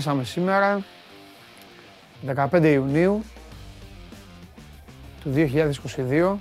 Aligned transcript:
ξεκινήσαμε 0.00 0.24
σήμερα, 0.24 0.84
15 2.50 2.64
Ιουνίου 2.64 3.24
του 5.20 5.32
2022. 5.34 6.38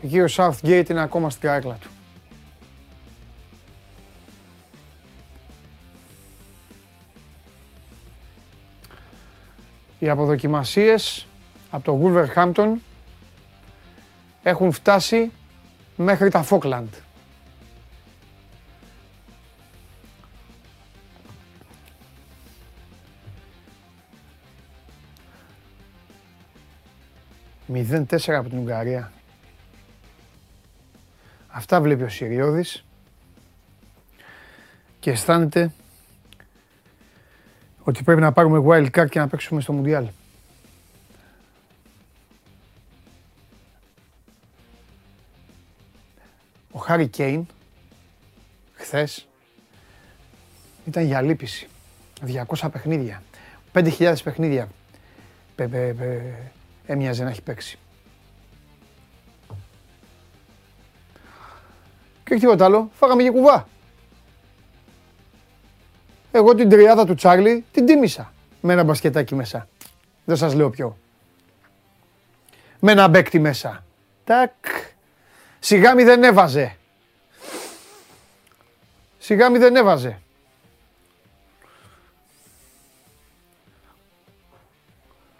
Και 0.00 0.06
εκεί 0.06 0.20
ο 0.20 0.26
Southgate 0.30 0.86
είναι 0.90 1.02
ακόμα 1.02 1.30
στην 1.30 1.42
καρέκλα 1.48 1.74
του. 1.74 1.88
Οι 9.98 10.08
αποδοκιμασίες 10.08 11.26
από 11.70 11.84
το 11.84 12.00
Wolverhampton 12.02 12.72
έχουν 14.42 14.72
φτάσει 14.72 15.32
μέχρι 15.96 16.30
τα 16.30 16.42
Φόκλαντ. 16.42 16.88
0-4 27.72 28.30
από 28.32 28.48
την 28.48 28.58
Ουγγαρία. 28.58 29.12
Αυτά 31.48 31.80
βλέπει 31.80 32.02
ο 32.02 32.08
Συριώδης 32.08 32.84
και 35.00 35.10
αισθάνεται 35.10 35.72
ότι 37.82 38.02
πρέπει 38.02 38.20
να 38.20 38.32
πάρουμε 38.32 38.62
wild 38.66 39.00
card 39.00 39.08
και 39.10 39.18
να 39.18 39.28
παίξουμε 39.28 39.60
στο 39.60 39.72
Μουντιάλ. 39.72 40.06
Ο 46.72 46.78
Χάρι 46.78 47.08
Κέιν 47.08 47.46
χθες 48.74 49.28
ήταν 50.86 51.04
για 51.04 51.22
λύπηση. 51.22 51.68
200 52.26 52.68
παιχνίδια. 52.72 53.22
5.000 53.72 54.14
παιχνίδια 54.24 54.68
έμοιαζε 56.86 57.24
να 57.24 57.30
έχει 57.30 57.42
παίξει. 57.42 57.78
Και 62.24 62.32
όχι 62.32 62.40
τίποτα 62.40 62.64
άλλο, 62.64 62.90
φάγαμε 62.94 63.22
και 63.22 63.30
κουβά. 63.30 63.68
Εγώ 66.32 66.54
την 66.54 66.68
τριάδα 66.68 67.06
του 67.06 67.14
Τσάρλι 67.14 67.64
την 67.72 67.86
τίμησα 67.86 68.32
με 68.60 68.72
ένα 68.72 68.84
μπασκετάκι 68.84 69.34
μέσα. 69.34 69.68
Δεν 70.24 70.36
σας 70.36 70.54
λέω 70.54 70.70
ποιο. 70.70 70.98
Με 72.80 72.92
ένα 72.92 73.08
μπέκτι 73.08 73.38
μέσα. 73.38 73.84
Τάκ. 74.24 74.52
Σιγά 75.58 75.94
μη 75.94 76.04
δεν 76.04 76.24
έβαζε. 76.24 76.76
Σιγά 79.18 79.50
μη 79.50 79.58
δεν 79.58 79.76
έβαζε. 79.76 80.18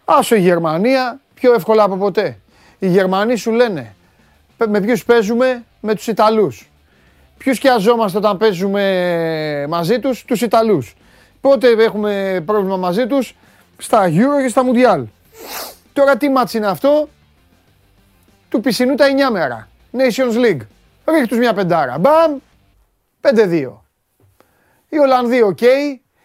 Άσο 0.05 0.35
η 0.35 0.39
Γερμανία 0.39 1.19
πιο 1.35 1.53
εύκολα 1.53 1.83
από 1.83 1.97
ποτέ. 1.97 2.37
Οι 2.79 2.87
Γερμανοί 2.87 3.35
σου 3.35 3.51
λένε 3.51 3.95
με 4.67 4.79
ποιους 4.81 5.05
παίζουμε, 5.05 5.63
με 5.79 5.95
τους 5.95 6.07
Ιταλούς. 6.07 6.69
Ποιους 7.37 7.55
σκιαζόμαστε 7.55 8.17
όταν 8.17 8.37
παίζουμε 8.37 9.65
μαζί 9.69 9.99
τους, 9.99 10.25
τους 10.25 10.41
Ιταλούς. 10.41 10.95
Πότε 11.41 11.67
έχουμε 11.67 12.43
πρόβλημα 12.45 12.77
μαζί 12.77 13.07
τους, 13.07 13.35
στα 13.77 14.07
Euro 14.07 14.41
και 14.41 14.47
στα 14.47 14.63
Mundial. 14.65 15.03
Τώρα 15.93 16.17
τι 16.17 16.29
ματς 16.29 16.53
είναι 16.53 16.67
αυτό, 16.67 17.09
του 18.49 18.61
πισινού 18.61 18.95
τα 18.95 19.05
εννιάμερα. 19.05 19.67
Nations 19.97 20.45
League. 20.45 20.67
Ρίχ' 21.05 21.27
τους 21.27 21.37
μια 21.37 21.53
πεντάρα. 21.53 21.97
Μπαμ, 21.97 22.37
5-2. 23.21 23.83
Η 24.89 24.97
Ολλανδία 24.97 25.45
οκ. 25.45 25.61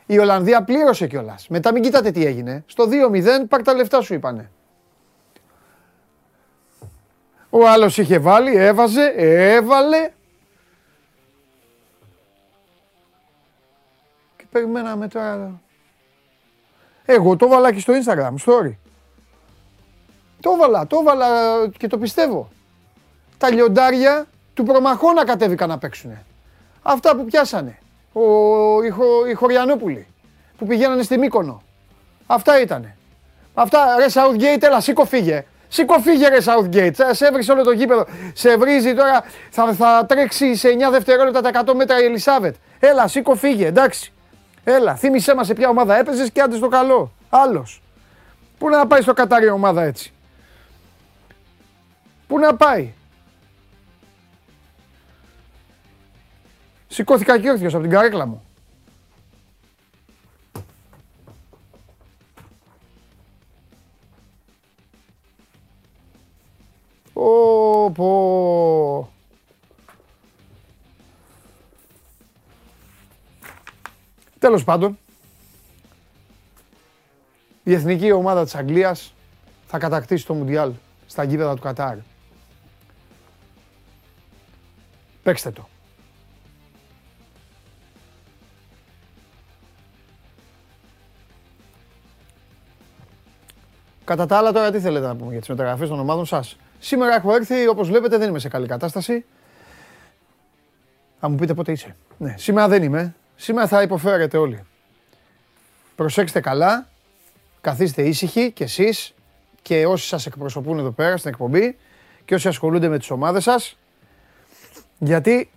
Η 0.06 0.18
Ολλανδία 0.18 0.62
πλήρωσε 0.62 1.06
κιόλας. 1.06 1.48
Μετά 1.48 1.72
μην 1.72 1.82
κοιτάτε 1.82 2.10
τι 2.10 2.24
έγινε. 2.24 2.64
Στο 2.66 2.86
2-0 2.86 3.46
πάρ 3.48 3.62
τα 3.62 3.74
λεφτά 3.74 4.00
σου 4.00 4.14
είπανε. 4.14 4.50
Ο 7.50 7.68
άλλος 7.68 7.98
είχε 7.98 8.18
βάλει, 8.18 8.56
έβαζε, 8.56 9.12
έβαλε. 9.16 10.10
Και 14.36 14.44
περιμέναμε 14.50 15.08
τώρα. 15.08 15.60
Εγώ 17.04 17.36
το 17.36 17.48
βάλα 17.48 17.72
και 17.72 17.80
στο 17.80 17.92
Instagram, 17.92 18.34
story. 18.46 18.72
Το 20.40 20.56
βάλα, 20.56 20.86
το 20.86 21.02
βάλα 21.02 21.28
και 21.78 21.86
το 21.86 21.98
πιστεύω. 21.98 22.48
Τα 23.38 23.50
λιοντάρια 23.50 24.26
του 24.54 24.62
προμαχώνα 24.64 25.24
κατέβηκαν 25.24 25.68
να 25.68 25.78
παίξουν. 25.78 26.18
Αυτά 26.82 27.16
που 27.16 27.24
πιάσανε. 27.24 27.78
Ο, 28.12 28.22
οι, 28.82 28.88
χω, 28.88 29.26
οι 29.26 29.34
Χωριανόπουλοι 29.34 30.06
που 30.58 30.66
πηγαίνανε 30.66 31.02
στη 31.02 31.18
Μύκονο. 31.18 31.62
Αυτά 32.26 32.60
ήτανε. 32.60 32.96
Αυτά, 33.54 33.96
ρε 33.98 34.06
Southgate, 34.12 34.62
έλα 34.62 34.80
σήκω 34.80 35.04
φύγε. 35.04 35.44
Σήκω 35.72 35.98
φύγε 35.98 36.28
ρε 36.28 36.38
Southgate, 36.44 36.94
σε 37.10 37.26
έβρισε 37.26 37.52
όλο 37.52 37.62
το 37.62 37.70
γήπεδο. 37.70 38.06
Σε 38.32 38.56
βρίζει 38.56 38.94
τώρα, 38.94 39.24
θα, 39.50 39.72
θα 39.72 40.06
τρέξει 40.08 40.54
σε 40.54 40.68
9 40.88 40.90
δευτερόλεπτα 40.90 41.40
τα 41.40 41.64
100 41.66 41.74
μέτρα 41.74 42.00
η 42.00 42.04
Ελισάβετ. 42.04 42.54
Έλα, 42.78 43.08
σήκω 43.08 43.34
φύγε, 43.34 43.66
εντάξει. 43.66 44.12
Έλα, 44.64 44.96
θύμισέ 44.96 45.34
μας 45.34 45.46
σε 45.46 45.54
ποια 45.54 45.68
ομάδα 45.68 45.96
έπαιζες 45.96 46.30
και 46.30 46.40
άντε 46.40 46.56
στο 46.56 46.68
καλό. 46.68 47.12
Άλλος. 47.30 47.82
Πού 48.58 48.68
να 48.68 48.86
πάει 48.86 49.00
στο 49.00 49.12
Κατάρι 49.12 49.48
ομάδα 49.48 49.82
έτσι; 49.82 50.12
Πού 52.26 52.38
να 52.38 52.56
πάει; 52.56 52.92
Σηκώθηκα 56.88 57.38
και 57.38 57.50
όρθιος 57.50 57.74
από 57.74 57.82
την 57.82 57.92
καρέκλα 57.92 58.26
μου. 58.26 58.49
Ω, 67.80 67.90
πω. 67.90 69.12
Τέλος 74.38 74.64
πάντων, 74.64 74.98
η 77.62 77.72
εθνική 77.72 78.12
ομάδα 78.12 78.44
της 78.44 78.54
Αγγλίας 78.54 79.14
θα 79.66 79.78
κατακτήσει 79.78 80.26
το 80.26 80.34
Μουντιάλ 80.34 80.72
στα 81.06 81.24
γήπεδα 81.24 81.54
του 81.54 81.60
Κατάρ. 81.60 81.96
Παίξτε 85.22 85.50
το. 85.50 85.68
Κατά 94.04 94.26
τα 94.26 94.38
άλλα, 94.38 94.52
τώρα 94.52 94.70
τι 94.70 94.80
θέλετε 94.80 95.06
να 95.06 95.16
πούμε 95.16 95.30
για 95.30 95.40
τις 95.40 95.48
μεταγραφές 95.48 95.88
των 95.88 96.00
ομάδων 96.00 96.26
σας; 96.26 96.56
Σήμερα 96.82 97.14
έχω 97.14 97.34
έρθει, 97.34 97.68
όπως 97.68 97.88
βλέπετε, 97.88 98.18
δεν 98.18 98.28
είμαι 98.28 98.38
σε 98.38 98.48
καλή 98.48 98.66
κατάσταση. 98.66 99.24
Θα 101.20 101.28
μου 101.28 101.36
πείτε 101.36 101.54
πότε 101.54 101.72
είσαι. 101.72 101.96
Ναι, 102.18 102.34
σήμερα 102.38 102.68
δεν 102.68 102.82
είμαι. 102.82 103.14
Σήμερα 103.36 103.66
θα 103.66 103.82
υποφέρετε 103.82 104.36
όλοι. 104.36 104.64
Προσέξτε 105.94 106.40
καλά. 106.40 106.88
Καθίστε 107.60 108.02
ήσυχοι 108.02 108.52
κι 108.52 108.62
εσείς 108.62 109.14
και 109.62 109.86
όσοι 109.86 110.06
σας 110.06 110.26
εκπροσωπούν 110.26 110.78
εδώ 110.78 110.90
πέρα 110.90 111.16
στην 111.16 111.30
εκπομπή 111.30 111.76
και 112.24 112.34
όσοι 112.34 112.48
ασχολούνται 112.48 112.88
με 112.88 112.98
τις 112.98 113.10
ομάδες 113.10 113.42
σας. 113.42 113.78
Γιατί 114.98 115.50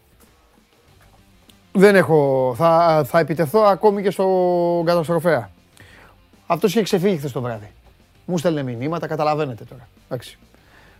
δεν 1.71 1.95
έχω, 1.95 2.53
θα, 2.57 3.03
θα 3.05 3.19
επιτεθώ 3.19 3.59
ακόμη 3.59 4.01
και 4.01 4.11
στον 4.11 4.85
καταστροφέα. 4.85 5.51
Αυτός 6.47 6.71
είχε 6.71 6.81
ξεφύγει 6.81 7.17
χθες 7.17 7.31
το 7.31 7.41
βράδυ. 7.41 7.71
Μου 8.25 8.37
στέλνε 8.37 8.63
μηνύματα, 8.63 9.07
καταλαβαίνετε 9.07 9.63
τώρα. 9.63 9.87
Εντάξει. 10.05 10.37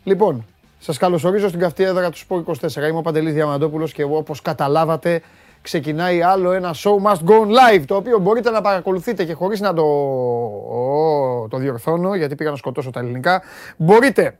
Λοιπόν, 0.03 0.45
σας 0.79 0.97
καλωσορίζω 0.97 1.47
στην 1.47 1.59
καυτή 1.59 1.83
έδρα 1.83 2.09
του 2.09 2.17
Σπορ 2.17 2.43
24. 2.45 2.75
Είμαι 2.75 2.97
ο 2.97 3.01
Παντελής 3.01 3.33
Διαμαντόπουλος 3.33 3.93
και 3.93 4.01
εγώ, 4.01 4.17
όπως 4.17 4.41
καταλάβατε, 4.41 5.21
ξεκινάει 5.61 6.21
άλλο 6.21 6.51
ένα 6.51 6.73
show 6.73 6.95
must 7.05 7.29
go 7.29 7.35
live. 7.45 7.83
Το 7.85 7.95
οποίο 7.95 8.19
μπορείτε 8.19 8.49
να 8.49 8.61
παρακολουθείτε 8.61 9.23
και 9.23 9.33
χωρίς 9.33 9.59
να 9.59 9.73
το, 9.73 9.85
το 11.49 11.57
διορθώνω, 11.57 12.15
γιατί 12.15 12.35
πήγα 12.35 12.49
να 12.49 12.55
σκοτώσω 12.55 12.89
τα 12.89 12.99
ελληνικά. 12.99 13.41
Μπορείτε 13.77 14.37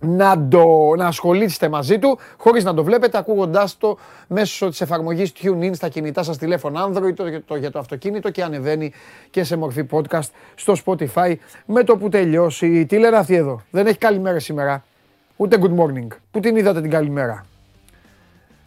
να, 0.00 0.48
το, 0.48 0.94
να 0.96 1.06
ασχολείστε 1.06 1.68
μαζί 1.68 1.98
του 1.98 2.18
χωρίς 2.36 2.64
να 2.64 2.74
το 2.74 2.84
βλέπετε 2.84 3.18
ακούγοντάς 3.18 3.78
το 3.78 3.98
μέσω 4.26 4.68
της 4.68 4.80
εφαρμογής 4.80 5.32
TuneIn 5.42 5.70
στα 5.74 5.88
κινητά 5.88 6.22
σας 6.22 6.38
τηλέφωνα 6.38 6.88
Android 6.88 7.14
το, 7.14 7.24
το, 7.46 7.56
για 7.56 7.70
το 7.70 7.78
αυτοκίνητο 7.78 8.30
και 8.30 8.42
ανεβαίνει 8.42 8.92
και 9.30 9.44
σε 9.44 9.56
μορφή 9.56 9.86
podcast 9.90 10.28
στο 10.54 10.74
Spotify 10.84 11.34
με 11.66 11.84
το 11.84 11.96
που 11.96 12.08
τελειώσει. 12.08 12.86
Τι 12.86 12.98
λένε 12.98 13.16
αυτοί 13.16 13.34
εδώ, 13.34 13.62
δεν 13.70 13.86
έχει 13.86 13.98
καλημέρα 13.98 14.38
σήμερα, 14.38 14.84
ούτε 15.38 15.58
good 15.60 15.78
morning. 15.78 16.06
Πού 16.30 16.40
την 16.40 16.56
είδατε 16.56 16.80
την 16.80 16.90
καλημέρα; 16.90 17.44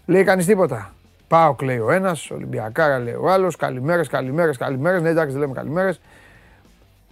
Λέει 0.05 0.23
κανείς 0.23 0.45
τίποτα. 0.45 0.93
Πάω 1.27 1.55
κλαίει 1.55 1.79
ο 1.79 1.91
ένας, 1.91 2.31
Ολυμπιακάρα 2.31 2.99
λέει 2.99 3.13
ο 3.13 3.29
άλλος, 3.29 3.55
καλημέρες, 3.55 4.07
καλημέρες, 4.07 4.57
καλημέρες, 4.57 5.01
ναι 5.01 5.09
εντάξει 5.09 5.31
δεν 5.31 5.39
λέμε 5.39 5.53
καλημέρες. 5.53 6.01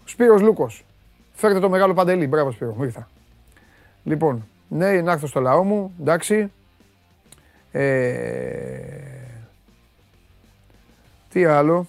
Σπύρος 0.05 0.41
Λούκος, 0.41 0.85
φέρτε 1.33 1.59
το 1.59 1.69
μεγάλο 1.69 1.93
παντελή, 1.93 2.27
μπράβο 2.27 2.51
Σπύρο, 2.51 2.73
μου 2.73 2.83
ήρθα. 2.83 3.09
Λοιπόν, 4.03 4.47
ναι, 4.67 5.01
να 5.01 5.11
έρθω 5.11 5.27
στο 5.27 5.39
λαό 5.39 5.63
μου, 5.63 5.93
εντάξει. 5.99 6.51
Ε, 7.71 8.79
τι 11.29 11.45
άλλο; 11.45 11.87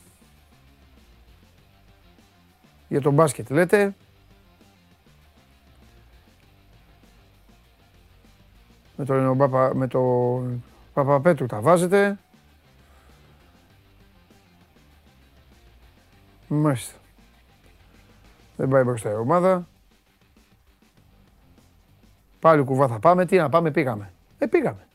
Για 2.88 3.00
τον 3.00 3.14
μπάσκετ 3.14 3.50
λέτε. 3.50 3.94
Με 9.00 9.06
τον, 9.06 9.38
Παπα, 9.38 9.74
με 9.74 9.86
τον 9.86 10.64
Παπαπέτρου 10.92 11.46
τα 11.46 11.60
βάζετε. 11.60 12.18
Μάλιστα. 16.48 16.94
Δεν 18.56 18.68
πάει 18.68 18.82
μπροστά 18.82 19.10
η 19.10 19.14
ομάδα. 19.14 19.66
Πάλι 22.40 22.64
κουβά 22.64 22.88
θα 22.88 22.98
πάμε. 22.98 23.26
Τι 23.26 23.36
να 23.36 23.48
πάμε, 23.48 23.70
πήγαμε. 23.70 24.12
Ε, 24.38 24.46
πήγαμε. 24.46 24.86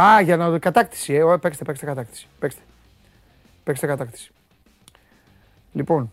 Α, 0.00 0.20
για 0.20 0.36
να 0.36 0.58
κατάκτηση. 0.58 1.14
Ε, 1.14 1.36
παίξτε, 1.40 1.64
παίξτε 1.64 1.86
κατάκτηση. 1.86 2.28
Παίξτε. 2.38 2.62
Παίξτε 3.64 3.86
κατάκτηση. 3.86 4.32
Λοιπόν. 5.72 6.12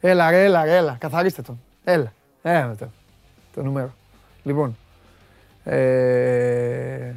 Έλα 0.00 0.30
ρε, 0.30 0.44
έλα 0.44 0.64
ρε, 0.64 0.76
έλα. 0.76 0.96
Καθαρίστε 1.00 1.42
τον. 1.42 1.60
Έλα. 1.84 2.12
Έλα 2.42 2.76
το, 2.76 2.88
το 3.54 3.62
νούμερο. 3.62 3.94
Λοιπόν. 4.42 4.76
Ε, 5.64 7.12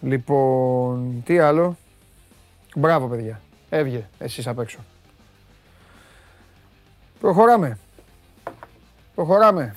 λοιπόν, 0.00 1.22
τι 1.24 1.38
άλλο; 1.38 1.76
Μπράβο 2.76 3.08
παιδιά. 3.08 3.40
Έβγε 3.68 4.08
εσείς 4.18 4.46
απ' 4.46 4.58
έξω. 4.58 4.78
Προχωράμε. 7.20 7.78
Προχωράμε. 9.14 9.74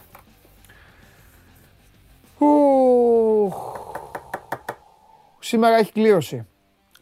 Σήμερα 5.39 5.75
έχει 5.75 5.91
κλείωση 5.91 6.47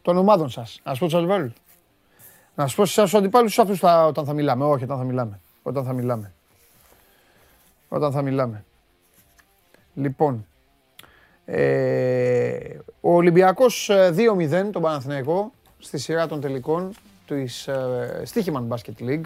των 0.02 0.16
ομάδων 0.16 0.50
σας. 0.50 0.80
Να 0.84 0.94
σου 0.94 0.98
πω 0.98 1.04
τους 1.04 1.14
αντιπάλους. 1.14 1.52
Να 2.54 2.66
σου 2.66 2.76
πω 2.76 2.84
στους 2.84 3.14
αντιπάλους 3.14 3.58
αυτούς 3.58 3.78
θα, 3.78 4.06
όταν 4.06 4.24
θα 4.24 4.32
μιλάμε. 4.32 4.64
Όχι, 4.64 4.84
όταν 4.84 4.98
θα 4.98 5.04
μιλάμε. 5.04 5.40
Όταν 5.62 5.84
θα 5.84 5.92
μιλάμε. 5.92 6.32
Όταν 7.94 8.12
θα 8.12 8.22
μιλάμε. 8.22 8.64
Λοιπόν, 9.94 10.46
ε, 11.44 12.78
ο 13.00 13.14
Ολυμπιακός 13.14 13.90
2-0 13.90 14.52
ε, 14.52 14.62
τον 14.62 14.82
Παναθηναϊκό 14.82 15.52
στη 15.78 15.98
σειρά 15.98 16.26
των 16.26 16.40
τελικών 16.40 16.92
της 17.26 17.66
ε, 17.66 18.22
Stichiman 18.32 18.68
Basket 18.68 19.02
League. 19.08 19.24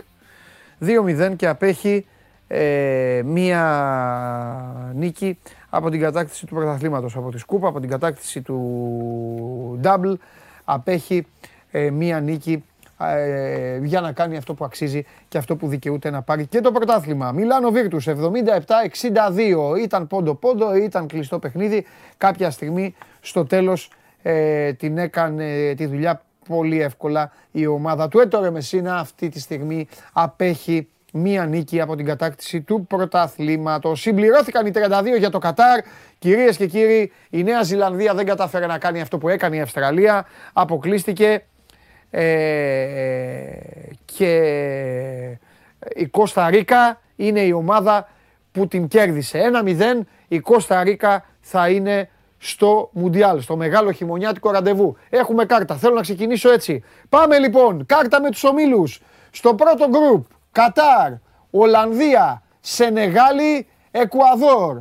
2-0 0.80 1.34
και 1.36 1.48
απέχει 1.48 2.06
ε, 2.48 3.22
μία 3.24 4.92
νίκη 4.94 5.38
από 5.68 5.90
την 5.90 6.00
κατάκτηση 6.00 6.46
του 6.46 6.54
πρωταθλήματος, 6.54 7.16
από 7.16 7.30
τη 7.30 7.38
Σκούπα, 7.38 7.68
από 7.68 7.80
την 7.80 7.88
κατάκτηση 7.88 8.42
του 8.42 9.80
Double. 9.82 10.14
Απέχει 10.64 11.26
ε, 11.70 11.90
μία 11.90 12.20
νίκη 12.20 12.64
ε, 12.98 13.78
για 13.82 14.00
να 14.00 14.12
κάνει 14.12 14.36
αυτό 14.36 14.54
που 14.54 14.64
αξίζει 14.64 15.04
και 15.28 15.38
αυτό 15.38 15.56
που 15.56 15.68
δικαιούται 15.68 16.10
να 16.10 16.22
πάρει 16.22 16.46
και 16.46 16.60
το 16.60 16.72
πρωτάθλημα. 16.72 17.32
Μιλάνο 17.32 17.70
Βίρτους 17.70 18.08
77-62. 18.08 18.12
Ήταν 19.82 20.06
πόντο-πόντο, 20.06 20.76
ήταν 20.76 21.06
κλειστό 21.06 21.38
παιχνίδι. 21.38 21.86
Κάποια 22.16 22.50
στιγμή 22.50 22.94
στο 23.20 23.44
τέλος 23.44 23.90
ε, 24.22 24.72
την 24.72 24.98
έκανε 24.98 25.74
τη 25.76 25.86
δουλειά 25.86 26.22
πολύ 26.48 26.80
εύκολα 26.80 27.32
η 27.50 27.66
ομάδα 27.66 28.08
του. 28.08 28.18
Έτωρε 28.18 28.50
Μεσίνα 28.50 28.98
αυτή 28.98 29.28
τη 29.28 29.40
στιγμή 29.40 29.88
απέχει 30.12 30.88
μία 31.12 31.46
νίκη 31.46 31.80
από 31.80 31.96
την 31.96 32.06
κατάκτηση 32.06 32.60
του 32.60 32.86
πρωταθλήματος. 32.86 34.00
Συμπληρώθηκαν 34.00 34.66
οι 34.66 34.70
32 34.74 35.18
για 35.18 35.30
το 35.30 35.38
Κατάρ. 35.38 35.80
Κυρίες 36.18 36.56
και 36.56 36.66
κύριοι, 36.66 37.12
η 37.30 37.42
Νέα 37.42 37.62
Ζηλανδία 37.62 38.14
δεν 38.14 38.26
κατάφερε 38.26 38.66
να 38.66 38.78
κάνει 38.78 39.00
αυτό 39.00 39.18
που 39.18 39.28
έκανε 39.28 39.56
η 39.56 39.60
Αυστραλία. 39.60 40.26
Αποκλείστηκε 40.52 41.44
ε, 42.10 42.26
και 44.04 45.38
η 45.94 46.06
Κώστα 46.06 46.50
Ρίκα 46.50 47.00
είναι 47.16 47.40
η 47.40 47.52
ομάδα 47.52 48.08
που 48.52 48.68
την 48.68 48.88
κέρδισε. 48.88 49.40
1-0 49.64 50.00
η 50.28 50.40
Κώστα 50.40 50.82
Ρίκα 50.82 51.24
θα 51.40 51.68
είναι 51.68 52.08
στο 52.38 52.90
Μουντιάλ, 52.92 53.40
στο 53.40 53.56
μεγάλο 53.56 53.92
χειμωνιάτικο 53.92 54.50
ραντεβού. 54.50 54.96
Έχουμε 55.10 55.44
κάρτα, 55.44 55.76
θέλω 55.76 55.94
να 55.94 56.00
ξεκινήσω 56.00 56.52
έτσι. 56.52 56.84
Πάμε 57.08 57.38
λοιπόν, 57.38 57.86
κάρτα 57.86 58.20
με 58.20 58.30
τους 58.30 58.44
ομίλους. 58.44 59.00
Στο 59.30 59.54
πρώτο 59.54 59.88
γκρουπ, 59.88 60.26
Κατάρ, 60.52 61.12
Ολλανδία, 61.50 62.42
Σενεγάλη, 62.60 63.66
Εκουαδόρ. 63.90 64.78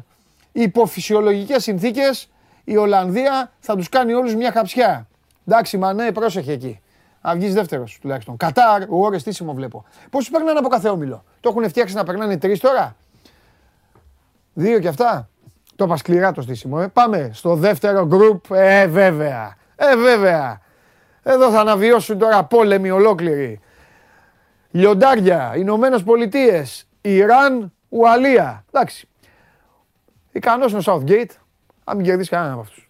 Υπό 0.51 0.86
φυσιολογικές 0.86 1.63
συνθήκες 1.63 2.30
η 2.63 2.78
Ολλανδία 2.78 3.51
θα 3.60 3.75
τους 3.75 3.89
κάνει 3.89 4.13
όλους 4.13 4.36
μια 4.36 4.51
χαψιά. 4.51 5.07
Εντάξει, 5.48 5.78
μα 5.78 5.94
ναι, 5.94 6.12
πρόσεχε 6.12 6.51
εκεί. 6.51 6.80
Να 7.25 7.33
βγεις 7.36 7.54
δεύτερος 7.54 7.98
τουλάχιστον. 8.01 8.38
Κατάρ, 8.38 8.83
ώρε 8.89 9.18
στήσιμο 9.18 9.54
βλέπω. 9.54 9.86
Πόσου 10.10 10.31
περνάνε 10.31 10.60
από 10.60 10.68
κάθε 10.68 10.89
όμιλο; 10.89 11.24
Το 11.39 11.50
έχουν 11.50 11.69
φτιάξει 11.69 11.95
να 11.95 12.04
περνάνε 12.04 12.38
τρεις 12.38 12.60
τώρα; 12.60 12.95
Δύο 14.54 14.80
κι 14.80 14.88
αυτά; 14.88 15.30
Το 15.75 15.86
είπα 15.86 15.98
σκληρά 15.98 16.31
το 16.31 16.42
στήσιμο. 16.42 16.80
Ε. 16.81 16.88
Πάμε 16.88 17.30
στο 17.33 17.56
δεύτερο 17.56 18.06
γκρουπ. 18.06 18.52
Ε, 18.52 18.88
βέβαια. 18.88 19.56
Ε, 19.76 19.95
βέβαια. 19.95 20.61
Εδώ 21.23 21.52
θα 21.52 21.59
αναβιώσουν 21.59 22.18
τώρα 22.18 22.44
πόλεμοι 22.44 22.92
ολόκληροι. 22.92 23.59
Λιοντάρια, 24.71 25.54
Ηνωμένες 25.56 26.04
Πολιτείες, 26.04 26.88
Ιράν, 27.02 27.73
Ουαλία. 27.90 28.66
Εντάξει. 28.71 29.07
Ικανός 30.31 30.71
είναι 30.71 30.81
ο 30.85 30.94
Southgate. 30.94 31.35
Αν 31.83 31.95
μην 31.95 32.06
κερδίσει 32.06 32.30
κανένα 32.30 32.54
από 32.54 32.61
αυτούς. 32.61 32.90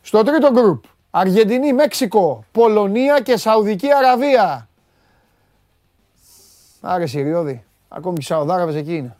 Στο 0.00 0.22
τρίτο 0.22 0.50
γκρουπ. 0.50 0.84
Αργεντινή, 1.16 1.72
Μέξικο, 1.72 2.44
Πολωνία 2.52 3.20
και 3.20 3.36
Σαουδική 3.36 3.92
Αραβία. 3.92 4.68
Άρε 6.80 7.06
Συριώδη. 7.06 7.64
Ακόμη 7.88 8.14
και 8.14 8.20
οι 8.22 8.24
Σαουδάραβες 8.24 8.74
εκεί 8.74 8.96
είναι. 8.96 9.16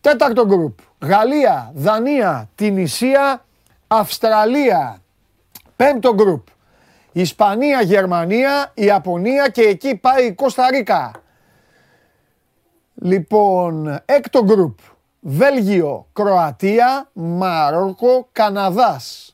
Τέταρτο 0.00 0.46
γκρουπ. 0.46 0.78
Γαλλία, 1.00 1.72
Δανία, 1.74 2.48
Τινησία, 2.54 3.44
Αυστραλία. 3.86 5.02
Πέμπτο 5.76 6.14
γκρουπ. 6.14 6.46
Ισπανία, 7.12 7.80
Γερμανία, 7.82 8.70
Ιαπωνία 8.74 9.48
και 9.48 9.62
εκεί 9.62 9.96
πάει 9.96 10.26
η 10.26 10.32
Κώστα 10.32 10.70
Ρίκα. 10.70 11.10
Λοιπόν, 12.94 14.00
έκτο 14.04 14.44
γκρουπ. 14.44 14.78
Βέλγιο, 15.20 16.06
Κροατία, 16.12 17.10
Μαρόκο, 17.12 18.28
Καναδάς. 18.32 19.31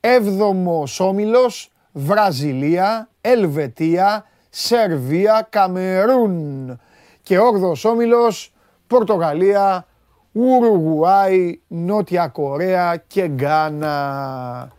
Έβδομος 0.00 1.00
όμιλος, 1.00 1.72
Βραζιλία, 1.92 3.08
Ελβετία, 3.20 4.24
Σερβία, 4.50 5.46
Καμερούν. 5.50 6.80
Και 7.22 7.38
όγδος 7.38 7.84
όμιλος, 7.84 8.54
Πορτογαλία, 8.86 9.86
Ουρουγουάη, 10.32 11.60
Νότια 11.68 12.28
Κορέα 12.28 12.96
και 12.96 13.26
Γκάνα. 13.28 14.72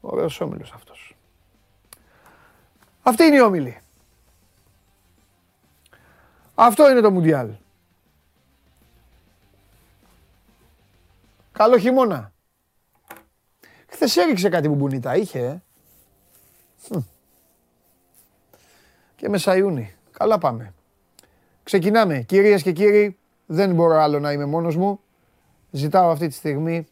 Ωραίος 0.00 0.40
όμιλος 0.40 0.72
αυτός. 0.72 1.16
Αυτή 3.02 3.24
είναι 3.24 3.36
η 3.36 3.40
όμιλη. 3.40 3.78
Αυτό 6.54 6.90
είναι 6.90 7.00
το 7.00 7.10
Μουντιάλ. 7.10 7.50
Καλό 11.52 11.78
χειμώνα. 11.78 12.32
Χθες 13.88 14.16
έριξε 14.16 14.48
κάτι 14.48 14.68
μπουνίτα, 14.68 15.16
είχε. 15.16 15.62
Ε. 16.90 16.98
Και 19.16 19.28
μέσα 19.28 19.56
Ιούνι. 19.56 19.94
Καλά 20.10 20.38
πάμε. 20.38 20.74
Ξεκινάμε. 21.62 22.22
Κυρίες 22.22 22.62
και 22.62 22.72
κύριοι, 22.72 23.18
δεν 23.46 23.74
μπορώ 23.74 23.94
άλλο 23.94 24.18
να 24.18 24.32
είμαι 24.32 24.44
μόνος 24.44 24.76
μου. 24.76 25.00
Ζητάω 25.70 26.10
αυτή 26.10 26.28
τη 26.28 26.34
στιγμή 26.34 26.86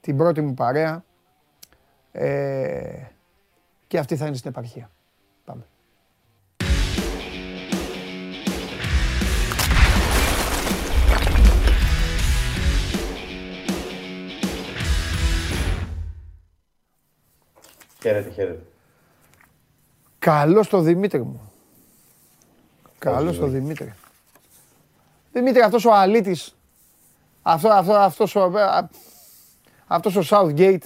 την 0.00 0.16
πρώτη 0.16 0.40
μου 0.40 0.54
παρέα 0.54 1.04
ε, 2.12 3.06
και 3.86 3.98
αυτή 3.98 4.16
θα 4.16 4.26
είναι 4.26 4.36
στην 4.36 4.50
επαρχία. 4.50 4.90
Χαίρετε, 18.02 18.30
χαίρετε. 18.30 18.62
Καλώς 20.18 20.68
το 20.68 20.80
Δημήτρη 20.80 21.22
μου. 21.22 21.52
Καλώς 22.98 23.38
το 23.38 23.46
Δημήτρη. 23.46 23.92
Δημήτρη, 25.32 25.62
αυτός 25.62 25.84
ο 25.84 25.92
αλήτης, 25.92 26.56
αυτό, 27.42 27.68
αυτό, 27.68 27.92
αυτός, 27.92 28.34
ο, 28.34 28.52
αυτός 29.86 30.16
ο 30.16 30.22
Southgate, 30.30 30.82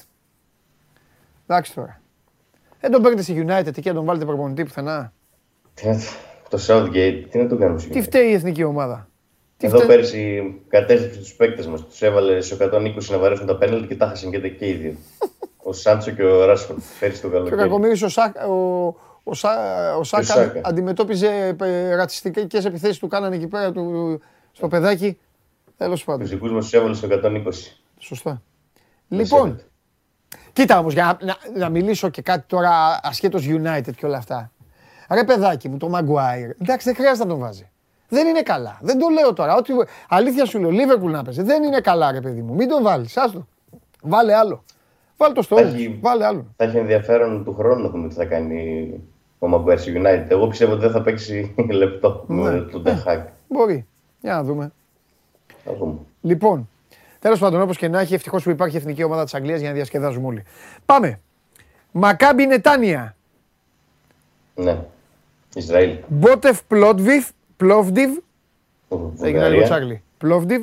εντάξει 1.46 1.74
τώρα. 1.74 2.00
Δεν 2.80 2.90
τον 2.90 3.02
παίρνετε 3.02 3.22
στη 3.22 3.44
United 3.46 3.80
και 3.80 3.88
να 3.88 3.94
τον 3.94 4.04
βάλετε 4.04 4.24
προπονητή 4.24 4.64
πουθενά. 4.64 5.12
Το 6.48 6.58
Southgate, 6.66 7.24
τι 7.30 7.38
να 7.38 7.48
το 7.48 7.56
κάνουμε 7.56 7.82
Τι 7.82 8.02
φταίει 8.02 8.28
η 8.28 8.32
εθνική 8.32 8.64
ομάδα; 8.64 9.08
Εδώ 9.58 9.78
φτε... 9.78 9.86
πέρσι 9.86 10.54
κατέστρεψε 10.68 11.18
τους 11.18 11.34
παίκτες 11.34 11.66
μας. 11.66 11.84
Τους 11.84 12.02
έβαλε 12.02 12.40
σε 12.40 12.56
120 12.60 13.04
να 13.08 13.18
βαρέσουν 13.18 13.46
τα 13.46 13.56
πέναλτ 13.56 13.86
και 13.86 13.96
τα 13.96 14.06
χάσαν 14.06 14.30
και, 14.30 14.48
και 14.48 14.68
οι 14.68 14.72
δύο. 14.72 14.96
ο 15.62 15.72
Σάντσο 15.72 16.10
και 16.10 16.22
ο 16.22 16.44
Ράσφορντ 16.44 16.80
πέρσι 17.00 17.20
το 17.20 17.28
καλοκαίρι. 17.28 17.56
Και 17.56 17.62
ο 17.62 17.64
Κακομίρη 17.64 18.04
ο, 18.04 18.08
Σάκα, 18.08 18.46
ο, 18.46 18.94
ο, 19.22 19.34
Σά, 19.34 19.50
ο 19.96 20.02
Σάκα 20.02 20.60
αντιμετώπιζε 20.64 21.56
ε, 21.60 21.94
ρατσιστικές 21.94 22.64
επιθέσεις 22.64 22.98
του 22.98 23.08
κάνανε 23.08 23.36
εκεί 23.36 23.46
πέρα 23.46 23.72
του, 23.72 24.20
στο 24.52 24.68
παιδάκι. 24.68 25.18
Τέλος 25.76 26.04
πάντων. 26.04 26.20
Τους 26.20 26.30
δικούς 26.30 26.52
μας 26.52 26.64
τους 26.64 26.72
έβαλε 26.72 26.94
στο 26.94 27.08
120. 27.10 27.40
Σωστά. 27.98 28.42
Λοιπόν, 29.08 29.60
κοίτα 30.52 30.78
όμως, 30.78 30.92
για 30.92 31.18
να, 31.20 31.26
να, 31.26 31.58
να, 31.58 31.68
μιλήσω 31.68 32.08
και 32.08 32.22
κάτι 32.22 32.44
τώρα 32.46 33.00
ασχέτως 33.02 33.46
United 33.48 33.94
και 33.96 34.06
όλα 34.06 34.16
αυτά. 34.16 34.52
Ρε 35.10 35.24
παιδάκι 35.24 35.68
μου, 35.68 35.76
το 35.76 35.90
Maguire, 35.94 36.50
εντάξει 36.60 36.86
δεν 36.86 36.94
χρειάζεται 36.94 37.24
να 37.24 37.30
τον 37.30 37.38
βάζει. 37.38 37.70
Δεν 38.08 38.26
είναι 38.26 38.42
καλά. 38.42 38.78
Δεν 38.82 38.98
το 38.98 39.08
λέω 39.08 39.32
τώρα. 39.32 39.56
Ότι, 39.56 39.72
αλήθεια 40.08 40.44
σου 40.44 40.58
λέω, 40.58 40.70
Λίβερπουλ 40.70 41.10
να 41.10 41.22
παίζει. 41.22 41.42
Δεν 41.42 41.62
είναι 41.62 41.80
καλά, 41.80 42.12
ρε 42.12 42.20
παιδί 42.20 42.42
μου. 42.42 42.54
Μην 42.54 42.68
τον 42.68 42.82
βάλεις. 42.82 43.16
Άστο. 43.16 43.46
Βάλε 44.02 44.34
άλλο. 44.34 44.64
Βάλε 45.16 45.34
το 45.34 45.42
στο 45.42 45.56
Βάλε 46.00 46.26
άλλο. 46.26 46.46
Θα 46.56 46.64
έχει 46.64 46.76
ενδιαφέρον 46.76 47.44
του 47.44 47.54
χρόνου 47.54 47.82
να 47.82 47.88
δούμε 47.88 48.08
τι 48.08 48.14
θα 48.14 48.24
κάνει 48.24 48.90
ο 49.38 49.48
Maguire 49.52 49.96
United. 49.96 50.26
Εγώ 50.28 50.46
πιστεύω 50.46 50.72
ότι 50.72 50.80
δεν 50.80 50.90
θα 50.90 51.02
παίξει 51.02 51.54
λεπτό 51.70 52.24
ναι. 52.28 52.42
με 52.42 52.60
τον 52.60 52.82
Τεχάκ. 52.82 53.28
Μπορεί. 53.48 53.86
Για 54.20 54.32
να 54.32 54.42
δούμε. 54.42 54.72
Θα 55.64 55.74
δούμε. 55.74 55.98
Λοιπόν, 56.20 56.68
τέλος 57.18 57.38
πάντων, 57.38 57.60
όπως 57.60 57.76
και 57.76 57.88
να 57.88 58.00
έχει, 58.00 58.14
ευτυχώς 58.14 58.42
που 58.42 58.50
υπάρχει 58.50 58.76
εθνική 58.76 59.02
ομάδα 59.02 59.24
της 59.24 59.34
Αγγλίας 59.34 59.60
για 59.60 59.68
να 59.68 59.74
διασκεδάζουμε 59.74 60.26
όλοι. 60.26 60.44
Πάμε. 60.84 61.20
Μακάμπι 61.92 62.46
Νετάνια. 62.46 63.16
Ναι. 64.54 64.84
Ισραήλ. 65.54 65.98
Μπότεφ 66.08 66.62
Πλότβιθ 66.62 67.30
Πλόβδιβ. 67.56 68.18
Έγινε 69.22 69.48
λίγο 69.48 69.62
τσάγλι. 69.62 70.02
Πλόβδιβ. 70.18 70.62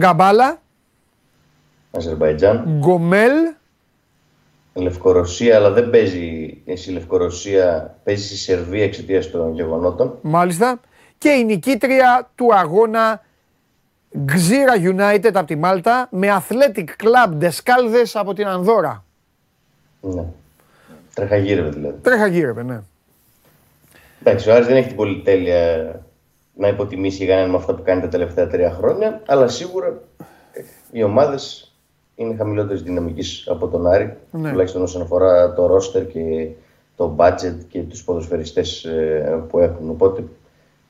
Γκαμπάλα. 0.00 0.60
Αζερβαϊτζάν. 1.90 2.64
Γκομέλ. 2.78 3.32
Λευκορωσία, 4.74 5.56
αλλά 5.56 5.70
δεν 5.70 5.90
παίζει 5.90 6.62
η 6.64 6.90
Λευκορωσία, 6.90 7.96
παίζει 8.04 8.26
στη 8.26 8.36
Σερβία 8.36 8.84
εξαιτίας 8.84 9.30
των 9.30 9.54
γεγονότων. 9.54 10.18
Μάλιστα. 10.22 10.80
Και 11.18 11.28
η 11.28 11.44
νικήτρια 11.44 12.30
του 12.34 12.54
αγώνα 12.54 13.22
Γκζίρα 14.18 14.74
United 14.76 15.30
από 15.34 15.46
τη 15.46 15.56
Μάλτα 15.56 16.08
με 16.10 16.28
Athletic 16.40 16.84
Club 16.84 17.30
Δεσκάλδες 17.32 18.16
από 18.16 18.32
την 18.32 18.46
Ανδώρα. 18.46 19.04
Ναι. 20.00 20.24
Τρεχαγύρευε 21.14 21.68
δηλαδή. 21.68 21.98
Τρεχαγύρευε, 22.02 22.62
ναι. 22.62 22.80
Εντάξει, 24.24 24.50
ο 24.50 24.54
Άρης 24.54 24.66
δεν 24.66 24.76
έχει 24.76 24.86
την 24.86 24.96
πολυτέλεια 24.96 26.00
να 26.54 26.68
υποτιμήσει 26.68 27.24
για 27.24 27.46
με 27.46 27.56
αυτά 27.56 27.74
που 27.74 27.82
κάνει 27.82 28.00
τα 28.00 28.08
τελευταία 28.08 28.46
τρία 28.46 28.70
χρόνια, 28.70 29.22
αλλά 29.26 29.48
σίγουρα 29.48 30.00
οι 30.90 31.02
ομάδες 31.02 31.72
είναι 32.14 32.34
χαμηλότερη 32.34 32.80
δυναμικής 32.80 33.48
από 33.48 33.68
τον 33.68 33.86
Άρη, 33.86 34.16
ναι. 34.30 34.50
τουλάχιστον 34.50 34.82
όσον 34.82 35.02
αφορά 35.02 35.54
το 35.54 35.66
ρόστερ 35.66 36.06
και 36.06 36.48
το 36.96 37.16
budget 37.18 37.56
και 37.68 37.82
τους 37.82 38.04
ποδοσφαιριστές 38.04 38.84
ε, 38.84 39.42
που 39.48 39.58
έχουν. 39.58 39.90
Οπότε, 39.90 40.24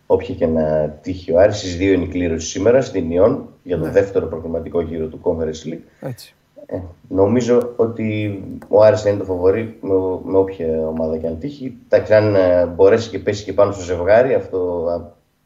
όποια 0.06 0.34
και 0.34 0.46
να 0.46 0.88
τύχει 1.02 1.32
ο 1.32 1.38
Άρης, 1.38 1.58
στις 1.58 1.76
δύο 1.76 1.92
είναι 1.92 2.04
η 2.04 2.08
κλήρωση 2.08 2.48
σήμερα 2.48 2.80
στην 2.80 3.10
Ιόν 3.10 3.48
για 3.62 3.78
το 3.78 3.84
ναι. 3.84 3.90
δεύτερο 3.90 4.26
προγραμματικό 4.26 4.80
γύρο 4.80 5.06
του 5.06 5.20
Conference 5.22 5.72
League. 5.72 5.82
Έτσι. 6.00 6.34
Ε, 6.66 6.80
νομίζω 7.08 7.72
ότι 7.76 8.42
ο 8.68 8.82
Άρης 8.82 9.02
θα 9.02 9.08
είναι 9.08 9.18
το 9.18 9.24
φοβορή 9.24 9.78
με, 9.80 9.94
με 10.24 10.38
όποια 10.38 10.86
ομάδα 10.86 11.16
και 11.16 11.26
αν 11.26 11.38
τύχει. 11.38 11.76
Εντάξει, 11.88 12.14
αν 12.14 12.34
ε, 12.34 12.66
μπορέσει 12.66 13.10
και 13.10 13.18
πέσει 13.18 13.44
και 13.44 13.52
πάνω 13.52 13.72
στο 13.72 13.82
ζευγάρι, 13.82 14.34
αυτό 14.34 14.86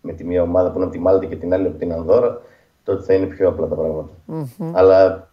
με 0.00 0.12
τη 0.12 0.24
μία 0.24 0.42
ομάδα 0.42 0.70
που 0.70 0.76
είναι 0.76 0.84
από 0.84 0.94
τη 0.94 1.00
Μάλτα 1.00 1.26
και 1.26 1.36
την 1.36 1.52
άλλη 1.52 1.66
από 1.66 1.78
την 1.78 1.92
Ανδώρα, 1.92 2.40
τότε 2.84 3.02
θα 3.02 3.14
είναι 3.14 3.26
πιο 3.26 3.48
απλά 3.48 3.66
τα 3.66 3.74
πραγματα 3.74 4.10
Αλλά 4.72 5.30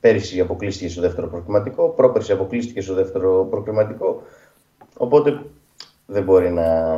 πέρυσι 0.00 0.40
αποκλείστηκε 0.40 0.88
στο 0.88 1.00
δεύτερο 1.00 1.28
προκριματικό, 1.28 1.88
πρόπερσι 1.88 2.32
αποκλείστηκε 2.32 2.80
στο 2.80 2.94
δεύτερο 2.94 3.46
προκριματικό. 3.50 4.22
Οπότε 4.96 5.42
δεν 6.06 6.22
μπορεί 6.22 6.50
να 6.50 6.96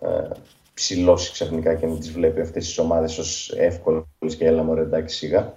ε, 0.00 0.28
ψηλώσει 0.74 1.32
ξαφνικά 1.32 1.74
και 1.74 1.86
να 1.86 1.96
τις 1.96 2.12
βλέπει 2.12 2.40
αυτές 2.40 2.64
τις 2.64 2.78
ομάδες 2.78 3.18
ως 3.18 3.52
εύκολες 3.56 4.36
και 4.38 4.46
έλα 4.46 4.62
μωρέ 4.62 4.80
εντάξει 4.80 5.16
σιγά. 5.16 5.54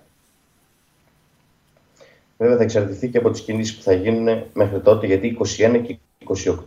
Βέβαια 2.41 2.57
θα 2.57 2.63
εξαρτηθεί 2.63 3.09
και 3.09 3.17
από 3.17 3.29
τις 3.29 3.41
κινήσεις 3.41 3.75
που 3.75 3.83
θα 3.83 3.93
γίνουν 3.93 4.43
μέχρι 4.53 4.79
τότε, 4.79 5.05
γιατί 5.05 5.37
21 5.57 5.81
και 5.85 5.97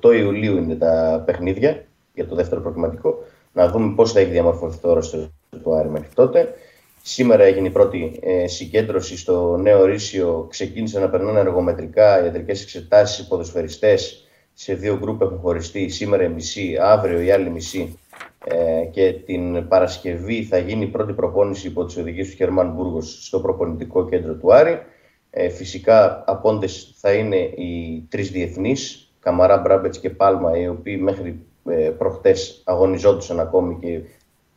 28 0.02 0.14
Ιουλίου 0.14 0.56
είναι 0.56 0.74
τα 0.74 1.22
παιχνίδια 1.26 1.84
για 2.14 2.26
το 2.26 2.34
δεύτερο 2.34 2.60
προγραμματικό. 2.60 3.24
Να 3.52 3.68
δούμε 3.68 3.94
πώς 3.94 4.12
θα 4.12 4.20
έχει 4.20 4.30
διαμορφωθεί 4.30 4.78
το 4.78 4.90
όρο 4.90 5.00
του 5.62 5.74
Άρη 5.74 5.88
μέχρι 5.88 6.08
τότε. 6.14 6.54
Σήμερα 7.02 7.42
έγινε 7.42 7.66
η 7.66 7.70
πρώτη 7.70 8.20
ε, 8.22 8.46
συγκέντρωση 8.46 9.16
στο 9.16 9.56
νέο 9.56 9.84
Ρήσιο. 9.84 10.46
Ξεκίνησαν 10.50 11.02
να 11.02 11.08
περνάνε 11.08 11.40
εργομετρικά 11.40 12.24
ιατρικές 12.24 12.62
εξετάσεις 12.62 13.18
οι 13.18 13.28
ποδοσφαιριστές. 13.28 14.26
Σε 14.54 14.74
δύο 14.74 14.98
γκρουπ 14.98 15.22
έχουν 15.22 15.38
χωριστεί. 15.38 15.88
Σήμερα 15.88 16.22
η 16.22 16.28
μισή, 16.28 16.76
αύριο 16.80 17.20
η 17.20 17.30
άλλη 17.30 17.50
μισή. 17.50 17.98
Ε, 18.44 18.84
και 18.90 19.12
την 19.12 19.68
Παρασκευή 19.68 20.44
θα 20.44 20.58
γίνει 20.58 20.84
η 20.84 20.88
πρώτη 20.88 21.12
προπόνηση 21.12 21.66
υπό 21.66 21.84
τις 21.84 21.96
οδηγίες 21.96 22.28
του 22.28 22.36
Χερμάν 22.36 22.72
Μπούργος 22.72 23.26
στο 23.26 23.40
προπονητικό 23.40 24.08
κέντρο 24.08 24.34
του 24.34 24.54
Άρη. 24.54 24.80
Ε, 25.34 25.48
φυσικά 25.48 26.24
απόντες 26.26 26.94
θα 26.96 27.12
είναι 27.12 27.36
οι 27.36 28.06
τρεις 28.08 28.30
διεθνείς, 28.30 29.12
Καμαρά, 29.20 29.58
Μπράμπετς 29.58 29.98
και 29.98 30.10
Πάλμα, 30.10 30.58
οι 30.58 30.68
οποίοι 30.68 30.98
μέχρι 31.02 31.46
ε, 31.68 31.90
προχτές 31.98 32.62
αγωνιζόντουσαν 32.64 33.40
ακόμη 33.40 33.78
και 33.80 34.00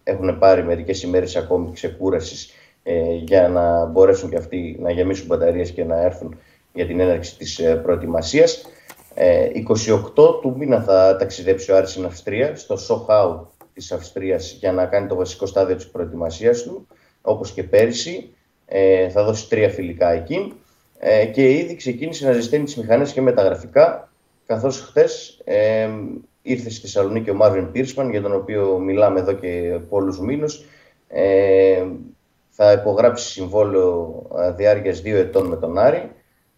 έχουν 0.04 0.38
πάρει 0.38 0.64
μερικές 0.64 1.04
ημέρες 1.04 1.36
ακόμη 1.36 1.72
ξεκούρασης 1.72 2.50
ε, 2.84 3.14
για 3.14 3.48
να 3.50 3.86
μπορέσουν 3.86 4.30
και 4.30 4.38
αυτοί 4.38 4.78
να 4.80 4.92
γεμίσουν 4.92 5.26
μπαταρίες 5.26 5.72
και 5.72 5.84
να 5.84 6.02
έρθουν 6.02 6.38
για 6.74 6.86
την 6.86 7.00
έναρξη 7.00 7.38
της 7.38 7.60
ε, 7.60 7.76
προετοιμασίας. 7.76 8.66
28 9.16 9.16
ε, 9.16 9.42
του 10.42 10.56
μήνα 10.58 10.82
θα 10.82 11.16
ταξιδέψει 11.20 11.72
ο 11.72 11.76
Άρης 11.76 11.90
στην 11.90 12.06
Αυστρία, 12.06 12.56
στο 12.56 12.78
Σοχάου 12.78 13.48
της 13.74 13.92
Αυστρίας 13.92 14.52
για 14.52 14.72
να 14.72 14.86
κάνει 14.86 15.08
το 15.08 15.16
βασικό 15.16 15.46
στάδιο 15.46 15.76
της 15.76 15.88
προετοιμασίας 15.88 16.64
του, 16.64 16.88
όπως 17.22 17.52
και 17.52 17.64
πέρυσι. 17.64 18.30
θα 19.12 19.24
δώσει 19.24 19.50
τρία 19.50 19.70
φιλικά 19.70 20.12
εκεί 20.12 20.54
ε, 21.08 21.26
και 21.26 21.52
ήδη 21.52 21.76
ξεκίνησε 21.76 22.26
να 22.28 22.32
ζεσταίνει 22.34 22.64
τις 22.64 22.76
μηχανές 22.76 23.14
και 23.14 23.22
μεταγραφικά, 23.22 24.12
καθώς 24.46 24.82
χτες 24.82 25.42
ε, 25.44 25.90
ήρθε 26.42 26.70
στη 26.70 26.82
Θεσσαλονίκη 26.82 27.30
ο 27.30 27.34
Μάρβιν 27.34 27.72
Πίρσμαν, 27.72 28.10
για 28.10 28.22
τον 28.22 28.36
οποίο 28.36 28.80
μιλάμε 28.80 29.20
εδώ 29.20 29.34
και 29.34 29.80
πολλούς 29.90 30.20
μήνους. 30.20 30.66
Ε, 31.08 31.84
θα 32.50 32.72
υπογράψει 32.72 33.32
συμβόλαιο 33.32 34.24
διάρκειας 34.56 35.02
δύο 35.02 35.18
ετών 35.18 35.48
με 35.48 35.56
τον 35.56 35.78
Άρη. 35.78 36.12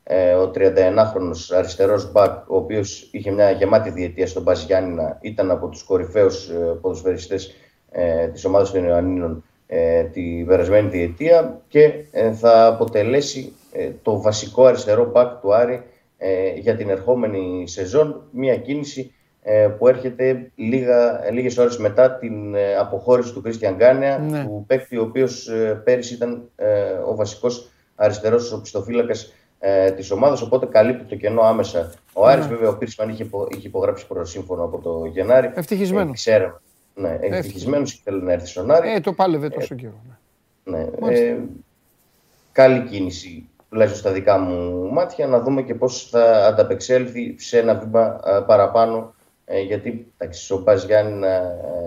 Ε, 0.04 0.34
ο 0.34 0.52
31χρονος 0.56 1.56
αριστερός 1.58 2.12
μπακ, 2.12 2.50
ο 2.50 2.56
οποίος 2.56 3.10
είχε 3.12 3.32
μια 3.32 3.52
γεμάτη 3.52 3.90
διετία 3.90 4.28
στον 4.28 4.44
Μπάζ 4.44 4.64
Γιάννηνα, 4.64 5.18
ήταν 5.22 5.52
από 5.52 5.68
τους 5.68 5.84
κορυφαίους 5.84 6.50
ε, 6.50 6.78
ποδοσφαιριστές 6.82 7.56
ε, 7.92 8.28
της 8.28 8.46
ομάδας 8.46 8.72
των 8.72 8.86
Ιωαννίνων 8.86 9.44
ε, 9.68 10.04
τη 10.04 10.44
περασμένη 10.48 10.90
διετία 10.90 11.62
και 11.68 11.94
ε, 12.12 12.32
θα 12.32 12.68
αποτελέσει 12.68 13.54
ε, 13.67 13.67
το 14.02 14.22
βασικό 14.22 14.66
αριστερό 14.66 15.12
μπακ 15.12 15.42
του 15.42 15.54
Άρη 15.54 15.84
ε, 16.18 16.54
για 16.54 16.76
την 16.76 16.90
ερχόμενη 16.90 17.68
σεζόν. 17.68 18.22
Μια 18.32 18.58
κίνηση 18.58 19.14
ε, 19.42 19.68
που 19.78 19.88
έρχεται 19.88 20.52
λίγα, 20.56 21.30
λίγες 21.32 21.58
ώρες 21.58 21.78
μετά 21.78 22.12
την 22.12 22.56
αποχώρηση 22.80 23.34
του 23.34 23.42
Κρίστιαν 23.42 23.76
Γκάνεα, 23.76 24.18
ναι. 24.18 24.44
του 24.44 24.64
παίκτη 24.68 24.98
ο 24.98 25.02
οποίος 25.02 25.50
πέρυσι 25.84 26.14
ήταν 26.14 26.50
ο 27.08 27.16
βασικός 27.16 27.70
αριστερός 27.96 28.52
οπισθοφύλακας 28.52 29.34
ε, 29.60 29.92
της 29.92 30.12
ομάδας. 30.12 30.42
Οπότε 30.42 30.66
καλύπτει 30.66 31.04
το 31.04 31.16
κενό 31.16 31.42
άμεσα. 31.42 31.94
Ο 32.14 32.26
Άρης, 32.26 32.46
ναι. 32.46 32.52
βέβαια, 32.52 32.70
ο 32.70 32.78
Πίρσμαν 32.78 33.10
είχε, 33.10 33.30
είχε 33.58 33.68
υπογράψει 33.68 34.08
προσύμφωνο 34.08 34.64
από 34.64 34.78
το 34.78 35.06
Γενάρη. 35.06 35.52
Ευτυχισμένο. 35.56 36.12
Ε, 36.26 36.38
ναι, 36.94 37.18
ευτυχισμένο 37.22 37.86
και 37.86 38.00
θέλει 38.04 38.24
να 38.24 38.32
έρθει 38.32 38.48
στον 38.48 38.72
Άρη. 38.72 38.92
Ε, 38.92 39.00
το 39.00 39.14
πάλευε 39.14 39.50
τόσο 39.50 39.76
καιρό. 39.76 40.02
Ναι. 40.64 40.88
ναι. 41.00 41.20
Ε, 41.20 41.38
καλή 42.52 42.82
κίνηση 42.82 43.50
τουλάχιστον 43.70 44.00
στα 44.02 44.12
δικά 44.12 44.38
μου 44.38 44.90
μάτια, 44.92 45.28
να 45.28 45.40
δούμε 45.40 45.62
και 45.62 45.76
πώς 45.76 46.10
θα 46.10 46.48
ανταπεξέλθει 46.48 47.36
σε 47.38 47.60
ένα 47.60 47.76
βήμα 47.76 48.20
παραπάνω. 48.48 49.16
Ε, 49.50 49.60
γιατί 49.60 50.14
εντάξει, 50.18 50.54
ο 50.54 50.64
Πας 50.64 50.86
Γιάννη 50.86 51.26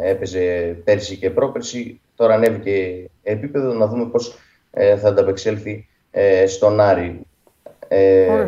έπαιζε 0.02 0.76
πέρσι 0.84 1.16
και 1.16 1.30
πρόπερσι, 1.30 2.00
τώρα 2.14 2.34
ανέβηκε 2.34 3.06
επίπεδο, 3.22 3.72
να 3.72 3.86
δούμε 3.86 4.06
πώς 4.06 4.34
ε, 4.70 4.96
θα 4.96 5.08
ανταπεξέλθει 5.08 5.88
ε, 6.10 6.46
στον 6.46 6.80
Άρη. 6.80 7.20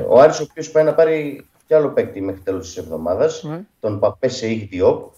ο 0.08 0.20
Άρης 0.20 0.40
ο 0.40 0.46
οποίος 0.50 0.70
πάει 0.70 0.84
να 0.84 0.94
πάρει 0.94 1.46
κι 1.66 1.74
άλλο 1.74 1.88
παίκτη 1.88 2.20
μέχρι 2.20 2.40
τέλος 2.40 2.66
της 2.66 2.76
εβδομάδας, 2.76 3.42
ναι. 3.42 3.60
τον 3.80 3.98
Παπέ 3.98 4.28
Σεϊχ 4.28 4.68
Διόπ, 4.68 5.12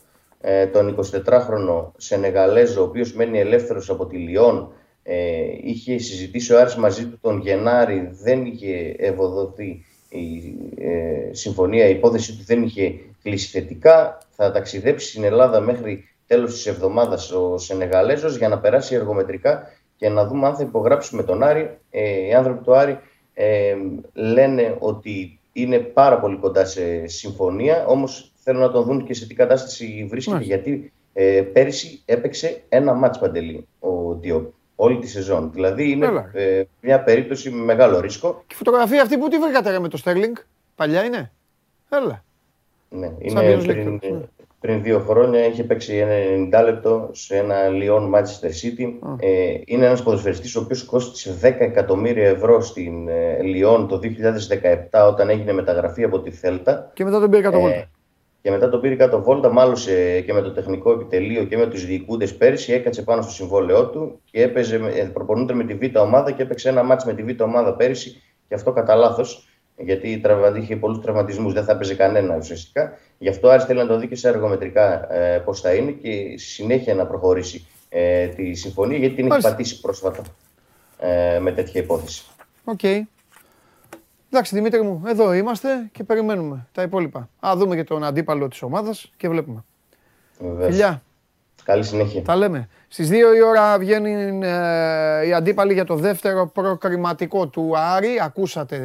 τον 0.73 0.99
24χρονο 0.99 1.90
Σενεγαλέζο, 1.97 2.80
ο 2.80 2.85
οποίος 2.85 3.14
μένει 3.14 3.40
ελεύθερος 3.40 3.90
από 3.90 4.06
τη 4.06 4.16
Λιόν, 4.16 4.73
ε, 5.06 5.16
είχε 5.62 5.99
συζητήσει 5.99 6.52
ο 6.52 6.61
Άρης 6.61 6.76
μαζί 6.76 7.06
του 7.06 7.18
τον 7.20 7.40
Γενάρη, 7.40 8.11
δεν 8.23 8.44
είχε 8.44 8.94
ευοδοθεί 8.99 9.84
η 10.08 10.54
ε, 10.78 11.34
συμφωνία, 11.34 11.87
η 11.87 11.90
υπόθεση 11.90 12.37
του 12.37 12.44
δεν 12.44 12.62
είχε 12.62 12.94
κλείσει 13.23 13.49
θετικά. 13.49 14.18
Θα 14.30 14.52
ταξιδέψει 14.52 15.08
στην 15.08 15.25
Ελλάδα 15.25 15.61
μέχρι 15.61 16.08
τέλος 16.26 16.52
της 16.52 16.66
εβδομάδας 16.66 17.30
ο 17.30 17.58
Σενεγαλέζος 17.58 18.37
για 18.37 18.49
να 18.49 18.58
περάσει 18.58 18.94
εργομετρικά 18.94 19.70
και 19.96 20.08
να 20.08 20.26
δούμε 20.26 20.46
αν 20.46 20.56
θα 20.56 20.62
υπογράψουμε 20.62 21.23
τον 21.23 21.42
Άρη. 21.42 21.78
Ε, 21.90 22.26
οι 22.26 22.34
άνθρωποι 22.34 22.64
του 22.64 22.75
Άρη 22.75 22.99
ε, 23.34 23.75
λένε 24.12 24.76
ότι 24.78 25.38
είναι 25.52 25.78
πάρα 25.78 26.20
πολύ 26.20 26.37
κοντά 26.37 26.64
σε 26.64 27.06
συμφωνία, 27.06 27.87
όμως 27.87 28.32
θέλουν 28.34 28.61
να 28.61 28.70
τον 28.70 28.84
δουν 28.84 29.04
και 29.04 29.14
σε 29.14 29.26
τι 29.26 29.34
κατάσταση 29.34 30.06
βρίσκεται. 30.11 30.44
Γιατί 30.44 30.92
ε, 31.12 31.42
πέρυσι 31.52 32.02
έπαιξε 32.04 32.62
ένα 32.68 32.94
μάτς 32.94 33.18
παντελή 33.18 33.66
ο 33.78 34.14
Διόπ 34.14 34.52
όλη 34.76 34.99
τη 34.99 35.09
σεζόν. 35.09 35.50
Δηλαδή 35.52 35.90
είναι 35.90 36.31
ε, 36.33 36.62
μια 36.81 37.02
περίπτωση 37.02 37.50
με 37.50 37.64
μεγάλο 37.64 38.00
ρίσκο. 38.00 38.43
Και 38.47 38.54
η 38.54 38.57
φωτογραφία 38.57 39.02
αυτή 39.02 39.19
που 39.19 39.28
τη 39.28 39.38
βρήκατε 39.38 39.78
με 39.78 39.88
το 39.88 39.97
Στέρλινγκ, 39.97 40.35
παλιά 40.75 41.04
είναι; 41.04 41.31
Έλα. 41.88 42.25
Ναι, 42.88 43.12
είναι 43.19 43.57
πριν, 43.57 44.00
πριν, 44.61 44.83
δύο 44.83 44.99
χρόνια 44.99 45.47
είχε 45.47 45.64
παίξει 45.64 45.97
ένα 45.97 46.61
90 46.61 46.64
λεπτό 46.64 47.09
σε 47.12 47.37
ένα 47.37 47.69
Λιόν 47.69 48.12
Manchester 48.14 48.47
City. 48.47 49.16
Ε, 49.19 49.54
είναι 49.64 49.87
ένας 49.87 50.02
ποδοσφαιριστής 50.02 50.57
ο 50.57 50.61
οποίος 50.61 50.85
κόστησε 50.85 51.38
10 51.43 51.54
εκατομμύρια 51.59 52.28
ευρώ 52.28 52.61
στην 52.61 53.09
ε, 53.09 53.43
Λιόν 53.43 53.88
το 53.88 54.00
2017 54.90 55.09
όταν 55.09 55.28
έγινε 55.28 55.52
μεταγραφή 55.52 56.04
από 56.04 56.21
τη 56.21 56.31
Θέλτα. 56.31 56.90
Και 56.95 57.04
μετά 57.04 57.21
τον 57.21 57.31
πήρε 57.31 57.43
κάτω 57.43 57.59
ε, 57.59 57.88
και 58.44 58.50
μετά 58.50 58.68
τον 58.68 58.80
πήρε 58.80 58.94
κάτω 58.94 59.22
βόλτα, 59.22 59.52
μάλωσε 59.52 60.20
και 60.20 60.32
με 60.32 60.42
το 60.42 60.52
τεχνικό 60.52 60.92
επιτελείο 60.92 61.44
και 61.44 61.56
με 61.56 61.66
τους 61.66 61.86
διοικούντες 61.86 62.36
πέρσι. 62.36 62.72
Έκατσε 62.72 63.02
πάνω 63.02 63.22
στο 63.22 63.32
συμβόλαιό 63.32 63.86
του 63.86 64.20
και 64.30 64.42
έπαιζε, 64.42 64.76
ε, 64.94 65.02
προπονούνται 65.02 65.54
με 65.54 65.64
τη 65.64 65.74
Β' 65.74 65.96
ομάδα 65.96 66.30
και 66.30 66.42
έπαιξε 66.42 66.68
ένα 66.68 66.82
μάτσο 66.82 67.06
με 67.06 67.14
τη 67.14 67.22
Β' 67.22 67.40
ομάδα 67.40 67.74
πέρυσι. 67.74 68.22
Και 68.48 68.54
αυτό 68.54 68.72
κατά 68.72 68.94
λάθος, 68.94 69.48
γιατί 69.76 70.22
είχε 70.60 70.76
πολλούς 70.76 71.00
τραυματισμούς, 71.00 71.52
δεν 71.52 71.64
θα 71.64 71.72
έπαιζε 71.72 71.94
κανένα 71.94 72.36
ουσιαστικά. 72.36 72.98
Γι' 73.18 73.28
αυτό 73.28 73.48
Άρης 73.48 73.64
θέλει 73.64 73.78
να 73.78 73.86
το 73.86 73.98
δει 73.98 74.08
και 74.08 74.16
σε 74.16 74.28
αργομετρικά 74.28 75.14
ε, 75.14 75.38
πώς 75.38 75.60
θα 75.60 75.74
είναι 75.74 75.90
και 75.90 76.34
συνέχεια 76.36 76.94
να 76.94 77.06
προχωρήσει 77.06 77.66
ε, 77.88 78.26
τη 78.26 78.54
συμφωνία, 78.54 78.98
γιατί 78.98 79.14
την 79.14 79.32
έχει 79.32 79.40
πατήσει 79.40 79.80
πρόσφατα 79.80 80.22
ε, 80.98 81.38
με 81.38 81.52
τέτοια 81.52 81.80
υπόθεση. 81.80 82.24
OK. 82.64 82.78
Okay. 82.82 83.00
Εντάξει, 84.34 84.54
Δημήτρη 84.54 84.82
μου, 84.82 85.02
εδώ 85.06 85.32
είμαστε 85.32 85.88
και 85.92 86.04
περιμένουμε 86.04 86.66
τα 86.72 86.82
υπόλοιπα. 86.82 87.28
Α, 87.46 87.52
δούμε 87.56 87.76
και 87.76 87.84
τον 87.84 88.04
αντίπαλο 88.04 88.48
της 88.48 88.62
ομάδας 88.62 89.12
και 89.16 89.28
βλέπουμε. 89.28 89.64
Βεβαίως. 90.38 90.70
Φιλιά. 90.70 91.02
Καλή 91.64 91.84
συνέχεια. 91.84 92.22
Τα 92.22 92.36
λέμε. 92.36 92.68
Στις 92.88 93.08
2 93.08 93.12
η 93.12 93.42
ώρα 93.42 93.78
βγαίνει 93.78 94.38
ε, 94.42 95.26
οι 95.26 95.32
αντίπαλοι 95.32 95.72
για 95.72 95.84
το 95.84 95.94
δεύτερο 95.94 96.46
προκριματικό 96.46 97.46
του 97.48 97.72
Άρη. 97.76 98.20
Ακούσατε 98.22 98.78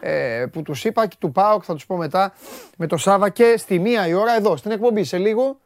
ε, 0.00 0.44
που 0.52 0.62
τους 0.62 0.84
είπα 0.84 1.06
και 1.06 1.16
του 1.18 1.32
ΠΑΟΚ, 1.32 1.62
θα 1.66 1.74
τους 1.74 1.86
πω 1.86 1.96
μετά, 1.96 2.32
με 2.76 2.86
το 2.86 2.96
Σάβα 2.96 3.28
και 3.28 3.54
στη 3.58 3.78
μία 3.78 4.06
η 4.06 4.14
ώρα 4.14 4.36
εδώ, 4.36 4.56
στην 4.56 4.70
εκπομπή 4.70 5.04
σε 5.04 5.18
λίγο. 5.18 5.58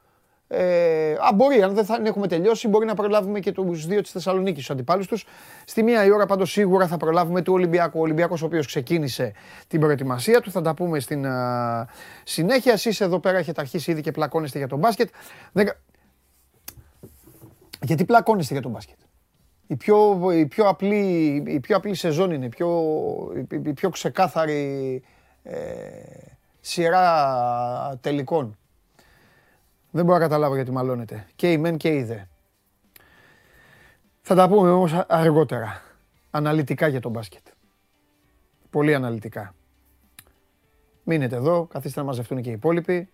Ε, 0.48 1.12
α, 1.12 1.33
μπορεί, 1.35 1.62
αν 1.62 1.74
δεν 1.74 1.85
θα 1.85 2.00
έχουμε 2.04 2.28
τελειώσει, 2.28 2.68
μπορεί 2.68 2.87
να 2.87 2.94
προλάβουμε 2.94 3.40
και 3.40 3.52
τους 3.52 3.87
δύο 3.87 4.00
της 4.00 4.11
Θεσσαλονίκης, 4.11 4.59
τους 4.59 4.70
αντιπάλους 4.70 5.07
τους. 5.07 5.26
Στη 5.64 5.83
μία 5.83 6.04
η 6.04 6.11
ώρα 6.11 6.26
πάντως 6.26 6.50
σίγουρα 6.50 6.87
θα 6.87 6.96
προλάβουμε 6.96 7.42
του 7.42 7.52
Ολυμπιακού. 7.52 7.98
Ο 7.98 8.02
Ολυμπιακός, 8.02 8.42
ο 8.42 8.46
οποίος 8.46 8.66
ξεκίνησε 8.66 9.33
την 9.66 9.80
προετοιμασία 9.80 10.40
του, 10.40 10.50
θα 10.50 10.61
τα 10.61 10.74
πούμε 10.74 11.00
στην 11.00 11.26
συνέχεια. 12.24 12.72
Εσείς 12.72 13.00
εδώ 13.00 13.18
πέρα 13.18 13.38
έχετε 13.38 13.61
αρχίσει 13.61 13.90
ήδη 13.90 14.00
και 14.00 14.11
πλακώνεστε 14.11 14.59
για 14.59 14.68
τον 14.68 14.78
μπάσκετ. 14.78 15.09
Δεν... 15.52 15.68
Γιατί 17.83 18.04
πλακώνεστε 18.04 18.52
για 18.52 18.62
τον 18.62 18.70
μπάσκετ; 18.70 18.96
Η 19.66 19.76
πιο, 19.76 20.30
η 20.33 20.46
πιο, 20.46 20.68
απλή, 20.68 21.42
η 21.46 21.61
πιο 21.61 21.76
απλή 21.76 21.94
σεζόν 21.94 22.30
είναι, 22.30 22.44
η 22.44 22.48
πιο, 22.48 22.83
η 23.50 23.72
πιο 23.72 23.90
ξεκάθαρη 23.90 25.02
ε, 25.42 25.59
σειρά 26.61 27.98
τελικών. 28.00 28.59
Δεν 29.94 30.04
μπορώ 30.04 30.18
να 30.18 30.24
καταλάβω 30.24 30.54
γιατί 30.54 30.70
μαλώνετε. 30.70 31.26
Και 31.37 31.52
η 31.52 31.59
μεν 31.59 31.76
και 31.76 31.88
η 31.88 32.02
δε. 32.02 32.16
Θα 34.20 34.35
τα 34.35 34.48
πούμε 34.48 34.70
όμως 34.70 35.04
αργότερα. 35.09 35.83
Αναλυτικά 36.30 36.87
για 36.87 37.00
τον 37.00 37.11
μπάσκετ. 37.11 37.46
Πολύ 38.70 38.94
αναλυτικά. 38.94 39.54
Μείνετε 41.04 41.37
εδώ, 41.37 41.66
καθίστε 41.66 42.00
να 42.00 42.07
μαζευτούν 42.07 42.42
και 42.42 42.48
οι 42.48 42.52
υπόλοιποι, 42.52 43.09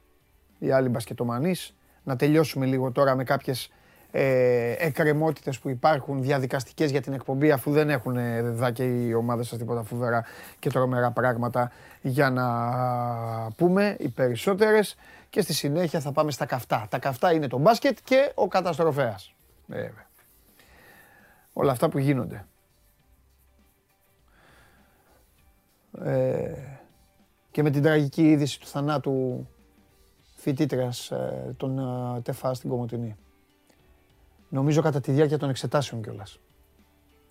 οι 0.58 0.70
άλλοι 0.70 0.88
μπασκετομανείς. 0.88 1.74
Να 2.02 2.16
τελειώσουμε 2.16 2.66
λίγο 2.66 2.92
τώρα 2.92 3.14
με 3.14 3.24
κάποιες 3.24 3.70
ε, 4.10 4.74
εκκρεμότητες 4.78 5.58
που 5.58 5.68
υπάρχουν 5.68 6.22
διαδικαστικές 6.22 6.90
για 6.90 7.00
την 7.00 7.12
εκπομπή 7.12 7.50
αφού 7.50 7.70
δεν 7.70 7.90
έχουν 7.90 8.16
δά 8.54 8.70
και 8.70 8.84
οι 8.84 9.12
ομάδες 9.12 9.48
σας 9.48 9.58
τίποτα 9.58 9.82
φοβερά 9.82 10.24
και 10.58 10.70
τρομερά 10.70 11.10
πράγματα 11.10 11.70
για 12.00 12.30
να 12.30 12.46
πούμε 13.56 13.96
οι 13.98 14.08
περισσότερες 14.08 14.96
και 15.30 15.40
στη 15.40 15.52
συνέχεια 15.52 16.00
θα 16.00 16.12
πάμε 16.12 16.30
στα 16.30 16.46
καυτά. 16.46 16.86
Τα 16.90 16.98
καυτά 16.98 17.32
είναι 17.32 17.46
το 17.46 17.58
μπάσκετ 17.58 17.98
και 18.04 18.32
ο 18.34 18.48
καταστροφέας. 18.48 19.34
Βέβαια. 19.66 20.08
Όλα 21.52 21.72
αυτά 21.72 21.88
που 21.88 21.98
γίνονται. 21.98 22.46
Ε, 26.04 26.52
και 27.50 27.62
με 27.62 27.70
την 27.70 27.82
τραγική 27.82 28.30
είδηση 28.30 28.60
του 28.60 28.66
θανάτου 28.66 29.46
φοιτήτριας 30.36 31.10
ε, 31.10 31.54
των 31.56 31.78
ε, 31.78 32.20
ΤΕΦΑ 32.20 32.54
στην 32.54 32.70
Κομωτινή. 32.70 33.16
Νομίζω 34.48 34.82
κατά 34.82 35.00
τη 35.00 35.12
διάρκεια 35.12 35.38
των 35.38 35.48
εξετάσεων 35.48 36.02
κιόλας. 36.02 36.38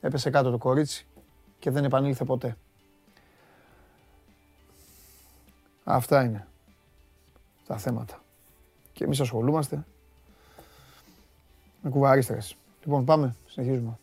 Έπεσε 0.02 0.30
κάτω 0.30 0.52
το 0.52 0.58
κορίτσι 0.58 1.08
και 1.60 1.70
δεν 1.70 1.84
επανήλθε 1.84 2.26
ποτέ. 2.26 2.58
Αυτά 5.84 6.24
είναι 6.24 6.48
τα 7.70 7.78
θέματα. 7.78 8.24
Και 8.94 9.04
εμείς 9.04 9.20
ασχολούμαστε 9.20 9.86
με 11.82 11.90
κουβαρίστρες. 11.90 12.56
Λοιπόν, 12.84 13.06
πάμε, 13.06 13.36
συνεχίζουμε. 13.48 13.98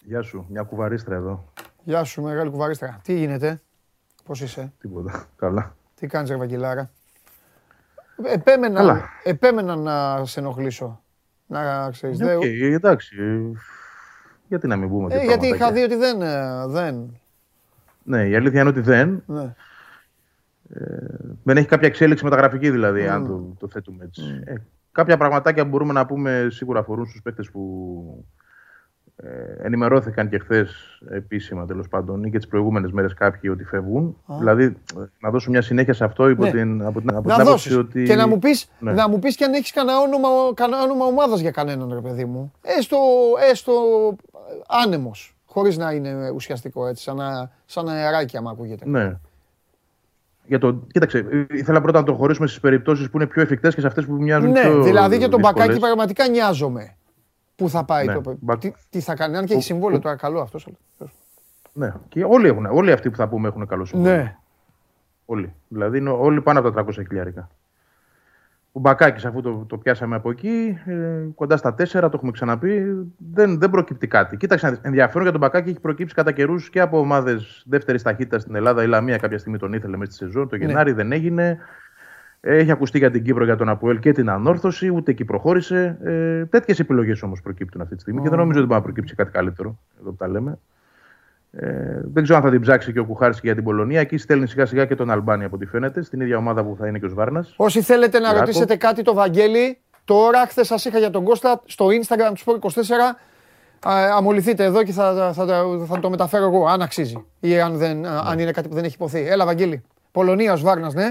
Γεια 0.00 0.22
σου, 0.22 0.46
μια 0.48 0.62
κουβαρίστρα 0.62 1.14
εδώ. 1.14 1.44
Γεια 1.84 2.04
σου, 2.04 2.22
μεγάλη 2.22 2.50
κουβαρίστρα. 2.50 3.00
Τι 3.02 3.18
γίνεται, 3.18 3.62
πώς 4.24 4.40
είσαι; 4.40 4.72
Τίποτα, 4.80 5.28
καλά. 5.36 5.76
Τι 5.94 6.06
κάνεις, 6.06 6.30
Ευαγγελάρα. 6.30 6.90
Επέμενα, 8.24 9.08
επέμενα 9.24 9.76
να 9.76 10.24
σε 10.24 10.40
ενοχλήσω. 10.40 11.02
Να 11.46 11.90
ξέρεις. 11.90 12.18
Okay, 12.22 12.58
δε... 12.60 12.74
εντάξει. 12.74 13.16
Γιατί 14.48 14.66
να 14.66 14.76
μην 14.76 14.88
πούμε 14.88 15.14
ε, 15.14 15.24
Γιατί 15.24 15.46
είχα 15.46 15.72
δει 15.72 15.82
ότι 15.82 15.94
δεν, 15.94 16.22
ε, 16.22 16.66
δεν. 16.66 17.20
Ναι, 18.02 18.28
η 18.28 18.36
αλήθεια 18.36 18.60
είναι 18.60 18.68
ότι 18.68 18.80
δεν. 18.80 19.22
Ναι. 19.26 19.54
Ε, 20.74 21.06
δεν 21.42 21.56
έχει 21.56 21.66
κάποια 21.66 21.88
εξέλιξη 21.88 22.24
μεταγραφική 22.24 22.70
δηλαδή, 22.70 23.08
αν 23.08 23.26
το, 23.26 23.54
το 23.58 23.68
θέτουμε 23.68 24.04
έτσι. 24.04 24.42
Ε, 24.44 24.54
κάποια 24.92 25.16
πραγματάκια 25.16 25.62
που 25.62 25.68
μπορούμε 25.68 25.92
να 25.92 26.06
πούμε 26.06 26.46
σίγουρα 26.50 26.80
αφορούν 26.80 27.06
στους 27.06 27.22
παίκτες 27.22 27.50
που 27.50 28.24
ε, 29.22 29.66
ενημερώθηκαν 29.66 30.28
και 30.28 30.38
χθες 30.38 31.00
επίσημα 31.10 31.66
τέλος 31.66 31.88
πάντων 31.88 32.24
ή 32.24 32.30
και 32.30 32.36
τις 32.36 32.46
προηγούμενες 32.46 32.90
μέρες 32.92 33.14
κάποιοι 33.14 33.50
ότι 33.52 33.64
φεύγουν. 33.64 34.16
Δηλαδή 34.38 34.76
να 35.20 35.30
δώσω 35.30 35.50
μια 35.50 35.62
συνέχεια 35.62 35.92
σε 35.92 36.04
αυτό 36.04 36.28
υπό 36.28 36.44
ναι. 36.44 36.50
την, 36.50 36.82
από 36.82 37.00
την, 37.00 37.14
από 37.14 37.28
να 37.28 37.56
την 37.56 37.78
ότι. 37.78 38.02
Και 38.02 38.14
να 38.14 38.28
μου 38.28 38.38
πει 38.38 38.50
ναι. 38.78 38.92
να 38.92 39.08
μου 39.08 39.18
πεις 39.18 39.36
και 39.36 39.44
αν 39.44 39.52
έχεις 39.52 39.72
κανένα 39.72 39.98
όνομα, 39.98 40.28
κανένα 40.54 40.82
όνομα 40.82 41.04
ομάδας 41.04 41.40
για 41.40 41.50
κανέναν 41.50 41.92
ρε 41.92 42.00
παιδί 42.00 42.24
μου. 42.24 42.52
Έστω, 42.62 42.96
έστω 43.50 43.72
άνεμος. 44.84 45.34
Χωρίς 45.46 45.76
να 45.76 45.92
είναι 45.92 46.30
ουσιαστικό 46.34 46.86
έτσι, 46.86 47.02
σαν, 47.02 47.50
σαν 47.66 47.88
αεράκι, 47.88 48.36
άμα 48.36 48.50
ακούγεται. 48.50 48.84
Ναι. 48.88 49.16
Για 50.46 50.58
το, 50.58 50.72
κοίταξε, 50.92 51.46
ήθελα 51.50 51.80
πρώτα 51.80 51.98
να 51.98 52.04
το 52.04 52.14
χωρίσουμε 52.14 52.46
στις 52.46 52.60
περιπτώσεις 52.60 53.10
που 53.10 53.16
είναι 53.16 53.26
πιο 53.26 53.42
εφικτές 53.42 53.74
και 53.74 53.80
σε 53.80 53.86
αυτές 53.86 54.04
που 54.04 54.12
μοιάζουν 54.12 54.50
ναι, 54.50 54.60
πιο. 54.60 54.82
Δηλαδή 54.82 55.16
για 55.16 55.28
τον 55.28 55.40
Μπακάκι 55.40 55.78
πραγματικά 55.78 56.28
νοιάζομαι. 56.28 56.94
Πού 57.60 57.68
θα 57.68 57.84
πάει 57.84 58.06
ναι. 58.06 58.20
το 58.20 58.38
τι, 58.58 58.72
τι 58.90 59.00
θα 59.00 59.14
κάνει, 59.14 59.36
αν 59.36 59.44
και 59.44 59.52
έχει 59.52 59.62
συμβόλαιο 59.62 59.98
τώρα, 59.98 60.16
καλό 60.16 60.40
αυτό. 60.40 60.58
Ναι, 61.72 61.92
και 62.08 62.24
όλοι, 62.24 62.48
έχουν, 62.48 62.66
όλοι 62.66 62.92
αυτοί 62.92 63.10
που 63.10 63.16
θα 63.16 63.28
πούμε 63.28 63.48
έχουν 63.48 63.66
καλό 63.66 63.84
συμβόλαιο. 63.84 64.16
Ναι. 64.16 64.36
Όλοι. 65.24 65.54
Δηλαδή 65.68 65.98
είναι 65.98 66.10
όλοι 66.10 66.40
πάνω 66.40 66.58
από 66.58 66.70
τα 66.70 66.84
300 66.84 66.90
χιλιάρικα. 66.92 67.50
Ο 68.72 68.80
Μπακάκης, 68.80 69.24
αφού 69.24 69.40
το, 69.40 69.64
το 69.68 69.78
πιάσαμε 69.78 70.16
από 70.16 70.30
εκεί, 70.30 70.78
ε, 70.84 71.28
κοντά 71.34 71.56
στα 71.56 71.74
4, 71.78 71.86
το 71.86 72.10
έχουμε 72.12 72.30
ξαναπεί, 72.30 72.84
δεν, 73.32 73.58
δεν 73.58 73.70
προκύπτει 73.70 74.06
κάτι. 74.06 74.36
Κοίταξε, 74.36 74.78
ενδιαφέρον 74.82 75.22
για 75.22 75.30
τον 75.30 75.40
Μπακάκη 75.40 75.70
έχει 75.70 75.80
προκύψει 75.80 76.14
κατά 76.14 76.32
καιρούς 76.32 76.70
και 76.70 76.80
από 76.80 76.98
ομάδες 76.98 77.64
δεύτερης 77.66 78.02
ταχύτητας 78.02 78.42
στην 78.42 78.54
Ελλάδα. 78.54 78.82
Η 78.82 78.86
Λαμία 78.86 79.16
κάποια 79.16 79.38
στιγμή 79.38 79.58
τον 79.58 79.72
ήθελε 79.72 79.96
μέσα 79.96 80.12
στη 80.12 80.24
σεζόν. 80.24 80.48
Το 80.48 80.56
ναι. 80.56 80.64
Γενάρη 80.64 80.92
δεν 80.92 81.12
έγινε. 81.12 81.58
Έχει 82.40 82.70
ακουστεί 82.70 82.98
για 82.98 83.10
την 83.10 83.24
Κύπρο, 83.24 83.44
για 83.44 83.56
τον 83.56 83.68
Αποέλ 83.68 83.98
και 83.98 84.12
την 84.12 84.30
Ανόρθωση, 84.30 84.88
ούτε 84.88 85.10
εκεί 85.10 85.24
προχώρησε. 85.24 85.98
Ε, 86.02 86.44
Τέτοιες 86.44 86.78
επιλογές 86.78 87.22
όμως 87.22 87.42
προκύπτουν 87.42 87.80
αυτή 87.80 87.94
τη 87.94 88.00
στιγμή 88.00 88.22
και 88.22 88.28
δεν 88.28 88.38
νομίζω 88.38 88.58
ότι 88.58 88.68
μπορεί 88.68 88.80
να 88.80 88.86
προκύψει 88.86 89.14
κάτι 89.14 89.30
καλύτερο. 89.30 89.78
Εδώ 90.00 90.10
που 90.10 90.16
τα 90.16 90.28
λέμε. 90.28 90.58
Ε, 91.52 92.00
δεν 92.12 92.22
ξέρω 92.22 92.38
αν 92.38 92.44
θα 92.44 92.50
την 92.50 92.60
ψάξει 92.60 92.92
και 92.92 92.98
ο 92.98 93.04
Κουχάρης 93.04 93.40
για 93.42 93.54
την 93.54 93.64
Πολωνία. 93.64 94.00
Εκεί 94.00 94.16
στέλνει 94.16 94.46
σιγά 94.46 94.66
σιγά 94.66 94.84
και 94.84 94.94
τον 94.94 95.10
Αλμπάνι 95.10 95.44
από 95.44 95.56
ό,τι 95.56 95.66
φαίνεται, 95.66 96.02
στην 96.02 96.20
ίδια 96.20 96.36
ομάδα 96.36 96.64
που 96.64 96.76
θα 96.78 96.86
είναι 96.86 96.98
και 96.98 97.04
ο 97.06 97.08
Σβάρνας. 97.08 97.54
Όσοι 97.56 97.82
θέλετε 97.82 98.18
να 98.18 98.32
ρωτήσετε 98.32 98.76
κάτι 98.76 99.02
το 99.02 99.14
Βαγγέλη, 99.14 99.78
τώρα 100.04 100.46
χθες 100.46 100.66
σας 100.66 100.84
είχα 100.84 100.98
για 100.98 101.10
τον 101.10 101.24
Κώστα 101.24 101.62
στο 101.64 101.86
Instagram 101.86 102.32
του 102.34 102.42
Sport 102.44 102.58
24 102.58 102.70
αμοληθείτε 104.16 104.64
εδώ 104.64 104.82
και 104.82 104.92
θα, 104.92 105.14
θα, 105.14 105.32
θα, 105.46 105.64
θα 105.86 106.00
το 106.00 106.10
μεταφέρω 106.10 106.44
εγώ, 106.44 106.66
αν 106.66 106.82
αξίζει. 106.82 107.24
Ή 107.40 107.60
αν, 107.60 107.76
δεν, 107.76 108.06
αν 108.06 108.38
είναι 108.38 108.50
κάτι 108.50 108.68
που 108.68 108.74
δεν 108.74 108.84
έχει 108.84 108.94
ειπωθεί. 108.94 109.26
Έλα, 109.26 109.44
Βαγγέλη. 109.44 109.82
Πολωνία, 110.12 110.52
ο 110.52 110.58
Σβάρνα, 110.58 110.92
ναι. 110.92 111.06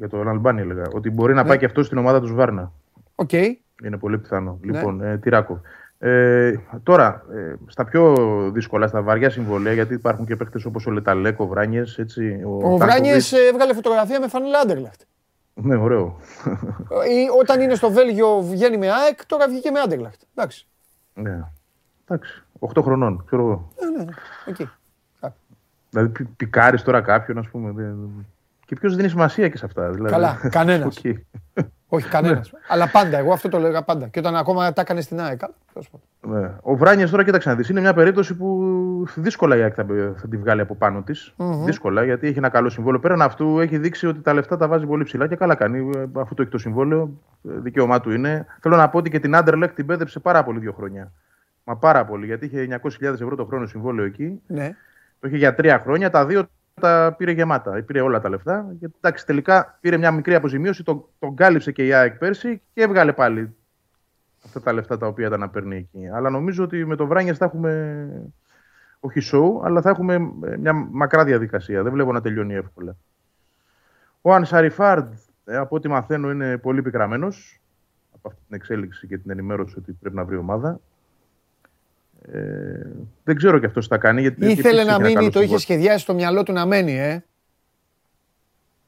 Για 0.00 0.08
τον 0.08 0.28
Αλμπάνι 0.28 0.60
έλεγα. 0.60 0.82
Ότι 0.92 1.10
μπορεί 1.10 1.34
να 1.34 1.44
πάει 1.44 1.58
και 1.58 1.64
αυτός 1.64 1.86
στην 1.86 1.98
ομάδα 1.98 2.20
του 2.20 2.32
Σβάρνα. 2.32 2.72
OK. 3.14 3.28
Okay. 3.32 3.46
Είναι 3.84 3.96
πολύ 3.96 4.18
πιθανό. 4.18 4.58
Λοιπόν, 4.62 5.02
ε, 5.02 5.18
Τυράκο. 5.18 5.60
Ε, 5.98 6.54
τώρα, 6.82 7.24
ε, 7.32 7.54
στα 7.66 7.84
πιο 7.84 8.14
δύσκολα, 8.52 8.86
στα 8.86 9.02
βαριά 9.02 9.30
συμβολία, 9.30 9.72
γιατί 9.72 9.94
υπάρχουν 9.94 10.26
και 10.26 10.36
παίχτε 10.36 10.60
όπως 10.66 10.86
ο 10.86 10.90
Λεταλέκο, 10.90 11.44
ο 11.44 11.46
Βράνιες. 11.46 11.98
Ο, 12.46 12.72
ο 12.72 12.76
Βράνιες 12.76 13.32
έβγαλε 13.32 13.74
φωτογραφία 13.74 14.20
με 14.20 14.28
φανέλα 14.28 14.58
Άντερλαχτ. 14.58 15.00
Ναι, 15.54 15.76
ωραίο. 15.76 16.20
Ή, 17.10 17.40
όταν 17.40 17.60
είναι 17.60 17.74
στο 17.74 17.90
Βέλγιο 17.90 18.40
βγαίνει 18.40 18.76
με 18.76 18.90
ΑΕΚ, 18.90 19.26
τώρα 19.26 19.48
βγήκε 19.48 19.70
με 19.70 19.80
Άντερλαχτ. 19.80 20.20
Εντάξει. 20.34 20.66
Ναι. 21.14 21.44
Εντάξει. 22.06 22.42
8 22.58 22.82
χρονών, 22.82 23.22
ξέρω 23.26 23.42
εγώ. 23.42 23.72
Ναι, 23.80 23.98
ναι, 23.98 24.04
ναι. 24.04 24.12
Εκεί. 24.46 24.70
Δηλαδή, 25.90 26.24
πικάρεις 26.36 26.82
τώρα 26.82 27.00
κάποιον, 27.00 27.38
ας 27.38 27.48
πούμε. 27.48 27.94
Και 28.70 28.76
ποιος 28.76 28.96
δίνει 28.96 29.08
σημασία 29.08 29.48
και 29.48 29.56
σε 29.56 29.64
αυτά. 29.64 29.90
Δηλαδή. 29.90 30.12
Καλά, 30.12 30.40
κανένας. 30.58 31.00
Όχι 31.88 32.08
κανένας. 32.08 32.52
Ναι. 32.52 32.58
Αλλά 32.68 32.88
πάντα, 32.88 33.18
εγώ 33.18 33.32
αυτό 33.32 33.48
το 33.48 33.58
λέγα 33.58 33.82
πάντα. 33.82 34.08
Και 34.08 34.18
όταν 34.18 34.36
ακόμα 34.36 34.72
τα 34.72 34.80
έκανε 34.80 35.00
στην 35.00 35.20
ΑΕΚ. 35.20 35.40
Ναι. 36.20 36.50
Ο 36.62 36.76
Βράνιε 36.76 37.06
τώρα, 37.06 37.24
κοίταξε 37.24 37.48
να 37.48 37.54
δεις, 37.54 37.68
είναι 37.68 37.80
μια 37.80 37.94
περίπτωση 37.94 38.34
που 38.34 39.06
δύσκολα 39.14 39.56
η 39.56 39.62
ΑΕΚ 39.62 39.72
θα, 39.76 39.86
θα 40.16 40.28
τη 40.28 40.36
βγάλει 40.36 40.60
από 40.60 40.74
πάνω 40.74 41.02
της. 41.02 41.34
Mm-hmm. 41.36 41.64
Δύσκολα, 41.64 42.04
γιατί 42.04 42.26
έχει 42.26 42.38
ένα 42.38 42.48
καλό 42.48 42.68
συμβόλαιο. 42.68 43.00
Πέραν 43.00 43.22
αυτού, 43.22 43.60
έχει 43.60 43.78
δείξει 43.78 44.06
ότι 44.06 44.20
τα 44.20 44.34
λεφτά 44.34 44.56
τα 44.56 44.68
βάζει 44.68 44.86
πολύ 44.86 45.04
ψηλά 45.04 45.28
και 45.28 45.36
καλά 45.36 45.54
κάνει. 45.54 45.90
Αφού 46.12 46.34
το 46.34 46.42
έχει 46.42 46.50
το 46.50 46.58
συμβόλαιο, 46.58 47.10
δικαίωμά 47.42 48.00
του 48.00 48.10
είναι. 48.10 48.46
Θέλω 48.60 48.76
να 48.76 48.88
πω 48.88 48.98
ότι 48.98 49.10
και 49.10 49.20
την 49.20 49.34
Άντερλεκ 49.36 49.72
την 49.72 49.86
πέδεψε 49.86 50.20
πάρα 50.20 50.44
πολύ 50.44 50.58
δύο 50.58 50.72
χρόνια. 50.72 51.12
Μα 51.64 51.76
πάρα 51.76 52.04
πολύ, 52.04 52.26
γιατί 52.26 52.46
είχε 52.46 52.80
900.000 52.82 53.02
ευρώ 53.02 53.36
το 53.36 53.44
χρόνο 53.44 53.66
συμβόλαιο 53.66 54.04
εκεί. 54.04 54.40
Ναι. 54.46 54.76
Το 55.20 55.28
είχε 55.28 55.36
για 55.36 55.54
τρία 55.54 55.78
χρόνια. 55.78 56.10
Τα 56.10 56.26
δύο 56.26 56.46
τα 56.80 57.14
πήρε 57.16 57.32
γεμάτα. 57.32 57.82
Πήρε 57.86 58.00
όλα 58.00 58.20
τα 58.20 58.28
λεφτά. 58.28 58.74
Και, 58.80 58.88
εντάξει, 59.00 59.26
τελικά 59.26 59.78
πήρε 59.80 59.96
μια 59.96 60.10
μικρή 60.10 60.34
αποζημίωση, 60.34 60.82
τον, 60.82 61.04
τον 61.18 61.34
κάλυψε 61.34 61.72
και 61.72 61.86
η 61.86 61.92
ΑΕΚ 61.92 62.18
πέρσι 62.18 62.62
και 62.74 62.82
έβγαλε 62.82 63.12
πάλι 63.12 63.54
αυτά 64.44 64.60
τα 64.60 64.72
λεφτά 64.72 64.98
τα 64.98 65.06
οποία 65.06 65.26
ήταν 65.26 65.40
να 65.40 65.48
παίρνει 65.48 65.76
εκεί. 65.76 66.08
Αλλά 66.08 66.30
νομίζω 66.30 66.64
ότι 66.64 66.84
με 66.84 66.96
το 66.96 67.06
Βράνιε 67.06 67.34
θα 67.34 67.44
έχουμε 67.44 68.32
όχι 69.00 69.30
show, 69.32 69.64
αλλά 69.64 69.80
θα 69.80 69.90
έχουμε 69.90 70.18
μια 70.58 70.72
μακρά 70.72 71.24
διαδικασία. 71.24 71.82
Δεν 71.82 71.92
βλέπω 71.92 72.12
να 72.12 72.20
τελειώνει 72.20 72.54
εύκολα. 72.54 72.96
Ο 74.22 74.34
Ανσαριφάρντ, 74.34 75.12
ε, 75.44 75.56
από 75.56 75.76
ό,τι 75.76 75.88
μαθαίνω, 75.88 76.30
είναι 76.30 76.58
πολύ 76.58 76.82
πικραμένος 76.82 77.60
από 78.14 78.28
αυτή 78.28 78.40
την 78.46 78.56
εξέλιξη 78.56 79.06
και 79.06 79.18
την 79.18 79.30
ενημέρωση 79.30 79.74
ότι 79.78 79.92
πρέπει 79.92 80.16
να 80.16 80.24
βρει 80.24 80.36
ομάδα. 80.36 80.80
Ε, 82.32 82.40
δεν 83.24 83.36
ξέρω 83.36 83.58
και 83.58 83.66
αυτός 83.66 83.88
τι 83.88 83.94
θα 83.94 84.00
κάνει. 84.00 84.20
Γιατί 84.20 84.50
Ήθελε 84.50 84.84
να 84.84 85.00
μείνει, 85.00 85.30
το 85.30 85.40
είχε 85.40 85.58
σχεδιάσει 85.58 85.98
στο 86.02 86.14
μυαλό 86.14 86.42
του 86.42 86.52
να 86.52 86.66
μένει, 86.66 86.98
ε. 86.98 87.24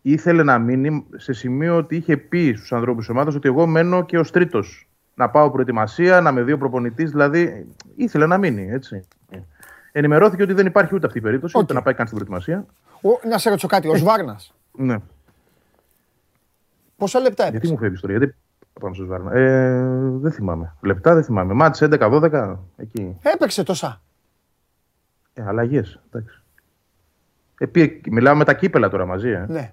Ήθελε 0.03 0.43
να 0.43 0.59
μείνει 0.59 1.07
σε 1.17 1.33
σημείο 1.33 1.77
ότι 1.77 1.97
είχε 1.97 2.17
πει 2.17 2.53
στους 2.57 2.73
ανθρώπους 2.73 3.07
της 3.07 3.15
ομάδας 3.15 3.35
ότι 3.35 3.49
εγώ 3.49 3.67
μένω 3.67 4.05
και 4.05 4.19
ως 4.19 4.31
τρίτος. 4.31 4.89
Να 5.15 5.31
πάω 5.31 5.51
προετοιμασία, 5.51 6.21
να 6.21 6.33
με 6.33 6.43
δει 6.43 6.53
ο 6.53 6.59
προπονητής. 6.59 7.11
Δηλαδή 7.11 7.67
ήθελε 7.97 8.27
να 8.27 8.39
μείνει, 8.39 8.71
έτσι. 8.71 9.05
Ενημερώθηκε 9.93 10.43
ότι 10.43 10.53
δεν 10.53 10.67
υπάρχει 10.67 10.95
ούτε 10.95 11.07
αυτή 11.07 11.19
η 11.19 11.21
περίπτωση, 11.21 11.59
ούτε 11.59 11.73
να 11.73 11.83
πάει 11.83 11.95
καν 11.95 12.07
στην 12.07 12.19
προετοιμασία. 12.19 12.67
Ο, 13.03 13.29
να 13.29 13.39
σε 13.39 13.49
ρωτήσω 13.49 13.67
κάτι, 13.67 13.89
ο 13.89 13.95
Σβάρνας. 13.97 14.55
ναι. 14.73 14.97
Πόσα 16.97 17.21
λεπτά 17.21 17.43
έπαιξε; 17.47 17.59
Γιατί 17.59 17.73
μου 17.75 17.79
φεύγεις 17.79 18.01
τώρα, 18.01 18.17
γιατί 18.19 18.35
πάνω 18.81 18.95
στο 18.95 19.05
Σβάρνα. 19.05 19.33
Ε, 19.33 19.83
δεν 20.13 20.33
θυμάμαι. 20.33 20.75
Λεπτά 20.81 21.15
δεν 21.15 21.25
θυμάμαι. 21.25 21.53
Μάτσε 21.53 21.89
11-12 21.91 22.57
εκεί. 22.77 23.17
Έπαιξε 23.23 23.63
τόσα. 23.63 24.03
Ε, 25.35 25.43
Αλλαγές. 25.47 26.01
Ε, 27.59 27.87
μιλάμε 28.11 28.39
με 28.39 28.45
τα 28.45 28.55
κύπελα 28.55 28.89
τώρα 28.89 29.07
μαζί. 29.07 29.29
Ε. 29.29 29.47
Ναι. 29.49 29.73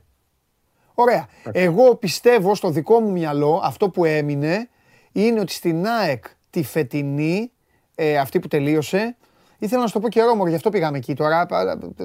Ωραία. 0.93 1.27
Εγώ 1.51 1.95
πιστεύω 1.95 2.55
στο 2.55 2.69
δικό 2.69 2.99
μου 2.99 3.11
μυαλό 3.11 3.61
αυτό 3.63 3.89
που 3.89 4.05
έμεινε 4.05 4.69
είναι 5.11 5.39
ότι 5.39 5.51
στην 5.51 5.87
ΑΕΚ 5.87 6.25
τη 6.49 6.63
φετινή, 6.63 7.51
ε, 7.95 8.17
αυτή 8.17 8.39
που 8.39 8.47
τελείωσε, 8.47 9.15
ήθελα 9.57 9.81
να 9.81 9.87
σου 9.87 9.93
το 9.93 9.99
πω 9.99 10.09
και 10.09 10.21
Ρώμορ, 10.21 10.47
γι' 10.47 10.55
αυτό 10.55 10.69
πήγαμε 10.69 10.97
εκεί 10.97 11.13
τώρα, 11.13 11.45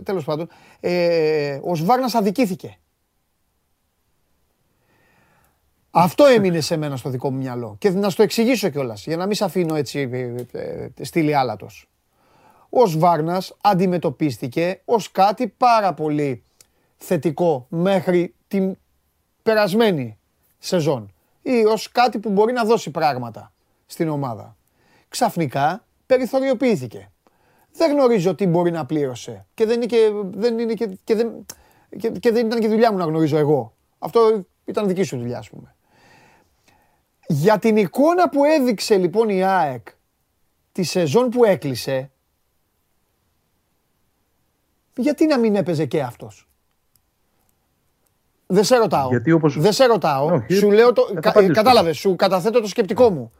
τέλος 0.04 0.24
πάντων, 0.24 0.48
ε, 0.80 1.58
ο 1.62 1.74
Σβάρνας 1.74 2.14
αδικήθηκε. 2.14 2.78
Αυτό 5.96 6.24
έμεινε 6.24 6.60
σε 6.60 6.76
μένα 6.76 6.96
στο 6.96 7.10
δικό 7.10 7.30
μου 7.30 7.36
μυαλό. 7.36 7.76
Και 7.78 7.90
να 7.90 8.10
σου 8.10 8.16
το 8.16 8.22
εξηγήσω 8.22 8.68
κιόλας, 8.68 9.06
για 9.06 9.16
να 9.16 9.26
μην 9.26 9.34
σε 9.34 9.44
αφήνω 9.44 9.74
έτσι 9.74 10.08
ε, 10.12 10.58
ε, 10.58 10.90
ε, 10.96 11.04
στήλη 11.04 11.36
άλατος. 11.36 11.88
Ο 12.68 12.90
Βάρνα 12.98 13.42
αντιμετωπίστηκε 13.60 14.80
ως 14.84 15.10
κάτι 15.10 15.48
πάρα 15.48 15.94
πολύ 15.94 16.42
θετικό 16.96 17.66
μέχρι 17.68 18.34
την 18.48 18.76
περασμένη 19.42 20.18
σεζόν 20.58 21.12
ή 21.42 21.64
ως 21.64 21.90
κάτι 21.92 22.18
που 22.18 22.30
μπορεί 22.30 22.52
να 22.52 22.64
δώσει 22.64 22.90
πράγματα 22.90 23.52
στην 23.86 24.08
ομάδα. 24.08 24.56
Ξαφνικά 25.08 25.84
περιθωριοποιήθηκε. 26.06 27.10
Δεν 27.72 27.90
γνωρίζω 27.92 28.34
τι 28.34 28.46
μπορεί 28.46 28.70
να 28.70 28.86
πλήρωσε 28.86 29.46
και 29.54 29.66
δεν, 29.66 29.76
είναι 29.76 29.86
και, 29.86 30.10
δεν, 30.30 30.58
είναι 30.58 30.74
και, 30.74 30.98
και, 31.04 31.14
δεν, 31.14 31.46
και, 31.98 32.10
και 32.10 32.32
δεν 32.32 32.46
ήταν 32.46 32.60
και 32.60 32.68
δουλειά 32.68 32.92
μου 32.92 32.98
να 32.98 33.04
γνωρίζω 33.04 33.36
εγώ. 33.36 33.74
Αυτό 33.98 34.44
ήταν 34.64 34.86
δική 34.86 35.02
σου 35.02 35.18
δουλειά, 35.18 35.38
ας 35.38 35.50
πούμε. 35.50 35.73
Για 37.26 37.58
την 37.58 37.76
εικόνα 37.76 38.28
που 38.28 38.44
έδειξε 38.44 38.96
λοιπόν 38.96 39.28
η 39.28 39.44
ΑΕΚ 39.44 39.88
τη 40.72 40.82
σεζόν 40.82 41.28
που 41.28 41.44
έκλεισε, 41.44 42.10
γιατί 44.96 45.26
να 45.26 45.38
μην 45.38 45.56
έπαιζε 45.56 45.86
και 45.86 46.02
αυτός; 46.02 46.48
Δεν 48.46 48.64
σε 48.64 48.76
ρωτάω. 48.76 49.08
Γιατί 49.08 49.32
όπως... 49.32 49.60
Δεν 49.60 49.72
σε 49.72 49.84
ρωτάω. 49.84 50.42
σου 50.50 50.70
λέω 50.70 50.92
το... 50.92 51.14
Κα... 51.20 51.32
Κατάλαβες, 51.52 51.98
σου 51.98 52.16
καταθέτω 52.16 52.60
το 52.60 52.68
σκεπτικό 52.68 53.10
μου. 53.10 53.32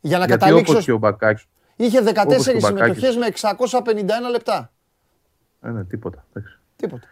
Για 0.00 0.18
να 0.18 0.24
Γιατί 0.24 0.40
καταλήξω... 0.40 0.72
Όπως 0.72 0.84
και 0.84 0.92
ο 0.92 0.98
Μπακάκης. 0.98 1.46
Είχε 1.76 2.02
14 2.14 2.38
συμμετοχές 2.38 3.16
με 3.16 3.26
651 3.40 4.30
λεπτά. 4.30 4.72
Ε, 5.60 5.70
ναι, 5.70 5.84
τίποτα. 5.84 6.26
Τίποτα. 6.76 7.06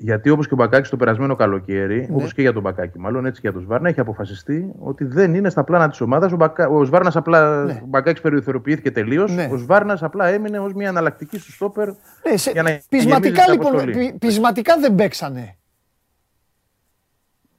Γιατί 0.00 0.30
όπως 0.30 0.46
και 0.46 0.54
ο 0.54 0.56
Μπακάκης 0.56 0.90
το 0.90 0.96
περασμένο 0.96 1.36
καλοκαίρι, 1.36 2.00
ναι. 2.00 2.14
όπως 2.14 2.34
και 2.34 2.40
για 2.40 2.52
τον 2.52 2.62
Μπακάκη, 2.62 2.98
μάλλον 2.98 3.26
έτσι 3.26 3.40
και 3.40 3.48
για 3.48 3.56
τον 3.56 3.66
Σβάρνα, 3.66 3.88
έχει 3.88 4.00
αποφασιστεί 4.00 4.72
ότι 4.78 5.04
δεν 5.04 5.34
είναι 5.34 5.50
στα 5.50 5.64
πλάνα 5.64 5.88
της 5.88 6.00
ομάδας. 6.00 6.32
Ο, 6.32 6.36
Μπακα... 6.36 6.68
ο 6.68 6.84
Σβάρνας 6.84 7.16
απλά. 7.16 7.64
Ναι. 7.64 7.80
Ο 7.82 7.86
Μπακάκης 7.86 8.20
περιθωριοποιήθηκε 8.20 8.90
τελείως. 8.90 9.34
Ναι. 9.34 9.48
Ο 9.52 9.56
Σβάρνας 9.56 10.02
απλά 10.02 10.26
έμεινε 10.26 10.58
ως 10.58 10.72
μια 10.72 10.88
αναλλακτική 10.88 11.38
στο 11.38 11.52
στόπερ. 11.52 11.88
Ναι, 11.88 12.36
σε... 12.36 12.50
για 12.50 12.62
να 12.62 12.80
πεισματικά 12.88 13.50
λοιπόν. 13.50 13.72
Πεισματικά 14.18 14.78
δεν 14.78 14.94
παίξανε. 14.94 15.56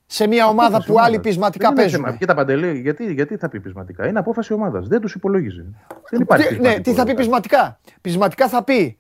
Σε 0.06 0.28
μια 0.28 0.48
ομάδα 0.48 0.84
που 0.84 1.00
άλλοι 1.00 1.20
πεισματικά 1.20 1.74
παίζουν. 1.74 2.18
Και 2.18 2.26
τα 2.26 2.34
παντελή, 2.34 2.80
γιατί, 2.80 3.14
γιατί 3.14 3.38
θα 3.38 3.50
πει 3.50 3.60
πεισματικά; 3.60 4.08
Είναι 4.08 4.20
απόφαση 4.20 4.54
ομάδας. 4.54 4.88
Δεν 4.88 5.02
τους 5.02 5.14
υπολόγιζε. 5.14 5.66
Δεν 6.10 6.22
υπάρχει. 6.22 6.60
Ναι, 6.60 6.80
τι 6.80 6.94
θα 6.94 7.04
πει 7.04 7.14
πεισματικά; 7.14 7.80
Πεισματικά 8.02 8.48
θα 8.48 8.64
πει 8.64 8.98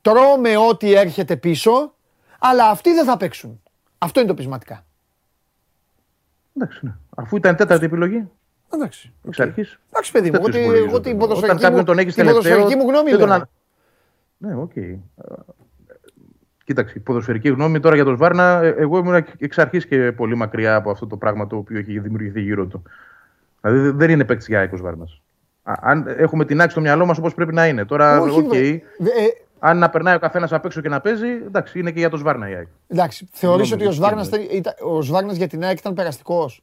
τρώμε 0.00 0.56
ό,τι 0.70 0.94
έρχεται 0.94 1.36
πίσω 1.36 1.94
αλλά 2.40 2.68
αυτοί 2.68 2.92
δεν 2.92 3.04
θα 3.04 3.16
παίξουν. 3.16 3.62
Αυτό 3.98 4.20
είναι 4.20 4.28
το 4.28 4.34
πεισματικά. 4.34 4.84
Εντάξει, 6.56 6.80
ναι. 6.82 6.92
Αφού 7.16 7.36
ήταν 7.36 7.56
τέταρτη 7.56 7.84
επιλογή. 7.84 8.28
Εντάξει. 8.74 9.12
Εξ 9.26 9.40
αρχής. 9.40 9.80
Εντάξει, 9.90 10.12
παιδί 10.12 10.30
μου. 10.30 10.38
Εγώ 10.72 11.00
την 11.00 11.18
ποδοσφαιρική 11.18 11.70
μου, 11.70 11.84
τον 11.84 11.98
έχεις 11.98 12.14
την 12.14 12.26
ποδοσφαιρική 12.26 12.76
μου 12.76 12.88
γνώμη 12.88 13.10
λέω. 13.10 13.48
Ναι, 14.36 14.54
OK. 14.54 14.70
Okay. 14.74 14.98
Κοίταξε, 16.64 16.94
η 16.96 17.00
ποδοσφαιρική 17.00 17.48
γνώμη 17.48 17.80
τώρα 17.80 17.94
για 17.94 18.04
τον 18.04 18.14
Σβάρνα, 18.16 18.62
ε, 18.62 18.74
εγώ 18.78 18.98
ήμουν 18.98 19.24
εξ 19.38 19.58
αρχής 19.58 19.86
και 19.86 20.12
πολύ 20.12 20.34
μακριά 20.34 20.74
από 20.74 20.90
αυτό 20.90 21.06
το 21.06 21.16
πράγμα 21.16 21.46
το 21.46 21.56
οποίο 21.56 21.78
έχει 21.78 21.98
δημιουργηθεί 21.98 22.40
γύρω 22.40 22.66
του. 22.66 22.82
Δηλαδή 23.60 23.90
δεν 23.90 24.10
είναι 24.10 24.24
παίκτης 24.24 24.46
για 24.46 24.70
ο 24.72 24.76
Σβάρνας. 24.76 25.20
Αν 25.62 26.14
έχουμε 26.18 26.44
την 26.44 26.60
ΑΕΚ 26.60 26.70
στο 26.70 26.80
μυαλό 26.80 27.06
μας 27.06 27.18
όπως 27.18 27.34
πρέπει 27.34 27.52
να 27.52 27.66
είναι. 27.66 27.84
Τώρα, 27.84 28.20
OK. 28.20 28.50
Okay, 28.52 28.78
αν 29.60 29.78
να 29.78 29.90
περνάει 29.90 30.14
ο 30.14 30.18
καθένας 30.18 30.52
απ' 30.52 30.64
έξω 30.64 30.80
και 30.80 30.88
να 30.88 31.00
παίζει, 31.00 31.28
εντάξει, 31.28 31.78
είναι 31.78 31.90
και 31.90 31.98
για 31.98 32.10
τον 32.10 32.18
Σβάρνα 32.18 32.48
η 32.48 32.54
ΑΕΚ. 32.54 32.68
Εντάξει, 32.86 33.28
θεωρείς 33.32 33.72
ότι 33.72 33.86
ο 33.86 33.90
Σβάρνας, 33.90 34.30
ο 34.82 35.00
Σβάρνας 35.00 35.36
για 35.36 35.48
την 35.48 35.64
ΑΕΚ 35.64 35.78
ήταν 35.78 35.94
περαστικός; 35.94 36.62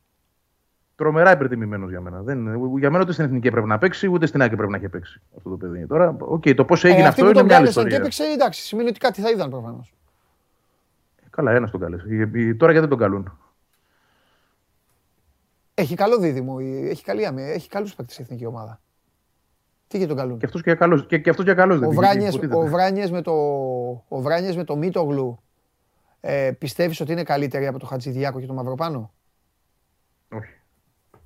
Τρομερά 0.96 1.32
υπερτιμημένος 1.32 1.90
για 1.90 2.02
μένα. 2.02 2.22
Δεν, 2.22 2.68
για 2.78 2.90
μένα 2.92 3.04
ούτε 3.04 3.12
στην 3.12 3.26
εθνική 3.26 3.50
πρέπει 3.52 3.68
να 3.68 3.78
παίξει, 3.78 4.08
ούτε 4.08 4.26
στην 4.26 4.42
ΑΕΚ 4.42 4.56
πρέπει 4.56 4.72
να 4.72 4.78
έχει 4.78 4.90
παίξει 4.90 5.22
αυτό 5.38 5.50
το 5.50 5.56
παιδί. 5.56 5.88
Τώρα, 5.88 6.16
okay, 6.32 6.56
το 6.56 6.66
πώς 6.66 6.84
έγινε 6.84 7.02
ε, 7.02 7.08
αυτό 7.08 7.30
είναι 7.30 7.44
μια 7.44 7.58
άλλη 7.58 7.68
ιστορία. 7.68 7.90
Και 7.90 7.96
έπαιξε, 7.96 8.24
εντάξει, 8.24 8.62
σημαίνει 8.62 8.90
ότι 8.90 9.00
κάτι 9.00 9.22
θα 9.22 9.30
είδαν 9.30 9.50
προφανώς. 9.50 9.94
Καλά, 11.30 11.52
ένας 11.52 11.72
τον 11.72 11.80
κάλεσε. 11.80 12.06
Τώρα 12.58 12.72
γιατί 12.72 12.80
δεν 12.80 12.90
τον 12.90 12.98
καλούν; 12.98 13.38
Έχει 15.74 15.96
καλό 15.96 16.18
δίδυμο, 16.18 16.58
έχει, 16.84 17.04
καλή, 17.04 17.24
έχει 17.38 17.70
καλούς 17.70 17.96
παίκτες 17.96 18.18
η 18.18 18.22
εθνική 18.22 18.46
ομάδα. 18.46 18.80
Τι 19.88 19.98
για 19.98 20.08
τον 20.08 20.18
καλούν. 20.18 20.38
Και 20.38 20.46
αυτός 20.46 20.64
και 20.64 20.76
καλός, 20.76 21.06
και, 21.06 21.18
και, 21.18 21.30
αυτός 21.30 21.46
και 21.46 21.54
καλός 21.54 21.82
ο, 21.82 21.92
Βράνιες, 21.92 22.40
ο, 22.52 22.68
Βράνιες 22.68 23.12
με 23.12 23.22
το, 23.22 23.32
ο 24.08 24.22
Βράνιες 24.22 24.56
με 24.56 24.64
το 24.64 24.76
Μίτογλου 24.76 25.40
ε, 26.22 26.52
πιστεύεις 26.52 27.00
ότι 27.00 27.12
είναι 27.12 27.24
καλύτερη 27.24 27.68
από 27.68 27.80
το 27.80 27.86
Χατζηδιάκο 27.86 28.40
και 28.40 28.46
το 28.46 28.54
Μαυροπάνο; 28.54 29.14
Όχι. 30.34 30.54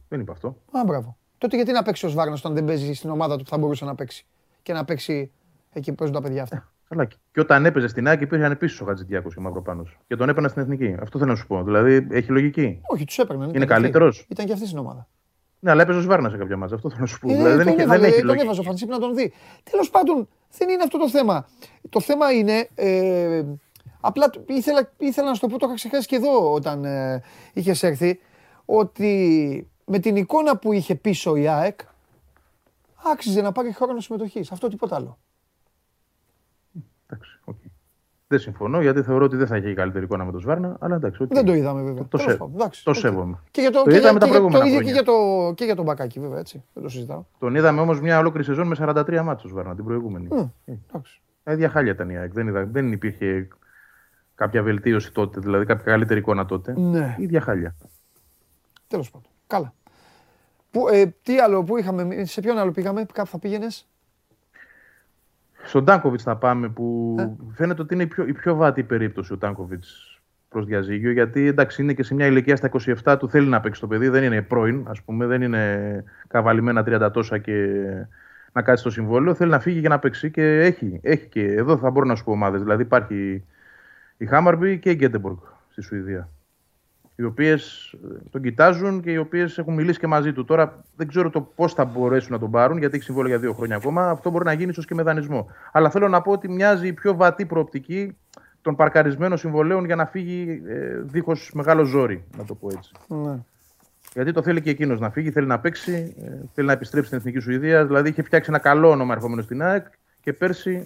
Δεν 0.08 0.19
είπα 0.19 0.32
αυτό. 0.32 0.47
Α, 0.47 0.84
μπράβο. 0.86 1.17
τότε 1.38 1.56
γιατί 1.56 1.71
να 1.71 1.84
παίξει 1.84 2.06
ο 2.06 2.12
Βάρνα 2.12 2.34
όταν 2.34 2.54
δεν 2.54 2.65
παίζει 2.65 2.93
στην 2.93 3.10
ομάδα 3.10 3.38
του 3.38 3.43
που 3.43 3.50
θα 3.50 3.58
μπορούσε 3.58 3.86
να 3.86 3.95
παίξει 3.95 4.26
και 4.62 4.74
να 4.74 4.86
παίξει 4.86 5.32
εκεί 5.74 5.89
που 5.89 5.95
παίζουν 5.95 6.15
τα 6.15 6.21
παιδιά 6.21 6.43
αυτά; 6.43 6.71
Καλά. 6.91 7.06
Και 7.06 7.39
όταν 7.39 7.65
έπαιζε 7.65 7.88
στην 7.88 8.08
Άκη 8.08 8.24
υπήρχαν 8.24 8.52
επίσης 8.52 8.82
ο 8.82 8.86
Χατζηδιάκος 8.86 9.34
και 9.34 9.39
ο 9.39 9.43
Μαυροπάνος. 9.43 10.00
Και 10.08 10.15
τον 10.15 10.30
έπαιρνα 10.30 10.47
στην 10.47 10.62
εθνική. 10.62 10.95
Αυτό 11.00 11.19
θέλω 11.19 11.32
να 11.32 11.38
σου 11.38 11.47
πω. 11.47 11.63
Δηλαδή 11.63 12.08
έχει 12.10 12.32
λογική. 12.32 12.82
Όχι, 12.84 13.06
τους 13.06 13.17
έπαιρναν. 13.17 13.54
Είναι 13.54 13.65
καλύτερος. 13.65 14.26
Ήταν 14.30 14.45
και 14.45 14.54
αυτή 14.54 14.65
στην 14.65 14.78
ομάδα. 14.78 15.08
Ναι, 15.63 15.71
αλλά 15.71 15.82
έπαιζε 15.82 16.00
ο 16.00 16.02
Βάρνα 16.04 16.30
σε 16.30 16.38
κάποια 16.38 16.58
μάτσα. 16.58 16.76
Αυτό 16.76 16.89
θέλω 16.89 17.02
να 17.02 17.08
σου 17.08 17.19
πω. 17.19 17.32
Ε, 17.32 17.36
δηλαδή, 17.36 17.56
δεν, 17.56 17.65
τον 17.65 17.74
έχει, 17.74 17.82
έβαλε, 17.82 18.00
δεν 18.02 18.10
έχει 18.10 18.17
τον 18.17 18.26
λογική. 18.28 18.43
έβαζε 18.45 18.60
ο 18.60 18.63
Φανσίπ 18.63 18.89
να 18.89 19.00
τον 19.00 19.15
δει. 19.15 19.34
Τέλος 19.71 19.89
πάντων, 19.89 20.28
δεν 20.58 20.69
είναι 20.69 20.84
αυτό 20.84 20.97
το 20.97 21.10
θέμα. 21.10 21.47
Το 21.89 22.00
θέμα 22.00 22.32
είναι. 22.32 22.69
Ε, 22.76 23.43
απλά 24.00 24.30
το- 24.30 24.43
ήθελα, 24.47 24.91
ήθελα 24.97 25.28
να 25.28 25.34
σου 25.34 25.39
το 25.39 25.47
πω, 25.47 25.58
το 25.58 25.65
είχα 25.65 25.76
ξεχάσει 25.76 26.08
και 26.08 26.15
εδώ 26.15 26.52
όταν 26.54 26.86
ε, 26.86 27.21
είχες 27.54 27.84
έρθει, 27.84 28.19
ότι 28.65 29.69
με 29.86 30.00
την 30.00 30.15
εικόνα 30.15 30.58
που 30.58 30.74
είχε 30.74 30.95
πίσω 30.95 31.36
η 31.36 31.47
ΑΕΚ, 31.47 31.80
άξιζε 33.12 33.41
να 33.41 33.52
πάρει 33.52 33.71
χρόνο 33.74 34.00
συμμετοχής. 34.00 34.52
Αυτό 34.52 34.67
τίποτα 34.67 34.95
άλλο. 34.95 35.17
Εντάξει, 37.08 37.39
οκ. 37.43 37.56
Δεν 38.32 38.39
συμφωνώ 38.39 38.82
γιατί 38.82 39.02
θεωρώ 39.02 39.26
ότι 39.26 39.36
δεν 39.36 39.48
θα 39.48 39.56
έχει 39.56 39.70
η 39.70 39.74
καλύτερη 39.74 40.06
εικόνα 40.06 40.26
με 40.26 40.32
τον 40.32 40.41
Σβάρνα. 40.41 40.76
Αλλά 40.80 40.96
εντάξει, 40.96 41.24
οκ. 41.24 41.34
Δεν 41.34 41.46
το 41.46 41.54
είδαμε 41.54 41.82
βέβαια. 41.82 42.04
Το, 42.04 42.17
Τέλος 42.17 42.26
σε- 42.32 42.38
πάντων, 42.38 42.56
εντάξει, 42.56 42.84
το 42.84 42.89
οκ. 42.89 42.96
σέβομαι. 42.96 43.38
Και 43.52 43.62
για 43.62 43.72
το, 43.72 43.84
Το 43.84 43.89
και 43.89 43.96
είδαμε 43.96 44.10
για- 44.12 44.20
τα 44.20 44.26
και 44.26 44.32
για- 44.32 44.39
προηγούμενα 44.39 44.60
το 44.63 44.65
ίδιο 44.70 44.80
και 44.80 44.94
χρόνια. 44.94 45.02
για, 45.02 45.48
το, 45.48 45.54
και 45.54 45.63
για 45.65 45.76
τον 45.76 45.86
Μπακάκι, 45.86 46.20
βέβαια, 46.20 46.39
έτσι. 46.39 46.63
Δεν 46.74 46.84
το 46.84 46.89
συζητάω. 46.89 47.24
Τον 47.39 47.56
είδαμε 47.56 47.82
όμως 47.82 48.02
μια 48.02 48.20
ολόκληρη 48.20 48.46
σεζόν 48.46 48.67
με 48.67 48.76
43 48.76 49.22
μάτια 49.24 49.50
Σβάρνα 49.50 49.76
την 49.76 49.84
προηγούμενη. 49.86 50.28
Μμ, 50.32 50.38
Ε, 50.65 50.74
εντάξει. 50.89 51.22
Τα 51.44 51.52
ίδια 51.52 51.70
χάλια 51.70 51.91
ήταν 51.91 52.10
η 52.10 52.17
ΑΕΚ. 52.17 52.34
Δεν, 52.34 52.48
είδα, 52.48 52.65
δεν 52.65 52.91
υπήρχε 52.91 53.48
κάποια 54.36 54.63
βελτίωση 54.63 55.12
τότε, 55.13 55.39
δηλαδή 55.39 55.65
κάποια 55.65 55.84
καλύτερη 55.86 56.20
εικόνα 56.20 56.46
τότε. 56.46 56.74
Ναι. 56.78 57.15
Η 57.17 57.24
ίδια 57.24 57.41
χάλια. 57.41 57.76
Τέλος 58.88 59.12
πάντων. 59.12 59.28
Καλά. 59.48 59.74
Που, 60.72 60.88
ε, 60.88 61.06
τι 61.24 61.39
άλλο, 61.39 61.63
πού 61.63 61.78
είχαμε, 61.78 62.26
σε 62.26 62.41
ποιον 62.41 62.58
άλλο 62.58 62.72
πήγαμε, 62.72 63.06
κάπου 63.13 63.30
θα 63.30 63.39
πήγαινες; 63.39 63.88
Στον 65.63 65.86
Τάνκοβιτς 65.86 66.24
θα 66.24 66.36
πάμε 66.36 66.69
που 66.69 67.15
Ε. 67.19 67.30
φαίνεται 67.54 67.82
ότι 67.82 67.93
είναι 67.93 68.04
η 68.04 68.08
πιο, 68.08 68.28
η 68.28 68.34
πιο 68.34 68.56
βάτη 68.56 68.84
περίπτωση 68.84 69.34
ο 69.34 69.38
Τάνκοβιτς 69.38 70.19
προς 70.50 70.65
διαζύγιο. 70.65 71.12
Γιατί 71.12 71.47
εντάξει, 71.47 71.82
είναι 71.82 71.93
και 71.93 72.04
σε 72.04 72.13
μια 72.13 72.26
ηλικία 72.26 72.56
στα 72.56 72.69
27 73.04 73.15
του 73.19 73.30
θέλει 73.30 73.47
να 73.47 73.60
παίξει 73.60 73.82
το 73.82 73.88
παιδί. 73.88 74.08
Δεν 74.10 74.24
είναι 74.24 74.41
πρώην, 74.41 74.86
ας 74.88 75.02
πούμε, 75.02 75.26
δεν 75.26 75.41
είναι 75.41 76.04
καβαλημένα 76.28 76.84
30 76.88 77.12
τόσα 77.13 77.38
και 77.38 77.67
να 78.52 78.62
κάτσει 78.62 78.82
στο 78.82 78.91
συμβόλαιο. 78.91 79.34
Θέλει 79.34 79.52
να 79.52 79.60
φύγει 79.60 79.80
για 79.80 79.89
να 79.89 80.00
παίξει 80.00 80.32
και 80.32 80.60
έχει, 80.60 81.00
έχει 81.04 81.28
και 81.28 81.45
εδώ 81.54 81.78
θα 81.78 81.89
μπορώ 81.89 82.06
να 82.06 82.15
σου 82.15 82.24
πω 82.24 82.32
ομάδες. 82.32 82.62
Δηλαδή 82.62 82.82
υπάρχει 82.82 83.43
η 84.17 84.26
Χάμαρμπι 84.26 84.80
και 84.80 84.89
η 84.89 84.93
Γκέντεμποργκ 84.93 85.38
στη 85.69 85.82
Σουηδία. 85.82 86.30
Οι 87.22 87.26
οποίες 87.26 87.96
τον 88.32 88.42
κοιτάζουν 88.42 89.02
και 89.02 89.12
οι 89.12 89.18
οποίες 89.18 89.58
έχουν 89.58 89.74
μιλήσει 89.74 90.00
και 90.00 90.08
μαζί 90.08 90.34
του. 90.34 90.46
Τώρα 90.46 90.84
δεν 90.96 91.08
ξέρω 91.08 91.30
το 91.30 91.42
πώς 91.42 91.74
θα 91.74 91.86
μπορέσουν 91.86 92.32
να 92.32 92.40
τον 92.40 92.52
πάρουν, 92.52 92.78
γιατί 92.78 92.96
έχει 92.96 93.04
συμβόλαιο 93.04 93.30
για 93.30 93.40
δύο 93.40 93.54
χρόνια 93.54 93.76
ακόμα. 93.76 94.10
Αυτό 94.10 94.30
μπορεί 94.30 94.46
να 94.46 94.54
γίνει 94.54 94.70
ίσως 94.70 94.86
και 94.86 94.94
με 94.94 95.04
δανεισμό. 95.04 95.48
Αλλά 95.72 95.90
θέλω 95.90 96.08
να 96.08 96.22
πω 96.22 96.32
ότι 96.32 96.50
μοιάζει 96.50 96.88
η 96.88 96.94
πιο 96.94 97.16
βατή 97.16 97.46
προοπτική 97.46 98.18
των 98.62 98.76
παρκαρισμένων 98.76 99.38
συμβολέων 99.38 99.86
για 99.86 99.96
να 99.96 100.06
φύγει 100.06 100.62
ε, 100.68 101.00
δίχως 101.02 101.52
μεγάλο 101.54 101.84
ζόρι, 101.84 102.24
να 102.38 102.46
το 102.46 102.56
πω 102.56 102.68
έτσι. 102.72 102.92
Ναι. 103.08 103.40
Γιατί 104.14 104.32
το 104.32 104.42
θέλει 104.42 104.62
και 104.62 104.70
εκείνος 104.70 105.00
να 105.00 105.10
φύγει, 105.10 105.32
θέλει 105.32 105.48
να 105.48 105.60
παίξει, 105.60 106.16
ε, 106.24 106.30
θέλει 106.54 106.68
να 106.68 106.74
επιστρέψει 106.74 107.08
στην 107.08 107.20
Εθνική 107.20 107.40
Σουηδία. 107.40 107.86
Δηλαδή 107.86 108.10
είχε 108.10 108.22
φτιάξει 108.22 108.50
ένα 108.50 108.60
καλό 108.60 108.90
όνομα 108.90 109.14
ερχόμενο 109.14 109.42
στην 109.42 109.64
ΑΕΚ 109.64 109.86
και 110.22 110.34
πέρσι 110.34 110.86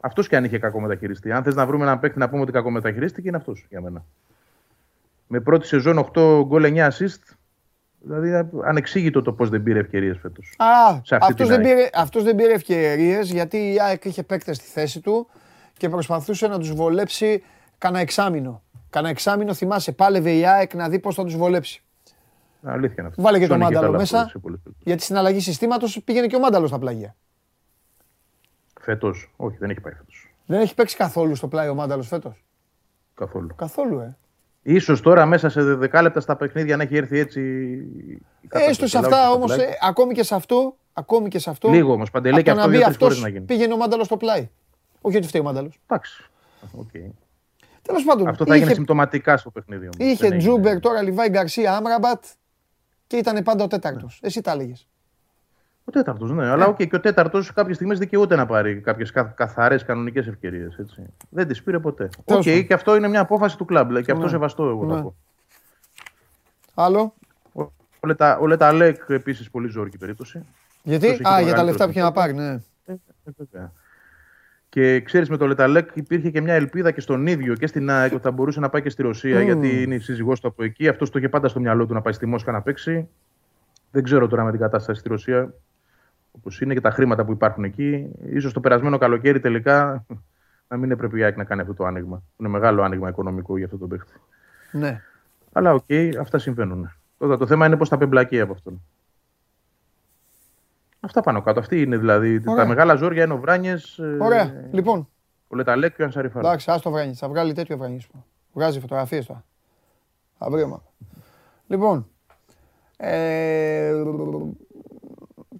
αυτός 0.00 0.28
και 0.28 0.36
αν 0.36 0.44
είχε 0.44 0.58
κακό 0.58 0.80
μεταχειριστεί. 0.80 1.32
Αν 1.32 1.42
θες 1.42 1.54
να 1.54 1.66
βρούμε 1.66 1.84
έναν 1.84 2.00
παίκτη 2.00 2.18
να 2.18 2.28
πούμε 2.28 2.42
ότι 2.42 2.52
κακό 2.52 2.70
μεταχειρίστηκε, 2.70 3.28
είναι 3.28 3.36
αυτός 3.36 3.66
για 3.68 3.80
μένα. 3.80 4.04
Με 5.26 5.40
πρώτη 5.40 5.66
σεζόν 5.66 5.98
8 6.14 6.42
γκολ 6.46 6.64
9 6.66 6.88
assist. 6.88 7.34
Δηλαδή 8.06 8.48
ανεξήγητο 8.64 9.22
το 9.22 9.32
πώς 9.32 9.48
δεν 9.48 9.62
πήρε 9.62 9.78
ευκαιρίες 9.78 10.18
φέτος. 10.18 10.54
Α, 10.56 11.00
Σε 11.04 11.14
αυτή 11.14 11.32
αυτός 11.32 11.46
την 11.48 11.56
δεν, 11.56 11.66
ΑΕΚ. 11.66 11.76
πήρε, 11.76 11.90
αυτός 11.94 12.22
δεν 12.22 12.36
πήρε 12.36 12.52
ευκαιρίες 12.52 13.30
γιατί 13.30 13.72
η 13.72 13.80
ΑΕΚ 13.80 14.04
είχε 14.04 14.22
παίκτες 14.22 14.56
στη 14.56 14.66
θέση 14.66 15.00
του 15.00 15.28
και 15.76 15.88
προσπαθούσε 15.88 16.46
να 16.46 16.58
τους 16.58 16.72
βολέψει 16.74 17.42
κανένα 17.78 18.02
εξάμηνο. 18.02 18.62
Κανένα 18.90 19.12
εξάμηνο 19.12 19.54
θυμάσαι, 19.54 19.92
πάλευε 19.92 20.30
η 20.32 20.46
ΑΕΚ 20.46 20.74
να 20.74 20.88
δει 20.88 20.98
πώς 20.98 21.14
θα 21.14 21.24
τους 21.24 21.36
βολέψει. 21.36 21.82
Αλήθεια 22.62 22.94
είναι 22.98 23.08
αυτό. 23.08 23.22
Βάλε 23.22 23.38
και 23.38 23.46
το 23.46 23.52
Σώνει 23.52 23.64
Μάνταλο 23.64 23.86
καλά 23.86 23.98
μέσα. 23.98 24.26
σε 24.28 24.38
πολλές 24.38 24.58
περιπτώσεις. 24.62 24.82
Γιατί 24.86 25.02
στην 25.02 25.16
αλλαγή 25.16 25.40
συστήματος 25.40 26.02
πήγαινε 26.04 26.26
και 26.26 26.36
ο 26.36 26.38
Μάνταλος 26.38 26.68
στα 26.68 26.78
πλάγια. 26.78 27.16
Φέτος. 28.80 29.32
Όχι, 29.36 29.56
δεν 29.56 29.70
έχει 29.70 29.80
πάει 29.80 29.92
φέτος. 29.92 30.34
Δεν 30.46 30.60
έχει 30.60 30.74
παίξει 30.74 30.96
καθόλου 30.96 31.34
στο 31.34 31.48
πλάι 31.48 31.68
ο 31.68 31.74
Μάνταλος 31.74 32.08
φέτος. 32.08 32.44
Καθόλου. 33.14 33.54
Καθόλου, 33.56 33.98
ε. 34.00 34.16
Ίσως 34.66 35.00
τώρα 35.00 35.26
μέσα 35.26 35.48
σε 35.48 35.62
δεκάλεπτα 35.62 36.20
στα 36.20 36.36
παιχνίδια 36.36 36.76
να 36.76 36.82
έχει 36.82 36.96
έρθει 36.96 37.18
έτσι. 37.18 37.40
η 38.40 38.46
κατάσταση. 38.48 38.70
Έστω 38.70 38.86
σε 38.86 38.98
Αλλά 38.98 39.06
αυτά 39.06 39.18
όχι 39.20 39.26
στο 39.28 39.36
όμως, 39.36 39.54
πλάι. 39.54 39.66
ε, 39.66 39.70
ακόμη 39.82 40.14
και 40.14 40.22
σε 40.22 40.34
αυτό, 40.34 40.76
ακόμη 40.92 41.28
και 41.28 41.38
σε 41.38 41.50
αυτό. 41.50 41.68
Λίγο 41.70 41.92
όμως, 41.92 42.10
Παντελή, 42.10 42.34
από 42.34 42.42
και 42.44 42.50
το 42.50 42.56
αυτό 42.56 42.66
να 42.66 42.72
μπει 42.72 42.76
δύο-τρεις 42.76 42.96
φορές 42.96 43.12
αυτός, 43.16 43.30
να 43.30 43.34
γίνει. 43.36 43.44
πήγαινε 43.44 43.72
ο 43.72 43.76
Μάνταλος 43.76 44.06
στο 44.06 44.16
πλάι. 44.16 44.48
Όχι 45.00 45.16
ότι 45.16 45.26
φταίει 45.26 45.40
ο 45.40 45.44
Μάνταλος. 45.44 45.80
Εντάξει. 45.86 46.24
Οκ. 46.72 46.90
Τέλος 47.82 48.04
πάντων, 48.04 48.28
Αυτό 48.28 48.44
θα 48.44 48.52
έγινε 48.52 48.66
είχε, 48.66 48.74
συμπτωματικά 48.76 49.36
στο 49.36 49.50
παιχνίδι. 49.50 49.82
όμως. 49.82 49.96
είχε 49.98 50.14
Δεν 50.28 50.32
έγινε. 50.32 50.38
Τσούμπερ, 50.50 50.80
τώρα 50.80 51.02
Λιβάι 51.02 51.28
Γκαρσία, 51.28 51.76
Άμραμπατ 51.76 52.24
και 53.06 53.16
ήταν 53.16 53.42
πάντα 53.42 53.64
ο 53.64 53.66
τέταρτος. 53.66 54.18
Εσύ 54.22 54.40
τα 54.40 54.50
έλεγες. 54.52 54.88
Ο 55.86 55.90
τέταρτος, 55.90 56.30
ναι. 56.30 56.46
Αλλά 56.46 56.66
οκ, 56.66 56.76
και 56.76 56.96
ο 56.96 57.00
τέταρτος 57.00 57.52
κάποιες 57.52 57.76
στιγμές 57.76 57.98
δικαιούται 57.98 58.36
να 58.36 58.46
πάρει 58.46 58.80
κάποιες 58.80 59.10
καθαρές 59.34 59.84
κανονικές 59.84 60.26
ευκαιρίες. 60.26 60.80
Δεν 61.30 61.46
τις 61.48 61.62
πήρε 61.62 61.78
ποτέ. 61.78 62.04
Οκ, 62.04 62.24
Τέλος 62.24 62.44
πάντων. 62.44 62.66
και 62.66 62.74
αυτό 62.74 62.96
είναι 62.96 63.08
μια 63.08 63.20
απόφαση 63.20 63.56
του 63.56 63.64
κλαμπ. 63.64 63.96
Και 63.98 64.10
αυτό 64.12 64.24
Ναι. 64.24 64.30
σεβαστό, 64.30 64.68
εγώ 64.68 64.84
Ναι. 64.84 64.94
θα 64.94 65.02
πω. 65.02 65.14
Άλλο; 66.74 67.14
Ο, 67.52 67.62
ο, 67.62 68.06
Λετα, 68.06 68.38
ο 68.38 68.46
Λε 68.46 68.62
Ταλέκ 68.62 69.02
επίσης 69.08 69.50
πολύ 69.50 69.68
ζώρικη 69.68 69.98
περίπτωση. 69.98 70.42
Γιατί, 70.82 71.06
Αυτός 71.10 71.20
έχει 71.20 71.28
α, 71.34 71.36
το 71.38 71.44
για 71.44 71.54
τα 71.54 71.62
μεγαλύτερο 71.62 71.66
λεφτά 71.66 71.84
που 71.84 71.90
είχε 71.90 72.00
να 72.00 72.12
πάρει, 72.12 72.30
συμφέρον. 72.32 72.62
ναι. 72.86 72.94
Ε, 72.94 73.30
βέβαια. 73.36 73.72
Και 74.68 75.00
ξέρεις, 75.00 75.28
με 75.30 75.36
το 75.36 75.46
Λε 75.46 75.59
Ταλέκ 75.59 75.90
υπήρχε 75.94 76.30
και 76.30 76.40
μια 76.40 76.54
ελπίδα 76.54 76.90
και 76.90 77.00
στον 77.00 77.26
ίδιο 77.26 77.54
και 77.54 77.66
στην 77.66 77.90
ΑΕΚ 77.90 78.12
ότι 78.12 78.22
θα 78.22 78.30
μπορούσε 78.30 78.60
να 78.60 78.68
πάει 78.68 78.82
και 78.82 78.90
στη 78.90 79.02
Ρωσία, 79.02 79.36
Μμμ. 79.38 79.44
γιατί 79.44 79.82
είναι 79.82 79.94
η 79.94 79.98
σύζυγός 79.98 80.40
του 80.40 80.48
από 80.48 80.64
εκεί. 80.64 80.88
Αυτός 80.88 81.10
το 81.10 81.18
είχε 81.18 81.28
πάντα 81.28 81.48
στο 81.48 81.60
μυαλό 81.60 81.86
του 81.86 81.94
να 81.94 82.00
πάει 82.02 82.12
στη 82.12 82.26
Μόσχα 82.26 82.52
να 82.52 82.62
παίξει. 82.62 83.08
Δεν 83.90 84.02
ξέρω 84.02 84.28
τώρα 84.28 84.44
με 84.44 84.50
την 84.50 84.60
κατάσταση 84.60 85.00
στη 85.00 85.08
Ρωσία, 85.08 85.54
όπως 86.36 86.60
είναι 86.60 86.74
και 86.74 86.80
τα 86.80 86.90
χρήματα 86.90 87.24
που 87.24 87.32
υπάρχουν 87.32 87.64
εκεί. 87.64 88.10
σω 88.40 88.52
το 88.52 88.60
περασμένο 88.60 88.98
καλοκαίρι 88.98 89.40
τελικά 89.40 90.06
να 90.68 90.76
μην 90.76 90.90
έπρεπε 90.90 91.18
η 91.18 91.22
ΑΕΚ 91.24 91.36
να 91.36 91.44
κάνει 91.44 91.60
αυτό 91.60 91.74
το 91.74 91.84
άνοιγμα. 91.84 92.22
Είναι 92.36 92.48
μεγάλο 92.48 92.82
άνοιγμα 92.82 93.08
οικονομικό 93.08 93.56
για 93.56 93.66
αυτό 93.66 93.78
το 93.78 93.86
παίχτη. 93.86 94.12
ναι. 94.72 95.00
Αλλά 95.52 95.74
οκ, 95.74 95.84
αυτά 96.20 96.38
συμβαίνουν. 96.38 96.92
Τώρα 97.18 97.36
το 97.36 97.46
θέμα 97.46 97.66
είναι 97.66 97.76
πώς 97.76 97.88
θα 97.88 97.98
απεμπλακεί 97.98 98.40
από 98.40 98.52
αυτόν. 98.52 98.82
Αυτά 101.00 101.20
πάνω 101.20 101.42
κάτω. 101.42 101.60
Αυτή 101.60 101.82
είναι 101.82 101.96
δηλαδή. 101.96 102.42
Ωραία. 102.46 102.62
Τα 102.62 102.68
μεγάλα 102.68 102.94
ζόρια 102.94 103.24
είναι 103.24 103.32
ο 103.32 103.38
Βράνιες. 103.38 103.98
Ωραία. 104.20 104.68
Λοιπόν, 104.70 105.08
Ο 105.48 105.56
Λε 105.56 105.67
Ταλέκ 105.67 105.94
και 105.94 106.02
ο 106.02 106.04
Ανσαριφάρντ. 106.04 106.46
εντάξει, 106.48 106.70
άστο 106.70 106.90
Βράνιτς. 106.90 107.18
Θα 107.18 107.28
βγάλει 107.28 107.52
τέτοιο 107.52 107.76
Βράνιτς. 107.76 108.08
Βγάζει 108.52 108.80
φωτογραφίες 108.80 109.26
τώρα. 109.26 109.44
Θα 110.38 110.50
βρει 110.50 110.62
ομάδα. 110.62 110.82
Λοιπόν, 111.66 112.08
ε, 112.96 113.92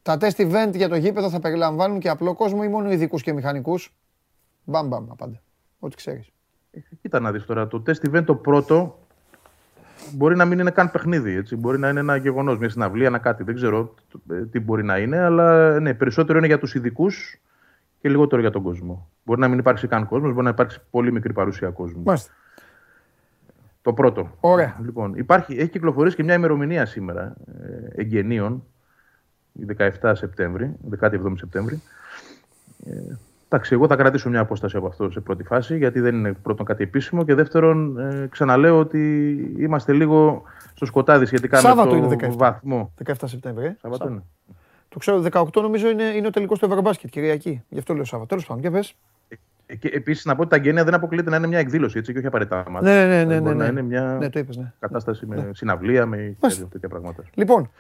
τα 0.05 0.17
test 0.21 0.37
event 0.37 0.71
για 0.75 0.89
το 0.89 0.97
γήπεδο 0.97 1.31
θα 1.31 1.41
περιλαμβάνουν 1.41 1.99
και 1.99 2.09
απλό 2.09 2.35
κόσμο 2.35 2.61
ή 2.65 2.69
μόνο 2.69 2.91
ειδικούς 2.91 3.23
και 3.23 3.33
μηχανικούς; 3.33 3.95
Μπαμ 4.65 4.89
μπαμ 4.89 5.11
απάντα. 5.11 5.41
Ό,τι 5.79 5.97
ξέρεις. 5.97 6.31
Ε, 6.71 6.79
Κοίτα 7.01 7.21
να 7.21 7.33
δεις 7.33 7.45
τώρα. 7.45 7.69
Το 7.69 7.83
test 7.87 8.11
event 8.11 8.25
το 8.25 8.35
πρώτο 8.35 8.99
μπορεί 10.13 10.37
να 10.37 10.45
μην 10.45 10.59
είναι 10.59 10.71
καν 10.71 10.91
παιχνίδι. 10.91 11.33
Έτσι. 11.35 11.57
Μπορεί 11.57 11.79
να 11.79 11.89
είναι 11.89 12.01
ένα 12.01 12.17
γεγονός, 12.17 12.59
μια 12.59 12.69
συναυλία, 12.69 13.07
ένα 13.07 13.19
κάτι. 13.19 13.43
Δεν 13.45 13.55
ξέρω 13.55 13.95
ε, 14.31 14.47
τι 14.47 14.61
μπορεί 14.61 14.85
να 14.85 14.99
είναι, 14.99 15.19
αλλά 15.19 15.81
ναι, 15.81 15.95
περισσότερο 15.95 16.39
είναι 16.39 16.47
για 16.47 16.59
τους 16.59 16.75
ειδικούς 16.75 17.41
και 18.01 18.09
λιγότερο 18.09 18.41
για 18.41 18.51
τον 18.51 18.63
κόσμο. 18.63 19.11
Μπορεί 19.25 19.41
να 19.41 19.49
μην 19.49 19.59
υπάρξει 19.59 19.87
καν 19.87 20.09
κόσμος, 20.09 20.33
μπορεί 20.33 20.45
να 20.45 20.51
υπάρξει 20.51 20.81
πολύ 20.91 21.13
μικρή 21.13 21.33
παρουσία 21.33 21.71
κόσμου. 21.71 22.03
Μάλιστα. 22.03 22.33
Το 23.83 23.93
πρώτο. 23.93 24.37
Ωραία. 24.41 24.79
Λοιπόν, 24.85 25.15
υπάρχει, 25.15 25.53
έχει 25.53 25.69
κυκλοφορήσει 25.69 26.17
και 26.17 26.23
μια 26.23 26.35
ημερομηνία 26.35 26.87
σήμερα 26.87 27.35
ε, 27.47 28.01
εγγενείων, 28.01 28.55
η 28.55 28.74
17 30.03 30.13
Σεπτέμβρη, 30.15 30.75
17 31.01 31.33
Σεπτέμβρη. 31.37 31.83
Ε, 32.87 32.91
εντάξει, 33.49 33.75
εγώ 33.75 33.87
θα 33.87 33.97
κρατήσω 33.97 34.29
μια 34.29 34.41
απόσταση 34.41 34.77
από 34.77 34.87
αυτό 34.87 35.11
σε 35.11 35.21
πρώτη 35.21 35.43
φάση, 35.45 35.77
γιατί 35.77 36.01
δεν 36.01 36.15
είναι 36.15 36.33
πρώτον 36.33 36.67
κάτι 36.67 36.83
επίσημο 36.83 37.25
και 37.25 37.35
δεύτερον, 37.35 37.99
ε, 37.99 38.27
ξαναλέω 38.31 38.79
ότι 38.79 39.33
είμαστε 39.59 39.93
λίγο 39.93 40.43
στο 40.75 40.87
σκοτάδι 40.87 41.27
σχετικά 41.27 41.59
Σάββατο 41.59 41.91
με 41.91 41.97
είναι 41.97 42.17
το 42.17 42.27
17. 42.27 42.37
βαθμό. 42.37 42.93
17 43.05 43.13
Σεπτέμβρη. 43.25 43.67
Ε. 43.67 43.77
Σάββατο 43.81 44.09
είναι. 44.09 44.23
Το 44.89 44.99
ξέρω, 44.99 45.23
18 45.33 45.63
νομίζω 45.63 45.89
είναι, 45.89 46.03
είναι 46.03 46.27
ο 46.27 46.31
τελικός 46.31 46.59
του 46.59 46.65
Ευρωμπάσκετ, 46.65 47.11
Κυριακή. 47.11 47.63
Γι' 47.69 47.79
αυτό 47.79 47.95
λέω 47.95 48.05
Σάββατο. 48.05 48.29
Τέλος 48.29 48.47
πάντων, 48.47 48.63
για 48.63 48.71
πες. 48.71 48.95
Ε, 49.67 49.77
Και 49.77 49.89
επίσης 49.89 50.25
να 50.25 50.35
πω 50.35 50.41
ότι 50.41 50.51
τα 50.51 50.57
εγγένεια 50.57 50.85
δεν 50.85 50.95
αποκλείεται 50.95 51.31
να 51.31 51.37
είναι 51.37 51.47
μια 51.47 51.59
εκδήλωση 51.59 51.99
έτσι, 51.99 52.13
και 52.13 52.19
όχι 52.19 52.27
απαραίτητα 52.27 52.65
μάτια. 52.71 52.93
Ναι, 52.93 53.05
ναι, 53.07 53.25
ναι, 53.25 53.35
ναι, 53.35 53.41
Μπορεί 53.41 53.57
ναι. 53.57 53.63
να 53.63 53.71
είναι 53.71 53.83
μια 53.83 54.17
Ναι, 54.21 54.31
το 54.31 54.39
είπες, 54.39 54.57
ναι. 54.57 54.73
κατάσταση 54.79 55.27
με 55.27 55.51
συναυλία, 55.55 56.07
με 56.07 56.37
Μάλιστα. 56.41 56.67
τέτοια 56.67 56.89
πράγματα. 56.89 57.23
Λοιπόν, 57.35 57.71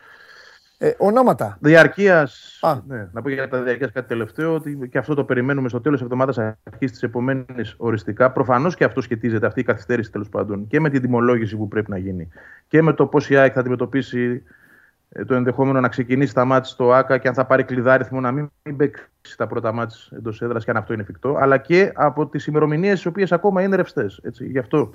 ε, 0.78 0.92
ονόματα. 0.98 1.58
Διαρκείας. 1.60 2.58
Α. 2.62 2.74
Ναι, 2.86 3.08
να 3.12 3.22
πω 3.22 3.28
για 3.28 3.48
τα 3.48 3.62
διαρκείας 3.62 3.92
κάτι 3.92 4.08
τελευταίο, 4.08 4.54
ότι 4.54 4.88
και 4.90 4.98
αυτό 4.98 5.14
το 5.14 5.24
περιμένουμε 5.24 5.68
στο 5.68 5.80
τέλος 5.80 5.98
της 5.98 6.06
εβδομάδας, 6.06 6.38
αρχής 6.62 6.90
της 6.90 7.02
επομένης 7.02 7.74
οριστικά. 7.76 8.30
Προφανώς 8.30 8.76
και 8.76 8.84
αυτό 8.84 9.00
σχετίζεται, 9.00 9.46
αυτή 9.46 9.60
η 9.60 9.64
καθυστέρηση 9.64 10.12
τέλος 10.12 10.28
πάντων, 10.28 10.66
και 10.66 10.80
με 10.80 10.90
την 10.90 11.00
τιμολόγηση 11.00 11.56
που 11.56 11.68
πρέπει 11.68 11.90
να 11.90 11.98
γίνει 11.98 12.28
και 12.68 12.82
με 12.82 12.92
το 12.92 13.06
πώς 13.06 13.30
η 13.30 13.36
ΑΕΚ 13.36 13.52
θα 13.54 13.60
αντιμετωπίσει 13.60 14.42
ε, 15.08 15.24
το 15.24 15.34
ενδεχόμενο 15.34 15.80
να 15.80 15.88
ξεκινήσει 15.88 16.34
τα 16.34 16.44
μάτια 16.44 16.70
στο 16.70 16.92
ΑΚΑ 16.92 17.18
και 17.18 17.28
αν 17.28 17.34
θα 17.34 17.46
πάρει 17.46 17.64
κλειδάριθμο 17.64 18.20
να 18.20 18.32
μην, 18.32 18.50
μην 18.62 18.76
παίξει 18.76 19.36
τα 19.36 19.46
πρώτα 19.46 19.72
μάτια 19.72 19.98
εντός 20.10 20.42
έδρας 20.42 20.64
και 20.64 20.70
αν 20.70 20.76
αυτό 20.76 20.92
είναι 20.92 21.02
εφικτό, 21.02 21.36
αλλά 21.40 21.58
και 21.58 21.92
από 21.94 22.26
τις 22.26 22.46
ημερομηνίες 22.46 23.02
τι 23.02 23.08
οποίες 23.08 23.32
ακόμα 23.32 23.62
είναι 23.62 23.76
ρευστές. 23.76 24.20
Γι' 24.38 24.58
αυτό 24.58 24.94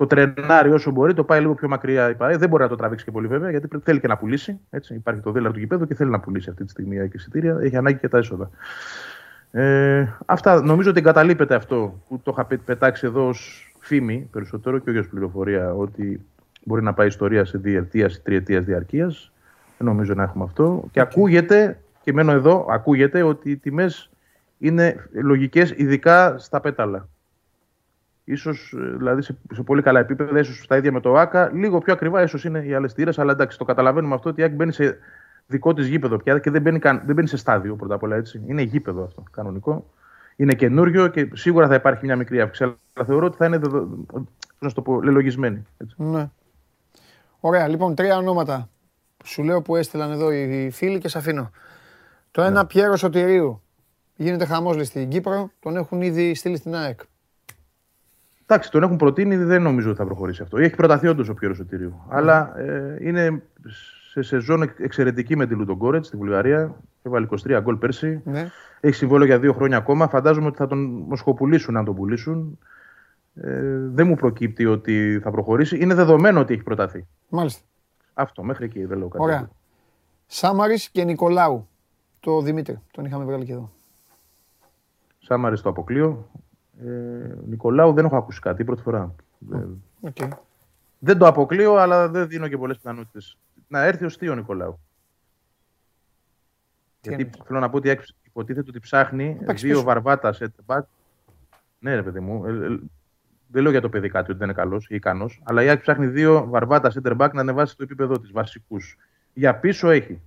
το 0.00 0.06
τρενάρι 0.06 0.72
όσο 0.72 0.90
μπορεί, 0.90 1.14
το 1.14 1.24
πάει 1.24 1.40
λίγο 1.40 1.54
πιο 1.54 1.68
μακριά. 1.68 2.10
Είπα. 2.10 2.36
Δεν 2.36 2.48
μπορεί 2.48 2.62
να 2.62 2.68
το 2.68 2.76
τραβήξει 2.76 3.04
και 3.04 3.10
πολύ 3.10 3.26
βέβαια, 3.26 3.50
γιατί 3.50 3.68
θέλει 3.82 4.00
και 4.00 4.06
να 4.06 4.16
πουλήσει. 4.16 4.60
Έτσι. 4.70 4.94
Υπάρχει 4.94 5.20
το 5.20 5.30
δέλαρο 5.30 5.52
του 5.52 5.58
γηπέδου 5.58 5.86
και 5.86 5.94
θέλει 5.94 6.10
να 6.10 6.20
πουλήσει 6.20 6.50
αυτή 6.50 6.64
τη 6.64 6.70
στιγμή 6.70 6.96
η 6.96 7.10
εισιτήρια. 7.12 7.58
Έχει 7.60 7.76
ανάγκη 7.76 7.98
και 7.98 8.08
τα 8.08 8.18
έσοδα. 8.18 8.50
Ε, 9.50 10.06
αυτά. 10.26 10.62
Νομίζω 10.62 10.90
ότι 10.90 10.98
εγκαταλείπεται 10.98 11.54
αυτό 11.54 12.02
που 12.08 12.20
το 12.22 12.30
είχα 12.32 12.58
πετάξει 12.64 13.06
εδώ 13.06 13.28
ως 13.28 13.72
φήμη 13.78 14.28
περισσότερο 14.32 14.78
και 14.78 14.90
όχι 14.90 14.98
ως 14.98 15.08
πληροφορία 15.08 15.72
ότι 15.74 16.20
μπορεί 16.64 16.82
να 16.82 16.92
πάει 16.92 17.06
ιστορία 17.06 17.44
σε 17.44 17.58
διετίας 17.58 18.14
ή 18.16 18.22
τριετίας 18.22 18.64
διαρκείας. 18.64 19.32
Δεν 19.78 19.86
νομίζω 19.86 20.14
να 20.14 20.22
έχουμε 20.22 20.44
αυτό. 20.44 20.84
Και 20.90 21.00
ακούγεται, 21.00 21.80
και 22.02 22.12
μένω 22.12 22.32
εδώ, 22.32 22.66
ακούγεται 22.70 23.22
ότι 23.22 23.50
οι 23.50 23.56
τιμές 23.56 24.10
είναι 24.58 25.08
λογικές, 25.12 25.74
ειδικά 25.76 26.38
στα 26.38 26.60
πέταλα. 26.60 27.08
Ίσως, 28.30 28.74
δηλαδή 28.96 29.22
σε, 29.22 29.36
σε 29.52 29.62
πολύ 29.62 29.82
καλά 29.82 30.00
επίπεδα, 30.00 30.38
ίσως 30.38 30.62
στα 30.62 30.76
ίδια 30.76 30.92
με 30.92 31.00
το 31.00 31.14
ΑΚΑ, 31.14 31.50
λίγο 31.54 31.78
πιο 31.78 31.92
ακριβά 31.92 32.22
ίσως 32.22 32.44
είναι 32.44 32.58
οι 32.58 32.74
άλλες 32.74 32.94
τύρε, 32.94 33.10
αλλά 33.16 33.32
εντάξει, 33.32 33.58
το 33.58 33.64
καταλαβαίνουμε 33.64 34.14
αυτό 34.14 34.28
ότι 34.28 34.40
η 34.40 34.44
ΑΚ 34.44 34.52
μπαίνει 34.52 34.72
σε 34.72 34.98
δικό 35.46 35.74
της 35.74 35.86
γήπεδο 35.86 36.16
πια 36.16 36.38
και 36.38 36.50
δεν 36.50 36.62
μπαίνει, 36.62 36.78
καν, 36.78 37.02
δεν 37.06 37.14
μπαίνει 37.14 37.28
σε 37.28 37.36
στάδιο 37.36 37.76
πρώτα 37.76 37.94
απ' 37.94 38.02
όλα 38.02 38.16
έτσι. 38.16 38.42
Είναι 38.46 38.62
γήπεδο 38.62 39.04
αυτό, 39.04 39.22
κανονικό. 39.30 39.90
Είναι 40.36 40.54
καινούριο 40.54 41.08
και 41.08 41.28
σίγουρα 41.32 41.66
θα 41.66 41.74
υπάρχει 41.74 42.04
μια 42.04 42.16
μικρή 42.16 42.40
αύξηση. 42.40 42.76
Αλλά 42.92 43.06
θεωρώ 43.06 43.26
ότι 43.26 43.36
θα 43.36 43.46
είναι, 43.46 43.60
να 44.58 44.72
το 44.72 44.82
πω, 44.82 45.02
λελογισμένη. 45.02 45.66
Έτσι. 45.76 45.94
Ναι. 45.98 46.30
Ωραία, 47.40 47.68
λοιπόν, 47.68 47.94
τρία 47.94 48.16
ονόματα 48.16 48.68
που 49.16 49.26
σου 49.26 49.42
λέω 49.42 49.62
που 49.62 49.76
έστειλαν 49.76 50.10
εδώ 50.10 50.32
οι 50.32 50.70
φίλοι 50.70 50.98
και 50.98 51.08
σε 51.08 51.18
αφήνω. 51.18 51.50
Το 52.30 52.42
ένα, 52.42 52.60
ναι. 52.60 52.66
Πιέρο 52.66 52.96
Σωτηρίου. 52.96 53.62
Γίνεται 54.16 54.44
χαμός 54.44 54.86
στην 54.86 55.08
Κύπρο, 55.08 55.50
τον 55.60 55.76
έχουν 55.76 56.02
ήδη 56.02 56.34
στείλει 56.34 56.56
στην 56.56 56.74
ΑΕΚ. 56.74 57.00
Εντάξει, 58.52 58.70
τον 58.70 58.82
έχουν 58.82 58.96
προτείνει, 58.96 59.36
δεν 59.36 59.62
νομίζω 59.62 59.88
ότι 59.88 59.98
θα 59.98 60.04
προχωρήσει 60.04 60.42
αυτό. 60.42 60.58
Έχει 60.58 60.74
προταθεί 60.74 61.06
όντως 61.06 61.28
ο 61.28 61.34
Πιέρος 61.34 61.56
Σωτηρίου. 61.56 61.88
Ναι. 61.88 62.16
Αλλά 62.16 62.58
ε, 62.58 62.96
είναι 63.00 63.42
σε 64.10 64.22
σεζόν 64.22 64.72
εξαιρετική 64.78 65.36
με 65.36 65.46
τη 65.46 65.54
Λουτογκόρετς 65.54 66.06
στη 66.06 66.16
Βουλγαρία. 66.16 66.74
Έβαλε 67.02 67.26
23 67.30 67.58
γκολ 67.62 67.76
πέρσι. 67.76 68.20
Ναι. 68.24 68.50
Έχει 68.80 68.94
συμβόλαιο 68.94 69.26
για 69.26 69.38
δύο 69.38 69.52
χρόνια 69.52 69.76
ακόμα. 69.76 70.08
Φαντάζομαι 70.08 70.46
ότι 70.46 70.56
θα 70.56 70.66
τον 70.66 70.78
μοσχοπουλήσουν 70.84 71.76
αν 71.76 71.84
τον 71.84 71.94
πουλήσουν. 71.94 72.58
Ε, 73.34 73.60
δεν 73.92 74.06
μου 74.06 74.14
προκύπτει 74.14 74.66
ότι 74.66 75.20
θα 75.22 75.30
προχωρήσει. 75.30 75.78
Είναι 75.78 75.94
δεδομένο 75.94 76.40
ότι 76.40 76.52
έχει 76.54 76.62
προταθεί. 76.62 77.06
Μάλιστα. 77.28 77.62
Αυτό, 78.14 78.42
μέχρι 78.42 78.64
εκεί 78.64 78.84
δεν 78.84 78.98
λέω 78.98 79.08
κάτι. 79.08 79.22
Ωραία. 79.22 79.50
Σάμαρης 80.26 80.88
και 80.88 81.04
Νικολάου. 81.04 81.68
Το 82.20 82.40
Δημήτρη, 82.40 82.80
τον 82.90 83.04
είχαμε 83.04 83.24
βγάλει 83.24 83.44
και 83.44 83.52
εδώ. 83.52 83.70
Σάμαρης 85.18 85.60
το 85.60 85.68
αποκλείω. 85.68 86.28
Ε, 86.86 87.34
Νικολάου 87.46 87.92
δεν 87.92 88.04
έχω 88.04 88.16
ακούσει 88.16 88.40
κάτι, 88.40 88.64
πρώτη 88.64 88.82
φορά. 88.82 89.14
Okay. 90.02 90.28
Δεν 90.98 91.18
το 91.18 91.26
αποκλείω, 91.26 91.74
αλλά 91.74 92.08
δεν 92.08 92.28
δίνω 92.28 92.48
και 92.48 92.58
πολλές 92.58 92.76
πιθανότητες. 92.76 93.36
Να 93.68 93.84
έρθει 93.84 94.04
ω 94.04 94.32
ο 94.32 94.34
Νικολάου. 94.34 94.78
Γιατί 97.02 97.30
θέλω 97.44 97.58
να 97.58 97.70
πω 97.70 97.76
ότι 97.76 97.98
υποτίθεται 98.22 98.70
ότι 98.70 98.80
ψάχνει 98.80 99.38
δύο 99.54 99.82
βαρβάτα 99.82 100.32
σε 100.32 100.52
back. 100.66 100.80
Ναι, 101.78 101.94
ρε 101.94 102.02
παιδί 102.02 102.20
μου. 102.20 102.46
Ε, 102.46 102.50
ε, 102.50 102.78
δεν 103.46 103.62
λέω 103.62 103.70
για 103.70 103.80
το 103.80 103.88
παιδί 103.88 104.08
κάτι 104.08 104.30
ότι 104.30 104.38
δεν 104.38 104.48
είναι 104.48 104.58
καλός 104.58 104.86
ή 104.88 104.94
ικανός, 104.94 105.42
αλλά 105.44 105.62
η 105.62 105.68
Άκη 105.68 105.80
ψάχνει 105.80 106.06
δύο 106.06 106.46
βαρβάτα 106.48 106.92
center 106.94 107.16
back 107.16 107.30
να 107.32 107.40
ανεβάσει 107.40 107.76
το 107.76 107.82
επίπεδο 107.82 108.20
της, 108.20 108.30
βασικούς. 108.32 108.96
Για 109.32 109.56
πίσω 109.56 109.90
έχει. 109.90 110.20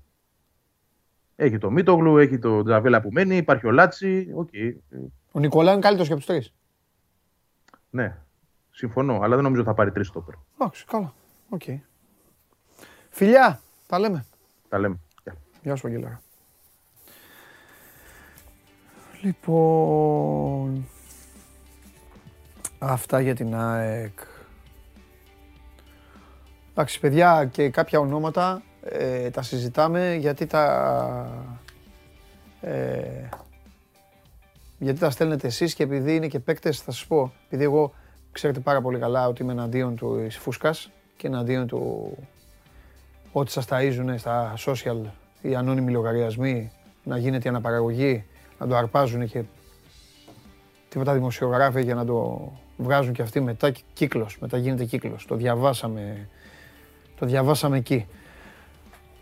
Έχει 1.44 1.58
το 1.58 1.72
Μίτογλου, 1.72 2.18
έχει 2.18 2.40
το 2.40 2.64
Τζαβέλα 2.64 3.02
που 3.02 3.10
μένει, 3.12 3.36
υπάρχει 3.36 3.68
ο 3.68 3.72
Λάτσι. 3.72 4.28
Okay. 4.38 4.74
Ο 5.32 5.40
Νικολάου 5.40 5.74
είναι 5.74 5.82
καλύτερος 5.82 6.08
και 6.08 6.14
από 6.14 6.22
τους 6.22 6.32
τρεις. 6.32 6.54
Ναι, 7.90 8.18
συμφωνώ, 8.72 9.20
αλλά 9.22 9.36
δεν 9.36 9.44
νομίζω 9.44 9.62
ότι 9.62 9.70
θα 9.70 9.76
πάρει 9.76 9.92
τρεις 9.92 10.08
στόπερ. 10.08 10.36
Εντάξει, 10.54 10.86
καλά. 10.86 11.14
Okay. 11.58 11.80
Φιλιά, 13.10 13.60
τα 13.88 14.00
λέμε. 14.00 14.26
Τα 14.70 14.80
λέμε. 14.80 15.00
Γεια 15.62 15.76
σου, 15.76 15.88
Αγγελάρα. 15.88 16.22
Λοιπόν, 19.22 20.88
Αυτά 22.86 23.22
για 23.22 23.36
την 23.36 23.56
ΑΕΚ. 23.56 24.20
Εντάξει, 26.72 27.00
παιδιά, 27.00 27.46
και 27.46 27.70
κάποια 27.70 28.00
ονόματα 28.00 28.62
ε, 28.84 29.30
τα 29.30 29.42
συζητάμε 29.42 30.16
γιατί 30.16 30.46
τα... 30.46 31.56
Ε, 32.62 33.30
γιατί 34.78 35.00
τα 35.00 35.10
στέλνετε 35.10 35.48
εσείς 35.48 35.74
και 35.74 35.84
επειδή 35.84 36.16
είναι 36.16 36.28
και 36.28 36.40
παίκτες, 36.40 36.82
θα 36.82 36.92
σας 36.92 37.06
πω, 37.06 37.34
επειδή 37.46 37.64
εγώ 37.64 37.94
ξέρετε 38.32 38.60
πάρα 38.60 38.82
πολύ 38.82 39.00
καλά 39.00 39.28
ότι 39.28 39.44
είμαι 39.44 39.52
εναντίον 39.52 39.96
του 39.96 40.28
φούσκας 40.32 40.92
και 41.18 41.28
εναντίον 41.28 41.68
του 41.68 42.12
ότι 43.32 43.52
σας 43.52 43.66
ταΐζουν 43.70 44.14
στα 44.18 44.54
social 44.66 45.02
οι 45.42 45.56
ανώνυμοι 45.56 45.92
λογαριασμοί, 45.92 46.72
να 47.04 47.18
γίνεται 47.18 47.48
η 47.48 47.50
αναπαραγωγή, 47.50 48.26
να 48.60 48.68
το 48.68 48.76
αρπάζουν 48.76 49.28
και 49.28 49.44
τίποτα 50.90 51.14
δημοσιογράφοι 51.14 51.84
για 51.84 51.96
να 51.96 52.06
το 52.06 52.52
βγάζουν 52.78 53.14
και 53.14 53.22
αυτοί 53.22 53.40
μετά 53.40 53.72
κύκλος, 53.94 54.38
μετά 54.40 54.58
γίνεται 54.58 54.86
κύκλος. 54.86 55.26
Το 55.26 55.36
διαβάσαμε, 55.36 56.28
το 57.20 57.26
διαβάσαμε 57.26 57.78
εκεί. 57.78 58.08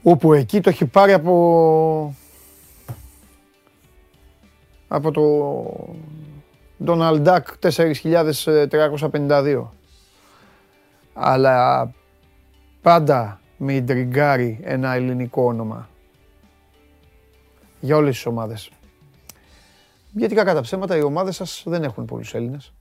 Όπου 0.03 0.33
εκεί 0.33 0.61
το 0.61 0.69
έχει 0.69 0.85
πάρει 0.85 1.13
από, 1.13 2.15
από 4.87 5.11
το 5.11 5.21
Donald 6.85 7.25
Duck 7.25 7.41
4.352. 7.59 9.67
Αλλά 11.13 11.91
πάντα 12.81 13.39
με 13.57 13.73
ιντριγκάρει 13.73 14.59
ένα 14.63 14.93
ελληνικό 14.93 15.43
όνομα. 15.43 15.89
Για 17.79 17.95
όλες 17.95 18.15
τις 18.15 18.25
ομάδες. 18.25 18.71
Γιατί 20.11 20.35
κακά 20.35 20.53
τα 20.53 20.61
ψέματα 20.61 20.97
οι 20.97 21.01
ομάδες 21.01 21.35
σας 21.35 21.63
δεν 21.65 21.83
έχουν 21.83 22.05
πολλούς 22.05 22.33
Έλληνες. 22.33 22.73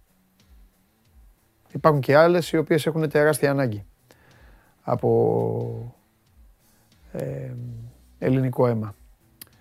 Υπάρχουν 1.72 2.00
και 2.00 2.16
άλλες 2.16 2.52
οι 2.52 2.56
οποίες 2.56 2.86
έχουν 2.86 3.08
τεράστια 3.08 3.50
ανάγκη 3.50 3.84
από 4.82 5.99
ε, 7.12 7.52
ελληνικό 8.18 8.66
αίμα 8.66 8.94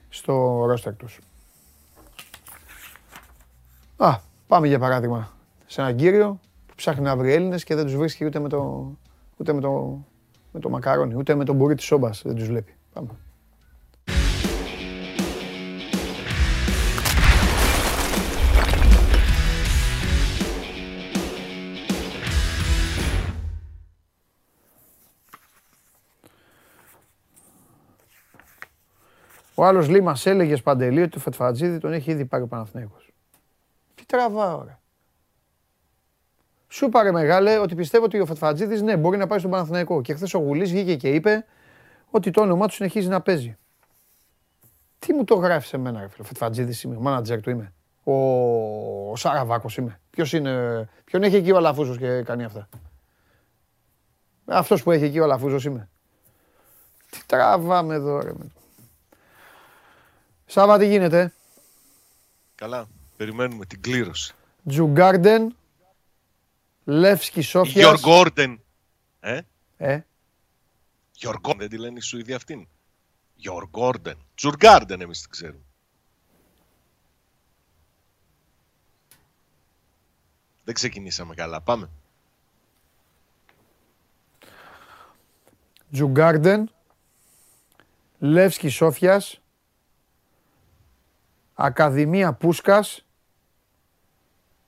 στο 0.09 0.65
ρόστερ 0.65 0.95
τους. 0.95 1.19
Α, 3.97 4.19
πάμε 4.47 4.67
για 4.67 4.79
παράδειγμα 4.79 5.31
σε 5.65 5.81
έναν 5.81 5.95
κύριο 5.95 6.39
που 6.67 6.75
ψάχνει 6.75 7.03
να 7.03 7.15
βρει 7.15 7.33
Έλληνες 7.33 7.63
και 7.63 7.75
δεν 7.75 7.85
τους 7.85 7.95
βρίσκει 7.95 8.25
ούτε 8.25 8.39
με 8.39 8.49
το, 8.49 8.91
ούτε 9.37 9.53
με 9.53 9.61
το, 9.61 10.03
με 10.51 10.59
το 10.59 10.69
μακαρόνι, 10.69 11.15
ούτε 11.15 11.35
με 11.35 11.45
τον 11.45 11.55
μπουρί 11.55 11.75
της 11.75 11.85
σόμπας 11.85 12.21
δεν 12.25 12.35
τους 12.35 12.47
βλέπει. 12.47 12.75
Πάμε. 12.93 13.09
Ο 29.59 29.65
άλλος 29.65 29.89
λέει: 29.89 30.01
Μας 30.01 30.25
έλεγε 30.25 30.57
παντελή 30.57 31.01
ότι 31.01 31.11
το 31.11 31.19
Φετφατζίδη 31.19 31.77
τον 31.77 31.93
έχει 31.93 32.11
ήδη 32.11 32.25
πάρει 32.25 32.43
ο 32.43 32.47
Παναθηναίκος. 32.47 33.11
Τι 33.95 34.05
τραβάω, 34.05 34.63
ρε. 34.63 34.77
Σου 36.67 36.89
πάρε 36.89 37.11
μεγάλε 37.11 37.57
ότι 37.57 37.75
πιστεύω 37.75 38.05
ότι 38.05 38.19
ο 38.19 38.25
Φετφατζίδης 38.25 38.81
ναι, 38.81 38.97
μπορεί 38.97 39.17
να 39.17 39.27
πάει 39.27 39.39
στον 39.39 39.51
Παναθηναϊκό. 39.51 40.01
Και 40.01 40.13
χθες 40.13 40.33
ο 40.33 40.39
Γουλής 40.39 40.71
βγήκε 40.71 40.95
και 40.95 41.09
είπε 41.09 41.45
ότι 42.09 42.31
το 42.31 42.41
όνομά 42.41 42.67
του 42.67 42.73
συνεχίζει 42.73 43.07
να 43.07 43.21
παίζει. 43.21 43.57
Τι 44.99 45.13
μου 45.13 45.23
το 45.23 45.35
γράφεις 45.35 45.69
σε 45.69 45.77
μένα, 45.77 45.99
ρε 45.99 46.07
φίλε. 46.07 46.25
Φετφατζίδης 46.27 46.83
είμαι, 46.83 46.95
ο 46.95 46.99
μάνατζερ 46.99 47.41
του 47.41 47.49
είμαι. 47.49 47.73
Ο, 48.03 48.13
ο 49.11 49.15
Σαραβάκος 49.15 49.77
είμαι. 49.77 49.99
Ποιος 50.09 50.33
είναι, 50.33 50.85
ποιον 51.05 51.23
έχει 51.23 51.35
εκεί 51.35 51.51
ο 51.51 51.57
Αλαφούζος 51.57 51.97
και 51.97 52.21
κάνει 52.21 52.43
αυτά. 52.43 52.69
Αυτός 54.45 54.83
που 54.83 54.91
έχει 54.91 55.03
εκεί 55.03 55.19
ο 55.19 55.23
Αλαφούζος 55.23 55.65
είμαι. 55.65 55.89
Τι 57.09 57.19
τραβάμε 57.25 57.95
εδώ, 57.95 58.19
ρε. 58.19 58.31
Σάβα, 60.49 60.77
τι 60.77 60.87
γίνεται; 60.87 61.33
Καλά. 62.55 62.87
Περιμένουμε 63.17 63.65
την 63.65 63.81
κλήρωση. 63.81 64.33
Τζουγκάρντεν, 64.67 65.55
Λεύσκι 66.83 67.41
Σόφιας. 67.41 67.75
Γιώργ 67.75 67.99
Γκόρντεν. 67.99 68.61
Ε; 69.19 69.41
Ε; 69.77 69.99
Γιώργ 71.11 71.39
δεν 71.57 71.69
τη 71.69 71.77
λένε 71.77 71.97
οι 71.97 72.01
Σουηδοί 72.01 72.33
αυτήν. 72.33 72.67
Γιώργ 73.35 73.69
Γκόρντεν. 73.69 74.17
Τζουργκάρντεν 74.35 75.01
εμείς 75.01 75.21
την 75.21 75.29
ξέρουμε. 75.29 75.63
Δεν 80.63 80.73
ξεκινήσαμε 80.73 81.35
καλά. 81.35 81.61
Πάμε. 81.61 81.89
Τζουγκάρντεν, 85.91 86.71
Λεύσκη 88.19 88.69
Σόφιας, 88.69 89.41
Ακαδημία 91.61 92.33
Πούσκας, 92.33 93.05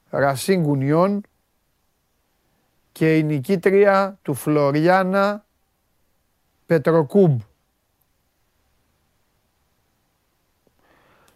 Ρασίν 0.09 0.61
Γκουνιών 0.61 1.21
και 2.91 3.17
η 3.17 3.23
νικήτρια 3.23 4.17
του 4.21 4.33
Φλωριάνα 4.33 5.45
Πετροκούμπ. 6.65 7.39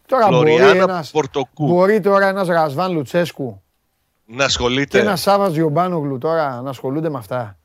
Τώρα 0.06 0.28
μπορεί, 0.28 0.56
Φλωριάνα 0.56 0.84
ένας, 0.84 1.12
Πορτοκού. 1.12 1.66
μπορεί 1.66 2.00
τώρα 2.00 2.28
ένας 2.28 2.48
Ρασβάν 2.48 2.92
Λουτσέσκου 2.92 3.62
Να 4.26 4.38
και 4.38 4.44
ασχολείται. 4.44 5.00
ένας 5.00 5.22
Σάβας 5.22 5.54
Γιομπάνογλου 5.54 6.18
τώρα 6.18 6.62
να 6.62 6.70
ασχολούνται 6.70 7.10
με 7.10 7.18
αυτά. 7.18 7.58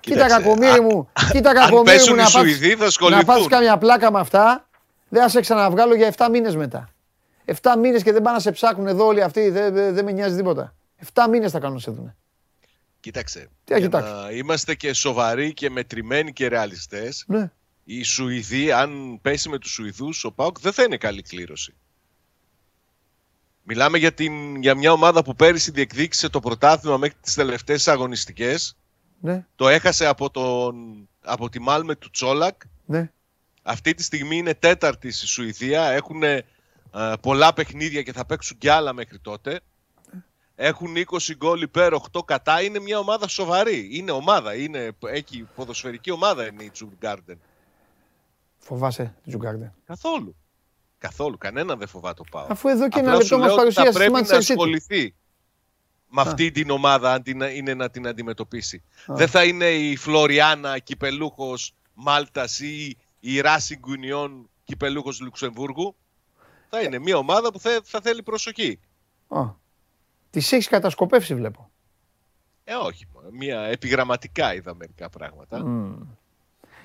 Κοίτα 0.00 0.14
Κοίταξε, 0.26 0.36
κακομύρι 0.42 0.78
α- 0.78 0.82
μου, 0.82 1.08
κοίτα 1.32 1.48
Αν 1.50 1.54
κακομύρι 1.56 1.76
μου 1.76 1.82
πέσουν 1.82 2.14
οι 2.14 2.16
να 2.16 2.22
πας, 2.22 2.30
Σουηδοί 2.32 2.70
θα 2.70 2.76
να 2.78 2.86
ασχοληθούν. 2.86 3.24
πας 3.24 3.46
κάμια 3.46 3.78
πλάκα 3.78 4.12
με 4.12 4.18
αυτά, 4.20 4.68
δεν 5.14 5.22
θα 5.22 5.28
σε 5.28 5.40
ξαναβγάλω 5.40 5.94
για 5.94 6.14
7 6.16 6.28
μήνες 6.30 6.56
μετά. 6.56 6.88
7 7.44 7.54
μήνες 7.78 8.02
και 8.02 8.12
δεν 8.12 8.22
πάνε 8.22 8.36
να 8.36 8.42
σε 8.42 8.50
ψάχνουν 8.52 8.86
εδώ 8.86 9.06
όλοι 9.06 9.22
αυτοί, 9.22 9.48
δεν, 9.50 9.74
δεν, 9.74 9.94
δεν 9.94 10.04
με 10.04 10.12
νοιάζει 10.12 10.36
τίποτα. 10.36 10.74
7 11.14 11.26
μήνες 11.30 11.50
θα 11.50 11.58
κάνουν 11.58 11.74
να 11.74 11.80
σε 11.80 11.90
δουν. 11.90 12.14
Κοίταξε. 13.00 13.38
Τι 13.64 13.72
θα 13.72 13.78
για 13.78 13.86
κοιτάξεις; 13.86 14.12
να 14.12 14.30
είμαστε 14.30 14.74
και 14.74 14.92
σοβαροί 14.92 15.52
και 15.54 15.70
μετρημένοι 15.70 16.32
και 16.32 16.48
ρεαλιστές, 16.48 17.24
Ναι. 17.26 17.50
οι 17.84 18.02
Σουηδοί, 18.02 18.72
αν 18.72 19.18
πέσει 19.22 19.48
με 19.48 19.58
τους 19.58 19.70
Σουηδούς, 19.70 20.24
ο 20.24 20.32
Πάουκ 20.32 20.60
δεν 20.60 20.72
θα 20.72 20.82
είναι 20.82 20.96
καλή 20.96 21.22
κλήρωση. 21.22 21.74
Μιλάμε 23.62 23.98
για, 23.98 24.12
την, 24.12 24.56
για 24.62 24.74
μια 24.74 24.92
ομάδα 24.92 25.22
που 25.24 25.34
πέρυσι 25.34 25.70
διεκδίκησε 25.70 26.28
το 26.28 26.40
πρωτάθλημα 26.40 26.96
μέχρι 26.96 27.16
τις 27.20 27.34
τελευταίες 27.34 27.88
αγωνιστικές. 27.88 28.76
Ναι, 29.20 29.46
Το 29.56 29.68
έχασε 29.68 30.06
από, 30.06 30.30
τον, 30.30 31.08
από 31.22 31.48
τη 31.48 31.60
Μάλμε 31.60 31.94
του 31.94 32.10
Τσόλακ. 32.10 32.60
ναι. 32.84 33.12
Αυτή 33.66 33.94
τη 33.94 34.02
στιγμή 34.02 34.36
είναι 34.36 34.54
τέταρτη 34.54 35.10
στη 35.10 35.26
Σουηδία. 35.26 35.82
Έχουν 35.82 36.22
πολλά 37.20 37.52
παιχνίδια 37.52 38.02
και 38.02 38.12
θα 38.12 38.26
παίξουν 38.26 38.58
κι 38.58 38.68
άλλα 38.68 38.92
μέχρι 38.92 39.18
τότε. 39.18 39.60
Έχουν 40.54 40.94
20 40.96 41.34
γκολ 41.36 41.62
υπέρ, 41.62 41.92
8 41.94 42.24
κατά. 42.24 42.62
Είναι 42.62 42.78
μια 42.78 42.98
ομάδα 42.98 43.28
σοβαρή. 43.28 43.88
Είναι 43.92 44.10
ομάδα. 44.10 44.54
Είναι, 44.54 44.90
έχει 45.06 45.48
ποδοσφαιρική 45.54 46.10
ομάδα 46.10 46.46
είναι 46.46 46.62
η 46.62 46.70
Τζουργκάρντεν. 46.70 47.40
Φοβάσαι 48.58 49.14
τη 49.22 49.28
Τζουγκάρντε. 49.28 49.72
Καθόλου. 49.86 50.36
Καθόλου. 50.98 51.38
Κανένα 51.38 51.76
δεν 51.76 51.88
φοβάται 51.88 52.14
το 52.14 52.24
πάω. 52.30 52.46
Αφού 52.48 52.68
εδώ 52.68 52.88
και 52.88 52.98
ένα 52.98 53.08
Απλά 53.08 53.20
λεπτό 53.22 53.34
σου 53.34 53.38
μας 53.42 53.46
λέω 53.46 53.62
ότι 53.62 53.72
θα 53.72 53.82
παρουσίασε 53.82 53.90
τη 53.90 54.10
πρέπει 54.10 54.12
να 54.12 54.20
Manchester 54.20 54.42
City. 54.42 54.50
ασχοληθεί 54.50 55.14
με 56.08 56.20
Α. 56.20 56.24
αυτή 56.24 56.50
την 56.50 56.70
ομάδα 56.70 57.12
αν 57.12 57.22
την, 57.22 57.40
είναι 57.40 57.74
να 57.74 57.90
την 57.90 58.06
αντιμετωπίσει. 58.06 58.82
Α. 59.06 59.14
Δεν 59.14 59.28
θα 59.28 59.44
είναι 59.44 59.70
η 59.70 59.96
Φλωριάνα 59.96 60.78
κυπελούχος 60.78 61.72
Μάλτας 61.94 62.60
ή 62.60 62.96
η 63.26 63.40
Racing 63.44 63.80
Union 63.94 64.30
κυπελούχος 64.64 65.20
Λουξεμβούργου. 65.20 65.94
Θα 66.70 66.80
είναι 66.80 66.98
μια 66.98 67.16
ομάδα 67.16 67.52
που 67.52 67.60
θα, 67.60 67.80
θα 67.84 68.00
θέλει 68.00 68.22
προσοχή. 68.22 68.80
Τη 70.30 70.38
έχεις 70.38 70.68
κατασκοπεύσει, 70.68 71.34
βλέπω. 71.34 71.70
Ε, 72.64 72.74
όχι. 72.74 73.06
μωρέ. 73.14 73.26
Μια 73.32 73.60
επιγραμματικά 73.60 74.54
είδα 74.54 74.74
μερικά 74.74 75.08
πράγματα. 75.10 75.56
Και 75.56 75.62
με 75.64 76.06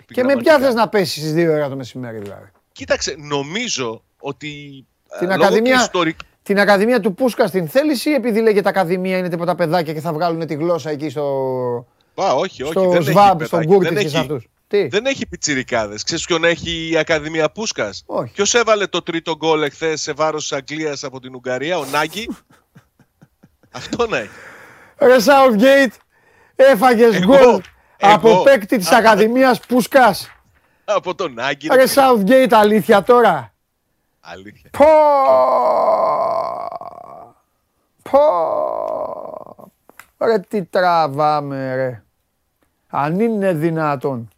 Επιγραμματικά. 0.01 0.41
ποια 0.57 0.59
θες 0.65 0.73
να 0.73 0.89
πέσεις 0.89 1.23
στις 1.29 1.33
2 1.45 1.49
ώρα 1.49 1.69
το 1.69 1.75
μεσημέρι, 1.75 2.17
δηλαδή; 2.19 2.49
Κοίταξε, 2.71 3.15
νομίζω 3.17 4.03
ότι 4.19 4.85
Την 5.19 5.29
ε, 5.29 5.35
λόγω 5.35 5.43
Ακαδημία- 5.45 5.75
και 5.75 5.81
ιστορικ- 5.81 6.19
Την 6.43 6.59
Ακαδημία 6.59 6.99
του 6.99 7.13
Πούσκα 7.13 7.49
την 7.49 7.67
θέλει 7.67 7.99
ή 8.03 8.13
επειδή 8.13 8.41
λέγεται 8.41 8.69
Ακαδημία 8.69 9.17
είναι 9.17 9.29
τίποτα 9.29 9.55
παιδάκια 9.55 9.93
και 9.93 9.99
θα 10.01 10.13
βγάλουν 10.13 10.47
τη 10.47 10.53
γλώσσα 10.55 10.89
εκεί 10.89 11.09
στο, 11.09 11.21
Α, 12.21 12.33
όχι, 12.33 12.63
όχι. 12.63 12.71
στο 12.71 12.89
δεν 12.89 13.03
ΣΒΑΜ, 13.03 13.37
έχει 13.37 13.45
στον 13.47 13.59
παιδάκι, 13.59 13.67
Κούρτη 13.77 13.93
δεν 13.93 14.03
και 14.03 14.09
σε 14.09 14.17
έχει. 14.17 14.49
Αυτού. 14.69 14.77
Τι; 14.77 14.87
Δεν 14.87 15.05
έχει 15.05 15.27
πιτσιρικάδες. 15.27 16.03
Ξέρεις 16.03 16.25
ποιον 16.25 16.43
έχει 16.43 16.89
η 16.91 16.97
Ακαδημία 16.97 17.51
Πούσκας; 17.51 18.03
Όχι. 18.05 18.33
Ποιος 18.33 18.53
έβαλε 18.53 18.87
το 18.87 19.01
τρίτο 19.01 19.35
γκολ 19.35 19.61
εχθές 19.63 20.01
σε 20.01 20.11
βάρος 20.13 20.41
της 20.47 20.57
Αγγλίας 20.57 21.03
από 21.03 21.19
την 21.19 21.35
Ουγγαρία, 21.35 21.77
ο 21.77 21.85
Νάγκη; 21.85 22.27
Αυτό 23.71 24.07
να 24.07 24.17
έχει. 24.17 24.29
Ρε 24.97 25.15
Southgate, 25.15 25.95
έφαγες 26.55 27.15
Εγώ, 27.15 27.25
γκολ 27.37 27.61
από 27.99 28.29
εγώ. 28.29 28.43
παίκτη 28.43 28.77
της 28.77 28.91
Ακαδημίας 28.91 29.59
Πούσκας. 29.59 30.31
Από 30.85 31.15
τον 31.15 31.33
Νάγκη. 31.33 31.67
Ρε 31.67 31.83
Southgate, 31.95 32.51
αλήθεια 32.51 33.03
τώρα. 33.03 33.53
Αλήθεια. 34.19 34.69
Πω! 34.77 34.85
Πω! 38.11 38.19
Ρε 40.17 40.39
τι 40.39 40.63
τραβάμε 40.63 41.75
ρε. 41.75 42.03
Αν 42.87 43.19
είναι 43.19 43.53
δυνατόν. 43.53 44.29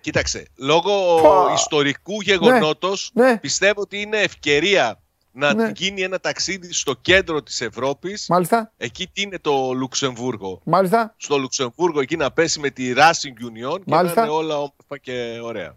Κοίταξε, 0.00 0.46
λόγω 0.56 1.20
Πω. 1.22 1.52
ιστορικού 1.54 2.20
γεγονότος 2.20 3.10
ναι. 3.14 3.38
πιστεύω 3.38 3.80
ότι 3.80 4.00
είναι 4.00 4.18
ευκαιρία 4.18 5.00
να 5.32 5.54
Ναι. 5.54 5.72
γίνει 5.76 6.02
ένα 6.02 6.18
ταξίδι 6.20 6.72
στο 6.72 6.94
κέντρο 6.94 7.42
της 7.42 7.60
Ευρώπης. 7.60 8.26
Μάλιστα, 8.28 8.72
Εκεί 8.76 9.06
τι 9.12 9.22
είναι 9.22 9.38
το 9.38 9.72
Λουξεμβούργο; 9.72 10.60
μάλιστα. 10.64 11.14
Στο 11.16 11.38
Λουξεμβούργο 11.38 12.00
εκεί 12.00 12.16
να 12.16 12.30
πέσει 12.30 12.60
με 12.60 12.70
τη 12.70 12.92
Racing 12.96 13.44
Union 13.72 13.76
και 13.78 13.82
Μάλιστα. 13.86 14.20
να 14.20 14.26
είναι 14.26 14.36
όλα 14.36 14.54
όμορφα 14.56 14.98
και 15.00 15.38
ωραία. 15.42 15.74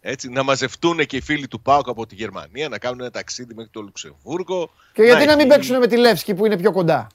Έτσι, 0.00 0.28
να 0.28 0.42
μαζευτούν 0.42 1.06
και 1.06 1.16
οι 1.16 1.20
φίλοι 1.20 1.48
του 1.48 1.60
ΠΑΟΚ 1.60 1.88
από 1.88 2.06
τη 2.06 2.14
Γερμανία, 2.14 2.68
να 2.68 2.78
κάνουν 2.78 3.00
ένα 3.00 3.10
ταξίδι 3.10 3.54
μέχρι 3.54 3.70
το 3.70 3.80
Λουξεμβούργο. 3.80 4.70
Και 4.92 5.02
γιατί 5.02 5.24
να 5.24 5.30
μην 5.36 5.40
έχει- 5.40 5.48
παίξουν 5.48 5.78
με 5.78 5.86
τη 5.86 5.96
Λεύσκη 5.96 6.34
που 6.34 6.46
είναι 6.46 6.56
πιο 6.56 6.72
κοντά; 6.72 7.06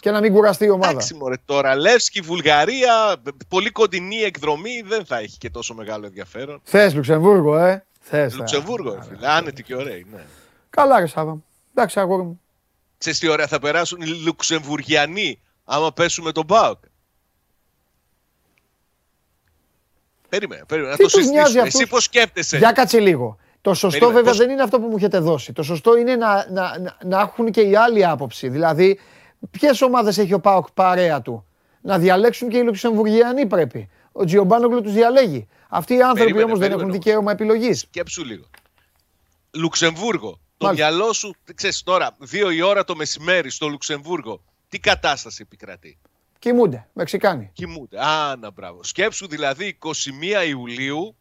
Και 0.00 0.10
να 0.10 0.20
μην 0.20 0.32
κουραστεί 0.32 0.64
η 0.64 0.70
ομάδα. 0.70 0.90
Εντάξει 0.90 1.14
μωρέ 1.14 1.34
τώρα, 1.44 1.74
Λεύσκη, 1.76 2.20
Βουλγαρία, 2.20 3.16
πολύ 3.48 3.70
κοντινή 3.70 4.16
εκδρομή, 4.16 4.82
δεν 4.86 5.04
θα 5.04 5.18
έχει 5.18 5.38
και 5.38 5.50
τόσο 5.50 5.74
μεγάλο 5.74 6.06
ενδιαφέρον. 6.06 6.60
Θες 6.64 6.94
Λουξεμβούργο, 6.94 7.56
ε; 7.58 7.84
Θες. 8.00 8.34
Λουξεμβούργο, 8.36 8.94
ρε 8.94 9.00
φίλε, 9.02 9.28
άνετη 9.30 9.62
και 9.62 9.74
ωραία, 9.76 9.94
ναι. 10.12 10.24
Καλά 10.70 11.00
ρε 11.00 11.06
Σάβα. 11.06 11.30
μου. 11.30 11.44
Εντάξει 11.74 12.00
αγόρι 12.00 12.22
μου. 12.22 12.40
Ξέρεις 12.98 13.18
τι 13.18 13.28
ωραία 13.28 13.46
θα 13.46 13.58
περάσουν 13.58 14.00
οι 14.00 14.06
Λουξεμβουργιανοί 14.06 15.40
άμα 15.64 15.92
πέσουν 15.92 16.24
με 16.24 16.32
τον 16.32 16.46
ΠΑΟΚ; 16.46 16.78
Περίμενε, 20.28 20.62
περίμενε, 20.66 20.92
να 20.92 20.98
Τι 20.98 21.02
το 21.02 21.08
τους 21.08 21.26
νοιάζει 21.26 21.32
συζητήσουμε. 21.36 21.62
αυτούς; 21.62 21.80
Εσύ 21.80 21.90
πώς 21.90 22.04
σκέφτεσαι; 22.04 22.58
Για 22.58 22.72
κάτσε 22.72 23.00
λίγο. 23.00 23.36
Το 23.60 23.74
σωστό 23.74 23.88
Περίμενε, 23.98 24.14
βέβαια 24.16 24.30
πώς- 24.32 24.40
δεν 24.40 24.50
είναι 24.50 24.62
αυτό 24.62 24.80
που 24.80 24.86
μου 24.86 24.96
έχετε 24.96 25.18
δώσει. 25.18 25.52
Το 25.52 25.62
σωστό 25.62 25.96
είναι 25.96 26.16
να, 26.16 26.46
να, 26.50 26.78
να, 26.78 26.96
να 27.04 27.20
έχουν 27.20 27.50
και 27.50 27.60
οι 27.60 27.76
άλλοι 27.76 28.06
άποψη. 28.06 28.48
Δηλαδή, 28.48 28.98
ποιες 29.50 29.82
ομάδες 29.82 30.18
έχει 30.18 30.32
ο 30.34 30.40
Πάοκ 30.40 30.70
παρέα 30.74 31.22
του; 31.22 31.46
Να 31.82 31.98
διαλέξουν 31.98 32.48
και 32.48 32.56
οι 32.58 32.62
Λουξεμβουργιανοί 32.62 33.46
πρέπει. 33.46 33.88
Ο 34.12 34.24
Τζιομπάνογλου 34.24 34.82
τους 34.82 34.92
διαλέγει. 34.92 35.48
Αυτοί 35.68 35.94
οι 35.94 36.02
άνθρωποι 36.02 36.18
Περίμενε, 36.20 36.44
όμως 36.44 36.58
δεν 36.58 36.68
περίμενε 36.68 36.82
έχουν 36.90 36.90
όμως. 36.90 37.04
δικαίωμα 37.04 37.32
επιλογής. 37.32 37.80
Σκέψου 37.80 38.24
λίγο. 38.24 38.44
Λουξεμβούργο. 39.54 40.40
Το 40.56 40.66
Μάλιστα. 40.66 40.88
μυαλό 40.90 41.12
σου, 41.12 41.34
ξέρεις 41.54 41.82
τώρα, 41.82 42.16
δύο 42.18 42.50
η 42.50 42.62
ώρα 42.62 42.84
το 42.84 42.96
μεσημέρι 42.96 43.50
στο 43.50 43.68
Λουξεμβούργο. 43.68 44.42
Τι 44.68 44.78
κατάσταση 44.78 45.42
επικρατεί; 45.42 45.98
Κοιμούνται. 46.38 46.88
Μεξικάνοι. 46.92 47.50
Κοιμούνται. 47.52 48.04
Α, 48.04 48.36
να 48.36 48.50
μπράβο. 48.50 48.82
Σκέψου 48.84 49.28
δηλαδή 49.28 49.78
21 50.44 50.48
Ιουλίου, 50.48 51.16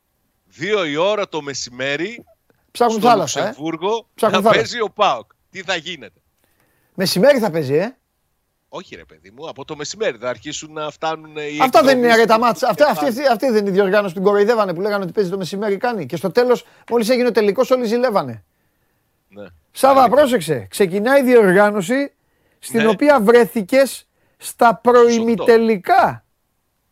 δύο 0.46 0.86
η 0.86 0.96
ώρα 0.96 1.30
το 1.30 1.42
μεσημέρι, 1.42 2.26
Ψάχνουν 2.72 3.00
στο 3.00 3.08
θάλασσα. 3.10 3.40
Ε. 3.40 3.46
Λουξεμβούργο, 3.46 4.08
Ψάχνουν 4.16 4.44
να 4.44 4.50
θάλασσα. 4.50 4.70
παίζει 4.72 4.82
ο 4.82 4.90
ΠΑΟΚ. 4.90 5.32
Τι 5.50 5.62
θα 5.64 5.76
γίνεται; 5.76 6.20
Μεσημέρι 6.96 7.40
θα 7.40 7.52
παίζει, 7.52 7.74
ε. 7.76 7.98
Όχι 8.70 8.96
ρε 8.96 9.06
παιδί 9.06 9.32
μου, 9.36 9.50
από 9.50 9.66
το 9.66 9.76
μεσημέρι 9.76 10.18
θα 10.18 10.30
αρχίσουν 10.30 10.74
να 10.74 10.90
φτάνουν 10.90 11.36
οι 11.36 11.60
Αυτά 11.62 11.82
δεν 11.82 11.98
είναι 11.98 12.08
εκδρομείς 12.08 12.16
ρε 12.16 12.26
τα 12.26 12.34
του 12.36 12.40
μάτσα. 12.42 12.68
Αυτή, 12.70 12.84
αυτή, 12.84 12.94
κεφάλι. 12.94 13.20
αυτή, 13.20 13.32
αυτή 13.34 13.46
δεν 13.46 13.58
είναι 13.58 13.70
η 13.70 13.74
διοργάνωση 13.74 14.14
που 14.14 14.20
την 14.20 14.30
κοροϊδεύανε 14.30 14.74
που 14.74 14.82
λέγανε 14.82 15.04
ότι 15.04 15.12
παίζει 15.14 15.30
το 15.30 15.38
μεσημέρι 15.38 15.78
κάνει. 15.78 16.06
Και 16.06 16.16
στο 16.16 16.32
τέλος, 16.32 16.66
μόλις 16.90 17.10
έγινε 17.10 17.28
ο 17.28 17.32
τελικός, 17.32 17.72
όλοι 17.72 17.86
ζηλεύανε. 17.86 18.44
Ναι. 19.30 19.46
Σάβα, 19.72 20.00
Αλήθεια. 20.02 20.16
πρόσεξε. 20.18 20.68
Ξεκινάει 20.70 21.20
η 21.20 21.24
διοργάνωση 21.24 22.14
στην 22.60 22.82
Ναι. 22.82 22.88
οποία 22.88 23.20
βρέθηκες 23.20 24.08
στα 24.38 24.76
προημιτελικά. 24.76 26.24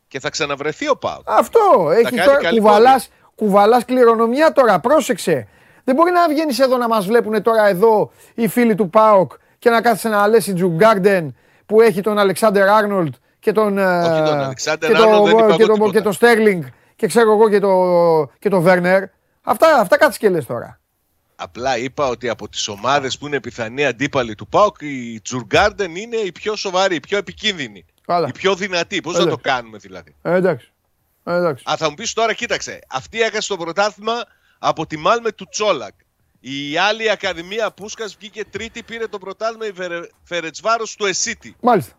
Και 0.07 0.19
θα 0.19 0.29
ξαναβρεθεί 0.29 0.89
ο 0.89 0.97
ΠΑΟΚ. 0.97 1.21
Αυτό. 1.25 1.89
Έχει 1.91 2.03
κάνει 2.03 2.27
τώρα, 2.27 2.41
καλή 2.41 2.59
κουβαλάς, 2.59 3.09
κουβαλάς 3.35 3.85
κληρονομιά 3.85 4.51
τώρα. 4.51 4.79
Πρόσεξε. 4.79 5.47
Δεν 5.83 5.95
μπορεί 5.95 6.11
να 6.11 6.29
βγαίνεις 6.29 6.59
εδώ 6.59 6.77
να 6.77 6.87
μας 6.87 7.05
βλέπουν 7.05 7.41
τώρα 7.41 7.67
εδώ 7.67 8.11
οι 8.35 8.47
φίλοι 8.47 8.75
του 8.75 8.89
ΠΑΟΚ 8.89 9.31
και 9.59 9.69
να 9.69 9.81
κάθεσαι 9.81 10.09
να 10.09 10.27
λες 10.27 10.47
η 10.47 10.53
Τζουγκάρντεν 10.53 11.35
που 11.67 11.81
έχει 11.81 12.01
τον 12.01 12.17
Αλεξάνδερ 12.17 12.69
Άρνολτ 12.69 13.13
και 13.39 13.51
τον, 13.51 13.77
ε, 13.77 13.97
Όχι 14.01 14.21
τον 14.23 14.39
Αλεξάνδερ 14.39 14.91
και 14.91 14.97
το- 14.97 15.03
Άρνολτ, 15.03 15.25
δεν 15.25 15.37
είπα 15.37 15.55
και 15.55 15.61
εγώ 15.63 15.73
το- 15.73 15.77
και 15.77 15.89
τίποτα. 15.89 16.01
το 16.01 16.11
Στέρλινγκ 16.11 16.63
και 16.95 17.07
ξέρω 17.07 17.31
εγώ 17.31 17.49
και 17.49 17.59
το, 17.59 18.31
και 18.39 18.49
το 18.49 18.61
Βέρνερ. 18.61 19.03
Αυτά, 19.41 19.79
αυτά 19.79 19.97
κάτσε 19.97 20.19
και 20.19 20.29
λες 20.29 20.45
τώρα. 20.45 20.79
Απλά 21.35 21.77
είπα 21.77 22.07
ότι 22.07 22.29
από 22.29 22.49
τις 22.49 22.67
ομάδες 22.67 23.17
που 23.17 23.27
είναι 23.27 23.39
πιθανή 23.39 23.85
αντίπαλοι 23.85 24.35
του 24.35 24.47
ΠΑΟΚ, 24.47 24.75
η 24.79 25.21
Τζουργκάρντεν 25.21 25.95
είναι 25.95 26.15
η 26.15 26.31
πιο 26.31 26.55
σοβαρή, 26.55 26.95
η 26.95 26.99
πιο 26.99 27.17
επικίνδυνη. 27.17 27.85
Καλά. 28.05 28.27
Η 28.27 28.31
πιο 28.31 28.55
δυνατή. 28.55 29.01
Πώς 29.01 29.15
Έλα. 29.15 29.23
θα 29.23 29.29
το 29.29 29.37
κάνουμε 29.41 29.77
δηλαδή; 29.77 30.15
Ε, 30.21 30.33
εντάξει. 30.35 30.71
Ε, 31.23 31.33
εντάξει. 31.35 31.63
Α, 31.71 31.75
θα 31.77 31.89
μου 31.89 31.95
πεις 31.95 32.13
τώρα, 32.13 32.33
κοίταξε. 32.33 32.79
Αυτή 32.89 33.21
έχασε 33.21 33.47
το 33.47 33.57
πρωτάθλημα 33.57 34.13
από 34.59 34.85
τη 34.87 34.97
Μάλμε 34.97 35.31
του 35.31 35.47
Τσόλακ. 35.49 35.93
Η 36.49 36.77
άλλη 36.77 37.11
Ακαδημία 37.11 37.71
Πούσκας 37.71 38.15
βγήκε 38.19 38.45
τρίτη, 38.45 38.83
πήρε 38.83 39.07
το 39.07 39.17
πρωτάθλημα 39.17 39.65
η 39.67 39.71
Φερε- 39.71 40.09
Φερετσβάρος 40.23 40.95
του 40.95 41.05
Εσίτη. 41.05 41.55
Μάλιστα. 41.61 41.93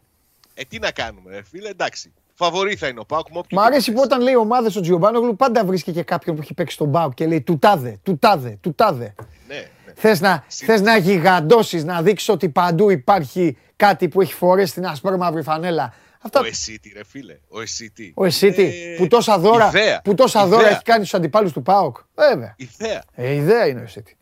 Ε, 0.54 0.62
τι 0.68 0.78
να 0.78 0.90
κάνουμε, 0.90 1.30
ρε 1.30 1.42
φίλε, 1.50 1.68
εντάξει. 1.68 2.12
φαβορή 2.34 2.76
θα 2.76 2.86
είναι 2.88 3.00
ο 3.00 3.04
Πάουκ. 3.04 3.26
Μ' 3.50 3.58
αρέσει 3.58 3.92
που 3.92 4.00
όταν 4.04 4.20
λέει 4.20 4.34
ομάδε 4.34 4.70
ο 4.76 4.80
Τζιομπάνογλου 4.80 5.36
πάντα 5.36 5.64
βρίσκει 5.64 5.92
και 5.92 6.02
κάποιον 6.02 6.36
που 6.36 6.42
έχει 6.42 6.54
παίξει 6.54 6.74
στον 6.74 6.92
Πάουκ 6.92 7.14
και 7.14 7.26
λέει 7.26 7.40
του 7.40 7.58
τάδε, 7.58 7.98
του 8.02 8.18
τάδε, 8.18 8.58
του 8.60 8.74
τάδε. 8.74 9.14
Ναι, 9.48 9.54
ναι. 9.54 9.92
Θες 9.94 10.20
να, 10.20 10.44
θες 10.48 10.80
να 10.80 10.96
γιγαντώσεις, 10.96 11.84
να 11.84 12.02
δείξεις 12.02 12.28
ότι 12.28 12.48
παντού 12.48 12.90
υπάρχει 12.90 13.56
κάτι 13.76 14.08
που 14.08 14.20
έχει 14.20 14.32
φορέσει 14.34 14.72
την 14.72 14.86
ασπρόμαυρη 14.86 15.42
φανέλα. 15.42 15.94
Αυτά... 16.20 16.40
Ο 16.40 16.44
Εσίτη, 16.44 16.92
ρε 16.96 17.04
φίλε. 17.04 17.38
Ο 17.48 17.60
Εσίτη. 17.60 18.12
Ο 18.16 18.24
Εσίτη, 18.24 18.62
ε... 18.62 18.96
που 18.96 19.06
τόσα 19.06 19.38
δώρα, 19.38 19.66
ιδέα. 19.68 20.00
που 20.04 20.14
τόσα 20.14 20.44
ιδέα. 20.44 20.58
δώρα 20.58 20.68
έχει 20.68 20.82
κάνει 20.82 21.04
στους 21.04 21.18
αντιπάλους 21.18 21.52
του 21.52 21.62
ΠΑΟΚ. 21.62 21.96
Βέβαια. 22.14 22.54
Ιδέα. 22.56 23.02
Ε, 23.14 23.32
ιδέα 23.32 23.66
είναι 23.66 23.80
ο 23.80 23.82
Εσίτη. 23.82 24.16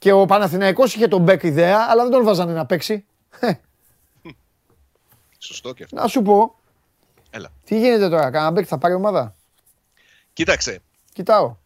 Και 0.00 0.12
ο 0.12 0.26
Παναθηναϊκός 0.26 0.94
είχε 0.94 1.08
τον 1.08 1.22
Μπέκ 1.22 1.42
ιδέα, 1.42 1.86
αλλά 1.90 2.02
δεν 2.02 2.12
τον 2.12 2.24
βάζανε 2.24 2.52
να 2.52 2.66
παίξει. 2.66 3.04
Σωστό 5.38 5.72
και 5.72 5.84
αυτό. 5.84 5.96
Να 5.96 6.06
σου 6.06 6.22
πω. 6.22 6.54
Έλα. 7.30 7.48
Τι 7.64 7.78
γίνεται 7.78 8.08
τώρα, 8.08 8.30
κανένα 8.30 8.50
Μπέκ 8.50 8.64
θα 8.68 8.78
πάρει 8.78 8.94
ομάδα; 8.94 9.34
Κοίταξε. 10.32 10.80
Κοιτάω. 11.12 11.56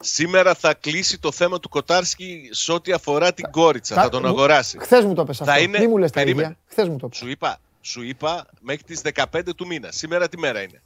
Σήμερα 0.00 0.54
θα 0.54 0.74
κλείσει 0.74 1.18
το 1.18 1.32
θέμα 1.32 1.60
του 1.60 1.68
Κοτάρσκι 1.68 2.48
σε 2.50 2.72
ό,τι 2.72 2.92
αφορά 2.92 3.32
την 3.32 3.50
κόριτσα. 3.50 3.94
Θα, 3.94 4.02
θα 4.02 4.08
τον 4.08 4.26
αγοράσει. 4.26 4.78
Χθες 4.80 5.04
μου 5.04 5.14
το 5.14 5.24
πες 5.24 5.40
αυτό. 5.40 5.60
Είναι... 5.60 5.78
Μη 5.78 5.86
μου 5.86 5.96
λες 5.96 6.10
τα 6.10 6.20
ίδια. 6.20 6.56
Χθες 6.66 6.88
μου 6.88 6.96
το 6.96 7.08
Σου 7.12 7.28
είπα, 7.28 7.58
σου 7.80 8.02
είπα 8.02 8.46
μέχρι 8.60 8.82
τις 8.82 9.00
15 9.14 9.24
του 9.56 9.66
μήνα. 9.66 9.90
Σήμερα 9.90 10.28
τι 10.28 10.38
μέρα 10.38 10.62
είναι. 10.62 10.82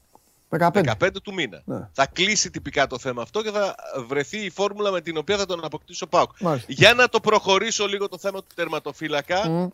15. 0.49 0.83
15 1.01 1.09
του 1.23 1.35
μήνα. 1.35 1.63
Ναι. 1.65 1.89
Θα 1.93 2.07
κλείσει 2.07 2.51
τυπικά 2.51 2.87
το 2.87 2.99
θέμα 2.99 3.23
αυτό 3.23 3.43
και 3.43 3.51
θα 3.51 3.75
βρεθεί 4.07 4.45
η 4.45 4.51
φόρμουλα 4.51 4.91
με 4.91 5.01
την 5.01 5.17
οποία 5.17 5.37
θα 5.37 5.47
τον 5.47 5.65
αποκτήσει 5.65 6.05
ο 6.05 6.07
Πάουκ. 6.07 6.31
Για 6.67 6.95
να 6.95 7.09
το 7.09 7.21
προχωρήσω 7.21 7.87
λίγο 7.87 8.09
το 8.09 8.19
θέμα 8.19 8.39
του 8.39 8.55
τερματοφύλακα, 8.55 9.43
mm. 9.47 9.69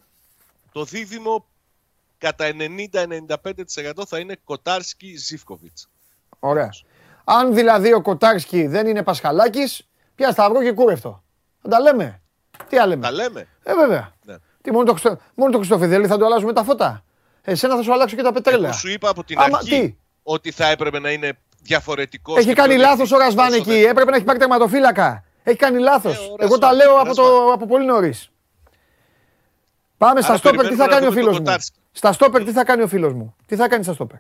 το 0.72 0.84
δίδυμο 0.84 1.46
κατά 2.18 2.50
90-95% 2.54 4.02
θα 4.06 4.18
είναι 4.18 4.36
Κοτάρσκι 4.44 5.16
Ζήφκοβιτς. 5.16 5.88
Ωραία. 6.38 6.70
Αν 7.24 7.54
δηλαδή 7.54 7.92
ο 7.92 8.02
Κοτάρσκι 8.02 8.66
δεν 8.66 8.86
είναι 8.86 9.02
Πασχαλάκης, 9.02 9.88
πια 10.14 10.30
σταυρό 10.30 10.62
και 10.62 10.72
κούρευτο. 10.72 11.22
Θα 11.62 11.68
τα 11.68 11.80
λέμε. 11.80 12.22
Τι 12.68 12.78
άλλο 12.78 12.88
λέμε; 12.88 13.02
Τα 13.02 13.12
λέμε. 13.12 13.48
Ε, 13.62 13.74
βέβαια. 13.74 14.12
Ναι. 14.24 14.36
Τι, 14.62 14.72
μόνο, 14.72 14.92
το, 14.92 15.18
μόνο 15.34 15.50
το 15.50 15.56
Χριστόφιδέλη 15.56 16.06
θα 16.06 16.18
το 16.18 16.24
αλλάζουμε 16.24 16.52
τα 16.52 16.64
φώτα. 16.64 17.04
Εσένα 17.42 17.76
θα 17.76 17.82
σου 17.82 17.92
αλλάξω 17.92 18.16
και 18.16 18.22
τα 18.22 18.32
πετρέλαια. 18.32 18.68
Εγώ 18.68 18.78
σου 18.78 18.88
είπα 18.88 19.08
από 19.08 19.24
την 19.24 19.38
Άμα, 19.38 19.56
αρχή 19.56 19.80
τι; 19.80 19.96
Ότι 20.24 20.50
θα 20.50 20.70
έπρεπε 20.70 20.98
να 20.98 21.10
είναι 21.10 21.32
διαφορετικός. 21.62 22.38
Έχει 22.38 22.52
κάνει 22.52 22.76
λάθος 22.76 23.12
ο 23.12 23.16
Ρασβάν 23.16 23.52
εκεί. 23.52 23.72
Έπρεπε 23.72 24.10
να 24.10 24.16
έχει 24.16 24.24
πάρει 24.24 24.38
τερματοφύλακα. 24.38 25.24
Έχει 25.42 25.56
κάνει 25.56 25.78
λάθος. 25.78 26.14
Ε, 26.38 26.44
Εγώ 26.44 26.58
τα 26.58 26.72
λέω 26.72 26.96
από, 26.96 27.14
το, 27.14 27.52
από 27.52 27.66
πολύ 27.66 27.84
νωρίς. 27.84 28.30
Πάμε 29.98 30.20
στα 30.20 30.36
στόπερ, 30.36 30.68
τι 30.68 30.74
θα 30.74 30.88
κάνει 30.88 31.06
ο 31.06 31.12
φίλος 31.12 31.38
μου. 31.38 31.54
Στα 31.92 32.12
στόπερ, 32.12 32.44
τι 32.44 32.52
θα 32.52 32.64
κάνει 32.64 32.82
ο 32.82 32.88
φίλος 32.88 33.12
μου. 33.12 33.34
Τι 33.46 33.56
θα 33.56 33.68
κάνει 33.68 33.82
στα 33.84 33.92
στόπερ. 33.92 34.18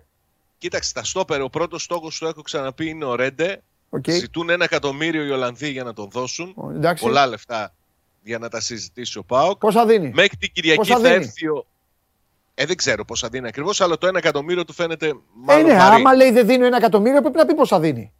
Κοίταξε, 0.58 0.88
στα 0.88 1.04
στόπερ, 1.04 1.42
ο 1.42 1.50
πρώτος 1.50 1.82
στόχος 1.82 2.18
του 2.18 2.26
έχω 2.26 2.42
ξαναπεί 2.42 2.88
είναι 2.88 3.04
ο 3.04 3.14
Ρέντε. 3.14 3.62
Okay. 3.90 4.10
Ζητούν 4.10 4.50
ένα 4.50 4.64
εκατομμύριο 4.64 5.24
οι 5.24 5.30
Ολλανδοί 5.30 5.68
για 5.68 5.84
να 5.84 5.92
τον 5.92 6.08
δώσουν. 6.10 6.54
Εντάξει. 6.74 7.04
Πολλά 7.04 7.26
λεφτά 7.26 7.74
για 8.22 8.38
να 8.38 8.48
τα 8.48 8.60
συζητήσει 8.60 9.18
ο 9.18 9.24
Πάοκ. 9.24 9.58
Πόσα 9.58 9.86
δίνει; 9.86 10.10
Μέχρι 10.14 10.36
την 10.36 10.52
Κυριακή 10.52 10.92
θα 10.92 11.08
έρθει 11.08 11.48
ο. 11.48 11.66
Ε, 12.54 12.66
δεν 12.66 12.76
ξέρω 12.76 13.04
πόσα 13.04 13.28
δίνει 13.28 13.48
ακριβώς, 13.48 13.80
αλλά 13.80 13.98
το 13.98 14.06
ένα 14.06 14.18
εκατομμύριο 14.18 14.64
του 14.64 14.72
φαίνεται 14.72 15.14
μάλλον. 15.32 15.66
Ε, 15.66 15.72
ναι, 15.72 15.78
βαρύ. 15.78 15.94
άμα 15.94 16.14
λέει 16.14 16.30
δεν 16.30 16.46
δίνει 16.46 16.66
ένα 16.66 16.76
εκατομμύριο, 16.76 17.20
πρέπει 17.20 17.36
να 17.36 17.46
πει 17.46 17.54
πόσα 17.54 17.80
δίνει. 17.80 18.12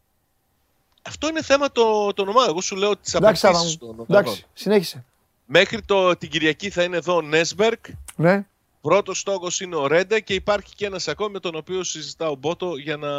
Αυτό 1.03 1.29
είναι 1.29 1.43
θέμα 1.43 1.73
το, 1.73 2.13
το 2.13 2.23
ομάδων. 2.23 2.49
Εγώ 2.49 2.61
σου 2.61 2.77
λέω 2.77 2.97
τις 2.97 3.15
απαιτήσεις 3.15 3.79
των 3.79 4.07
Εντάξει, 4.09 4.47
συνέχισε. 4.53 5.05
Μέχρι 5.47 5.83
το, 5.83 6.17
την 6.17 6.31
Κυριακή 6.31 6.71
θα 6.71 6.83
είναι 6.83 6.97
εδώ 6.97 7.17
ο 7.17 7.21
Νέσμπερκ. 7.21 7.85
Ναι. 8.17 8.47
Πρώτος 8.81 9.19
στόχος 9.19 9.61
είναι 9.61 9.77
ο 9.77 9.87
Ρέντε 9.87 10.21
και 10.21 10.35
υπάρχει 10.35 10.75
και 10.75 10.87
ένας 10.87 11.09
ακόμη 11.09 11.33
με 11.33 11.41
τον 11.41 11.55
οποίο 11.55 11.85
συζητά 11.85 12.29
ο 12.29 12.35
Μπότο 12.35 12.77
για 12.77 12.97
να, 12.97 13.11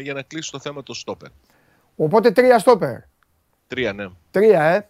για 0.00 0.14
να 0.14 0.22
κλείσει 0.22 0.50
το 0.50 0.58
θέμα 0.58 0.82
του 0.82 0.94
στόπερ. 0.94 1.28
Οπότε 1.96 2.30
τρία 2.30 2.58
στόπερ. 2.58 2.96
Τρία, 3.68 3.92
ναι. 3.92 4.06
Τρία, 4.30 4.64
ε. 4.64 4.88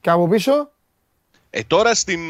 Και 0.00 0.10
από 0.10 0.28
πίσω; 0.28 0.70
Ε, 1.56 1.62
τώρα 1.66 1.94
στην, 1.94 2.20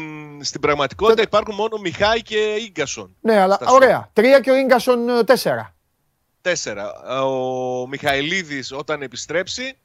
στην 0.43 0.61
πραγματικότητα 0.61 1.21
υπάρχουν 1.21 1.55
μόνο 1.55 1.77
Μιχάη 1.77 2.21
και 2.21 2.71
γκασον. 2.71 3.15
Ναι, 3.21 3.39
αλλά 3.39 3.59
ωραία. 3.67 4.09
Τρία 4.13 4.39
και 4.39 4.51
ο 4.51 4.65
γκασον 4.65 5.09
ε, 5.09 5.23
τέσσερα. 5.23 5.75
Τέσσερα. 6.41 6.91
Ο 7.23 7.87
Μιχαηλίδης 7.87 8.71
όταν 8.71 9.01
επιστρέψει 9.01 9.77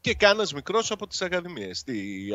και 0.00 0.14
κάνας 0.14 0.52
μικρός 0.52 0.90
από 0.90 1.06
τις 1.06 1.22
Ακαδημίες. 1.22 1.84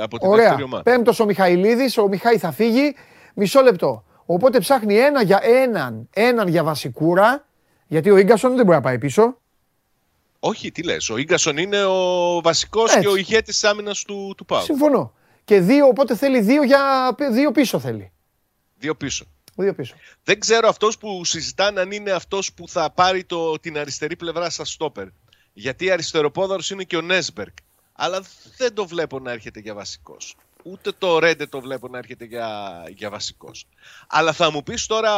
Από 0.02 0.20
την 0.20 0.30
Ωραία. 0.30 0.58
Πέμπτος 0.84 1.20
ο 1.20 1.26
Μιχαηλίδης, 1.26 1.98
ο 1.98 2.08
Μιχάη 2.08 2.38
θα 2.38 2.52
φύγει. 2.52 2.96
Μισό 3.34 3.62
λεπτό. 3.62 4.04
Οπότε 4.26 4.60
ψάχνει 4.60 4.96
ένα 4.96 5.22
για 5.22 5.40
έναν, 5.44 6.10
έναν 6.14 6.48
για 6.48 6.64
βασικούρα, 6.64 7.48
γιατί 7.88 8.10
ο 8.10 8.22
γκασον 8.22 8.56
δεν 8.56 8.66
μπορεί 8.66 8.78
να 8.78 8.84
πάει 8.84 8.98
πίσω. 8.98 9.38
Όχι, 10.40 10.72
τι 10.72 10.84
λες. 10.84 11.10
Ο 11.10 11.20
γκασον 11.20 11.58
είναι 11.58 11.84
ο 11.84 12.42
βασικός 12.42 12.98
και 12.98 13.08
ο 13.08 13.16
ηγέτης 13.16 13.60
τη 13.60 13.68
άμυνας 13.68 14.04
του, 14.04 14.34
του 14.38 14.46
Πάου. 14.46 14.64
Συμφωνώ. 14.64 15.16
Και 15.48 15.60
δύο, 15.60 15.88
οπότε 15.88 16.16
θέλει 16.16 16.40
δύο, 16.42 16.64
για, 16.64 17.16
δύο 17.32 17.52
πίσω 17.52 17.80
θέλει. 17.80 18.12
Δύο 18.78 18.96
πίσω. 18.96 19.26
Δύο 19.56 19.74
πίσω. 19.74 19.96
Δεν 20.24 20.40
ξέρω 20.40 20.68
αυτός 20.68 20.98
που 20.98 21.26
συζητάνε 21.26 21.82
αν 21.82 21.92
είναι 21.92 22.12
αυτός 22.12 22.54
που 22.54 22.68
θα 22.68 22.90
πάρει 22.90 23.24
το, 23.24 23.60
την 23.60 23.78
αριστερή 23.78 24.16
πλευρά 24.16 24.50
στα 24.50 24.66
στόπερ. 24.66 25.08
Γιατί 25.54 25.92
αριστεροπόδαρος 25.92 26.70
είναι 26.70 26.84
και 26.84 26.98
ο 26.98 27.02
Νέσμπεργκ. 27.02 27.54
Αλλά 27.94 28.24
δεν 28.58 28.74
το 28.74 28.88
βλέπω 28.88 29.20
να 29.20 29.32
έρχεται 29.32 29.60
για 29.60 29.74
βασικός. 29.74 30.36
Ούτε 30.64 30.92
το 30.98 31.20
Ρέντε 31.20 31.46
το 31.46 31.62
βλέπω 31.62 31.88
να 31.88 31.98
έρχεται 31.98 32.26
για, 32.26 32.84
για 32.96 33.10
βασικός. 33.10 33.68
Αλλά 34.08 34.34
θα 34.34 34.52
μου 34.52 34.64
πεις 34.64 34.86
τώρα, 34.86 35.14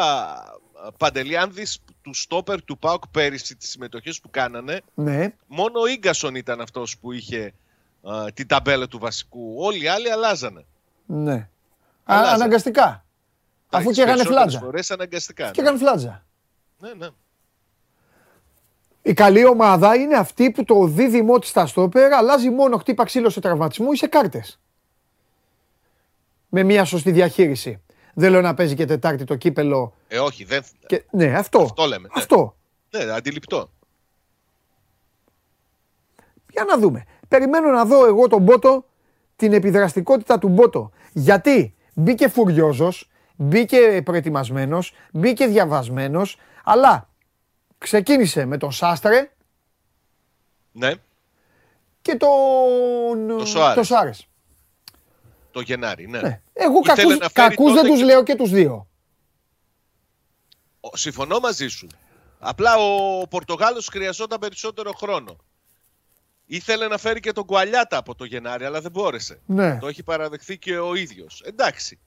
Παντελή, 0.98 1.38
αν 1.38 1.54
δεις 1.54 1.80
του 2.02 2.14
στόπερ 2.14 2.64
του 2.64 2.78
ΠΑΟΚ 2.78 3.08
πέρυσι 3.08 3.56
τις 3.56 3.70
συμμετοχές 3.70 4.20
που 4.20 4.30
κάνανε, 4.30 4.82
ναι. 4.94 5.34
μόνο 5.48 5.80
ο 5.80 5.88
Ίγκασον 5.88 6.36
ήταν 6.36 6.62
αυτός 6.62 6.98
που 6.98 7.12
είχε 7.12 7.54
την 8.34 8.48
ταμπέλα 8.48 8.88
του 8.88 9.00
βασικού. 9.00 9.56
Όλοι 9.58 9.84
οι 9.84 9.88
άλλοι 9.88 10.12
αλλάζανε. 10.12 10.66
Ναι. 11.06 11.50
Αλλάζανε. 12.04 12.34
αναγκαστικά. 12.34 13.06
Αφού 13.70 13.92
και 13.92 14.02
έκανε 14.02 14.24
φλάτζα. 14.24 14.60
Φορές 14.60 14.92
αναγκαστικά. 14.92 15.52
Και 15.52 15.62
έκανε 15.62 15.78
φλάτζα. 15.78 16.26
Ναι, 16.78 16.94
ναι. 16.94 17.08
Η 19.02 19.14
καλή 19.14 19.46
ομάδα 19.46 19.96
είναι 19.96 20.16
αυτή 20.16 20.52
που 20.52 20.64
το 20.64 20.86
δίδυμό 20.86 21.40
της 21.40 21.50
στα 21.50 21.66
στόπερ 21.66 22.14
αλλάζει 22.14 22.50
μόνο 22.50 22.78
χτύπα 22.78 23.04
ξύλο 23.04 23.30
σε 23.30 23.40
τραυματισμό 23.40 23.88
ή 23.94 23.98
σε 23.98 24.08
κάρτες. 24.08 24.60
Με 26.50 26.64
μια 26.64 26.86
σωστή 26.86 27.12
διαχείριση. 27.12 27.82
Δεν 28.14 28.32
λέω 28.32 28.42
να 28.42 28.54
παίζει 28.54 28.76
και 28.76 28.86
Τετάρτη 28.86 29.24
το 29.24 29.36
κύπελο. 29.36 29.94
Ε, 30.08 30.20
όχι, 30.20 30.44
δεν. 30.44 30.64
Και... 30.86 31.04
Ναι, 31.12 31.38
αυτό. 31.38 31.62
Αυτό 31.62 31.86
λέμε. 31.86 32.08
Ναι. 32.08 32.22
Αυτό. 32.22 32.56
Ναι, 32.90 33.12
αντιληπτό. 33.12 33.72
Για 36.52 36.64
να 36.64 36.78
δούμε. 36.78 37.06
Περιμένω 37.30 37.70
να 37.72 37.86
δω 37.86 38.06
εγώ 38.06 38.28
τον 38.28 38.42
Μπότο, 38.42 38.86
την 39.36 39.54
επιδραστικότητα 39.54 40.40
του 40.40 40.48
Μπότο. 40.48 40.92
Γιατί 41.14 41.76
μπήκε 41.94 42.28
φουριόζος, 42.28 43.10
μπήκε 43.36 44.02
προετοιμασμένος, 44.06 44.94
μπήκε 45.12 45.46
διαβασμένος, 45.46 46.38
αλλά 46.64 47.10
ξεκίνησε 47.78 48.46
με 48.46 48.58
τον 48.58 48.72
Σάστρε 48.72 49.32
ναι. 50.72 50.94
και 52.02 52.16
τον 52.16 53.28
το 53.76 53.84
Σοάρες. 53.84 54.28
Το, 54.84 54.96
το 55.52 55.62
Γενάρη, 55.62 56.08
ναι. 56.08 56.22
ναι. 56.22 56.42
Εγώ 56.54 56.80
κακούς, 56.80 57.32
κακούς 57.34 57.74
δεν 57.74 57.86
τους 57.86 58.02
λέω 58.02 58.24
και 58.24 58.36
τους 58.36 58.50
δύο. 58.50 58.88
Συμφωνώ 60.94 61.40
μαζί 61.40 61.68
σου. 61.68 61.88
Απλά 62.40 62.78
ο 62.78 63.28
Πορτογάλος 63.28 63.88
χρειαζόταν 63.88 64.40
περισσότερο 64.40 64.92
χρόνο. 64.92 65.36
Ήθελε 66.52 66.88
να 66.88 66.98
φέρει 66.98 67.20
και 67.20 67.32
τον 67.32 67.46
Κουαλιάτα 67.46 67.98
από 67.98 68.16
το 68.16 68.24
Γενάρη, 68.24 68.66
αλλά 68.66 68.82
δεν 68.82 68.92
μπόρεσε. 68.92 69.40
Ναι. 69.46 69.78
Το 69.78 69.88
έχει 69.88 70.04
παραδεχθεί 70.04 70.58
και 70.58 70.78
ο 70.78 70.96
ίδιος. 70.96 71.42
Εντάξει 71.46 72.00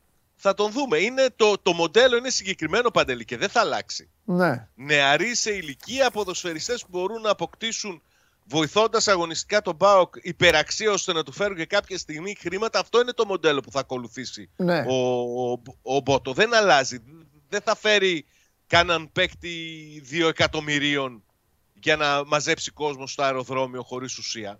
θα 0.43 0.55
τον 0.55 0.70
δούμε. 0.70 0.99
Είναι 0.99 1.28
το, 1.36 1.59
το 1.62 1.72
μοντέλο 1.72 2.16
είναι 2.16 2.30
συγκεκριμένο 2.30 2.90
παντελή 2.90 3.24
και 3.24 3.36
δεν 3.36 3.49
θα 3.49 3.61
αλλάξει. 3.61 4.11
Ναι. 4.24 4.68
Νεαροί 4.74 5.34
σε 5.34 5.51
ηλικία 5.51 6.11
ποδοσφαιριστές 6.11 6.82
που 6.82 6.88
μπορούν 6.90 7.20
να 7.20 7.30
αποκτήσουν 7.30 8.03
βοηθώντας 8.45 9.09
αγωνιστικά 9.09 9.62
τον 9.62 9.74
Μπάοκ 9.74 10.14
υπεραξία 10.20 10.90
ώστε 10.90 11.12
να 11.12 11.22
του 11.22 11.32
φέρουν 11.32 11.57
και 11.57 11.66
κάποια 11.66 11.99
στιγμή 11.99 12.36
χρήματα. 12.40 12.78
Αυτό 12.78 13.01
είναι 13.01 13.12
το 13.12 13.26
μοντέλο 13.26 13.61
που 13.61 13.70
θα 13.70 13.80
ακολουθήσει 13.80 14.51
ναι. 14.57 14.84
ο, 14.88 15.20
ο, 15.51 15.62
ο 15.82 16.01
Μπότο. 16.01 16.32
Δεν 16.32 16.55
αλλάζει. 16.55 16.99
Δεν 17.49 17.61
θα 17.61 17.76
φέρει 17.76 18.24
κάναν 18.66 19.12
παίκτη 19.12 19.49
δύο 20.05 20.28
εκατομμυρίων 20.28 21.22
για 21.83 21.97
να 21.97 22.24
μαζέψει 22.26 22.70
κόσμο 22.70 23.07
στο 23.07 23.22
αεροδρόμιο 23.22 23.83
χωρίς 23.83 24.18
ουσία. 24.18 24.59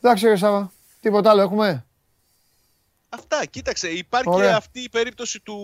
Εντάξει, 0.00 0.26
ρε 0.26 0.36
Σάβα. 0.36 0.72
Τίποτα 1.00 1.30
άλλο 1.30 1.40
έχουμε; 1.40 1.86
Αυτά, 3.14 3.46
κοίταξε, 3.46 3.88
υπάρχει 3.88 4.28
Ωραία. 4.28 4.56
αυτή 4.56 4.80
η 4.80 4.88
περίπτωση 4.88 5.40
του, 5.40 5.58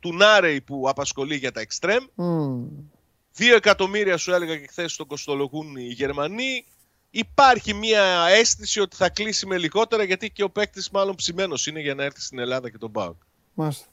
του 0.00 0.14
Νάρεϊ 0.14 0.60
που 0.60 0.88
απασχολεί 0.88 1.36
για 1.36 1.52
τα 1.52 1.60
εξτρέμ. 1.60 2.04
Mm. 2.16 2.84
Δύο 3.32 3.56
εκατομμύρια 3.56 4.16
σου 4.16 4.32
έλεγα 4.32 4.56
και 4.56 4.66
χθες 4.66 4.96
τον 4.96 5.06
κοστολογούν 5.06 5.76
οι 5.76 5.86
Γερμανοί. 5.86 6.64
Υπάρχει 7.10 7.74
μια 7.74 8.26
αίσθηση 8.28 8.80
ότι 8.80 8.96
θα 8.96 9.08
κλείσει 9.08 9.46
με 9.46 9.58
λιγότερα 9.58 10.02
γιατί 10.02 10.30
και 10.30 10.42
ο 10.42 10.50
παίκτης 10.50 10.90
μάλλον 10.90 11.14
ψημένος 11.14 11.66
είναι 11.66 11.80
για 11.80 11.94
να 11.94 12.04
έρθει 12.04 12.20
στην 12.20 12.38
Ελλάδα 12.38 12.70
και 12.70 12.78
τον 12.78 12.90
Μπάουκ. 12.90 13.22
Μάλιστα. 13.54 13.86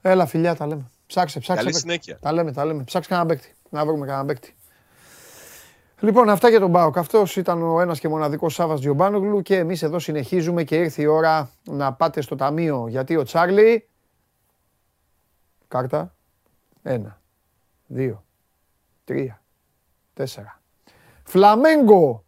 Έλα, 0.00 0.26
φιλιά, 0.26 0.56
τα 0.56 0.66
λέμε. 0.66 0.90
Ψάξε, 1.08 1.38
ψάξε. 1.38 1.62
Καλή 1.62 1.76
συνέχεια. 1.76 2.18
Τα 2.20 2.32
λέμε, 2.32 2.52
τα 2.52 2.64
λέμε. 2.64 2.82
Ψάξε 2.82 3.08
κανένα 3.08 3.28
παίκτη. 3.28 3.54
Να 3.70 3.84
βρούμε 3.84 4.06
κανένα 4.06 4.24
παίκτη. 4.24 4.54
Λοιπόν, 6.00 6.28
αυτά 6.28 6.48
για 6.48 6.60
τον 6.60 6.70
Μπάουκ. 6.70 6.96
Αυτός 6.98 7.36
ήταν 7.36 7.62
ο 7.62 7.80
ένας 7.80 8.00
και 8.00 8.08
μοναδικός 8.08 8.54
Σάβα 8.54 8.74
Τζιομπάνογλου 8.74 9.42
και 9.42 9.56
εμείς 9.56 9.82
εδώ 9.82 9.98
συνεχίζουμε 9.98 10.64
και 10.64 10.76
ήρθε 10.76 11.02
η 11.02 11.06
ώρα 11.06 11.50
να 11.64 11.92
πάτε 11.92 12.20
στο 12.20 12.36
ταμείο 12.36 12.86
γιατί 12.88 13.16
ο 13.16 13.22
Τσάρλι. 13.22 13.88
Κάρτα. 15.68 16.14
Ένα, 16.82 17.20
δύο, 17.86 18.24
τρία, 19.04 19.42
τέσσερα. 20.14 20.60
Φλαμέγκο 21.24 22.24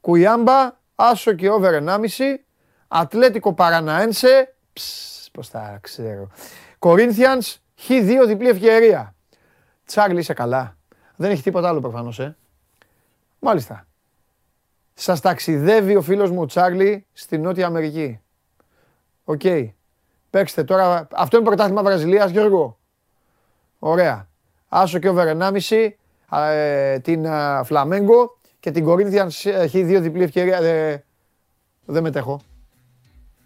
Κουιάμπα, 0.00 0.78
άσο 0.94 1.32
και 1.32 1.50
over 1.50 1.72
1,5. 1.72 2.44
Ατλέτικο 2.88 3.54
Παραναένσε. 3.54 4.54
Πώς 5.32 5.50
τα 5.50 5.78
ξέρω. 5.82 6.28
Κορίνθιανς, 6.78 7.58
Χ2 7.88 8.24
διπλή 8.26 8.48
ευκαιρία. 8.48 9.14
Τσάρλι, 9.86 10.18
είσαι 10.18 10.32
καλά. 10.32 10.76
Δεν 11.16 11.30
έχει 11.30 11.42
τίποτα 11.42 11.68
άλλο 11.68 11.80
προφανώς, 11.80 12.18
ε. 12.18 12.36
Μάλιστα. 13.38 13.86
Σας 14.94 15.20
ταξιδεύει 15.20 15.96
ο 15.96 16.02
φίλος 16.02 16.30
μου 16.30 16.40
ο 16.40 16.46
Τσάρλι 16.46 17.06
στη 17.12 17.38
Νότια 17.38 17.66
Αμερική. 17.66 18.20
OK. 19.24 19.40
Okay. 19.44 19.68
Παίξτε 20.30 20.64
τώρα. 20.64 21.08
Αυτό 21.12 21.36
είναι 21.36 21.46
πρωτάθλημα 21.46 21.82
Βραζιλίας, 21.82 22.30
Γιώργο. 22.30 22.78
Ωραία. 23.78 24.28
Άσο 24.68 24.98
και 24.98 25.08
over 25.08 25.26
1,5. 25.26 25.98
Ε, 26.32 26.98
την 26.98 27.26
Φλαμέγκο 27.64 28.38
και 28.60 28.70
την 28.70 28.84
Κορίνθια 28.84 29.30
έχει 29.44 29.82
δύο 29.82 30.00
διπλή 30.00 30.22
ευκαιρία. 30.22 30.56
Ε, 30.56 31.04
δεν 31.84 32.02
μετέχω. 32.02 32.40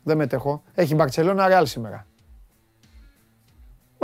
Δεν 0.03 0.16
μετέχω. 0.16 0.62
Έχει 0.74 0.95
Μπαρτσελώνα 0.95 1.49
Ρεάλ 1.49 1.66
σήμερα. 1.66 2.07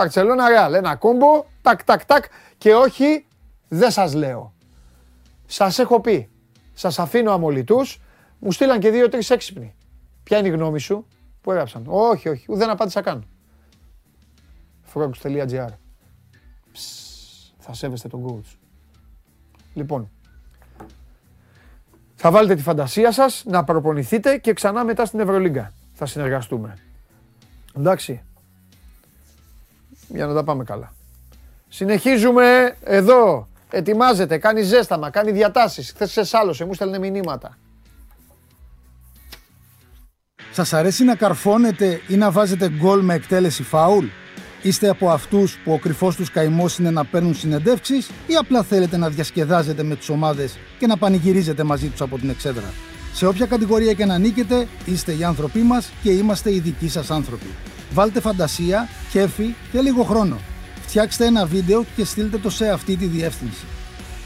Μπαρτσελώνα 0.01 0.49
Ρεάλ. 0.49 0.75
Ένα 0.75 0.97
κόμπο. 0.97 1.45
Τακ, 1.63 1.85
τακ, 1.85 2.05
τακ. 2.05 2.25
Και 2.59 2.75
όχι, 2.75 3.27
δεν 3.69 3.91
σας 3.91 4.15
λέω. 4.15 4.53
Σας 5.47 5.79
έχω 5.79 6.01
πει. 6.01 6.31
Σας 6.73 6.99
αφήνω 6.99 7.33
αμολυτούς. 7.33 8.01
Μου 8.39 8.53
στείλαν 8.53 8.81
και 8.81 8.91
δύο-τρεις 8.91 9.31
έξυπνοι. 9.31 9.75
Ποια 10.23 10.39
είναι 10.39 10.49
η 10.49 10.51
γνώμη 10.51 10.81
σου; 10.81 11.07
Πού 11.41 11.51
έγραψαν; 11.51 11.85
Όχι, 11.87 12.29
όχι. 12.29 12.47
Δεν 12.49 12.71
απάντησα 12.71 13.01
καν. 13.01 13.27
Frogs.gr 14.95 15.69
Θα 17.59 17.73
σέβεστε 17.73 18.09
τον 18.09 18.25
coach. 18.27 18.57
Λοιπόν, 19.75 20.11
θα 22.15 22.31
βάλετε 22.31 22.55
τη 22.55 22.63
φαντασία 22.63 23.13
σας, 23.13 23.45
να 23.47 23.65
προπονηθείτε 23.65 24.37
και 24.39 24.53
ξανά 24.53 24.85
μετά 24.85 25.05
στην 25.05 25.21
Ευρωλίγκα. 25.21 25.73
Θα 25.93 26.07
συνεργαστούμε. 26.07 26.77
Εντάξει. 27.77 28.23
Για 30.15 30.27
να 30.27 30.35
τα 30.35 30.45
πάμε 30.45 30.65
καλά. 30.65 30.93
Συνεχίζουμε 31.69 32.77
εδώ. 32.85 33.49
Ετοιμάζεται, 33.71 34.39
κάνει 34.39 34.63
ζέσταμα, 34.63 35.11
κάνει 35.11 35.31
διατάσεις. 35.31 35.91
Χθες 35.91 36.11
σε 36.11 36.25
σάλωσε, 36.25 36.65
μου 36.65 36.75
στέλνε 36.75 36.99
μηνύματα. 36.99 37.59
Σας 40.53 40.73
αρέσει 40.73 41.05
να 41.05 41.15
καρφώνετε 41.15 42.01
ή 42.09 42.17
να 42.17 42.31
βάζετε 42.31 42.71
γκολ 42.71 43.01
με 43.01 43.15
εκτέλεση 43.15 43.63
φάουλ; 43.63 44.07
Είστε 44.63 44.89
από 44.89 45.11
αυτούς 45.11 45.59
που 45.65 45.73
ο 45.73 45.79
κρυφός 45.79 46.17
τους 46.17 46.31
καημός 46.31 46.79
είναι 46.79 46.91
να 46.91 47.05
παίρνουν 47.05 47.35
συνεντεύξεις 47.35 48.11
ή 48.27 48.35
απλά 48.35 48.63
θέλετε 48.63 48.97
να 48.97 49.09
διασκεδάζετε 49.09 49.83
με 49.83 49.97
τις 49.97 50.09
ομάδες 50.09 50.59
και 50.79 50.87
να 50.87 50.97
πανηγυρίζετε 50.97 51.63
μαζί 51.63 51.89
τους 51.89 52.01
από 52.01 52.19
την 52.19 52.31
εξέδρα; 52.31 52.73
Σε 53.13 53.27
όποια 53.27 53.47
κατηγορία 53.47 53.93
και 53.93 54.05
να 54.05 54.19
νίκετε, 54.19 54.67
είστε 54.85 55.13
οι 55.13 55.25
άνθρωποι 55.25 55.59
μας 55.59 55.91
και 56.03 56.11
είμαστε 56.11 56.55
οι 56.55 56.59
δικοί 56.59 56.89
σας 56.89 57.11
άνθρωποι. 57.11 57.47
Βάλτε 57.93 58.21
φαντασία, 58.21 58.89
κέφι 59.11 59.55
και 59.73 59.81
λίγο 59.81 60.03
χρόνο. 60.03 60.37
Φτιάξτε 60.81 61.27
ένα 61.27 61.47
βίντεο 61.47 61.85
και 61.97 62.05
στείλτε 62.05 62.39
το 62.39 62.51
σε 62.51 62.69
αυτή 62.69 62.97
τη 62.97 63.07
διεύθυνση. 63.07 63.65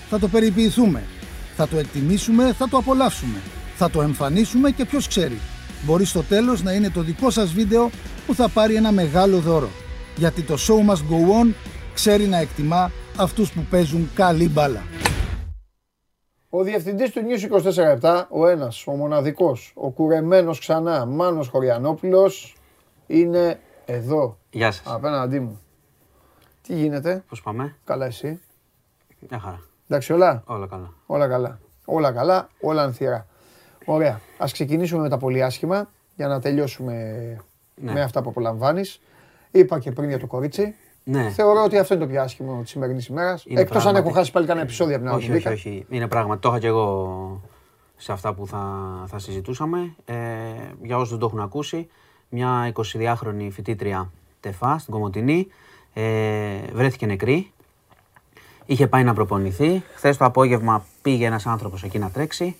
Θα 0.08 0.18
το 0.18 0.28
περιποιηθούμε. 0.28 1.02
Θα 1.56 1.68
το 1.68 1.76
εκτιμήσουμε, 1.76 2.52
θα 2.52 2.68
το 2.68 2.76
απολαύσουμε. 2.76 3.38
Θα 3.76 3.90
το 3.90 4.02
εμφανίσουμε 4.02 4.70
και 4.70 4.84
ποιος 4.84 5.08
ξέρει. 5.08 5.38
Μπορεί 5.84 6.04
στο 6.04 6.22
τέλος 6.22 6.62
να 6.62 6.72
είναι 6.72 6.90
το 6.90 7.00
δικό 7.00 7.30
σας 7.30 7.52
βίντεο 7.52 7.90
που 8.26 8.34
θα 8.34 8.48
πάρει 8.48 8.74
ένα 8.74 8.92
μεγάλο 8.92 9.38
δώρο 9.38 9.70
γιατί 10.16 10.42
το 10.42 10.54
show 10.54 10.90
must 10.90 10.94
go 10.94 11.42
on 11.42 11.54
ξέρει 11.94 12.26
να 12.26 12.38
εκτιμά 12.38 12.90
αυτούς 13.16 13.52
που 13.52 13.66
παίζουν 13.70 14.10
καλή 14.14 14.48
μπάλα. 14.48 14.82
Ο 16.48 16.62
διευθυντής 16.62 17.10
του 17.10 17.20
News 17.20 17.62
24 18.02 18.26
ο 18.28 18.46
ένας, 18.46 18.86
ο 18.86 18.92
μοναδικός, 18.92 19.72
ο 19.74 19.90
κουρεμένος 19.90 20.58
ξανά, 20.58 21.06
Μάνος 21.06 21.48
Χωριανόπουλος, 21.48 22.54
είναι 23.06 23.60
εδώ. 23.84 24.38
Γεια 24.50 24.70
σας. 24.70 24.94
Απέναντί 24.94 25.40
μου. 25.40 25.60
Τι 26.62 26.74
γίνεται; 26.74 27.24
Πώς 27.28 27.42
πάμε; 27.42 27.76
Καλά 27.84 28.06
εσύ; 28.06 28.40
Μια 29.28 29.38
χαρά. 29.38 29.60
Εντάξει 29.88 30.12
όλα; 30.12 30.42
Όλα 30.46 30.66
καλά. 30.66 30.92
Όλα 31.06 31.28
καλά. 31.28 31.58
Όλα 31.84 32.12
καλά, 32.12 32.48
όλα 32.60 32.82
ανθυρά. 32.82 33.26
Ωραία. 33.84 34.20
Ας 34.38 34.52
ξεκινήσουμε 34.52 35.02
με 35.02 35.08
τα 35.08 35.18
πολύ 35.18 35.42
άσχημα 35.42 35.88
για 36.16 36.28
να 36.28 36.40
τελειώσουμε 36.40 36.94
ναι. 37.74 37.92
με 37.92 38.02
αυτά 38.02 38.22
που 38.22 38.28
απολαμβάνεις. 38.28 39.00
Είπα 39.50 39.78
και 39.78 39.90
πριν 39.90 40.08
για 40.08 40.18
το 40.18 40.26
κορίτσι. 40.26 40.74
Ναι. 41.04 41.30
Θεωρώ 41.30 41.64
ότι 41.64 41.78
αυτό 41.78 41.94
είναι 41.94 42.04
το 42.04 42.10
πιο 42.10 42.22
άσχημο 42.22 42.60
της 42.62 42.70
σημερινής 42.70 43.06
ημέρας. 43.06 43.44
Εκτός 43.48 43.86
αν 43.86 43.96
έχω 43.96 44.10
χάσει 44.10 44.32
πάλι 44.32 44.46
κανένα 44.46 44.64
επεισόδιο 44.64 44.96
από 44.96 45.04
την 45.04 45.14
άλλη. 45.14 45.22
Όχι, 45.22 45.32
όχι, 45.32 45.48
όχι. 45.48 45.86
Είναι 45.88 46.08
πράγμα. 46.08 46.38
Το 46.38 46.48
είχα 46.48 46.58
και 46.58 46.66
εγώ 46.66 47.40
σε 47.96 48.12
αυτά 48.12 48.34
που 48.34 48.46
θα, 48.46 48.64
θα 49.06 49.18
συζητούσαμε. 49.18 49.94
Ε, 50.04 50.14
για 50.82 50.96
όσους 50.96 51.10
δεν 51.10 51.18
το 51.18 51.26
έχουν 51.26 51.40
ακούσει, 51.40 51.88
μια 52.28 52.72
22χρονη 52.74 53.48
φοιτήτρια 53.50 54.10
τεφά 54.40 54.78
στην 54.78 54.92
Κομωτινή 54.92 55.46
ε, 55.92 56.58
βρέθηκε 56.72 57.06
νεκρή. 57.06 57.52
Είχε 58.66 58.86
πάει 58.86 59.04
να 59.04 59.14
προπονηθεί. 59.14 59.82
Χθες 59.94 60.16
το 60.16 60.24
απόγευμα 60.24 60.84
πήγε 61.02 61.26
ένας 61.26 61.46
άνθρωπος 61.46 61.82
εκεί 61.82 61.98
να 61.98 62.10
τρέξει 62.10 62.56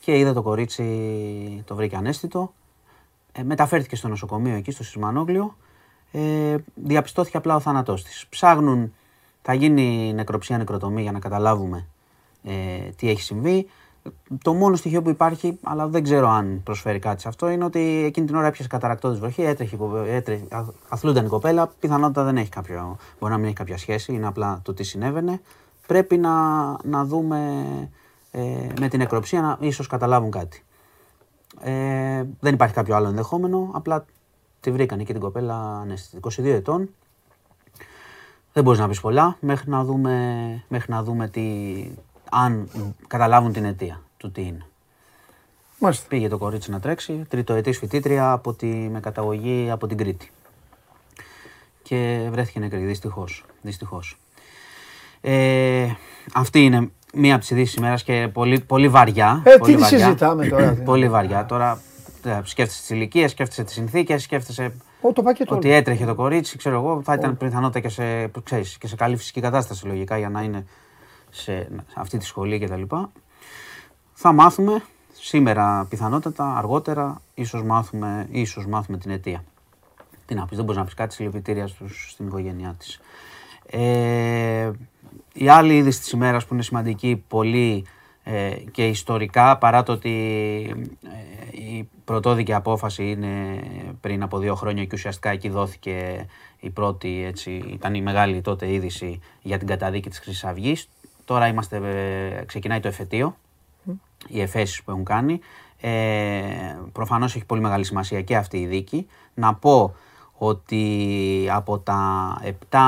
και 0.00 0.18
είδε 0.18 0.32
το 0.32 0.42
κορίτσι, 0.42 1.62
το 1.66 1.74
βρήκε 1.74 1.96
ανέστητο. 1.96 2.52
Ε, 3.32 3.42
μεταφέρθηκε 3.42 3.96
στο 3.96 4.08
νοσοκομείο 4.08 4.54
εκεί 4.54 4.70
στο 4.70 4.84
Σισμανόγλιο 4.84 5.56
ε, 6.12 6.56
διαπιστώθηκε 6.74 7.36
απλά 7.36 7.54
ο 7.54 7.60
θάνατός 7.60 8.04
της. 8.04 8.26
Ψάχνουν, 8.28 8.94
θα 9.42 9.54
γίνει 9.54 10.12
νεκροψία, 10.14 10.58
νεκροτομή 10.58 11.02
για 11.02 11.12
να 11.12 11.18
καταλάβουμε 11.18 11.86
ε, 12.44 12.52
τι 12.96 13.10
έχει 13.10 13.22
συμβεί. 13.22 13.68
Το 14.42 14.54
μόνο 14.54 14.76
στοιχείο 14.76 15.02
που 15.02 15.10
υπάρχει, 15.10 15.58
αλλά 15.62 15.86
δεν 15.88 16.02
ξέρω 16.02 16.28
αν 16.28 16.60
προσφέρει 16.64 16.98
κάτι 16.98 17.20
σε 17.20 17.28
αυτό, 17.28 17.48
είναι 17.48 17.64
ότι 17.64 18.02
εκείνη 18.06 18.26
την 18.26 18.36
ώρα 18.36 18.46
έπιασε 18.46 18.68
καταρακτώδη 18.68 19.18
βροχή, 19.18 19.42
έτρεχε, 19.42 19.76
έτρεχε, 20.06 20.44
αθλούνταν 20.88 21.24
η 21.24 21.28
κοπέλα. 21.28 21.72
Πιθανότητα 21.80 22.24
δεν 22.24 22.36
έχει 22.36 22.48
κάποιο, 22.48 22.96
μπορεί 23.18 23.32
να 23.32 23.38
μην 23.38 23.46
έχει 23.46 23.56
κάποια 23.56 23.78
σχέση, 23.78 24.12
είναι 24.12 24.26
απλά 24.26 24.60
το 24.62 24.74
τι 24.74 24.82
συνέβαινε. 24.82 25.40
Πρέπει 25.86 26.18
να, 26.18 26.32
να 26.82 27.04
δούμε 27.04 27.38
ε, 28.30 28.66
με 28.80 28.88
την 28.88 28.98
νεκροψία 28.98 29.40
να 29.40 29.56
ίσως 29.60 29.86
καταλάβουν 29.86 30.30
κάτι. 30.30 30.64
Ε, 31.60 32.24
δεν 32.40 32.54
υπάρχει 32.54 32.74
κάποιο 32.74 32.96
άλλο 32.96 33.08
ενδεχόμενο, 33.08 33.70
απλά 33.72 34.04
Τη 34.66 34.72
βρήκαν 34.72 35.00
εκεί 35.00 35.12
την 35.12 35.20
κοπέλα 35.20 35.54
ανέστητη. 35.54 36.42
22 36.42 36.44
ετών. 36.44 36.90
Δεν 38.52 38.64
μπορείς 38.64 38.80
να 38.80 38.88
πεις 38.88 39.00
πολλά 39.00 39.36
μέχρι 39.40 39.70
να 39.70 39.84
δούμε, 39.84 40.64
μέχρι 40.68 40.92
να 40.92 41.02
δούμε 41.02 41.28
τι, 41.28 41.42
αν 42.30 42.68
καταλάβουν 43.06 43.52
την 43.52 43.64
αιτία 43.64 44.02
του 44.16 44.32
τι 44.32 44.42
είναι. 44.42 44.66
Μάλιστα. 45.78 46.06
Πήγε 46.08 46.28
το 46.28 46.38
κορίτσι 46.38 46.70
να 46.70 46.80
τρέξει, 46.80 47.24
τριτοετή 47.28 47.72
φοιτήτρια 47.72 48.32
από 48.32 48.52
τη, 48.52 48.66
με 48.66 49.00
καταγωγή 49.00 49.70
από 49.70 49.86
την 49.86 49.96
Κρήτη. 49.96 50.30
Και 51.82 52.28
βρέθηκε 52.30 52.58
νεκρή, 52.58 52.78
δυστυχώς. 52.78 53.44
Δυστυχώς. 53.62 54.18
Ε, 55.20 55.86
αυτή 56.34 56.64
είναι 56.64 56.90
μία 57.14 57.34
από 57.34 57.44
τι 57.44 57.54
ειδήσει 57.54 57.78
ημέρας 57.78 58.02
και 58.02 58.28
πολύ, 58.32 58.60
πολύ 58.60 58.88
βαριά. 58.88 59.42
Ε, 59.44 59.56
πολύ 59.56 59.74
τι 59.74 59.80
βαριά. 59.80 59.98
συζητάμε 59.98 60.46
τώρα. 60.46 60.82
πολύ 60.84 61.08
βαριά. 61.08 61.46
Τώρα 61.46 61.80
σκέφτεσαι 62.42 62.80
τις 62.80 62.90
ηλικίες, 62.90 63.30
σκέφτεσαι 63.30 63.64
τις 63.64 63.74
συνθήκες, 63.74 64.22
σκέφτεσαι 64.22 64.72
Ο, 65.00 65.12
το 65.12 65.34
ότι 65.46 65.70
έτρεχε 65.70 66.04
το 66.04 66.14
κορίτσι, 66.14 66.56
ξέρω 66.56 66.76
εγώ, 66.76 67.02
θα 67.04 67.14
ήταν 67.14 67.36
πιθανότητα 67.36 67.80
και 67.80 67.88
σε, 67.88 68.30
ξέρεις, 68.44 68.78
και 68.78 68.86
σε 68.86 68.96
καλή 68.96 69.16
φυσική 69.16 69.40
κατάσταση 69.40 69.86
λογικά 69.86 70.18
για 70.18 70.28
να 70.28 70.42
είναι 70.42 70.66
σε 71.36 71.68
αυτή 71.94 72.18
τη 72.18 72.24
σχολή 72.24 72.58
κτλ. 72.58 72.82
Θα 74.12 74.32
μάθουμε 74.32 74.82
σήμερα 75.12 75.86
πιθανότατα, 75.88 76.56
αργότερα, 76.56 77.20
ίσως 77.34 77.62
μάθουμε, 77.62 78.26
ίσως 78.30 78.66
μάθουμε 78.66 78.98
την 78.98 79.10
αιτία. 79.10 79.44
Τι 80.26 80.34
να 80.34 80.46
πεις, 80.46 80.56
δεν 80.56 80.64
μπορείς 80.64 80.80
να 80.80 80.86
πεις 80.86 80.94
κάτι, 80.94 81.14
συλληπιτήρια 81.14 81.66
στους, 81.66 82.10
στην 82.10 82.26
οικογένειά 82.26 82.74
της. 82.78 83.00
Ε, 83.66 84.70
η 85.32 85.48
άλλη 85.48 85.76
είδηση 85.76 86.00
της 86.00 86.10
ημέρας 86.10 86.46
που 86.46 86.54
είναι 86.54 86.62
σημαντική 86.62 87.24
πολύ 87.28 87.86
ε, 88.22 88.50
και 88.70 88.88
ιστορικά, 88.88 89.58
παρά 89.58 89.82
το 89.82 89.92
ότι 89.92 90.10
ε, 91.04 91.56
η 91.60 91.88
πρωτόδικη 92.04 92.52
απόφαση 92.52 93.10
είναι 93.10 93.62
πριν 94.00 94.22
από 94.22 94.38
δύο 94.38 94.54
χρόνια 94.54 94.84
και 94.84 94.94
ουσιαστικά 94.94 95.30
εκεί 95.30 95.48
δόθηκε 95.48 96.26
η 96.60 96.70
πρώτη, 96.70 97.24
έτσι, 97.26 97.50
ήταν 97.50 97.94
η 97.94 98.02
μεγάλη 98.02 98.40
τότε 98.40 98.72
είδηση 98.72 99.20
για 99.42 99.58
την 99.58 99.66
καταδίκη 99.66 100.08
της 100.08 100.18
Χρυσής 100.18 100.44
Αυγής. 100.44 100.88
Τώρα 101.26 101.46
είμαστε, 101.46 101.76
ε, 101.76 102.44
ξεκινάει 102.44 102.80
το 102.80 102.88
εφετείο, 102.88 103.36
οι 104.28 104.40
εφέσεις 104.40 104.82
που 104.82 104.90
έχουν 104.90 105.04
κάνει. 105.04 105.40
Ε, 105.80 106.76
προφανώς 106.92 107.34
έχει 107.34 107.44
πολύ 107.44 107.60
μεγάλη 107.60 107.84
σημασία 107.84 108.22
και 108.22 108.36
αυτή 108.36 108.58
η 108.58 108.66
δίκη. 108.66 109.06
Να 109.34 109.54
πω 109.54 109.94
ότι 110.32 111.48
από 111.50 111.78
τα 111.78 112.40
7, 112.70 112.78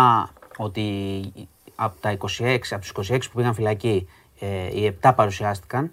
ότι 0.57 1.32
από 1.74 2.01
τα 2.01 2.11
26, 2.39 2.59
από 2.70 2.80
τους 2.80 3.11
26 3.11 3.18
που 3.30 3.36
πήγαν 3.36 3.55
φυλακή, 3.55 4.09
ε, 4.39 4.78
οι 4.80 4.97
7 5.03 5.12
παρουσιάστηκαν 5.16 5.93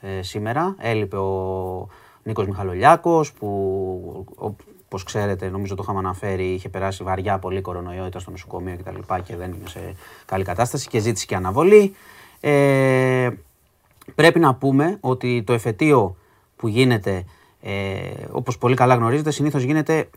ε, 0.00 0.22
σήμερα. 0.22 0.74
Έλειπε 0.78 1.16
ο 1.16 1.88
Νίκος 2.22 2.46
Μιχαλολιάκος 2.46 3.32
που 3.32 4.26
όπως 4.86 5.02
ξέρετε, 5.02 5.48
νομίζω 5.48 5.74
το 5.74 5.82
είχαμε 5.82 5.98
αναφέρει, 5.98 6.44
είχε 6.44 6.68
περάσει 6.68 7.02
βαριά 7.04 7.38
πολύ 7.38 7.60
κορονοϊό, 7.60 8.06
ήταν 8.06 8.20
στο 8.20 8.30
νοσοκομείο 8.30 8.76
κτλ. 8.76 9.14
Και, 9.14 9.20
και 9.24 9.36
δεν 9.36 9.52
είναι 9.52 9.68
σε 9.68 9.94
καλή 10.26 10.44
κατάσταση 10.44 10.88
και 10.88 10.98
ζήτησε 10.98 11.26
και 11.26 11.34
αναβολή. 11.34 11.94
Ε, 12.40 13.28
πρέπει 14.14 14.38
να 14.38 14.54
πούμε 14.54 14.96
ότι 15.00 15.42
το 15.46 15.52
εφετείο 15.52 16.16
που 16.56 16.68
γίνεται, 16.68 17.24
ε, 17.62 17.72
όπως 18.30 18.58
πολύ 18.58 18.74
καλά 18.74 18.94
γνωρίζετε, 18.94 19.30
συνήθως 19.30 19.62
γίνεται 19.62 20.08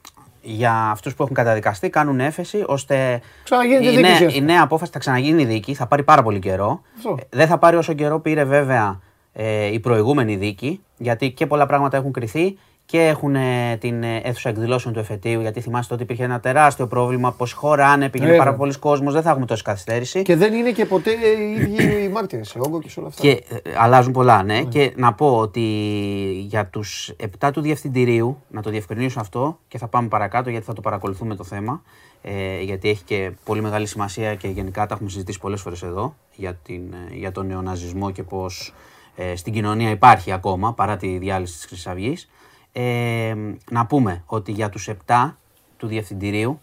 για 0.42 0.74
αυτούς 0.74 1.16
που 1.16 1.24
έχουν 1.24 1.36
καταδικαστεί, 1.36 1.90
κάνουν 1.90 2.20
έφεση 2.20 2.64
ώστε 2.68 3.22
Ξαναγίνει 3.44 3.86
η, 3.86 3.96
τη 3.96 4.02
νέα, 4.02 4.18
δίκη. 4.18 4.38
η 4.38 4.42
νέα 4.42 4.62
απόφαση 4.64 4.92
θα 4.92 5.00
ξαναγίνει 5.00 5.46
δίκη, 5.46 5.74
θα 5.74 5.88
πάρει 5.88 6.04
πάρα 6.04 6.24
πολύ 6.24 6.40
καιρό. 6.40 6.82
Αυτό. 6.98 7.18
Ε, 7.20 7.38
Δεν 7.38 7.48
θα 7.48 7.58
πάρει 7.58 7.76
όσο 7.76 7.94
καιρό 7.94 8.20
πήρε 8.20 8.44
βέβαια 8.44 9.00
ε, 9.34 9.66
η 9.66 9.80
προηγούμενη 9.80 10.36
δίκη, 10.36 10.82
γιατί 10.98 11.32
και 11.32 11.46
πολλά 11.48 11.66
πράγματα 11.66 11.98
έχουν 11.98 12.12
κρυθεί 12.12 12.58
και 12.90 13.08
έχουν 13.08 13.36
ε, 13.36 13.78
την 13.80 14.04
ε, 14.04 14.22
αίθουσα 14.24 14.50
εκδηλώσεων 14.50 14.94
του 14.94 15.00
εφετείου. 15.00 15.42
Γιατί 15.42 15.62
θυμάστε 15.62 15.94
ότι 15.94 16.04
υπήρχε 16.04 16.24
ένα 16.24 16.40
τεράστιο 16.40 16.88
πρόβλημα, 16.88 17.32
πως 17.32 17.52
η 17.52 17.56
χώρα 17.56 17.88
αν 17.88 18.00
πήγαινε 18.00 18.30
Βέβαια. 18.30 18.38
πάρα 18.38 18.56
πολλοί 18.56 18.78
κόσμος, 18.78 19.14
δεν 19.14 19.22
θα 19.22 19.30
έχουμε 19.30 19.46
τόση 19.46 19.64
καθυστέρηση. 19.64 20.22
Και 20.22 20.36
δεν 20.36 20.54
είναι 20.54 20.72
και 20.72 20.86
ποτέ 20.86 21.12
οι 21.12 21.52
ίδιοι 21.52 22.04
οι 22.04 22.08
μάρτυρες, 22.08 22.48
σε 22.48 22.60
όγκο 22.60 22.80
και 22.80 22.90
σε 22.90 23.00
όλα 23.00 23.08
αυτά. 23.08 23.22
Και 23.22 23.30
ε, 23.30 23.58
αλλάζουν 23.78 24.14
πολλά, 24.14 24.44
ναι. 24.44 24.64
Και 24.64 24.94
να 24.96 25.14
πω 25.14 25.38
ότι 25.38 25.62
για 26.48 26.68
τους 26.68 27.14
7 27.40 27.50
του 27.54 27.62
διευθυντηρίου, 27.62 28.42
να 28.48 28.62
το 28.62 28.70
διευκρινίσω 28.70 29.20
αυτό 29.20 29.60
και 29.68 29.78
θα 29.78 29.88
πάμε 29.88 30.08
παρακάτω 30.08 30.50
γιατί 30.50 30.66
θα 30.66 30.74
το 30.74 30.82
παρακολουθούμε 30.82 31.36
το 31.36 31.44
θέμα. 31.44 31.82
Ε, 32.22 32.62
γιατί 32.62 32.90
έχει 32.90 33.04
και 33.04 33.32
πολύ 33.44 33.62
μεγάλη 33.62 33.86
σημασία 33.86 34.36
και 34.36 34.48
γενικά 34.48 34.86
τα 34.86 34.94
έχουμε 34.94 35.10
συζητήσει 35.10 35.40
πολλές 35.40 35.62
φορές 35.62 35.84
εδώ 35.84 36.16
για, 36.36 36.54
την, 36.54 36.94
ε, 36.94 37.16
για 37.16 37.32
τον 37.32 37.48
νεοναζισμό 37.48 38.12
και 38.12 38.24
πώ 38.24 38.46
ε, 39.16 39.36
στην 39.36 39.54
κοινωνία 39.54 39.90
υπάρχει 39.90 40.32
ακόμα 40.32 40.74
παρά 40.74 40.98
τη 40.98 41.18
διάλυση 41.18 41.54
της 41.54 41.66
Χρυσής 41.66 41.88
Αυγής. 41.88 42.30
Ε, 42.72 43.36
να 43.72 43.86
πούμε 43.86 44.24
ότι 44.26 44.52
για 44.52 44.70
τους 44.70 44.90
7 45.06 45.36
του 45.78 45.88
διευθυντηρίου 45.88 46.60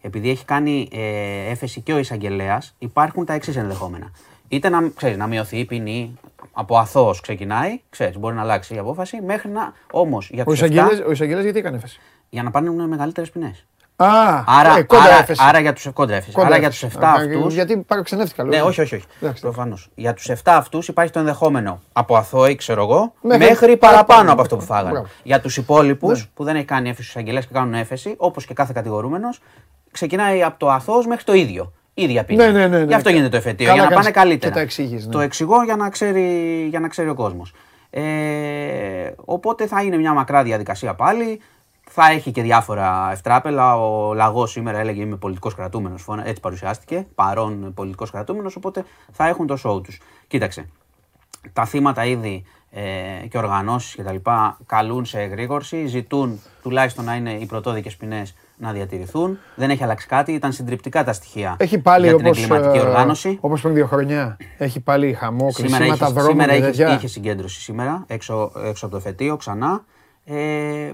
επειδή 0.00 0.30
έχει 0.30 0.44
κάνει 0.44 0.88
ε, 0.92 1.50
έφεση 1.50 1.80
και 1.80 1.92
ο 1.92 1.98
εισαγγελέας, 1.98 2.74
υπάρχουν 2.78 3.24
τα 3.24 3.32
εξής 3.32 3.56
ενδεχόμενα. 3.56 4.10
Είτε 4.48 4.68
να, 4.68 4.88
ξέρεις, 4.94 5.16
να 5.16 5.26
μειωθεί 5.26 5.58
η 5.58 5.64
ποινή, 5.64 6.18
από 6.52 6.78
αθώος 6.78 7.20
ξεκινάει, 7.20 7.80
ξέρεις, 7.90 8.18
μπορεί 8.18 8.34
να 8.34 8.40
αλλάξει 8.40 8.74
η 8.74 8.78
απόφαση, 8.78 9.20
μέχρι 9.20 9.50
να 9.50 9.72
όμως 9.90 10.30
για 10.30 10.44
Ο 10.46 10.50
τους 10.50 10.60
7 10.60 10.64
εισαγγελέας, 10.64 11.00
ο 11.06 11.10
εισαγγελέας 11.10 11.44
γιατί 11.44 11.58
έκανε 11.58 11.76
έφεση; 11.76 12.00
για 12.28 12.42
να 12.42 12.50
πάρουν 12.50 12.88
μεγαλύτερες 12.88 13.30
ποινές. 13.30 13.66
Α, 14.00 14.06
Άρα, 14.46 14.76
ε, 14.76 14.82
κόντρα 14.82 15.04
άρα, 15.04 15.18
έφεση. 15.18 15.42
άρα 15.48 15.58
για 15.60 15.72
τους 15.72 15.88
κόντρα 15.92 16.16
έφεση. 16.16 16.32
Κόντρα 16.32 16.48
Άρα 16.50 16.58
για 16.58 16.66
έφεση. 16.68 16.84
τους 16.86 16.94
7 16.94 17.04
Α, 17.06 17.12
αυτού. 17.12 17.48
Γιατί 17.48 17.76
παραξενεύτηκα. 17.76 18.44
λέω. 18.44 18.52
Ναι, 18.62 18.68
όχι, 18.68 18.80
όχι. 18.80 18.94
όχι. 18.94 19.04
Εντάξει. 19.20 19.42
Προφανώς. 19.42 19.88
Για 19.94 20.14
τους 20.14 20.28
7 20.28 20.34
αυτούς 20.44 20.88
υπάρχει 20.88 21.12
το 21.12 21.18
ενδεχόμενο 21.18 21.80
από 21.92 22.16
αθώοι, 22.16 22.54
ξέρω 22.56 22.82
εγώ, 22.82 23.12
Μέχρι 23.20 23.44
μέχρι, 23.44 23.76
παραπάνω, 23.76 24.04
παραπάνω 24.04 24.32
από 24.32 24.40
αυτό 24.40 24.56
που 24.56 24.64
μπράβο. 24.64 24.80
φάγανε. 24.80 24.98
Μπράβο. 24.98 25.14
Για 25.22 25.40
τους 25.40 25.56
υπόλοιπους 25.56 26.18
Ναι. 26.20 26.26
που 26.34 26.44
δεν 26.44 26.56
έχει 26.56 26.64
κάνει 26.64 26.88
έφεση 26.88 27.08
στους 27.08 27.20
αγγελές 27.20 27.46
και 27.46 27.52
κάνουν 27.54 27.74
έφεση, 27.74 28.14
όπως 28.16 28.44
και 28.46 28.54
κάθε 28.54 28.72
κατηγορούμενος, 28.74 29.40
ξεκινάει 29.90 30.42
από 30.42 30.58
το 30.58 30.70
αθώος 30.70 31.06
μέχρι 31.06 31.24
το 31.24 31.32
ίδιο. 31.34 31.72
ίδια 31.94 32.24
ποινή. 32.24 32.44
Ναι, 32.44 32.50
ναι, 32.50 32.66
ναι, 32.66 32.78
ναι. 32.78 32.84
Γι' 32.84 32.94
αυτό 32.94 33.10
γίνεται 33.10 33.28
το 33.28 33.36
εφετείο, 33.36 33.66
Καλά 33.66 33.78
για 33.78 33.88
να 33.88 33.94
κάνεις 33.94 34.10
πάνε 34.12 34.26
καλύτερα. 34.26 34.52
και 34.52 34.58
τα 34.58 34.64
εξήγεις, 34.64 35.06
ναι. 35.06 35.12
Το 35.12 35.20
εξηγώ 35.20 35.62
για 35.62 35.76
να 35.76 35.88
ξέρει, 35.88 36.66
για 36.70 36.80
να 36.80 36.88
ξέρει 36.88 37.08
ο 37.08 37.14
κόσμος. 37.14 37.52
Ε, 37.90 39.12
οπότε 39.24 39.66
θα 39.66 39.82
είναι 39.82 39.96
μια 39.96 40.12
μακρά 40.12 40.42
διαδικασία 40.42 40.94
πάλι. 40.94 41.40
Θα 42.00 42.10
έχει 42.10 42.30
και 42.30 42.42
διάφορα 42.42 43.08
ευτράπελα. 43.12 43.76
Ο 43.76 44.14
λαγός 44.14 44.50
σήμερα 44.50 44.78
έλεγε 44.78 45.02
Είμαι 45.02 45.16
πολιτικός 45.16 45.54
κρατούμενος. 45.54 46.06
Έτσι 46.24 46.40
παρουσιάστηκε. 46.40 47.06
Παρόν 47.14 47.74
πολιτικός 47.74 48.10
κρατούμενος. 48.10 48.56
Οπότε 48.56 48.84
θα 49.12 49.28
έχουν 49.28 49.46
το 49.46 49.58
show 49.64 49.82
τους. 49.82 50.00
Κοίταξε. 50.26 50.68
Τα 51.52 51.64
θύματα 51.64 52.04
ήδη 52.04 52.44
ε, 52.70 53.26
και 53.28 53.38
οργανώσεις 53.38 53.94
κτλ. 53.94 54.16
καλούν 54.66 55.04
σε 55.04 55.20
εγρήγορση. 55.20 55.86
Ζητούν 55.86 56.40
τουλάχιστον 56.62 57.04
να 57.04 57.14
είναι 57.14 57.32
οι 57.32 57.46
πρωτόδικες 57.46 57.96
ποινές 57.96 58.34
να 58.56 58.72
διατηρηθούν. 58.72 59.38
Δεν 59.54 59.70
έχει 59.70 59.82
αλλάξει 59.82 60.06
κάτι. 60.06 60.32
Ήταν 60.32 60.52
συντριπτικά 60.52 61.04
τα 61.04 61.12
στοιχεία 61.12 61.56
Έχει 61.58 61.78
πάλι 61.78 62.06
για 62.06 62.16
την 62.16 62.26
όπως, 62.26 62.42
εγκληματική 62.42 62.78
ε, 62.78 62.80
οργάνωση. 62.80 63.38
όπως 63.40 63.60
πριν 63.60 63.74
δύο 63.74 63.86
χρόνια. 63.86 64.36
Έχει 64.58 64.80
πάλι 64.80 65.12
χαμό, 65.12 65.50
Σήμερα 65.50 65.76
κλεισίματα 65.76 66.04
είχε, 66.04 66.14
δρόμων 66.14 66.30
σήμερα 66.30 66.52
και 66.52 66.58
είχε, 66.58 66.66
τέτοια. 66.66 66.94
είχε 66.94 67.06
συγκέντρωση 67.06 67.60
σήμερα 67.60 68.04
έξω, 68.06 68.52
έξω 68.64 68.86
από 68.86 68.94
το 68.94 69.00
εφετείο 69.00 69.36
ξανά. 69.36 69.84
Ε, 70.24 70.92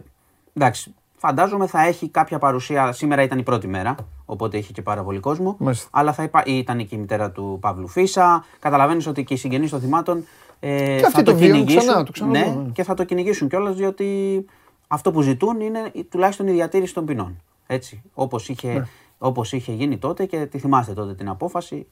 εντάξει, 0.54 0.94
φαντάζομαι 1.16 1.66
θα 1.66 1.86
έχει 1.86 2.08
κάποια 2.08 2.38
παρουσία. 2.38 2.92
Σήμερα 2.92 3.22
ήταν 3.22 3.38
η 3.38 3.42
πρώτη 3.42 3.66
μέρα, 3.66 3.94
οπότε 4.24 4.58
είχε 4.58 4.72
και 4.72 4.82
πάρα 4.82 5.02
πολύ 5.02 5.20
κόσμο. 5.20 5.56
Μάλιστα. 5.58 5.88
Αλλά 5.92 6.12
θα 6.12 6.22
υπά... 6.22 6.42
ήταν 6.46 6.86
και 6.86 6.94
η 6.94 6.98
μητέρα 6.98 7.30
του 7.30 7.58
Παύλου 7.60 7.88
Φίσα. 7.88 8.44
Καταλαβαίνεις 8.58 9.06
ότι 9.06 9.24
και 9.24 9.34
οι 9.34 9.36
συγγενείς 9.36 9.70
των 9.70 9.80
θυμάτων 9.80 10.24
ε, 10.60 10.96
Και 10.96 11.06
αυτοί 11.06 11.16
θα 11.16 11.22
το, 11.22 11.30
το 11.32 11.36
βιώνουν 11.38 11.54
κυνηγήσουν. 11.56 11.88
ξανά, 11.88 12.02
το 12.04 12.12
ξαναδούν, 12.12 12.40
ναι, 12.56 12.62
ναι. 12.62 12.70
και 12.72 12.82
θα 12.82 12.94
το 12.94 13.04
κυνηγήσουν 13.04 13.48
κιόλας 13.48 13.76
διότι 13.76 14.44
αυτό 14.88 15.10
που 15.12 15.22
ζητούν 15.22 15.60
είναι 15.60 15.90
η- 15.92 16.04
τουλάχιστον 16.04 16.46
η 16.46 16.52
διατήρηση 16.52 16.94
των 16.94 17.04
ποινών. 17.04 17.42
Έτσι, 17.66 18.02
όπως 18.14 18.48
είχε, 18.48 18.72
Ναι. 18.72 18.84
όπως 19.18 19.52
είχε 19.52 19.72
γίνει 19.72 19.98
τότε 19.98 20.24
και 20.26 20.46
τη 20.46 20.58
θυμάστε 20.58 20.92
τότε 20.92 21.14
την 21.14 21.28
απόφαση 21.28 21.86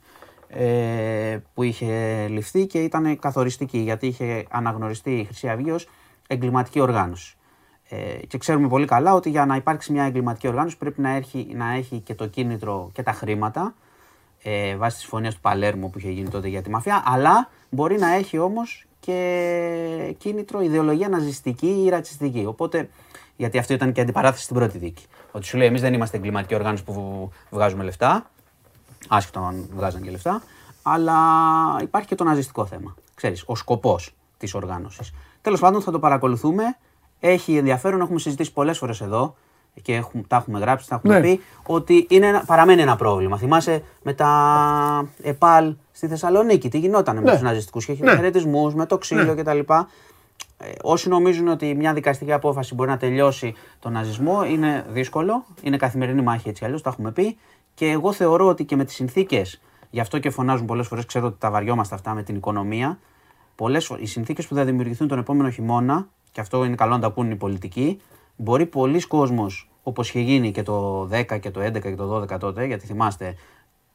ε, 0.48 1.38
που 1.54 1.62
είχε 1.62 2.26
ληφθεί 2.30 2.66
και 2.66 2.78
ήταν 2.78 3.18
καθοριστική 3.18 3.78
γιατί 3.78 4.06
είχε 4.06 4.44
αναγνωριστεί 4.50 5.10
η 5.18 5.24
Χρυσή 5.24 5.48
Αυγή 5.48 5.70
ως 5.70 5.88
εγκληματική 6.28 6.80
οργάνωση. 6.80 7.36
Ε, 7.94 8.26
και 8.26 8.38
ξέρουμε 8.38 8.68
πολύ 8.68 8.86
καλά 8.86 9.14
ότι 9.14 9.30
για 9.30 9.46
να 9.46 9.56
υπάρξει 9.56 9.92
μια 9.92 10.04
εγκληματική 10.04 10.48
οργάνωση 10.48 10.76
πρέπει 10.76 11.00
να 11.00 11.10
έχει, 11.10 11.48
να 11.54 11.72
έχει 11.72 11.98
και 11.98 12.14
το 12.14 12.26
κίνητρο 12.26 12.90
και 12.92 13.02
τα 13.02 13.12
χρήματα 13.12 13.74
ε, 14.42 14.76
βάσει 14.76 14.94
της 14.94 15.00
συμφωνία 15.02 15.30
του 15.30 15.40
Παλέρμου 15.40 15.90
που 15.90 15.98
είχε 15.98 16.10
γίνει 16.10 16.28
τότε 16.28 16.48
για 16.48 16.62
τη 16.62 16.70
μαφία, 16.70 17.02
αλλά 17.06 17.48
μπορεί 17.70 17.98
να 17.98 18.14
έχει 18.14 18.38
όμως 18.38 18.86
και 19.00 20.14
κίνητρο 20.18 20.60
ιδεολογία 20.60 21.08
ναζιστική 21.08 21.82
ή 21.84 21.88
ρατσιστική. 21.88 22.44
Οπότε, 22.46 22.88
γιατί 23.36 23.58
αυτό 23.58 23.74
ήταν 23.74 23.92
και 23.92 24.00
αντιπαράθεση 24.00 24.42
στην 24.42 24.56
πρώτη 24.56 24.78
δίκη. 24.78 25.04
Ότι 25.32 25.46
σου 25.46 25.56
λέει: 25.56 25.66
Εμείς 25.66 25.80
δεν 25.80 25.94
είμαστε 25.94 26.16
εγκληματική 26.16 26.54
οργάνωση 26.54 26.84
που 26.84 27.30
βγάζουμε 27.50 27.84
λεφτά, 27.84 28.30
άσχετο 29.08 29.40
αν 29.40 29.68
βγάζαν 29.74 30.02
και 30.02 30.10
λεφτά, 30.10 30.42
αλλά 30.82 31.16
υπάρχει 31.80 32.08
και 32.08 32.14
το 32.14 32.24
ναζιστικό 32.24 32.66
θέμα. 32.66 32.94
Ξέρεις, 33.14 33.44
ο 33.46 33.56
σκοπός 33.56 34.14
της 34.38 34.54
οργάνωσης. 34.54 35.12
Τέλος 35.40 35.60
πάντων, 35.60 35.82
θα 35.82 35.90
το 35.90 35.98
παρακολουθούμε. 35.98 36.62
Έχει 37.24 37.56
ενδιαφέρον, 37.56 38.00
έχουμε 38.00 38.18
συζητήσει 38.18 38.52
πολλές 38.52 38.78
φορές 38.78 39.00
εδώ 39.00 39.34
και 39.82 39.94
έχουμε, 39.94 40.22
τα 40.28 40.36
έχουμε 40.36 40.58
γράψει, 40.58 40.88
τα 40.88 40.94
έχουμε 40.94 41.14
Ναι. 41.14 41.20
πει, 41.20 41.40
ότι 41.66 42.06
είναι 42.10 42.26
ένα, 42.26 42.44
παραμένει 42.46 42.82
ένα 42.82 42.96
πρόβλημα. 42.96 43.36
Θυμάσαι 43.38 43.82
με 44.02 44.12
τα 44.12 45.08
ΕΠΑΛ 45.22 45.74
στη 45.92 46.06
Θεσσαλονίκη, 46.08 46.68
τι 46.68 46.78
γινόταν 46.78 47.16
με 47.16 47.22
Ναι. 47.22 47.30
τους 47.32 47.40
ναζιστικούς 47.40 47.84
και 47.86 47.96
Ναι. 48.00 48.10
χαιρετισμούς, 48.14 48.74
με 48.74 48.86
το 48.86 48.98
ξύλο 48.98 49.34
κτλ. 49.34 49.58
Ε, 50.58 50.72
όσοι 50.82 51.08
νομίζουν 51.08 51.48
ότι 51.48 51.74
μια 51.74 51.92
δικαστική 51.92 52.32
απόφαση 52.32 52.74
μπορεί 52.74 52.90
να 52.90 52.96
τελειώσει 52.96 53.54
τον 53.78 53.92
ναζισμό 53.92 54.44
είναι 54.44 54.84
δύσκολο. 54.88 55.44
Είναι 55.62 55.76
καθημερινή 55.76 56.22
μάχη 56.22 56.48
έτσι 56.48 56.64
αλλιώς, 56.64 56.82
τα 56.82 56.90
έχουμε 56.90 57.10
πει. 57.12 57.36
Και 57.74 57.90
εγώ 57.90 58.12
θεωρώ 58.12 58.46
ότι 58.46 58.64
και 58.64 58.76
με 58.76 58.84
τις 58.84 58.94
συνθήκες, 58.94 59.60
γι' 59.90 60.00
αυτό 60.00 60.18
και 60.18 60.30
φωνάζουν 60.30 60.66
πολλές 60.66 60.86
φορές, 60.86 61.04
ξέρω 61.06 61.26
ότι 61.26 61.36
τα 61.38 61.50
βαριόμαστε 61.50 61.94
αυτά 61.94 62.14
με 62.14 62.22
την 62.22 62.36
οικονομία. 62.36 62.98
Πολλές, 63.54 63.86
φο- 63.86 63.96
οι 64.00 64.06
συνθήκες 64.06 64.46
που 64.46 64.54
θα 64.54 64.64
δημιουργηθούν 64.64 65.08
τον 65.08 65.18
επόμενο 65.18 65.50
χειμώνα, 65.50 66.06
και 66.32 66.40
αυτό 66.40 66.64
είναι 66.64 66.74
καλό 66.74 66.92
να 66.94 67.00
τα 67.00 67.10
πούν 67.10 67.30
οι 67.30 67.36
πολιτικοί, 67.36 68.00
μπορεί 68.36 68.66
πολλοί 68.66 69.00
κόσμος, 69.06 69.70
όπως 69.82 70.08
είχε 70.08 70.20
γίνει 70.20 70.50
και 70.52 70.62
το 70.62 71.08
10 71.12 71.38
και 71.40 71.50
το 71.50 71.60
11 71.60 71.80
και 71.80 71.94
το 71.94 72.20
12 72.20 72.38
τότε, 72.38 72.64
γιατί 72.64 72.86
θυμάστε 72.86 73.34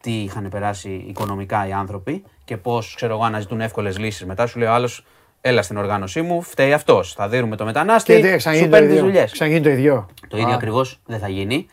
τι 0.01 0.21
είχαν 0.21 0.49
περάσει 0.49 1.05
οικονομικά 1.07 1.67
οι 1.67 1.71
άνθρωποι 1.71 2.23
και 2.45 2.57
πώς, 2.57 2.93
ξέρω 2.95 3.13
εγώ, 3.13 3.23
αναζητούν 3.23 3.61
εύκολες 3.61 3.97
λύσεις. 3.97 4.25
Μετά 4.25 4.47
σου 4.47 4.59
λέει 4.59 4.67
ο 4.67 4.71
άλλος, 4.71 5.05
έλα 5.41 5.61
στην 5.61 5.77
οργάνωσή 5.77 6.21
μου, 6.21 6.41
φταίει 6.41 6.73
αυτός. 6.73 7.13
Θα 7.13 7.29
δίνουμε 7.29 7.55
το 7.55 7.65
μετανάστη, 7.65 8.13
Και 8.13 8.21
τι, 8.21 8.29
σου 8.29 8.38
ξαναγίνει 8.38 8.65
το 8.65 8.71
παίρνει 8.71 8.88
τις 8.88 8.97
ίδιο. 8.97 9.09
δουλειές. 9.09 9.31
Ξαναγίνει 9.31 9.61
το 9.61 9.69
ίδιο. 9.69 10.05
Το 10.27 10.38
ίδιο 10.38 10.51
Α, 10.51 10.55
ακριβώς 10.55 10.99
δεν 11.05 11.19
θα 11.19 11.27
γίνει. 11.27 11.67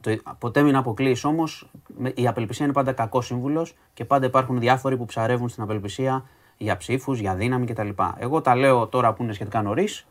Το, 0.00 0.16
ποτέ 0.38 0.62
μην 0.62 0.76
αποκλείεις 0.76 1.24
όμως. 1.24 1.70
Η 2.14 2.26
απελπισία 2.26 2.64
είναι 2.64 2.74
πάντα 2.74 2.92
κακός 2.92 3.26
σύμβουλος 3.26 3.74
και 3.94 4.04
πάντα 4.04 4.26
υπάρχουν 4.26 4.58
διάφοροι 4.60 4.96
που 4.96 5.04
ψαρεύουν 5.04 5.48
στην 5.48 5.62
απελπισία 5.62 6.24
για 6.56 6.76
ψήφους, 6.76 7.18
για 7.18 7.34
δύναμη 7.34 7.66
κτλ. 7.66 7.88
Εγώ 8.18 8.40
τα 8.40 8.54
λέω 8.56 8.86
τώρα 8.86 9.12
που 9.12 9.22
είναι 9.22 9.32
σχετικά 9.32 9.62
νωρίς 9.62 10.06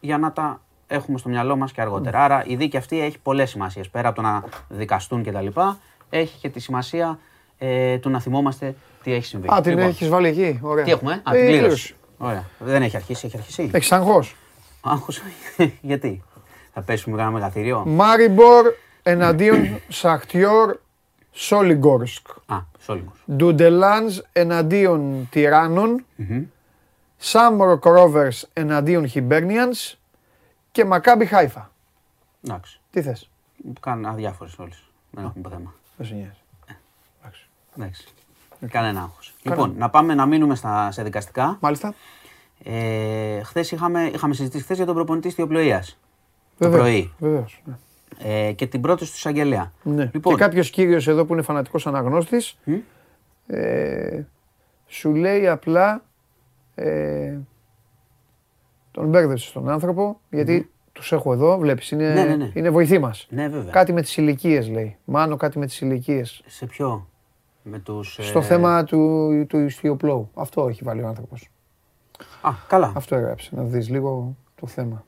για 0.00 0.18
να 0.18 0.32
τα 0.32 0.60
έχουμε 0.86 1.18
στο 1.18 1.28
μυαλό 1.28 1.56
μας 1.56 1.72
και 1.72 1.80
αργότερα. 1.80 2.24
Άρα 2.24 2.44
η 2.46 2.56
δίκη 2.56 2.76
αυτή 2.76 3.00
έχει 3.00 3.18
πολλές 3.18 3.50
σημασίες. 3.50 3.88
Πέρα 3.88 4.08
από 4.08 4.16
το 4.16 4.22
να 4.22 4.44
δικαστούν 4.68 5.22
κτλ., 5.24 5.46
έχει 6.10 6.38
και 6.38 6.48
τη 6.48 6.60
σημασία 6.60 7.18
ε, 7.58 7.98
του 7.98 8.10
να 8.10 8.20
θυμόμαστε 8.20 8.74
τι 9.02 9.12
έχει 9.12 9.24
συμβεί. 9.24 9.48
Α, 9.52 9.60
την 9.60 9.72
Λοιπόν, 9.72 9.88
έχεις 9.88 10.08
βάλει 10.08 10.28
εκεί. 10.28 10.58
Ωραία. 10.62 10.84
Τι 10.84 10.90
έχουμε, 10.90 11.22
Α, 11.22 11.34
Ε, 11.36 11.38
την 11.38 11.54
η 11.54 11.58
κλήρωση. 11.58 11.94
Ωραία. 12.18 12.44
Δεν 12.58 12.82
έχει 12.82 12.96
αρχίσει, 12.96 13.26
έχει 13.26 13.36
αρχίσει. 13.36 13.70
Έχεις 13.72 13.92
αγχώ. 13.92 14.24
Άγχος, 14.80 15.20
γιατί; 15.80 16.22
Θα 16.72 16.82
πέσουμε 16.82 17.16
κάνα 17.16 17.30
μεγαθήριο; 17.30 17.82
Μάριμπορ 17.86 18.72
εναντίον 19.02 19.80
Σαχτιόρ 19.88 20.76
Σόλιγκορσκ. 21.36 22.26
Α, 22.46 22.56
Σόλιγκορσκ. 22.78 23.18
Ντουντελάνζ 23.32 24.18
εναντίον 24.32 25.28
Τιράνων. 25.30 26.04
Σάμροκ 27.16 27.84
Ρόβερς 27.84 28.48
εναντίον 28.52 29.06
Χιμπέρνιανς 29.08 29.98
και 30.72 30.84
Μακάμπι 30.84 31.26
Χάιφα. 31.26 31.70
Εντάξει. 32.46 32.80
Τι 32.90 33.02
θες; 33.02 33.30
Κάνουν 33.80 34.06
αδιάφορες 34.06 34.58
όλες. 34.58 34.84
Δεν 35.10 35.24
έχουμε 35.24 35.48
θέμα. 35.48 35.74
Δεν 35.96 36.06
σε 36.06 36.14
νοιάζει. 36.14 36.38
Εντάξει. 37.76 38.04
Κανένα 38.68 39.00
άγχος. 39.00 39.34
Λοιπόν, 39.42 39.74
να 39.76 39.90
πάμε 39.90 40.14
να 40.14 40.26
μείνουμε 40.26 40.54
στα, 40.54 40.90
σε 40.90 41.02
δικαστικά. 41.02 41.56
Μάλιστα. 41.60 41.94
Ε, 42.64 43.42
χθες 43.42 43.70
είχαμε, 43.70 44.04
είχαμε 44.04 44.34
συζητήσει 44.34 44.62
χθες 44.62 44.76
για 44.76 44.86
τον 44.86 44.94
προπονητή 44.94 45.26
της 45.26 45.36
Θεοπλοείας. 45.36 45.98
Το 46.58 46.70
Βεβαίως, 46.70 46.80
πρωί. 46.82 47.12
Βεβαίως. 47.18 47.62
ναι. 47.64 47.74
Ε, 48.18 48.52
και 48.52 48.66
την 48.66 48.80
πρώτη 48.80 49.04
του 49.04 49.10
εισαγγελέα. 49.14 49.72
Ναι. 49.82 50.10
Λοιπόν, 50.12 50.34
Και 50.36 50.40
κάποιος 50.42 50.70
κύριος 50.70 51.08
εδώ 51.08 51.24
που 51.24 51.32
είναι 51.32 51.42
φανατικός 51.42 51.86
αναγνώστης 51.86 52.58
Μμ. 52.64 52.74
ε, 53.46 54.26
σου 54.86 55.14
λέει 55.14 55.48
απλά. 55.48 56.02
Ε, 56.74 57.36
τον 58.90 59.08
μπέρδεψες 59.08 59.52
τον 59.52 59.68
άνθρωπο 59.68 60.20
γιατί 60.30 60.70
τους 60.92 61.12
έχω 61.12 61.32
εδώ, 61.32 61.58
βλέπεις, 61.58 61.90
είναι, 61.90 62.12
Ναι, 62.12 62.24
ναι, 62.24 62.36
ναι. 62.36 62.50
είναι 62.54 62.70
βοηθοί 62.70 62.98
μας. 62.98 63.26
Ναι, 63.30 63.48
βέβαια. 63.48 63.72
Κάτι 63.72 63.92
με 63.92 64.00
τις 64.02 64.16
ηλικίες 64.16 64.68
λέει. 64.68 64.96
Μάνο 65.04 65.36
κάτι 65.36 65.58
με 65.58 65.66
τις 65.66 65.80
ηλικίες. 65.80 66.42
Σε 66.46 66.66
ποιο; 66.66 67.08
Με 67.62 67.78
τους, 67.78 68.18
Στο 68.20 68.38
ε, 68.38 68.42
θέμα 68.42 68.84
του, 68.84 69.30
του 69.48 69.58
ιστιοπλώου. 69.58 70.30
Αυτό 70.34 70.68
έχει 70.68 70.84
βάλει 70.84 71.02
ο 71.02 71.06
άνθρωπος. 71.06 71.48
Α, 72.42 72.50
καλά. 72.68 72.92
Αυτό 72.96 73.16
έγραψε, 73.16 73.50
να 73.54 73.62
δεις 73.62 73.88
λίγο 73.88 74.36
το 74.60 74.66
θέμα. 74.66 75.04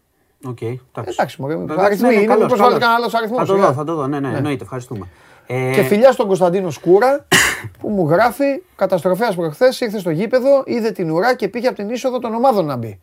Οκ, 0.48 0.60
εντάξει. 0.62 0.80
Εντάξει, 1.18 1.40
μωρέ, 1.40 1.54
Εντάξει, 1.54 1.84
αριθμοί 1.84 2.08
ναι, 2.08 2.14
ναι, 2.14 2.20
είναι, 2.20 2.26
καλώς, 2.26 2.42
μήπως 2.42 2.58
βάλει 2.58 2.70
καλώς. 2.78 2.86
κανένας 2.86 3.00
άλλος 3.00 3.14
αριθμός, 3.14 3.38
Θα 3.40 3.46
το 3.46 3.52
σιγά. 3.54 3.66
δω, 3.66 3.72
θα 3.72 3.84
το 3.84 3.94
δω. 3.94 4.06
Ναι, 4.06 4.20
ναι, 4.20 4.36
εννοείται. 4.36 4.62
Ευχαριστούμε. 4.64 5.06
Ε, 5.46 5.72
Και 5.72 5.82
φιλιά 5.82 6.12
στον 6.12 6.26
Κωνσταντίνο 6.26 6.70
Σκούρα 6.70 7.26
που 7.80 7.88
μου 7.88 8.08
γράφει 8.08 8.62
καταστροφέας 8.76 9.34
προχθές 9.34 9.80
ήρθε 9.80 9.98
στο 9.98 10.10
γήπεδο, 10.10 10.62
είδε 10.66 10.90
την 10.90 11.10
ουρά 11.10 11.34
και 11.34 11.48
πήγε 11.48 11.66
από 11.66 11.76
την 11.76 11.90
είσοδο 11.90 12.18
των 12.18 12.34
ομάδων 12.34 12.64
να 12.64 12.76
μπει. 12.76 13.00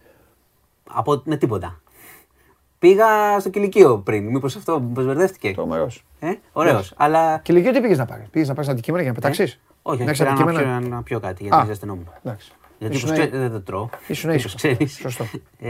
Από, 0.89 1.21
με 1.25 1.35
τίποτα. 1.37 1.81
Πήγα 2.79 3.39
στο 3.39 3.49
κηλικείο 3.49 3.97
πριν. 3.97 4.27
Μήπως 4.27 4.55
αυτό 4.55 4.79
μήπως 4.79 5.05
μπερδεύτηκε. 5.05 5.51
Τρομερός. 5.53 6.05
Ε, 6.19 6.31
Ωραίος. 6.51 6.93
Αλλά. 6.97 7.37
Και 7.37 7.53
λέει, 7.53 7.61
τι 7.71 7.81
πήγες 7.81 7.97
να 7.97 8.05
πάρεις. 8.05 8.27
Πήγες 8.29 8.47
να 8.47 8.53
πάρεις 8.53 8.69
αντικείμενα 8.69 9.03
για 9.03 9.11
να 9.13 9.19
πετάξεις; 9.19 9.53
Ε, 9.53 9.57
όχι, 9.81 9.97
να 10.03 10.03
όχι. 10.03 10.03
έχεις 10.03 10.17
Πήρα 10.19 10.29
να 10.29 10.35
πιω, 10.35 10.45
αντικείμενα. 10.47 10.87
να 10.95 11.03
πιω 11.03 11.19
κάτι 11.19 11.43
Α. 11.43 11.47
γιατί 11.47 11.65
ζεσθενόμουν. 11.67 12.07
Εντάξει. 12.23 12.51
Γιατί 12.77 12.95
Ήσουν- 12.95 13.09
όπως 13.09 13.21
ξέρεις, 13.27 13.39
δεν 13.39 13.51
το 13.51 13.61
τρώω. 13.61 13.89
Ήσουν 14.07 14.29
Όπως 14.29 14.41
ήσυχος. 14.43 14.55
ξέρεις. 14.55 14.97
Σωστό. 14.97 15.25
Ε, 15.59 15.69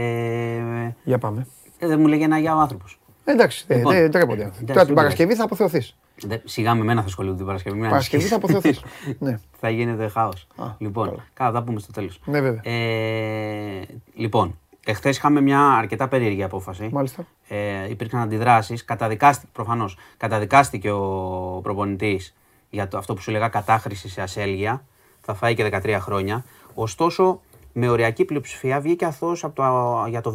Για 1.04 1.18
πάμε. 1.18 1.46
Ε, 1.78 1.86
δεν 1.86 2.00
μου 2.00 2.06
λέγε 2.06 2.24
ένα 2.24 2.38
για 2.38 2.56
ο 2.56 2.58
άνθρωπος. 2.60 2.98
Εντάξει, 3.24 3.64
δεν 3.68 3.76
Λοιπόν. 3.76 3.92
δεν 3.94 4.10
τρέπονται. 4.10 4.44
άνθρωποι. 4.44 4.62
Εντάξει, 4.62 4.66
Τώρα 4.66 4.78
την 4.86 4.86
δεν 4.86 4.94
Παρασκευή 4.94 5.34
θα 5.34 5.44
αποθεωθείς. 5.44 5.96
Σιγά 6.44 6.74
με 6.74 6.84
μένα 6.84 7.00
θα 7.00 7.06
ασχολούνται 7.06 7.36
την 7.36 7.46
Παρασκευή. 7.46 7.78
μην 7.78 7.88
Παρασκευή 7.90 8.22
θα 8.24 8.34
ανησυχείς. 8.36 8.56
αποθεωθείς. 8.56 9.16
Ναι, 9.18 9.38
θα 9.60 9.70
γίνεται 9.70 10.08
χάος. 10.08 10.46
Α, 10.56 10.64
Λοιπόν, 10.78 11.08
καλά. 11.08 11.24
καλά, 11.34 11.50
θα 11.52 11.58
τα 11.58 11.64
πούμε 11.64 11.80
στο 11.80 11.92
τέλος. 11.92 12.20
ναι, 12.24 12.40
βέβαια. 12.40 12.60
Ε, 12.72 13.82
λοιπόν, 14.14 14.58
εχθές 14.86 15.16
είχαμε 15.16 15.40
μια 15.40 15.60
αρκετά 15.60 16.08
περίεργη 16.08 16.42
απόφαση. 16.42 16.88
Μάλιστα. 16.92 17.26
Ε, 17.48 17.88
υπήρξαν 17.90 18.20
αντιδράσεις. 18.20 18.84
Καταδικάστηκε, 18.84 19.48
προφανώς, 19.52 19.96
καταδικάστηκε 20.16 20.90
ο 20.90 21.60
προπονητής 21.62 22.34
για 22.70 22.88
το, 22.88 22.98
αυτό 22.98 23.14
που 23.14 23.20
σου 23.20 23.30
λέγα 23.30 23.48
κατάχρηση 23.48 24.08
σε 24.08 24.22
ασέλγεια. 24.22 24.84
Θα 25.20 25.34
φάει 25.34 25.54
και 25.54 25.70
13 25.84 25.96
χρόνια. 26.00 26.44
Ωστόσο, 26.74 27.40
με 27.72 27.88
οριακή 27.88 28.24
πλειοψηφία 28.24 28.80
βγήκε 28.80 29.04
αθώος 29.04 29.44
για 30.08 30.20
το 30.20 30.30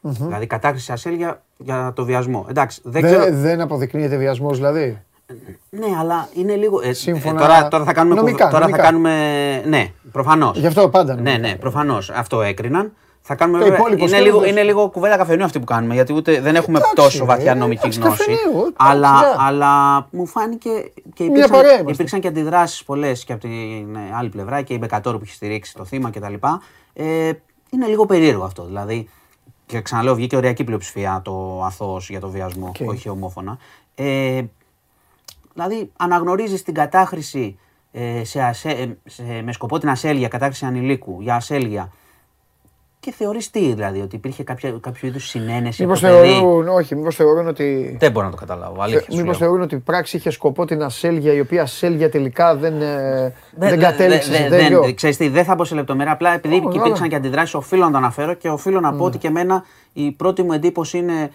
βιασμο 0.00 0.26
Δηλαδή, 0.26 0.46
κατάχρηση 0.46 0.84
σε 0.84 0.92
ασέλγεια 0.92 1.42
για 1.56 1.92
το 1.96 2.04
βιασμό. 2.04 2.46
Εντάξει, 2.50 2.80
δεν 2.84 3.02
ξέρω. 3.02 3.22
Δεν, 3.24 3.40
δεν 3.40 3.60
αποδεικνύεται 3.60 4.16
βιασμός 4.16 4.56
δηλαδή; 4.56 5.02
Ναι, 5.70 5.86
αλλά 6.00 6.28
είναι 6.34 6.54
λίγο. 6.54 6.80
ε, 6.84 6.92
Σύμφωνα- 6.92 7.40
ε, 7.42 7.46
τώρα, 7.46 7.68
τώρα 7.68 7.84
θα 7.84 7.92
κάνουμε. 7.92 8.14
νομικά, 8.14 8.36
κουβ- 8.44 8.50
τώρα 8.50 8.64
νομικά. 8.64 8.82
θα 8.82 8.88
κάνουμε. 8.88 9.62
Ναι, 9.66 9.90
προφανώς. 10.12 10.58
Γι' 10.58 10.66
αυτό 10.66 10.88
πάντα. 10.88 11.14
Ναι, 11.14 11.20
νομικά. 11.30 11.48
ναι, 11.48 11.54
προφανώς. 11.56 12.10
Αυτό 12.10 12.42
έκριναν. 12.42 12.92
Θα 13.30 13.34
κάνουμε 13.36 13.58
Το 13.58 13.64
βέβαια- 13.64 13.78
υπόλοιπο 13.78 14.00
είναι, 14.00 14.08
σκέλος, 14.08 14.26
λίγο, 14.26 14.38
εντάξει. 14.38 14.52
είναι 14.60 14.62
λίγο 14.70 14.88
κουβέντα 14.88 15.16
καφενείου 15.16 15.44
αυτή 15.44 15.58
που 15.58 15.64
κάνουμε, 15.64 15.94
γιατί 15.94 16.12
ούτε 16.12 16.40
δεν 16.40 16.54
έχουμε 16.56 16.78
Εντάξει, 16.78 16.94
τόσο 16.94 17.24
βαθιά 17.24 17.52
ρε, 17.52 17.58
νομική 17.58 17.80
εντάξει, 17.80 18.00
γνώση. 18.00 18.16
καφενείου, 18.18 18.58
εντάξει, 18.60 18.72
αλλά, 18.76 19.16
σιγά. 19.18 19.34
αλλά 19.38 20.06
μου 20.10 20.26
φάνηκε 20.26 20.70
και 21.14 21.22
Μια 21.24 21.26
υπήρξαν, 21.26 21.50
παρέα 21.50 21.72
είμαστε. 21.72 21.92
υπήρξαν 21.92 22.20
και 22.20 22.28
αντιδράσεις 22.28 22.84
πολλές 22.84 23.24
και 23.24 23.32
από 23.32 23.40
την 23.42 23.94
ε, 23.94 24.16
άλλη 24.18 24.28
πλευρά 24.28 24.62
και 24.62 24.74
η 24.74 24.76
Μπεκατόρου 24.80 25.16
που 25.18 25.24
έχει 25.26 25.34
στηρίξει 25.34 25.74
το 25.74 25.84
θύμα 25.84 26.10
κτλ. 26.10 26.34
Ε, 26.92 27.30
είναι 27.70 27.86
λίγο 27.86 28.06
περίεργο 28.06 28.44
αυτό. 28.44 28.64
Δηλαδή, 28.64 29.08
και 29.68 29.80
ξαναλέω, 29.80 30.14
βγήκε 30.14 30.36
οριακή 30.36 30.64
πλειοψηφία 30.64 31.20
το 31.24 31.62
αθώος 31.64 32.10
για 32.10 32.20
το 32.20 32.28
βιασμό, 32.28 32.66
Οκ. 32.80 32.88
όχι 32.88 33.08
ομόφωνα. 33.08 33.58
Ε, 33.94 34.42
Δηλαδή, 35.54 35.90
αναγνωρίζεις 35.96 36.62
την 36.62 36.74
κατάχρηση 36.74 37.58
ε, 37.92 38.24
σε 38.24 38.42
ασέ, 38.42 38.68
ε, 38.70 38.88
σε- 39.04 39.42
με 39.42 39.52
σκοπό 39.52 39.78
την 39.78 39.88
ασέλγεια, 39.88 40.28
κατάχρηση 40.28 40.64
ανηλίκου 40.64 41.20
για 41.20 41.34
ασέλγεια. 41.34 41.92
Και 43.00 43.12
θεωρείς 43.12 43.50
τι, 43.50 43.72
δηλαδή, 43.72 44.00
ότι 44.00 44.16
υπήρχε 44.16 44.42
κάποια, 44.42 44.78
κάποιο 44.80 45.08
είδους 45.08 45.28
συνένεση. 45.28 45.82
Μήπως 45.82 46.04
από 46.04 46.12
το 46.14 46.20
παιδί; 46.20 46.32
θεωρούν, 46.32 46.68
όχι, 46.68 46.94
μήπως 46.96 47.14
θεωρούν 47.16 47.48
ότι. 47.48 47.96
Δεν 48.00 48.10
μπορώ 48.12 48.24
να 48.26 48.30
το 48.32 48.38
καταλάβω. 48.38 48.82
Αλήθεια. 48.82 49.00
σου 49.00 49.06
Μήπως 49.16 49.24
λέω. 49.24 49.34
θεωρούν 49.34 49.60
ότι 49.60 49.74
η 49.74 49.78
πράξη 49.78 50.16
είχε 50.16 50.30
σκοπό 50.30 50.64
την 50.64 50.82
ασέλγεια, 50.82 51.32
η 51.32 51.40
οποία 51.40 51.62
ασέλγεια 51.62 52.10
τελικά 52.10 52.56
δεν, 52.56 52.82
ε, 52.82 53.34
δεν 53.56 53.68
Δεν- 53.68 53.78
κατέληξες 53.80 54.30
δεν- 54.30 54.42
σε 54.42 54.48
δεν- 54.48 54.58
τέτοιο. 54.60 54.80
δεν- 54.82 54.94
Ξέρεις 54.94 55.16
τι, 55.16 55.28
δεν 55.28 55.44
θα 55.44 55.54
μπω 55.54 55.64
σε 55.64 55.74
λεπτομέρεια. 55.74 56.12
Απλά 56.12 56.34
επειδή 56.34 56.54
Ω, 56.54 56.58
υπήρξαν 56.58 56.92
καλά. 56.92 57.08
και 57.08 57.14
αντιδράσεις, 57.14 57.54
οφείλω 57.54 57.84
να 57.84 57.90
το 57.90 57.96
αναφέρω 57.96 58.34
και 58.34 58.48
οφείλω 58.48 58.80
να 58.80 58.92
πω 58.92 59.04
ότι 59.04 59.18
και 59.18 59.26
εμένα 59.26 59.64
η 59.92 60.10
πρώτη 60.12 60.42
μου 60.42 60.52
εντύπωση 60.52 60.98
είναι 60.98 61.30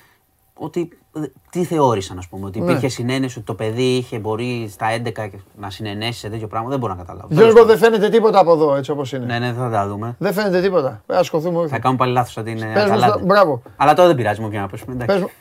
ότι 0.54 0.89
ε, 1.16 1.20
τι 1.49 1.64
θεώρησαν, 1.64 2.18
ας 2.18 2.28
πούμε. 2.28 2.45
Ότι 2.45 2.60
Ναι. 2.60 2.66
υπήρχε 2.72 2.88
συνένεση 2.88 3.38
ότι 3.38 3.47
το 3.47 3.54
παιδί 3.54 3.95
είχε 3.95 4.20
μπορεί 4.20 4.68
στα 4.72 4.88
11 4.91 5.12
και 5.12 5.39
να 5.58 5.70
συνενέσει 5.70 6.20
σε 6.20 6.30
τέτοιο 6.30 6.47
πράγμα. 6.47 6.70
Δεν 6.70 6.80
μπορώ 6.80 6.93
να 6.93 6.99
καταλάβω. 6.99 7.28
Γιώργο, 7.30 7.66
δεν 7.66 7.78
φαίνεται 7.78 8.10
τίποτα 8.10 8.39
από 8.39 8.51
εδώ 8.54 8.76
έτσι 8.76 8.91
όπως 8.91 9.12
είναι. 9.14 9.26
Ναι, 9.26 9.39
ναι, 9.39 9.54
θα 9.54 9.70
τα 9.70 9.88
δούμε. 9.88 10.16
Δεν 10.20 10.34
φαίνεται 10.34 10.62
τίποτα. 10.62 10.88
Πρέπει 10.89 11.04
να 11.08 11.18
ασχοληθούμε 11.18 11.58
όχι. 11.60 11.68
Θα 11.70 11.80
κάνουμε 11.80 11.99
πάλι 11.99 12.14
λάθος 12.14 12.38
ότι 12.38 12.51
είναι 12.51 12.66
Πες 12.74 12.84
μου 12.86 12.91
Αταλάντα. 12.91 13.14
στο- 13.18 13.26
μπράβο. 13.26 13.62
Αλλά 13.76 13.93
τώρα 13.93 14.08
δεν 14.08 14.18
πειράζει 14.18 14.41
μου 14.41 14.49
πια 14.49 14.62
να 14.62 14.68
πέσουμε. 14.68 14.95
Πες 14.95 15.16
εντάξει. 15.16 15.34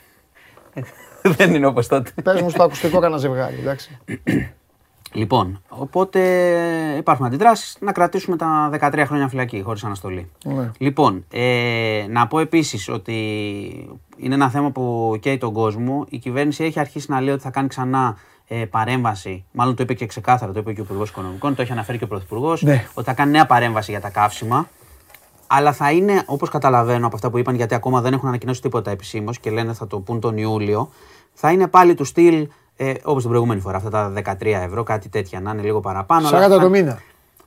μου, 0.75 0.83
δεν 1.37 1.53
είναι 1.53 1.65
όπως 1.65 1.87
τότε. 1.87 2.11
πες 2.23 2.41
μου 2.41 2.49
στο 2.49 2.63
ακουστικό 2.63 2.99
κανένα 2.99 3.19
ζευγάρι, 3.19 3.55
εντάξει. 3.59 3.99
Λοιπόν, 5.13 5.61
οπότε 5.69 6.19
υπάρχουν 6.97 7.25
αντιδράσεις 7.25 7.77
να 7.79 7.91
κρατήσουμε 7.91 8.37
τα 8.37 8.69
13 8.81 9.03
χρόνια 9.05 9.27
φυλακή 9.27 9.61
χωρίς 9.61 9.83
αναστολή. 9.83 10.31
Ναι. 10.45 10.71
Λοιπόν, 10.77 11.25
ε, 11.31 12.05
να 12.09 12.27
πω 12.27 12.39
επίσης 12.39 12.89
ότι 12.89 13.13
είναι 14.17 14.33
ένα 14.33 14.49
θέμα 14.49 14.71
που 14.71 15.15
καίει 15.19 15.37
τον 15.37 15.53
κόσμο. 15.53 16.05
Η 16.09 16.17
κυβέρνηση 16.17 16.63
έχει 16.63 16.79
αρχίσει 16.79 17.11
να 17.11 17.21
λέει 17.21 17.33
ότι 17.33 17.43
θα 17.43 17.49
κάνει 17.49 17.67
ξανά 17.67 18.17
ε, 18.47 18.65
παρέμβαση. 18.65 19.45
Μάλλον 19.51 19.75
το 19.75 19.83
είπε 19.83 19.93
και 19.93 20.05
ξεκάθαρα, 20.05 20.51
το 20.51 20.59
είπε 20.59 20.73
και 20.73 20.81
ο 20.81 20.83
Υπουργός 20.83 21.09
Οικονομικών, 21.09 21.55
το 21.55 21.61
έχει 21.61 21.71
αναφέρει 21.71 21.97
και 21.97 22.03
ο 22.03 22.07
Πρωθυπουργός. 22.07 22.61
Ναι. 22.61 22.85
Ότι 22.93 23.07
θα 23.07 23.13
κάνει 23.13 23.31
νέα 23.31 23.45
παρέμβαση 23.45 23.91
για 23.91 24.01
τα 24.01 24.09
καύσιμα. 24.09 24.67
Αλλά 25.47 25.73
θα 25.73 25.91
είναι, 25.91 26.23
όπως 26.25 26.49
καταλαβαίνω 26.49 27.05
από 27.05 27.15
αυτά 27.15 27.29
που 27.29 27.37
είπαν, 27.37 27.55
γιατί 27.55 27.75
ακόμα 27.75 28.01
δεν 28.01 28.13
έχουν 28.13 28.27
ανακοινώσει 28.27 28.61
τίποτα 28.61 28.91
επισήμως 28.91 29.39
και 29.39 29.49
λένε 29.49 29.73
θα 29.73 29.87
το 29.87 29.99
πούν 29.99 30.19
τον 30.19 30.37
Ιούλιο, 30.37 30.89
θα 31.33 31.51
είναι 31.51 31.67
πάλι 31.67 31.93
του 31.93 32.03
στυλ 32.03 32.47
ε, 32.75 32.93
όπως 33.03 33.21
την 33.21 33.29
προηγούμενη 33.29 33.59
φορά. 33.61 33.77
Αυτά 33.77 33.89
τα 33.89 34.13
13 34.39 34.45
ευρώ, 34.45 34.83
κάτι 34.83 35.09
τέτοια 35.09 35.39
να 35.41 35.51
είναι 35.51 35.61
λίγο 35.61 35.79
παραπάνω. 35.79 36.27
αλλά 36.27 36.45
40 36.47 36.49
θα- 36.49 36.59
το 36.59 36.69
μήνα. 36.69 36.99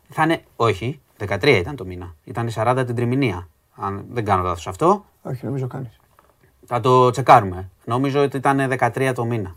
θα 0.09 0.23
είναι, 0.23 0.43
όχι, 0.57 1.01
13 1.19 1.57
ήταν 1.59 1.77
το 1.77 1.85
μήνα. 1.85 2.15
Ήταν 2.25 2.49
40 2.55 2.83
την 2.87 2.95
τριμηνία. 2.95 3.49
Αν 3.75 4.05
δεν 4.11 4.25
κάνω 4.25 4.43
λάθος 4.43 4.67
αυτό, 4.67 5.05
Όχι, 5.23 5.45
νομίζω 5.47 5.67
κάνεις. 5.67 6.01
θα 6.67 6.81
το 6.81 7.11
τσεκάρουμε. 7.11 7.71
Νομίζω 7.85 8.23
ότι 8.23 8.37
ήταν 8.37 8.69
13 8.69 9.13
το 9.15 9.25
μήνα. 9.25 9.57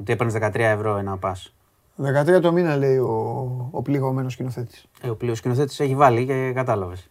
Ότι 0.00 0.12
έπαιρνες 0.12 0.34
13 0.34 0.58
ευρώ 0.70 0.96
ένα 0.96 1.16
πας. 1.16 1.54
13 1.96 2.40
το 2.40 2.52
μήνα 2.52 2.76
λέει 2.76 2.96
ο, 2.96 3.68
ο 3.70 3.82
πληγωμένος 3.82 4.32
σκηνοθέτης. 4.32 4.84
Ε, 5.02 5.08
ο 5.08 5.16
πλήρω 5.16 5.34
σκηνοθέτης 5.34 5.80
έχει 5.80 5.94
βάλει 5.94 6.26
και 6.26 6.52
κατάλαβες. 6.54 7.10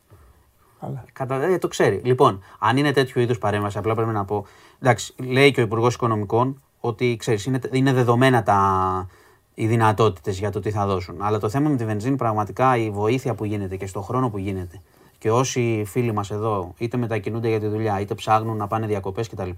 Καλά. 0.80 1.04
Κατα... 1.14 1.36
Ε, 1.44 1.58
το 1.58 1.68
ξέρει. 1.68 2.02
Λοιπόν, 2.04 2.44
αν 2.60 2.78
είναι 2.78 2.92
τέτοιο 2.92 3.22
είδους 3.22 3.38
παρέμβαση, 3.38 3.78
απλά 3.78 3.96
πρέπει 3.96 4.12
να 4.12 4.26
πω. 4.26 4.46
Εντάξει, 4.82 5.14
λέει 5.18 5.52
και 5.52 5.60
ο 5.60 5.64
Υπουργός 5.64 5.94
Οικονομικών 5.94 6.62
ότι 6.82 7.16
ξέρεις, 7.20 7.46
είναι, 7.46 7.60
είναι 7.72 7.94
δεδομένα 7.94 8.44
τα, 8.44 9.08
οι 9.54 9.68
δυνατότητες 9.68 10.40
για 10.40 10.52
το 10.52 10.60
τι 10.60 10.72
θα 10.72 10.86
δώσουν. 10.86 11.16
Αλλά 11.20 11.40
το 11.40 11.50
θέμα 11.50 11.70
με 11.70 11.76
τη 11.76 11.86
βενζίνη, 11.86 12.16
πραγματικά 12.16 12.78
η 12.78 12.90
βοήθεια 12.90 13.34
που 13.34 13.46
γίνεται 13.46 13.76
και 13.76 13.86
στον 13.88 14.04
χρόνο 14.04 14.30
που 14.30 14.38
γίνεται 14.38 14.82
και 15.18 15.32
όσοι 15.32 15.84
φίλοι 15.88 16.12
μας 16.14 16.32
εδώ 16.32 16.74
είτε 16.78 16.98
μετακινούνται 16.98 17.48
για 17.50 17.60
τη 17.60 17.68
δουλειά 17.68 18.00
είτε 18.00 18.14
ψάχνουν 18.16 18.58
να 18.58 18.68
πάνε 18.68 18.86
διακοπές 18.88 19.30
κτλ. 19.30 19.50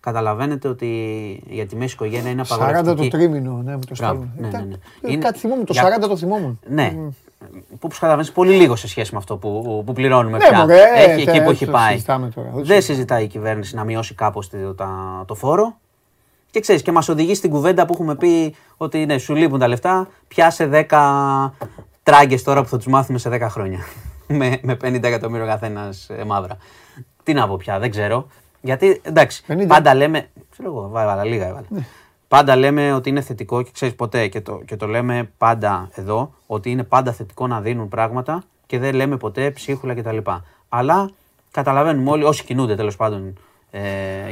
Καταλαβαίνετε 0.00 0.68
ότι 0.68 0.86
για 1.48 1.66
τη 1.66 1.76
μέση 1.76 1.94
οικογένεια 1.94 2.30
είναι 2.30 2.42
40 2.42 2.46
το 2.48 2.54
απαγορευτική. 2.54 3.08
τρίμηνο, 3.10 3.60
ναι, 3.64 3.72
μου 3.72 3.78
το 3.78 3.94
Μπράβο, 3.98 4.14
στέλνουν. 4.32 4.32
ναι, 4.36 4.48
Ε, 4.48 4.50
ναι, 4.60 4.66
ναι. 4.66 4.74
ε, 5.02 5.12
Είναι- 5.12 5.24
Κάτι 5.24 5.38
θυμόμουν, 5.38 5.64
το 5.64 5.72
για- 5.72 5.82
40 5.82 6.08
το 6.08 6.16
θυμόμουν. 6.16 6.58
Ναι. 6.68 6.90
Που 6.90 7.14
όπως 7.80 7.98
καταλαβαίνεις 7.98 8.32
πολύ 8.32 8.54
λίγο 8.54 8.76
σε 8.76 8.88
σχέση 8.88 9.12
με 9.12 9.18
αυτό 9.18 9.36
που, 9.36 9.82
που 9.86 9.92
πληρώνουμε 9.92 10.36
Ναι, 10.38 10.48
πια. 10.48 10.58
μωρέ, 10.58 10.80
έχει 10.96 11.24
τε- 11.24 11.34
εκεί 11.34 11.44
που 11.44 11.50
έχει 11.50 11.64
το 11.66 11.70
πάει. 11.72 11.92
συζητάμε 11.92 12.28
τώρα, 12.34 12.50
δεν 12.54 12.64
Δεν 12.64 12.82
συζητάει 12.82 13.24
η 13.24 13.26
κυβέρνηση 13.26 13.74
να 13.74 13.84
μειώσει 13.84 14.14
κάπως 14.14 14.48
το, 14.48 14.74
τα- 14.74 15.24
το 15.26 15.34
φόρο. 15.34 15.76
Και 16.52 16.60
ξέρεις, 16.60 16.82
και 16.82 16.92
μας 16.92 17.08
οδηγεί 17.08 17.34
στην 17.34 17.50
κουβέντα 17.50 17.86
που 17.86 17.92
έχουμε 17.92 18.14
πει 18.14 18.54
ότι 18.76 19.06
ναι, 19.06 19.18
σου 19.18 19.34
λείπουν 19.34 19.58
τα 19.58 19.68
λεφτά, 19.68 20.08
πιάσε 20.28 20.86
10 20.88 21.50
τράγκες 22.02 22.42
τώρα 22.42 22.62
που 22.62 22.68
θα 22.68 22.76
τους 22.76 22.86
μάθουμε 22.86 23.18
σε 23.18 23.30
10 23.32 23.40
χρόνια. 23.40 23.78
με, 24.38 24.58
με 24.62 24.76
50 24.84 25.02
εκατομμύρια 25.02 25.46
καθένας 25.46 26.10
μαύρα. 26.26 26.56
Τι 27.22 27.32
να 27.32 27.48
πω 27.48 27.56
πια, 27.56 27.78
δεν 27.78 27.90
ξέρω. 27.90 28.26
Γιατί 28.60 29.00
εντάξει, 29.02 29.44
50. 29.48 29.64
πάντα 29.66 29.94
λέμε. 29.94 30.28
Ξέρω 30.50 30.68
εγώ, 30.68 30.88
βάλα 30.88 31.24
λίγα 31.24 31.46
έβαλα. 31.46 31.66
Πάντα 32.28 32.56
λέμε 32.56 32.92
ότι 32.92 33.08
είναι 33.08 33.20
θετικό 33.20 33.62
και 33.62 33.70
ξέρεις 33.72 33.94
ποτέ 33.94 34.26
και 34.28 34.40
το, 34.40 34.60
και 34.64 34.76
το 34.76 34.86
λέμε 34.86 35.30
πάντα 35.38 35.88
εδώ 35.94 36.34
ότι 36.46 36.70
είναι 36.70 36.82
πάντα 36.82 37.12
θετικό 37.12 37.46
να 37.46 37.60
δίνουν 37.60 37.88
πράγματα 37.88 38.42
και 38.66 38.78
δεν 38.78 38.94
λέμε 38.94 39.16
ποτέ 39.16 39.50
ψίχουλα 39.50 39.94
κτλ. 39.94 40.18
Αλλά 40.68 41.10
καταλαβαίνουμε 41.50 42.10
όλοι, 42.10 42.24
όσοι 42.24 42.44
κινούνται 42.44 42.74
τέλος 42.74 42.96
πάντων 42.96 43.38
ε, 43.70 43.80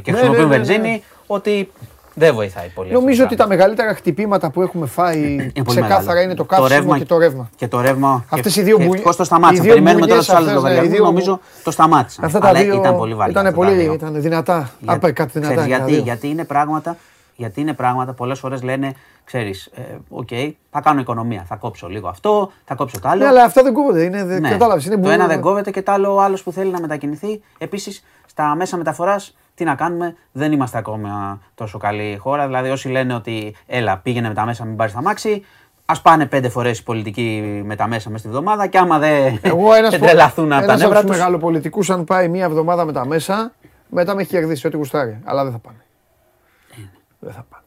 και 0.00 0.10
Ναι, 0.10 0.16
χρησιμοποιούν 0.16 0.48
ναι, 0.48 0.56
ναι, 0.56 0.58
ναι. 0.58 0.64
βενζίνη, 0.64 1.02
ότι 1.26 1.70
δεν 2.14 2.34
βοηθάει 2.34 2.68
πολύ. 2.74 2.88
αυτό 2.88 3.00
Νομίζω 3.00 3.18
το 3.18 3.24
ότι 3.26 3.36
τα 3.36 3.44
πράγμα. 3.44 3.54
μεγαλύτερα 3.56 3.94
χτυπήματα 3.94 4.50
που 4.50 4.62
έχουμε 4.62 4.86
φάει 4.86 5.18
Είναι 5.22 5.52
πολύ 5.52 5.64
ξεκάθαρα 5.66 6.02
μεγάλο. 6.02 6.20
είναι 6.20 6.34
το 6.34 6.44
καύσιμο 6.44 6.96
και 6.98 7.04
το 7.04 7.18
ρεύμα. 7.18 7.50
Και 7.56 7.68
το 7.68 7.80
ρεύμα. 7.80 8.24
Αυτές 8.28 8.52
και- 8.54 8.60
οι 8.60 8.62
δύο 8.62 8.72
και 8.76 8.82
μπουνι- 8.82 8.92
ευτυχώς 8.94 9.16
το 9.16 9.22
οι 9.22 9.26
σταμάτησαν. 9.26 9.64
δύο 9.64 9.72
Περιμένουμε 9.72 10.06
τώρα 10.06 10.12
μπουνιές 10.20 10.26
τους 10.26 10.34
άλλους 10.36 10.48
αυτές, 10.48 10.62
ναι, 10.62 10.68
οι 10.68 10.72
λογαριασμούς. 10.72 11.04
δύο 11.04 11.12
Νομίζω 11.12 11.40
το 11.64 11.70
σταμάτησαν. 11.70 12.24
Αυτά 12.24 12.38
τα 12.38 12.48
Αλλά 12.48 12.60
δύο 12.60 12.74
ήταν 12.74 12.96
πολύ 12.96 13.14
βαρύ. 13.14 13.30
Ήταν 13.30 13.46
αυτά 13.46 13.58
τα 13.58 13.64
πολύ 13.64 13.76
δύο. 13.76 13.92
ήταν 13.92 14.20
δυνατά. 14.20 14.70
Για- 14.80 14.92
Άπερκατ 14.92 15.30
δυνατά. 15.32 15.54
ξέρεις 15.54 15.70
και 15.72 15.76
τα 15.76 15.76
γιατί, 15.78 15.92
δύο. 15.94 16.02
γιατί 16.02 16.28
είναι 16.28 16.44
πράγματα, 16.44 16.96
γιατί 17.36 17.60
είναι 17.60 17.72
πράγματα, 17.72 18.12
πολλές 18.12 18.38
φορές 18.38 18.62
λένε, 18.62 18.92
ξέρεις, 19.24 19.66
ε, 19.74 19.80
οκ, 20.08 20.28
θα 20.70 20.80
κάνω 20.80 21.00
οικονομία, 21.00 21.44
θα 21.48 21.56
κόψω 21.56 21.88
λίγο 21.88 22.08
αυτό, 22.08 22.50
θα 22.64 22.74
κόψω 22.74 23.00
το 23.00 23.08
άλλο. 23.08 23.22
Ναι, 23.22 23.28
αλλά 23.28 23.44
αυτά 23.44 23.62
δεν 23.62 23.72
κόβονται. 23.72 24.02
Είναι, 24.02 24.24
δεν 24.24 24.40
Ναι. 24.40 24.50
κατάλαβες, 24.50 24.84
είναι 24.86 24.94
το 24.94 25.00
μπου- 25.00 25.10
ένα 25.10 25.26
δεν 25.26 25.40
κόβεται 25.40 25.70
και 25.70 25.82
το 25.82 25.92
άλλο 25.92 26.14
ο 26.14 26.20
άλλος 26.20 26.42
που 26.42 26.52
θέλει 26.52 26.70
να 26.70 26.80
μετακινηθεί. 26.80 27.42
Επίσης, 27.58 28.04
στα 28.26 28.54
μέσα 28.56 28.76
μεταφοράς, 28.76 29.36
τι 29.60 29.66
να 29.66 29.74
κάνουμε, 29.74 30.14
δεν 30.32 30.52
είμαστε 30.52 30.78
ακόμα 30.78 31.40
τόσο 31.54 31.78
καλή 31.78 32.16
χώρα. 32.20 32.46
Δηλαδή, 32.46 32.70
όσοι 32.70 32.88
λένε 32.88 33.14
ότι 33.14 33.54
έλα, 33.66 33.98
πήγαινε 33.98 34.28
με 34.28 34.34
τα 34.34 34.44
μέσα, 34.44 34.64
μην 34.64 34.76
πάρεις 34.76 34.92
τ' 34.94 35.02
αμάξι, 35.02 35.44
ας 35.84 36.02
πάνε 36.02 36.26
πέντε 36.26 36.48
φορές 36.48 36.78
οι 36.78 36.82
πολιτικοί 36.82 37.60
με 37.64 37.76
τα 37.76 37.86
μέσα 37.88 38.08
μέσα 38.10 38.22
στη 38.22 38.28
βδομάδα 38.28 38.66
και 38.66 38.78
άμα 38.78 38.98
δεν, 38.98 39.38
Εγώ 39.42 39.74
ένας, 39.74 39.90
δεν 39.94 40.00
πο- 40.00 40.06
τρελαθούν 40.06 40.52
από 40.52 40.66
τα 40.66 40.72
ένας 40.72 40.80
νεύρα 40.80 40.96
από 40.98 41.06
τους 41.06 41.10
τους. 41.10 41.18
μεγαλοπολιτικούς 41.18 41.90
αν 41.90 42.04
πάει 42.04 42.28
μία 42.28 42.44
εβδομάδα 42.44 42.84
με 42.84 42.92
τα 42.92 43.06
μέσα, 43.06 43.52
μετά 43.88 44.14
με 44.14 44.20
έχει 44.20 44.30
κερδίσει 44.30 44.66
ό,τι 44.66 44.76
γουστάρει. 44.76 45.18
Αλλά 45.24 45.42
δεν 45.42 45.52
θα 45.52 45.58
πάνε. 45.58 45.78
Δεν 47.18 47.32
θα 47.32 47.46
πάνε. 47.48 47.64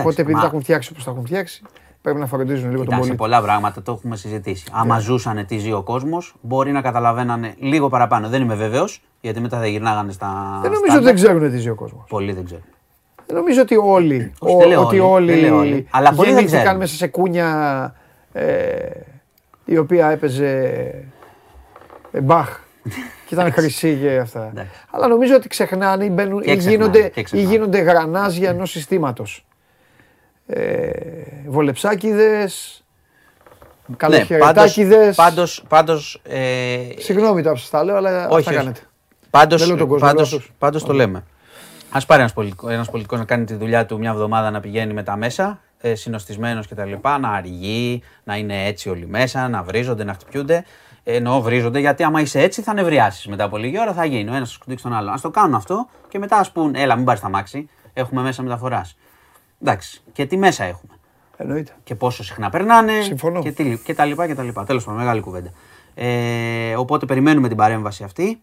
Οπότε 0.00 0.22
επειδή 0.22 0.40
τα 0.40 0.46
έχουν 0.46 0.60
φτιάξει 0.62 0.88
όπως 0.92 1.04
τα 1.04 1.10
έχουν 1.10 1.24
φτιάξει, 1.26 1.62
πρέπει 2.06 2.20
να 2.20 2.26
φροντίζουν 2.26 2.64
λίγο 2.70 2.76
τον 2.76 2.84
Κοιτάξτε, 2.84 3.00
πολίτη. 3.00 3.16
πολλά 3.16 3.42
πράγματα 3.42 3.82
το 3.82 3.92
έχουμε 3.92 4.16
συζητήσει. 4.16 4.64
Άμα 4.72 4.98
ζούσανε 4.98 5.44
τι 5.44 5.58
ζει 5.58 5.72
ο 5.72 5.82
κόσμος, 5.82 6.34
μπορεί 6.40 6.72
να 6.72 6.80
καταλαβαίνανε 6.80 7.54
λίγο 7.58 7.88
παραπάνω. 7.88 8.28
Δεν 8.28 8.42
είμαι 8.42 8.54
βέβαιος, 8.54 9.02
γιατί 9.20 9.40
μετά 9.40 9.58
θα 9.58 9.66
γυρνάγανε 9.66 10.12
στα. 10.12 10.58
Δεν 10.62 10.70
νομίζω 10.72 10.96
ότι 10.96 11.04
δεν 11.04 11.14
ξέρουν 11.14 11.50
τι 11.50 11.58
ζει 11.58 11.68
ο 11.68 11.74
κόσμος. 11.74 12.04
Πολλοί 12.08 12.32
δεν 12.32 12.44
ξέρουν. 12.44 12.64
Δεν 13.26 13.36
νομίζω 13.36 13.60
ότι 13.62 13.76
όλοι, 13.76 14.32
Όχι, 14.38 14.54
ο- 14.54 14.58
δεν 14.58 14.68
λέω 14.68 14.80
ότι 14.84 14.98
όλοι, 14.98 15.32
δεν 15.32 15.40
λέω 15.40 15.56
όλοι. 15.58 15.86
Αλλά 15.90 16.08
πολλοί 16.12 16.18
δεν 16.28 16.34
γεννήθηκαν 16.34 16.60
ξέρουν. 16.62 16.78
μέσα 16.78 16.94
σε 16.96 17.06
κούνια 17.06 17.94
ε, 18.32 18.44
η 19.64 19.78
οποία 19.78 20.08
έπαιζε 20.10 20.60
ε, 22.10 22.20
Μπαχ 22.20 22.60
και 23.26 23.34
ήταν 23.34 23.52
χρυσή 23.52 23.98
και 24.02 24.16
αυτά. 24.18 24.48
Εντάξει. 24.52 24.70
Αλλά 24.90 25.06
νομίζω 25.08 25.34
ότι 25.34 25.48
ξεχνάνε 25.48 26.04
ή, 26.04 26.10
μπαίνουν, 26.12 26.42
Και 26.42 26.50
ή, 26.52 26.56
ξεχνάνε, 26.56 26.76
γίνονται, 26.76 27.08
και 27.08 27.20
ή 27.20 27.22
ξεχνάνε. 27.22 27.52
γίνονται 27.54 27.78
γρανάζια 27.78 28.50
ενός 28.50 28.70
συστήματος. 28.70 29.46
Ε, 30.46 30.90
βολεψάκιδες, 31.46 32.84
καλοχαιρετάκιδες. 33.96 35.06
Ναι, 35.06 35.14
πάντως, 35.14 35.64
πάντως, 35.68 36.20
ε, 36.22 36.78
Συγγνώμη 36.98 37.42
τώρα 37.42 37.54
που 37.54 37.60
σας 37.60 37.70
τα 37.70 37.84
λέω, 37.84 37.96
αλλά 37.96 38.10
όχι, 38.28 38.38
αυτά 38.38 38.50
όχι. 38.50 38.54
κάνετε. 38.58 38.80
Πάντως, 39.30 39.58
Δεν 39.60 39.68
λέω 39.68 39.76
τον 39.76 39.88
κόσμο, 39.88 40.06
πάντως, 40.06 40.30
λέω 40.30 40.38
αυτούς. 40.38 40.54
πάντως 40.58 40.84
το 40.84 40.92
λέμε. 40.92 41.24
Ας 41.90 42.06
πάρει 42.06 42.20
ένας, 42.20 42.32
πολιτικό, 42.32 42.68
ένας 42.68 42.90
πολιτικός 42.90 43.18
να 43.18 43.24
κάνει 43.24 43.44
τη 43.44 43.54
δουλειά 43.54 43.86
του 43.86 43.98
μια 43.98 44.10
εβδομάδα 44.10 44.50
να 44.50 44.60
πηγαίνει 44.60 44.92
με 44.92 45.02
τα 45.02 45.16
μέσα, 45.16 45.60
ε, 45.80 45.94
συνοστισμένος 45.94 46.68
κτλ. 46.68 46.92
Να 47.20 47.28
αργεί, 47.28 48.02
να 48.24 48.36
είναι 48.36 48.66
έτσι 48.66 48.88
όλοι 48.88 49.06
μέσα, 49.06 49.48
να 49.48 49.62
βρίζονται, 49.62 50.04
να 50.04 50.12
χτυπιούνται. 50.12 50.64
Ε, 51.04 51.16
Εννοώ 51.16 51.40
βρίζονται 51.40 51.78
γιατί 51.78 52.02
άμα 52.02 52.20
είσαι 52.20 52.40
έτσι 52.40 52.62
θα 52.62 52.72
νευριάσεις. 52.74 53.26
Μετά 53.26 53.44
από 53.44 53.56
λίγη 53.56 53.80
ώρα 53.80 53.92
θα 53.92 54.04
γίνει. 54.04 54.30
Ο 54.30 54.34
ένας 54.34 54.48
θα 54.48 54.54
σκουτίξει 54.54 54.84
τον 54.84 54.92
άλλο. 54.94 55.10
Α 55.10 55.14
το 55.22 55.30
κάνουν 55.30 55.54
αυτό 55.54 55.88
και 56.08 56.18
μετά 56.18 56.36
ας 56.36 56.50
πούν, 56.50 56.74
Έλα, 56.74 56.96
μην 56.96 57.04
πάρεις 57.04 57.20
τα 57.20 57.28
μάξι. 57.28 57.68
Έχουμε 57.92 58.22
μέσα 58.22 58.42
μεταφοράς. 58.42 58.96
Εντάξει. 59.62 60.02
Και 60.12 60.26
τι 60.26 60.36
μέσα 60.36 60.64
έχουμε. 60.64 60.92
Εννοείται. 61.36 61.72
και 61.84 61.94
πόσο 61.94 62.24
συχνά 62.24 62.50
περνάνε 62.50 63.00
Συμφωνώ. 63.00 63.42
και, 63.42 63.52
τι, 63.52 63.78
και 63.84 63.94
τα 63.94 64.04
λοιπά 64.04 64.26
και 64.26 64.34
τα 64.34 64.42
λοιπά. 64.42 64.64
Τέλος 64.64 64.84
πάντων, 64.84 65.00
μεγάλη 65.00 65.20
κουβέντα. 65.20 65.50
Ε, 65.94 66.76
οπότε 66.76 67.06
περιμένουμε 67.06 67.48
την 67.48 67.56
παρέμβαση 67.56 68.04
αυτή 68.04 68.40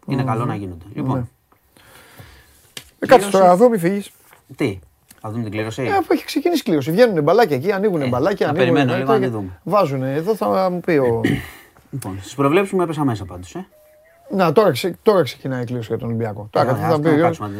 Είναι 0.06 0.22
καλό 0.22 0.44
να 0.44 0.54
γίνονται. 0.54 0.84
Λοιπόν, 0.94 1.16
Ναι. 1.16 1.24
Ε, 2.98 3.06
Κάτσε 3.06 3.30
τώρα 3.30 3.50
εδώ, 3.50 3.68
μην 3.68 3.78
φύγεις. 3.78 4.10
τι, 4.56 4.78
θα 5.20 5.30
δούμε 5.30 5.42
την 5.42 5.52
κλήρωση; 5.52 5.82
Ε, 5.82 5.90
αφού 5.90 6.06
έχει 6.12 6.24
ξεκινήσει 6.24 6.62
κλήρωση. 6.62 6.90
Βγαίνουν 6.90 7.22
μπαλάκια 7.22 7.56
εκεί, 7.56 7.72
ανοίγουν 7.72 8.08
μπαλάκια. 8.08 8.46
να 8.46 8.52
ανοίγουν 8.52 8.74
περιμένω 8.74 8.98
μετά 8.98 8.98
λίγο 8.98 9.12
να 9.12 9.18
και 9.18 9.24
τη 9.24 9.30
δούμε. 9.30 9.60
Βάζουν. 9.62 10.02
Εδώ 10.02 10.34
θα 10.34 10.70
μου 10.70 10.80
πει 10.80 10.92
ο. 10.96 11.20
Λοιπόν, 11.92 12.18
στις 12.20 12.34
προβλέψεις 12.34 12.72
μου 12.72 12.82
έπεσα 12.82 13.04
μέσα 13.04 13.24
πάντως, 13.24 13.54
ε. 13.54 13.66
Να, 14.30 14.52
τώρα, 14.52 14.70
ξε- 14.70 14.96
τώρα 15.02 15.22
ξεκινάει 15.22 15.62
η 15.62 15.64
κλήρωση 15.64 15.86
για 15.88 15.98
τον 15.98 16.08
Ολυμπιακό. 16.08 16.48
Τώρα 16.50 16.70
Ωραία, 16.70 16.88
κάτι 16.88 17.22
ας 17.22 17.36
θα 17.36 17.50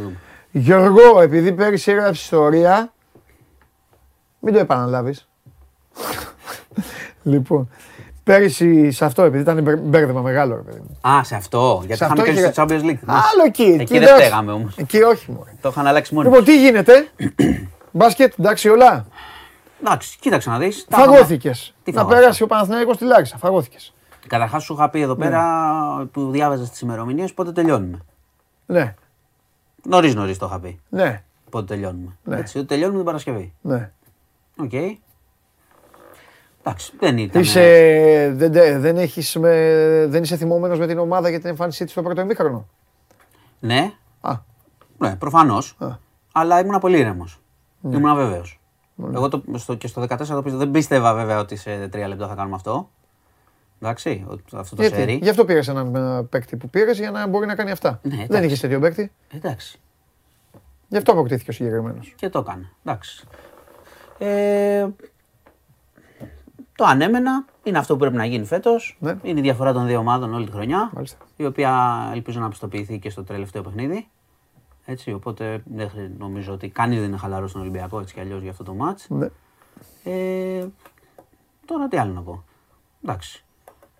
πει. 0.53 0.59
το 0.59 0.75
ο 0.75 0.79
Γιώργος. 0.79 0.87
κάτσουμε 0.87 0.91
να 0.91 0.91
τη 0.91 0.91
δούμε. 0.91 1.05
Γιώργο, 1.11 1.21
επειδή 1.21 1.53
πέρυσι 1.53 1.91
έγραψε 1.91 2.23
ιστορία, 2.23 2.93
μην 4.41 4.53
το 4.55 4.59
επαναλάβεις. 4.61 5.29
λοιπόν, 7.23 7.69
πέρυσι 8.25 8.91
σε 8.91 9.05
αυτό, 9.05 9.23
επειδή 9.23 9.43
ήταν 9.43 9.63
μπερ- 9.63 9.79
μπέρδεμα 9.79 10.21
μεγάλο, 10.21 10.55
ρε 10.55 10.61
παιδί 10.63 10.79
μου. 10.89 11.11
Α, 11.11 11.25
σε 11.25 11.35
αυτό. 11.35 11.83
Γιατί 11.87 11.97
Σε 11.97 12.05
είχαμε 12.05 12.21
αυτό 12.21 12.33
και 12.33 12.39
είχε- 12.41 12.53
στο 12.53 12.63
Champions 12.63 12.83
League. 12.91 12.99
Άλλο 13.07 13.43
εκεί. 13.47 13.63
Εκεί 13.81 13.93
δεν 13.93 14.03
εντάξει. 14.03 14.15
φταίγαμε 14.25 14.53
όμως. 14.53 14.77
Εκεί 14.77 15.03
όχι, 15.03 15.31
μωρέ. 15.33 15.51
Το 15.61 15.69
είχαν 15.69 15.87
αλλάξει 15.87 16.15
μόνοι. 16.15 16.29
Λοιπόν, 16.29 16.45
τι 16.45 16.61
γίνεται; 16.61 17.09
Μπάσκετ, 17.93 18.33
εντάξει 18.39 18.69
όλα. 18.69 19.07
Εντάξει, 19.85 20.19
κοίταξε 20.21 20.51
να 20.51 20.59
δεις. 20.59 20.87
Φαγώθηκες. 20.91 21.75
Τι 21.83 21.91
Να 21.93 21.97
φαγώθηκα; 21.99 22.21
περάσει 22.21 22.43
ο 22.43 22.47
Παναθηναϊκός 22.47 22.95
στη 22.95 23.05
Λάρισα. 23.05 23.37
Φαγώθηκες. 23.39 23.95
Καταρχάς, 24.27 24.63
σου 24.63 24.73
είχα 24.75 24.89
πει 24.91 25.01
εδώ 25.01 25.15
Ναι. 25.15 25.25
πέρα 25.25 25.45
που 26.13 26.31
διάβαζες 26.31 26.71
τις 26.71 26.81
ημερομηνίες 26.81 27.35
πότε 27.35 27.53
τελειώνουμε. 27.53 27.99
Ναι, 28.67 28.95
Νωρίς 29.85 30.14
νωρίς 30.14 30.39
το 30.39 30.47
είχα 30.47 30.61
πει. 30.61 30.81
ναι, 30.89 31.24
Πότε 31.51 31.64
τελειώνουμε. 31.74 32.16
Ναι. 32.24 32.37
Έτσι, 32.37 32.59
ότι 32.59 32.66
τελειώνουμε 32.66 32.97
την 32.97 33.07
Παρασκευή. 33.07 33.55
ναι. 33.61 33.93
Οκ. 34.57 34.72
Εντάξει, 36.62 36.93
δεν 36.99 37.18
ήταν. 37.18 37.43
Είσαι, 37.43 37.61
δεν, 38.37 38.53
δεν, 38.53 38.81
δεν, 38.81 38.97
έχεις 38.97 39.37
με, 39.37 39.51
δεν 40.09 40.22
είσαι 40.22 40.37
θυμωμένος 40.37 40.79
με 40.78 40.87
την 40.87 40.99
ομάδα 40.99 41.28
για 41.28 41.39
την 41.41 41.49
εμφάνισή 41.49 41.83
της 41.85 41.93
στο 41.93 42.03
πρώτο 42.03 42.20
ημίχρονο; 42.20 42.66
Ναι, 43.61 43.93
Α, 44.20 44.33
ναι 44.99 45.16
προφανώς. 45.16 45.76
Α. 45.78 45.87
Αλλά 46.33 46.61
ήμουν 46.61 46.78
πολύ 46.81 46.99
ήρεμος. 46.99 47.41
Ήμουν 47.91 48.14
βέβαιος. 48.14 48.61
Εγώ 49.14 49.28
το, 49.28 49.43
στο, 49.55 49.74
και 49.74 49.87
στο 49.87 50.03
14 50.03 50.09
το 50.09 50.16
πίστευα. 50.16 50.57
Δεν 50.57 50.70
πίστευα 50.70 51.14
βέβαια 51.14 51.39
ότι 51.39 51.57
σε 51.57 51.89
τρία 51.89 52.09
λεπτά 52.09 52.28
θα 52.28 52.35
κάνουμε 52.35 52.55
αυτό. 52.55 52.91
Εντάξει, 53.83 54.26
αυτό 54.55 54.76
το 54.76 54.83
Γιατί, 54.83 54.97
σερί. 54.97 55.18
γι' 55.22 55.28
αυτό 55.28 55.45
πήρες 55.45 55.68
έναν 55.68 55.95
ε, 55.95 56.22
παίκτη 56.22 56.57
που 56.57 56.68
πήρες 56.70 56.99
για 56.99 57.11
να 57.11 57.26
μπορεί 57.26 57.47
να 57.47 57.55
κάνει 57.55 57.70
αυτά. 57.70 58.01
Ναι, 58.03 58.11
Δεν 58.16 58.20
εντάξει. 58.24 58.45
είχες 58.47 58.61
τέτοιο 58.61 58.81
παίκτη; 58.81 59.12
Εντάξει. 59.31 59.81
Γι' 60.89 60.97
αυτό 60.97 61.12
αποκτήθηκε 61.12 61.51
ο 61.51 61.53
συγκεκριμένος. 61.53 62.12
Και 62.16 62.28
το 62.28 62.39
έκανε. 62.39 62.70
Εντάξει. 62.85 63.26
Ε, 64.18 64.89
το 66.76 66.85
ανέμενα 66.85 67.45
είναι 67.62 67.78
αυτό 67.78 67.93
που 67.95 68.01
πρέπει 68.01 68.16
να 68.16 68.24
γίνει 68.24 68.45
φέτος. 68.45 68.97
Ναι. 69.01 69.16
Είναι 69.22 69.39
η 69.39 69.43
διαφορά 69.43 69.72
των 69.72 69.87
δύο 69.87 69.99
ομάδων 69.99 70.35
όλη 70.35 70.45
τη 70.47 70.53
χρονιά. 70.53 70.91
Μάλιστα. 70.95 71.16
Η 71.37 71.45
οποία 71.45 71.89
ελπίζω 72.12 72.41
να 72.41 72.49
πιστοποιηθεί 72.49 72.99
και 72.99 73.11
στο 73.11 73.24
τελευταίο 73.24 73.62
παιχνίδι. 73.62 74.09
Έτσι, 74.85 75.12
οπότε 75.12 75.62
δεν 75.64 75.91
χρει- 75.91 76.18
νομίζω 76.18 76.53
ότι 76.53 76.68
κανείς 76.68 76.99
δεν 76.99 77.09
είναι 77.09 77.16
χαλαρός 77.16 77.51
στον 77.51 77.62
Ολυμπιακό 77.62 78.01
έτσι 78.01 78.14
κι 78.14 78.20
αλλιώς 78.20 78.43
για 78.43 78.51
αυτό 78.51 78.64
το 78.64 78.74
μάτ. 78.74 78.99
Ναι. 79.09 79.28
Ε, 80.05 80.66
τώρα 81.64 81.89
τι 81.89 81.97
άλλο 81.97 82.12
να 82.12 82.22
πω. 82.22 82.45
Εντάξει. 83.05 83.45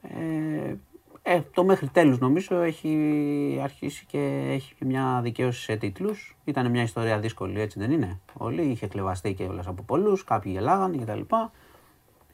Ε, 0.03 0.75
ε, 1.23 1.41
το 1.55 1.65
μέχρι 1.65 1.89
τέλους 1.89 2.19
νομίζω 2.19 2.61
έχει 2.61 3.61
αρχίσει 3.63 4.05
και 4.07 4.49
έχει 4.49 4.75
και 4.75 4.85
μια 4.85 5.21
δικαίωση 5.23 5.63
σε 5.63 5.77
τίτλους. 5.77 6.37
Ήταν 6.45 6.71
μια 6.71 6.83
ιστορία 6.83 7.19
δύσκολη, 7.19 7.61
έτσι 7.61 7.79
δεν 7.79 7.91
είναι; 7.91 8.21
Όλοι 8.33 8.63
είχε 8.63 8.87
κλεβαστεί 8.87 9.35
και 9.35 9.43
όλες 9.43 9.67
από 9.67 9.83
πολλούς, 9.83 10.25
κάποιοι 10.25 10.53
γελάγανε 10.55 10.97
κτλ. 10.97 11.21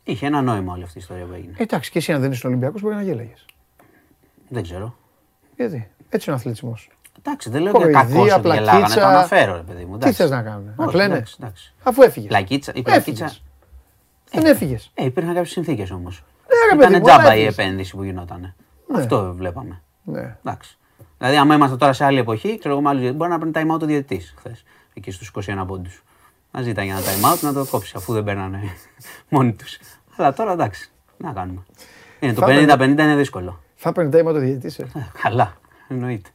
Είχε 0.02 0.26
ένα 0.26 0.42
νόημα 0.42 0.72
όλη 0.72 0.82
αυτή 0.82 0.98
η 0.98 1.00
ιστορία 1.00 1.24
που 1.24 1.32
έγινε. 1.32 1.54
Εντάξει, 1.56 1.90
και 1.90 1.98
εσύ 1.98 2.12
αν 2.12 2.20
δεν 2.20 2.30
είσαι 2.30 2.46
Ολυμπιακός 2.46 2.80
μπορεί 2.80 2.94
να 2.94 3.02
γέλαγες. 3.02 3.44
Δεν 4.48 4.62
ξέρω. 4.62 4.96
Γιατί. 5.56 5.90
Έτσι 6.08 6.30
είναι 6.30 6.36
ο 6.36 6.40
αθλητισμός. 6.40 6.90
Εντάξει, 7.18 7.50
δεν 7.50 7.62
λέω 7.62 7.70
για 7.70 7.80
Κοροϊδία, 7.80 8.02
κακό 8.02 8.20
ότι 8.20 8.30
γελάγανε, 8.30 8.60
πλακίτσα. 8.62 9.00
το 9.00 9.06
αναφέρω 9.06 9.56
ρε 9.56 9.62
παιδί 9.62 9.84
μου. 9.84 9.90
Τι 9.90 9.96
εντάξει. 9.96 10.12
θες 10.12 10.30
να 10.30 10.42
κάνουν, 10.42 10.64
να 10.76 10.84
Όχι, 10.84 10.92
κλαίνε; 10.92 11.14
εντάξει, 11.14 11.36
εντάξει. 11.40 11.74
Αφού 11.82 12.02
έφυγες. 12.02 12.28
Πλακίτσα, 12.28 12.72
η 12.74 12.82
πλακίτσα. 12.82 13.32
Δεν 14.30 14.44
έφυγες. 14.44 14.90
Ε, 14.94 15.04
υπήρχαν 15.04 15.34
κάποιες 15.34 15.52
συνθήκες 15.52 15.90
όμως. 15.90 16.24
Ναι, 16.48 16.72
ρε 16.72 16.76
παιδί 16.78 16.90
Ήταν 16.92 17.00
μου, 17.02 17.10
αλλά 17.10 17.18
τζάμπα 17.22 17.36
η 17.36 17.44
έφυγες. 17.44 17.58
επένδυση 17.58 17.96
που 17.96 18.02
γινόταν. 18.02 18.40
Ναι. 18.40 18.98
Αυτό 18.98 19.34
βλέπαμε. 19.34 19.82
Ναι. 20.02 20.36
Εντάξει. 20.44 20.78
Δηλαδή, 21.18 21.36
άμα 21.36 21.54
ήμασταν 21.54 21.78
τώρα 21.78 21.92
σε 21.92 22.04
άλλη 22.04 22.18
εποχή, 22.18 22.58
ξέρω 22.58 22.74
εγώ, 22.74 22.82
με 22.82 22.88
άλλους 22.88 23.00
διαιτητές, 23.02 23.28
μπορεί 23.28 23.38
να 23.44 23.50
παίρνει 23.52 23.70
time 23.72 23.76
out 23.76 23.82
ο 23.82 23.86
διαιτητής 23.86 24.34
χθες. 24.38 24.64
Εκεί 24.94 25.10
στους 25.10 25.28
21 25.28 25.64
πόντους. 25.66 26.02
Να 26.50 26.62
ζήταγε 26.62 26.90
ένα 26.90 27.00
time 27.00 27.32
out 27.34 27.38
να 27.40 27.52
το 27.52 27.66
κόψει, 27.70 27.92
αφού 27.96 28.12
δεν 28.12 28.24
παίρνανε 28.24 28.60
μόνοι 29.28 29.52
τους. 29.52 29.78
Αλλά 30.16 30.32
τώρα 30.32 30.52
εντάξει. 30.52 30.90
Να 31.16 31.32
κάνουμε. 31.32 31.62
Είναι, 32.20 32.32
το 32.32 32.40
Θα 32.40 32.46
50-50 32.76 32.80
είναι 32.88 33.16
δύσκολο. 33.16 33.62
Θα 33.74 33.92
παίρνει 33.92 34.10
τάιμα 34.10 34.32
το 34.32 34.38
διαιτητής. 34.38 34.78
ε. 34.78 34.82
Ε, 34.94 35.06
Καλά. 35.22 35.56
Εννοείται. 35.88 36.28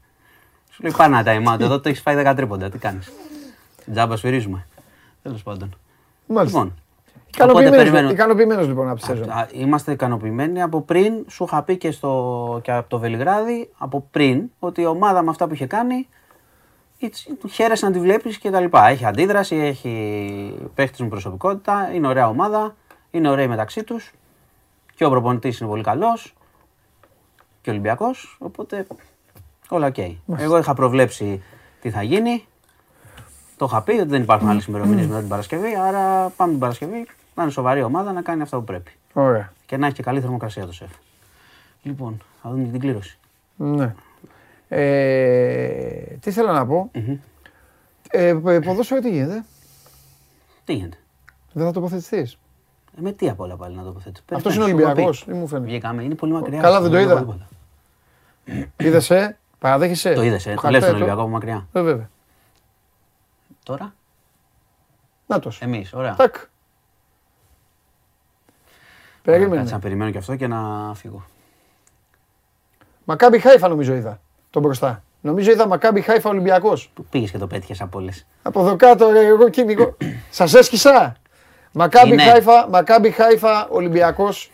Σου 0.71 0.83
λέει 0.83 0.93
πάρε 0.97 1.13
ένα 1.19 1.23
time 1.49 1.53
out. 1.55 1.59
Εδώ 1.59 1.79
το 1.79 1.89
έχεις 1.89 2.01
φάει 2.01 2.23
10 2.27 2.33
τρίποντα. 2.35 2.69
Τι 2.69 2.77
κάνεις. 2.77 3.11
Τζάμπα 3.91 4.15
σφυρίζουμε. 4.17 4.67
Τέλος 5.21 5.43
πάντων. 5.43 5.75
Μάλιστα. 6.25 6.57
Λοιπόν. 6.59 6.75
Οπότε 7.39 7.69
περιμένω. 7.69 8.09
Ικανοποιημένος 8.09 8.67
λοιπόν 8.67 8.89
από 8.89 8.99
τη 8.99 9.05
σεζόν. 9.05 9.29
Α, 9.29 9.47
Είμαστε 9.51 9.91
ικανοποιημένοι 9.91 10.61
από 10.61 10.81
πριν. 10.81 11.13
Σου 11.27 11.43
είχα 11.43 11.63
πει 11.63 11.77
και, 11.77 11.91
στο, 11.91 12.59
και 12.63 12.71
από 12.71 12.89
το 12.89 12.99
Βελιγράδι 12.99 13.69
από 13.77 14.07
πριν 14.11 14.49
ότι 14.59 14.81
η 14.81 14.85
ομάδα 14.85 15.21
με 15.21 15.29
αυτά 15.29 15.47
που 15.47 15.53
είχε 15.53 15.65
κάνει 15.65 16.07
έτσι, 16.99 17.37
χαίρεσαι 17.49 17.85
να 17.85 17.91
τη 17.91 17.99
βλέπεις 17.99 18.37
και 18.37 18.49
τα 18.49 18.59
λοιπά. 18.59 18.87
Έχει 18.87 19.05
αντίδραση, 19.05 19.55
έχει 19.55 20.69
παίχτη 20.75 21.03
με 21.03 21.09
προσωπικότητα, 21.09 21.89
είναι 21.93 22.07
ωραία 22.07 22.27
ομάδα, 22.27 22.75
είναι 23.11 23.29
ωραίοι 23.29 23.47
μεταξύ 23.47 23.83
τους. 23.83 24.13
Και 24.95 25.05
ο 25.05 25.09
προπονητής 25.09 25.59
είναι 25.59 25.69
πολύ 25.69 25.83
καλός. 25.83 26.33
Και 27.61 27.69
ο 27.69 27.73
Ολυμπιακός. 27.73 28.37
Οπότε 28.39 28.87
όλα 29.69 29.87
οκ. 29.87 29.97
Εγώ 30.37 30.57
είχα 30.57 30.73
προβλέψει 30.73 31.43
τι 31.81 31.89
θα 31.89 32.03
γίνει. 32.03 32.45
Το 33.57 33.65
είχα 33.69 33.81
πει 33.81 33.91
ότι 33.91 34.09
δεν 34.09 34.21
υπάρχουν 34.21 34.49
άλλες 34.49 34.65
ημερομηνίες 34.65 35.07
μετά 35.07 35.19
την 35.19 35.27
Παρασκευή. 35.27 35.75
Άρα 35.75 36.29
πάμε 36.29 36.51
την 36.51 36.59
Παρασκευή 36.59 37.07
να 37.35 37.43
είναι 37.43 37.51
σοβαρή 37.51 37.81
ομάδα 37.83 38.11
να 38.11 38.21
κάνει 38.21 38.41
αυτά 38.41 38.57
που 38.57 38.63
πρέπει. 38.63 38.91
Ωραία. 39.13 39.53
Και 39.65 39.77
να 39.77 39.85
έχει 39.85 39.95
και 39.95 40.03
καλή 40.03 40.19
θερμοκρασία 40.21 40.65
το 40.65 40.73
ΣΕΦ. 40.73 40.91
Λοιπόν, 41.81 42.21
θα 42.41 42.49
δούμε 42.49 42.63
και 42.63 42.69
την 42.71 42.79
κλήρωση. 42.79 43.17
Ναι. 43.55 43.95
Ε, 44.67 46.01
τι 46.19 46.31
θέλω 46.31 46.51
να 46.51 46.65
πω; 46.65 46.91
Ε, 48.09 48.27
ε, 48.45 48.59
ποδόσφαιρο 48.59 49.01
τι 49.01 49.09
γίνεται; 49.09 49.43
Τι 50.63 50.73
γίνεται; 50.73 50.97
Δεν 51.53 51.65
θα 51.65 51.71
τοποθετηθείς. 51.71 52.37
Ε, 52.97 53.01
με 53.01 53.11
τι 53.11 53.29
απ' 53.29 53.39
όλα 53.39 53.55
πάλι 53.55 53.75
να 53.75 53.83
τοποθετήσω. 53.83 54.23
Αυτός 54.33 54.55
είναι 54.55 54.63
Περιμένεις, 54.65 54.85
σου 54.87 54.91
είχα 54.91 55.01
Ολυμπιακό 55.01 55.25
πει. 55.25 55.31
ή 55.31 55.39
μου 55.39 55.47
φαίνεται. 55.47 55.67
Βγήκαμε, 55.69 56.03
είναι 56.03 56.15
πολύ 56.15 56.31
μακριά. 56.31 56.61
Καλά, 56.61 56.81
δεν 56.81 56.91
το 56.91 56.97
βλέπω 56.97 57.11
είδα. 57.11 57.19
τίποτα. 57.19 57.47
Είδε, 58.77 59.15
ε, 59.15 59.37
παραδέχεσαι; 59.59 60.13
Το 60.13 60.23
είδε, 60.23 60.39
ε. 60.51 60.55
Το 60.55 60.69
λες 60.69 60.85
τον 60.85 60.95
Ολυμπιακό 60.95 61.21
από 61.21 61.29
μακριά. 61.29 61.67
Ε, 61.73 61.81
βέβαια. 61.81 62.09
Τώρα, 63.63 63.93
Να 65.27 65.39
τος. 65.39 65.61
εμείς, 65.61 65.93
ωραία. 65.93 66.15
Τάκ. 69.23 69.33
Κάτσε 69.33 69.47
Περίμενε. 69.47 69.71
να 69.71 69.79
περιμένω 69.79 70.11
και 70.11 70.17
αυτό 70.17 70.35
και 70.35 70.47
να 70.47 70.91
φύγω. 70.95 71.25
Μακάμπι 73.03 73.39
Χάιφα 73.39 73.67
νομίζω 73.67 73.93
είδα. 73.93 74.19
Τον 74.49 74.61
μπροστά. 74.61 75.03
Νομίζω 75.21 75.51
είδα 75.51 75.67
Μακάμπι 75.67 76.01
Χάιφα 76.01 76.29
Ολυμπιακός. 76.29 76.91
Που 76.93 77.05
πήγες 77.09 77.31
και 77.31 77.37
το 77.37 77.47
πέτυχες 77.47 77.81
από 77.81 77.99
όλες; 77.99 78.25
Από 78.41 78.59
εδώ 78.61 78.75
κάτω, 78.75 79.09
ρε, 79.11 79.25
εγώ 79.25 79.49
κυνηγώ. 79.49 79.97
Σας 80.29 80.53
έσκησα. 80.53 81.15
Μακάμπι 81.71 82.11
Είναι. 82.13 82.23
Χάιφα, 82.23 82.67
Μακάμπι 82.69 83.09
Χάιφα 83.11 83.67
Ολυμπιακός. 83.69 84.51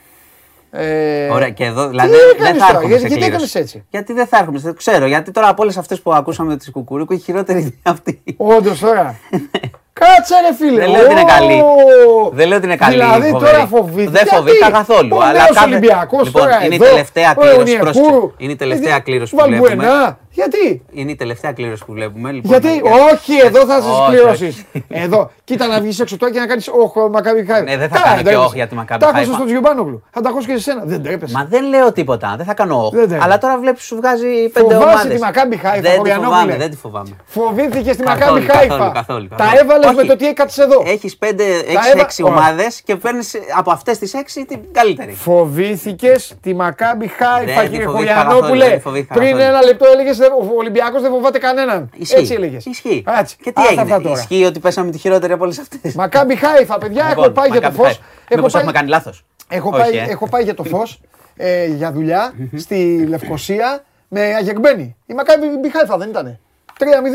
Ε, 0.71 1.29
Ωραία, 1.29 1.49
και 1.49 1.63
εδώ 1.65 1.87
δηλαδή 1.87 2.11
τι 2.11 2.17
δεν 2.17 2.29
έκανες 2.35 2.51
θα 2.51 2.57
τώρα, 2.57 2.69
έρχομαι 2.69 2.87
γιατί- 2.87 3.01
σε 3.01 3.07
γιατί 3.07 3.21
κλήρωση. 3.31 3.43
έκανες 3.43 3.55
έτσι; 3.55 3.85
Γιατί 3.89 4.13
δεν 4.13 4.27
θα 4.27 4.37
έρχομαι, 4.37 4.59
δεν 4.59 4.75
ξέρω. 4.75 5.05
Γιατί 5.05 5.31
τώρα 5.31 5.47
από 5.47 5.61
όλες 5.63 5.77
αυτές 5.77 6.01
που 6.01 6.13
ακούσαμε 6.13 6.57
της 6.57 6.71
Κουκουρίκου, 6.71 7.13
η 7.13 7.17
χειρότερη 7.17 7.59
είναι 7.61 7.73
αυτή. 7.83 8.21
Όντως 8.37 8.79
τώρα. 8.79 9.15
Κάτσε 9.99 10.35
ρε 10.47 10.53
φίλε. 10.59 10.79
Δεν 10.79 10.89
λέω 10.89 11.01
ότι 11.03 11.11
είναι 11.11 11.23
καλή. 11.23 11.59
Ω! 11.61 12.29
Δεν 12.33 12.47
λέω 12.47 12.57
ότι 12.57 12.65
είναι 12.65 12.75
καλή. 12.75 12.95
Δηλαδή 12.95 13.29
φοβερή. 13.29 13.51
τώρα 13.53 13.67
φοβήθηκα. 13.67 14.11
Δεν 14.11 14.25
φοβήθηκα 14.27 14.69
καθόλου. 14.71 15.09
Ο 15.17 15.21
αλλά 15.21 15.31
νέος 15.31 15.49
κάθε- 15.53 15.65
Ολυμπιακός 15.65 16.25
λοιπόν, 16.25 16.41
τώρα 16.41 16.55
είναι 16.65 16.75
η 16.75 16.77
εδώ, 16.81 16.85
τελευταία 16.85 17.29
ο 17.37 17.39
κλήρωση. 17.39 17.57
Ιωνιακού. 17.57 17.83
πρόσεξε. 17.83 18.31
Είναι 18.37 18.51
η 18.51 18.55
τελευταία 18.55 18.95
Ε, 18.95 18.99
κλήρωση 18.99 19.35
που 19.35 19.43
βλέπουμε. 19.47 20.17
Βαλμπουενά. 20.37 20.57
Γιατί; 20.57 20.81
Είναι 20.91 21.11
η 21.11 21.15
τελευταία 21.15 21.51
κλήρωση 21.51 21.85
που 21.85 21.93
βλέπουμε. 21.93 22.31
Λοιπόν, 22.31 22.51
Γιατί, 22.51 22.67
για- 22.73 22.91
όχι, 23.13 23.33
εδώ 23.45 23.65
θα 23.65 23.81
σα 23.81 23.89
Όχι, 23.89 24.09
κληρώσεις. 24.11 24.65
όχι. 24.71 24.85
Εδώ, 25.03 25.31
κοίτα 25.43 25.67
να 25.67 25.79
βγεις 25.81 25.99
έξω 25.99 26.17
τώρα 26.17 26.31
και 26.33 26.39
να 26.39 26.45
κάνεις 26.47 26.67
όχο 26.67 27.09
Μακάμπι 27.09 27.45
Χάιφα. 27.45 27.63
Ναι, 27.63 27.77
δεν 27.77 27.89
θα 27.89 27.95
Καλά, 27.95 28.05
κάνω 28.05 28.17
και 28.17 28.23
τρέπεσαι. 28.23 28.45
όχ 28.45 28.53
για 28.53 28.67
τη 28.67 28.75
Μακάμπι 28.75 28.99
Τα 29.01 29.07
άκουσα 29.07 29.21
Χάιφα. 29.23 29.33
στον 29.35 29.45
Τζιουμπάνογλου. 29.47 30.03
Θα 30.11 30.21
τα 30.21 30.29
ακούσω 30.29 30.47
και 30.47 30.53
σε 30.55 30.61
σένα. 30.61 30.81
Δεν 30.85 31.03
τρέπεσαι. 31.03 31.33
Μα 31.37 31.45
δεν 31.49 31.63
λέω 31.69 31.91
τίποτα. 31.91 32.33
Δεν 32.37 32.45
θα 32.45 32.53
κάνω 32.53 32.75
όχι. 32.85 32.95
Δεν 32.95 33.05
τρέπεσαι. 33.07 33.23
Αλλά 33.29 33.37
τώρα 33.37 33.57
βλέπεις 33.59 33.83
σου 33.83 33.95
βγάζει 33.95 34.49
πέντε 34.53 34.73
Φοβάσαι 34.73 34.91
ομάδες. 34.93 35.13
τη 35.13 35.19
Μακάμπι 35.21 35.55
Χάιφα, 35.57 35.81
Δεν 35.81 35.91
τη 35.91 35.97
Χωριανόπουλε. 35.97 36.35
φοβάμαι, 36.35 36.55
δεν 36.57 36.69
τη 36.71 36.77
φοβάμαι. 36.77 37.09
Φοβήθηκε 37.25 37.93
στη 37.93 38.03
Καθόλου, 38.03 38.21
Μακάμπι 38.31 38.45
καθόλου, 38.45 38.69
Χάιφα. 38.69 38.89
καθόλου, 38.93 39.27
Τα 39.27 39.35
καθόλου. 39.35 39.59
έβαλες 39.61 39.85
Όχι. 39.85 39.95
με 39.95 40.03
το 40.03 40.15
τι 40.15 40.27
έκατσε 40.27 40.63
εδώ. 40.63 40.83
Έχεις 40.85 41.17
5-6 41.17 42.21
έβα- 42.21 42.29
Ωραία. 42.29 42.37
ομάδες 42.39 42.81
και 42.81 42.95
παίρνεις 42.95 43.35
από 43.57 43.71
αυτές 43.71 43.97
τις 43.97 44.13
6 44.13 44.45
την 44.45 44.59
καλύτερη. 44.71 45.11
Φοβήθηκες 45.11 46.33
τη 46.41 46.53
Μακάμπι 46.55 47.07
Χάιφα, 47.07 47.53
Δεν 47.53 47.63
τη 47.63 47.69
κύριε 47.69 47.85
φοβήθηκα 47.85 48.13
καθόλου, 48.13 48.31
Χωριανόπουλε. 48.33 48.65
δεν 48.65 48.73
τη 48.75 48.79
φοβήθηκα 48.81 49.13
Πριν 49.13 49.31
καθόλου. 49.31 49.49
ένα 49.49 49.61
λεπτό 49.63 49.85
έλεγες 49.93 50.17
ο 50.31 50.57
Ολυμπιακός 50.57 51.01
δεν 51.01 51.11
φοβάται 51.11 51.39
κανέναν. 51.39 51.89
Ισχύει. 51.97 52.15
Έτσι 52.19 52.33
έλεγες. 52.33 52.65
Ισχύει. 52.65 53.03
Και 53.41 53.51
τι 53.51 53.61
έγινε, 53.69 54.09
ισχύει 54.11 54.43
ότι 54.45 54.59
πέσαμε 54.59 54.91
τη 54.91 54.97
χειρότερη 54.97 55.33
από 55.33 55.43
όλες 55.43 55.59
αυτές; 55.59 55.95
Μακάμπι 55.95 56.35
Χάιφα, 56.35 56.77
παιδιά, 56.77 57.03
έχω 57.03 57.13
Λοιπόν, 57.15 57.33
πάει 57.33 57.49
για 57.49 57.61
το 57.61 57.71
φως. 57.71 58.01
Μήπως 58.35 58.55
έχουμε 58.55 58.71
κάνει 58.71 58.89
λάθος; 58.89 59.25
Έχω, 59.47 59.69
Όχι, 59.69 59.79
πάει, 59.79 59.97
ε. 59.97 60.05
έχω 60.09 60.29
πάει 60.29 60.43
για 60.43 60.53
το 60.53 60.63
φως 60.63 61.01
ε, 61.35 61.65
για 61.65 61.91
δουλειά 61.91 62.33
στη 62.55 63.05
Λευκοσία 63.07 63.83
με 64.07 64.21
αγεγμένη. 64.21 64.95
Η 65.05 65.13
Μακάμπι 65.13 65.69
Χάιφα 65.71 65.97
δεν 65.97 66.09
ήτανε. 66.09 66.39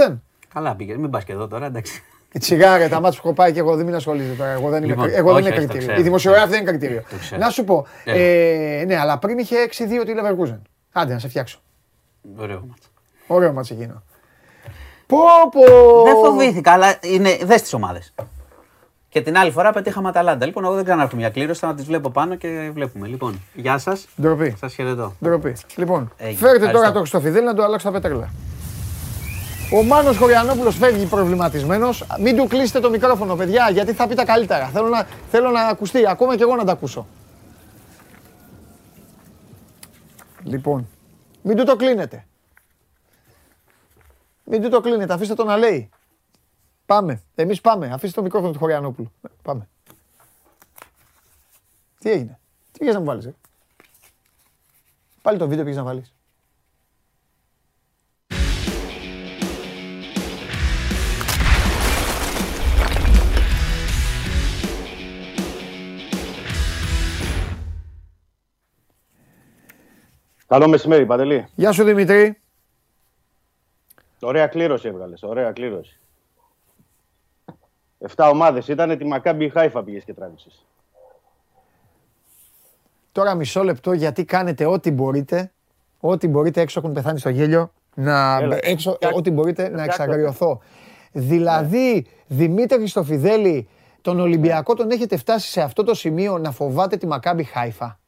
3-0. 0.09 0.19
Καλά 0.55 0.75
πήγες, 0.75 0.97
μην 0.97 1.11
πας 1.11 1.25
και 1.25 1.33
εδώ 1.33 1.49
τώρα, 1.49 1.67
εντάξει. 1.67 2.03
Η 2.35 2.39
τσιγάρα, 2.39 2.89
τα 2.89 3.01
μάτια 3.01 3.21
που 3.21 3.27
έχω 3.29 3.37
πάει 3.37 3.53
και 3.53 3.59
εγώ 3.59 3.77
δεν 3.77 3.85
μην 3.87 3.95
ασχολείται 3.95 4.35
τώρα. 4.39 4.51
Εγώ 4.51 4.69
δεν 4.71 4.79
είμαι, 4.83 4.87
Λοιπόν, 4.93 5.05
κρι- 5.05 5.17
εγώ 5.19 5.33
δεν 5.33 5.43
όχι, 5.43 5.47
είμαι 5.47 5.57
όχι, 5.57 5.67
το 5.67 5.73
κριτήριο. 5.73 5.87
ξέρω. 5.87 6.01
Η 6.01 6.03
δημοσιογράφη 6.03 6.49
δεν 6.51 6.61
είναι 6.61 6.71
κριτήριο. 6.71 7.03
Το 7.11 7.17
ξέρω. 7.21 7.41
Να 7.41 7.51
σου 7.51 7.65
πω. 7.65 7.87
Έλα. 8.05 8.19
Ε, 8.19 8.85
ναι, 8.87 8.97
αλλά 8.99 9.19
πριν 9.19 9.39
είχε 9.39 9.57
6-2 9.65 10.05
τη 10.05 10.13
Leverkusen. 10.17 10.59
Άντε 10.93 11.13
να 11.13 11.19
σε 11.19 11.29
φτιάξω. 11.29 11.61
Ωραίο 12.39 12.65
μάτς. 12.69 12.92
Ωραίο 13.27 13.53
μάτς 13.53 13.71
εκείνο. 13.71 14.03
Πω 15.07 15.19
πω. 15.51 16.03
Δεν 16.05 16.17
φοβήθηκα, 16.17 16.73
αλλά 16.73 16.95
είναι 17.01 17.39
δες 17.43 17.63
τις 17.63 17.73
ομάδες. 17.73 18.15
Και 19.09 19.21
την 19.21 19.37
άλλη 19.37 19.51
φορά 19.51 19.73
πετύχαμε 19.73 20.09
Αταλάντα. 20.09 20.47
Λοιπόν, 20.47 20.65
εγώ 20.65 20.75
δεν 20.75 20.85
ξανάρχομαι 20.85 21.21
για 21.21 21.31
κλήρωση, 21.31 21.61
θα 21.61 21.75
τις 21.75 21.85
βλέπω 21.85 22.11
πάνω 22.11 22.35
και 22.35 22.71
βλέπουμε. 22.73 23.07
Λοιπόν, 23.07 23.41
γεια 23.55 23.79
σας. 23.79 24.09
Ντροπή. 24.21 24.57
Σας 24.59 24.75
χαιρετώ. 24.75 25.13
Ντροπή. 25.25 25.57
Λοιπόν, 25.77 26.13
Έγινε. 26.17 26.39
φέρτε 26.39 26.59
τώρα 26.59 26.69
Ευχαριστώ. 26.69 26.93
το 26.93 26.99
Χριστοφιδέλ 26.99 27.45
να 27.45 27.55
το 27.55 27.63
αλλάξω 27.63 27.87
τα 27.91 27.93
πέτρελα. 28.01 28.31
Ο 29.75 29.83
Μάνος 29.83 30.17
Χωριανόπουλος 30.17 30.77
φεύγει 30.77 31.05
προβληματισμένος. 31.05 32.07
Μην 32.21 32.37
του 32.37 32.47
κλείσετε 32.47 32.81
το 32.81 32.91
μικρόφωνο, 32.91 33.37
παιδιά, 33.37 33.71
γιατί 33.73 33.93
θα 33.93 34.07
πει 34.07 34.15
τα 34.15 34.25
καλύτερα. 34.25 34.67
Θέλω 34.67 34.89
να, 34.89 35.07
θέλω 35.31 35.51
να 35.51 35.61
ακουστεί, 35.61 36.09
ακόμα 36.09 36.37
και 36.37 36.43
εγώ 36.43 36.57
να 36.57 36.65
τα 36.65 36.73
ακούσω. 36.73 37.07
Λοιπόν, 40.45 40.89
μην 41.43 41.57
του 41.57 41.65
το 41.65 41.77
κλείνετε. 41.77 42.25
Μην 44.45 44.63
του 44.63 44.69
το 44.69 44.81
κλείνετε, 44.81 45.13
αφήστε 45.13 45.35
το 45.35 45.45
να 45.45 45.57
λέει. 45.57 45.91
Πάμε. 46.87 47.23
Εμείς 47.35 47.61
πάμε. 47.61 47.87
Αφήστε 47.87 48.17
το 48.17 48.23
μικρόφωνο 48.23 48.53
του 48.53 48.59
Χωριανόπουλου. 48.59 49.13
Πάμε. 49.43 49.69
Τι 51.99 52.11
έγινε; 52.11 52.39
Τι 52.73 52.79
πήγες 52.79 52.95
να 52.95 53.01
μου 53.01 53.07
βάλεις. 53.07 53.27
Ε; 53.27 53.35
Πάλι 55.23 55.39
το 55.39 55.49
βίντεο 55.49 55.65
πήγες 55.65 55.79
να 55.79 55.85
βάλεις. 55.85 56.13
Καλό 70.47 70.69
μεσημέρι, 70.69 71.07
Παντελή. 71.07 71.47
Γεια 71.55 71.73
σου 71.73 71.85
Δημητρή. 71.85 72.42
Ωραία 74.25 74.47
κλήρωση 74.47 74.89
έβγαλες. 74.89 75.23
Ωραία 75.23 75.53
κλήρωση. 75.53 76.01
Εφτά 77.99 78.29
ομάδες 78.29 78.69
ήταν 78.69 78.99
τη 78.99 79.05
Μακάμπι 79.05 79.49
Χάιφα 79.49 79.83
πήγες 79.83 80.05
και 80.05 80.15
τράβηξες. 80.15 80.67
Τώρα 83.13 83.35
μισό 83.35 83.65
λεπτό 83.65 83.93
γιατί 83.93 84.25
κάνετε 84.25 84.67
ό,τι 84.67 84.91
μπορείτε. 84.91 85.53
Ό,τι 86.01 86.29
μπορείτε 86.29 86.61
έξω 86.61 86.81
έχουν 86.81 86.93
πεθάνει 86.93 87.19
στο 87.19 87.29
γέλιο. 87.29 87.73
Να, 87.95 88.37
Έλα. 88.37 88.59
έξω, 88.61 88.99
ό,τι 89.15 89.31
μπορείτε 89.31 89.63
να 89.63 89.69
Φτιάξτε. 89.79 90.03
εξαγριωθώ. 90.03 90.61
Δηλαδή, 91.13 92.07
Δημήτρη 92.27 92.79
Χριστοφιδέλη, 92.79 93.69
τον 94.01 94.21
Ολυμπιακό 94.21 94.75
τον 94.75 94.91
έχετε 94.91 95.17
φτάσει 95.17 95.51
σε 95.51 95.61
αυτό 95.63 95.85
το 95.85 95.95
σημείο 95.95 96.39
να 96.39 96.51
φοβάται 96.51 96.97
τη 96.97 97.07
Μακάμπι 97.07 97.45
Χάιφα; 97.45 97.99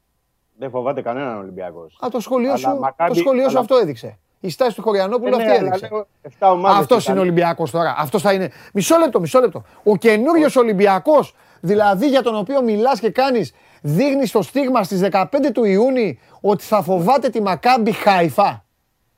Δεν 0.59 0.71
φοβάται 0.71 1.03
κανέναν 1.03 1.39
Ολυμπιακός. 1.39 1.99
Α, 2.05 2.09
το 2.11 2.21
σχολείο 2.21 2.49
Αλλά 2.49 2.59
σου, 2.59 2.69
το 2.71 2.77
Μακάμπι- 2.81 3.17
σχολείο 3.17 3.43
σου 3.43 3.49
αλλά- 3.49 3.61
αυτό 3.61 3.77
έδειξε. 3.77 4.19
Η 4.45 4.51
στάση 4.51 4.75
του 4.77 4.83
Χωριανόπουλου 4.83 5.35
Ε, 5.35 5.37
ναι, 5.37 5.43
αυτή 5.43 5.57
αλλά 5.59 5.67
έδειξε. 5.67 5.89
λέω, 5.93 6.07
εφτά 6.23 6.51
ομάδες 6.51 6.79
Αυτός 6.79 7.03
ήταν. 7.03 7.15
είναι 7.15 7.23
Ολυμπιακός 7.23 7.71
τώρα. 7.71 7.95
Αυτός 7.99 8.23
θα 8.23 8.33
είναι. 8.33 8.51
Μισό 8.73 8.97
λεπτό, 8.99 9.21
μισό 9.21 9.41
λεπτό. 9.41 9.65
Ο 9.85 9.97
καινούριος 9.97 10.57
Ολυμπιακός, 10.57 11.35
δηλαδή 11.61 12.09
για 12.09 12.23
τον 12.23 12.37
οποίο 12.37 12.63
μιλάς 12.63 13.01
και 13.01 13.11
κάνεις, 13.11 13.55
δείχνει 13.83 14.29
το 14.29 14.43
στίγμα 14.43 14.83
στις 14.83 15.01
15 15.01 15.53
του 15.53 15.65
Ιούνιου 15.65 16.19
ότι 16.41 16.65
θα 16.65 16.83
φοβάται 16.83 17.29
τη 17.29 17.43
Μακάμπι 17.43 17.93
Χάιφα. 17.93 18.65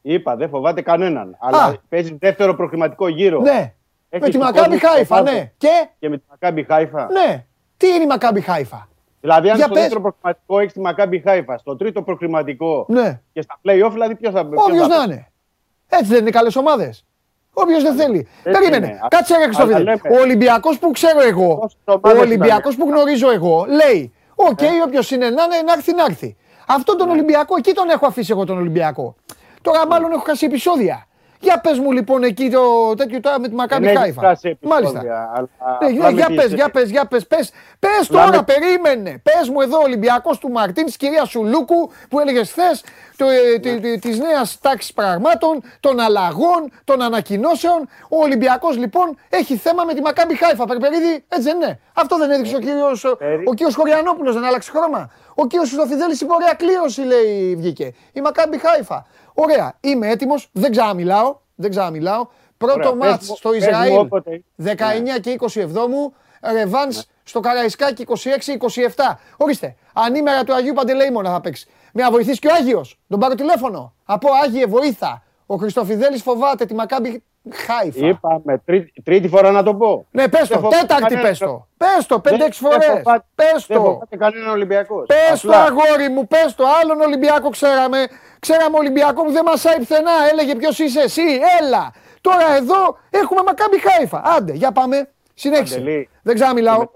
Είπα, 0.02 0.36
δεν 0.36 0.48
φοβάται 0.48 0.82
κανέναν. 0.82 1.36
Αλλά 1.40 1.76
παίζει 1.88 2.16
δεύτερο 2.20 2.54
προκριματικό 2.54 3.08
γύρο. 3.08 3.40
Ναι. 3.40 3.72
Έχει 4.08 4.22
Με 4.22 4.30
τη 4.30 4.38
τον 4.38 4.40
Μακάμπι 4.46 4.78
κόσμο 4.78 4.88
Χάιφα, 4.92 5.16
κάτω. 5.16 5.32
ναι. 5.32 5.52
Και, 5.58 5.88
Και 5.98 6.08
με 6.08 6.16
τη 6.18 6.24
Μακάμπι 6.30 6.62
Χάιφα. 6.62 7.08
ναι. 7.12 7.44
Τι 7.76 7.86
είναι 7.86 8.02
η 8.02 8.06
Μακάμπι 8.06 8.40
Χάιφα; 8.40 8.88
Δηλαδή, 9.26 9.50
αν 9.50 9.56
Για 9.56 9.64
στο 9.64 9.72
πες. 9.74 9.82
δεύτερο 9.82 10.00
προκριματικό 10.02 10.58
έχεις 10.58 10.72
τη 10.72 10.80
Μακάμπι 10.80 11.20
Χάιφα, 11.26 11.58
στο 11.58 11.76
τρίτο 11.76 12.02
προκριματικό 12.02 12.86
Ναι. 12.88 13.20
και 13.32 13.42
στα 13.42 13.60
playoff, 13.64 13.90
δηλαδή 13.92 14.14
ποιος 14.14 14.32
θα 14.32 14.46
ποιος 14.46 14.62
Όποιος 14.66 14.80
θα 14.80 14.88
να 14.88 14.94
παίξει. 14.94 15.10
είναι. 15.12 15.30
Έτσι 15.88 16.04
δεν 16.12 16.20
είναι 16.20 16.30
καλές 16.30 16.56
ομάδες. 16.56 17.04
Όποιος 17.54 17.82
δεν 17.82 17.94
θέλει. 17.96 18.18
έτσι 18.18 18.58
Περίμενε. 18.60 18.86
είναι. 18.86 18.98
Κάτσε 19.08 19.32
ρε 19.32 19.38
Αλλά 19.38 19.44
Χριστόφιλε. 19.46 19.78
λέμε. 19.78 20.00
Ο 20.18 20.20
Ολυμπιακός 20.20 20.78
που 20.78 20.90
ξέρω 20.90 21.20
εγώ, 21.20 21.54
Πόσες 21.56 21.78
ο 21.84 21.92
ομάδες 22.02 22.20
Ολυμπιακός 22.22 22.74
ήταν. 22.74 22.86
που 22.88 22.92
γνωρίζω 22.94 23.30
εγώ, 23.30 23.66
λέει: 23.68 24.12
Οκ, 24.34 24.62
Ε. 24.62 24.66
όποιος 24.86 25.10
είναι 25.10 25.30
να 25.30 25.42
είναι, 25.42 25.62
να 25.66 25.72
έρθει, 25.72 25.94
να 25.94 26.04
έρθει. 26.04 26.36
Αυτόν 26.66 26.94
Ναι. 26.96 27.00
τον 27.02 27.10
Ολυμπιακό, 27.10 27.54
εκεί 27.56 27.72
τον 27.72 27.88
έχω 27.88 28.06
αφήσει 28.06 28.30
εγώ 28.32 28.44
τον 28.44 28.58
Ολυμπιακό. 28.58 29.14
Τώρα 29.62 29.86
μάλλον 29.86 30.10
έχω 30.12 30.22
χάσει 30.26 30.46
επεισόδια. 30.46 31.05
Για 31.40 31.60
πες 31.60 31.78
μου 31.78 31.92
λοιπόν 31.92 32.22
εκεί 32.22 32.50
το 32.50 32.94
τέτοιο 32.96 33.20
τώρα 33.20 33.40
με 33.40 33.48
τη 33.48 33.54
Μακάμπι 33.54 33.84
Δεν 33.84 33.94
έχει 33.94 34.02
Χάιφα. 34.02 34.20
φτάσει 34.20 34.48
επεισόδια, 34.48 34.90
Μάλιστα. 34.90 35.32
αλλά 35.34 35.48
Ναι, 35.80 35.86
απλά 35.98 36.10
για 36.10 36.26
με 36.28 36.34
πες, 36.36 36.44
τις- 36.44 36.54
για 36.54 36.70
πες, 36.70 36.90
για 36.90 37.06
πες, 37.06 37.26
πες, 37.26 37.50
πες 37.78 38.00
Απλά 38.08 38.24
τώρα, 38.24 38.36
με- 38.36 38.42
περίμενε. 38.42 39.22
Πες 39.22 39.48
μου 39.48 39.60
εδώ 39.60 39.78
ο 39.78 39.82
Ολυμπιακός 39.82 40.38
του 40.38 40.48
Μαρτίν, 40.50 40.84
της 40.84 40.96
κυρίας 40.96 41.28
Σουλούκου, 41.30 41.90
που 42.08 42.20
έλεγε 42.20 42.44
χθες 42.44 42.84
Ναι. 43.18 43.96
τη 43.98 44.16
νέας 44.18 44.58
τάξης 44.60 44.92
πραγμάτων, 44.92 45.62
των 45.80 46.00
αλλαγών, 46.00 46.72
των 46.84 47.02
ανακοινώσεων. 47.02 47.88
Ο 48.08 48.22
Ολυμπιακός 48.22 48.76
λοιπόν 48.76 49.16
έχει 49.28 49.56
θέμα 49.56 49.84
με 49.84 49.94
τη 49.94 50.00
Μακάμπι 50.00 50.34
Χάιφα. 50.36 50.64
Περπερίδη, 50.64 51.24
έτσι 51.28 51.42
δεν 51.48 51.56
είναι. 51.56 51.80
Αυτό 51.94 52.16
δεν 52.16 52.30
έδειξε 52.30 52.56
ο 52.56 52.58
κύριος, 52.58 53.04
ο, 53.04 53.16
Περί- 53.16 53.48
ο 53.48 53.54
κύριος 53.54 53.74
Χωριανόπουλος, 53.74 54.34
δεν 54.34 54.44
άλλαξε 54.44 54.70
χρώμα. 54.70 55.10
Ο 55.34 55.46
κύριος 55.46 55.68
Σουστοφιδέλης 55.68 56.20
είπε 56.20 56.32
ωραία 56.32 56.52
κλήρωση 56.54 57.00
λέει 57.00 57.54
βγήκε. 57.58 57.92
Η 58.12 58.20
Μακάμπι 58.20 58.58
Χάιφα. 58.58 59.06
Ωραία, 59.38 59.74
είμαι 59.80 60.08
έτοιμος, 60.08 60.48
δεν 60.52 60.70
ξαναμιλάω, 60.70 61.36
δεν 61.54 61.70
ξαναμιλάω. 61.70 62.26
Πρώτο 62.58 62.74
Ωραία, 62.74 62.90
πες 62.92 63.10
μάτς 63.10 63.28
μου- 63.28 63.36
στο 63.36 63.48
πες 63.50 63.58
μου 63.60 63.68
Ισραήλ, 63.68 63.98
όποτε. 63.98 64.42
19 64.56 65.18
και 65.20 65.30
20 65.30 65.60
εβδόμου, 65.60 66.14
ρεβάνς 66.52 67.02
στο 67.22 67.40
Καραϊσκάκι 67.40 68.02
26-27. 68.02 69.18
Ορίστε, 69.36 69.74
ανήμερα 69.94 70.44
του 70.44 70.54
Αγίου 70.54 70.72
Παντελεήμονα 70.72 71.30
θα 71.30 71.40
παίξει. 71.40 71.66
Με 71.92 72.02
να 72.02 72.10
βοηθήσει 72.10 72.38
και 72.38 72.46
ο 72.48 72.50
Άγιος, 72.54 72.98
τον 73.08 73.18
πάρω 73.20 73.34
τηλέφωνο. 73.34 73.92
Από 74.04 74.28
Άγιε 74.44 74.66
βοήθα. 74.66 75.22
Ο 75.46 75.56
Χριστοφιδέλης 75.56 76.22
φοβάται 76.22 76.64
τη 76.64 76.74
Μακάμπι 76.74 77.22
Χάιφα. 77.52 78.06
Είπαμε 78.06 78.62
τρίτη, 78.64 79.02
τρίτη 79.02 79.28
φορά 79.28 79.50
να 79.50 79.62
το 79.62 79.74
πω. 79.74 80.06
Ναι, 80.10 80.28
πες 80.28 80.40
Δεν 80.40 80.48
το, 80.48 80.54
φοβάται 80.62 80.76
τέταρτη 80.86 81.02
κανένας. 81.02 81.28
πες 81.28 81.38
το. 81.38 81.66
Πες 81.76 82.06
το, 82.06 82.18
Δεν- 82.22 82.32
5-6 82.32 82.38
δεν 82.60 82.70
φορές. 82.70 82.86
φοβάται- 82.86 83.24
Πες 83.34 83.66
Δεν 83.66 83.76
το. 83.76 83.82
φοβάται 83.82 84.16
κανέναν 84.16 84.48
Ολυμπιακός. 84.48 85.06
Πες 85.06 85.40
το 85.40 85.52
αγόρι 85.52 86.08
μου, 86.08 86.26
πες 86.26 86.54
το. 86.54 86.64
Άλλον 86.82 87.00
Ολυμπιακό 87.00 87.48
ξέραμε. 87.50 88.06
Ξέραμε 88.48 88.76
Ολυμπιακός 88.78 89.24
που 89.26 89.32
δεν 89.32 89.42
μασάει 89.46 89.76
πουθενά. 89.76 90.10
Έλεγε 90.32 90.54
ποιος 90.54 90.78
είσαι 90.78 91.00
εσύ; 91.00 91.22
Έλα. 91.60 91.92
Τώρα 92.20 92.56
εδώ 92.56 92.98
έχουμε 93.10 93.40
Μακάμπι 93.46 93.76
Χάιφα. 93.80 94.22
Άντε, 94.36 94.52
για 94.52 94.72
πάμε. 94.72 95.08
Συνέχισε. 95.34 95.78
Παντελή. 95.78 96.08
Δεν 96.22 96.34
ξαναμιλάω. 96.34 96.78
Με, 96.78 96.86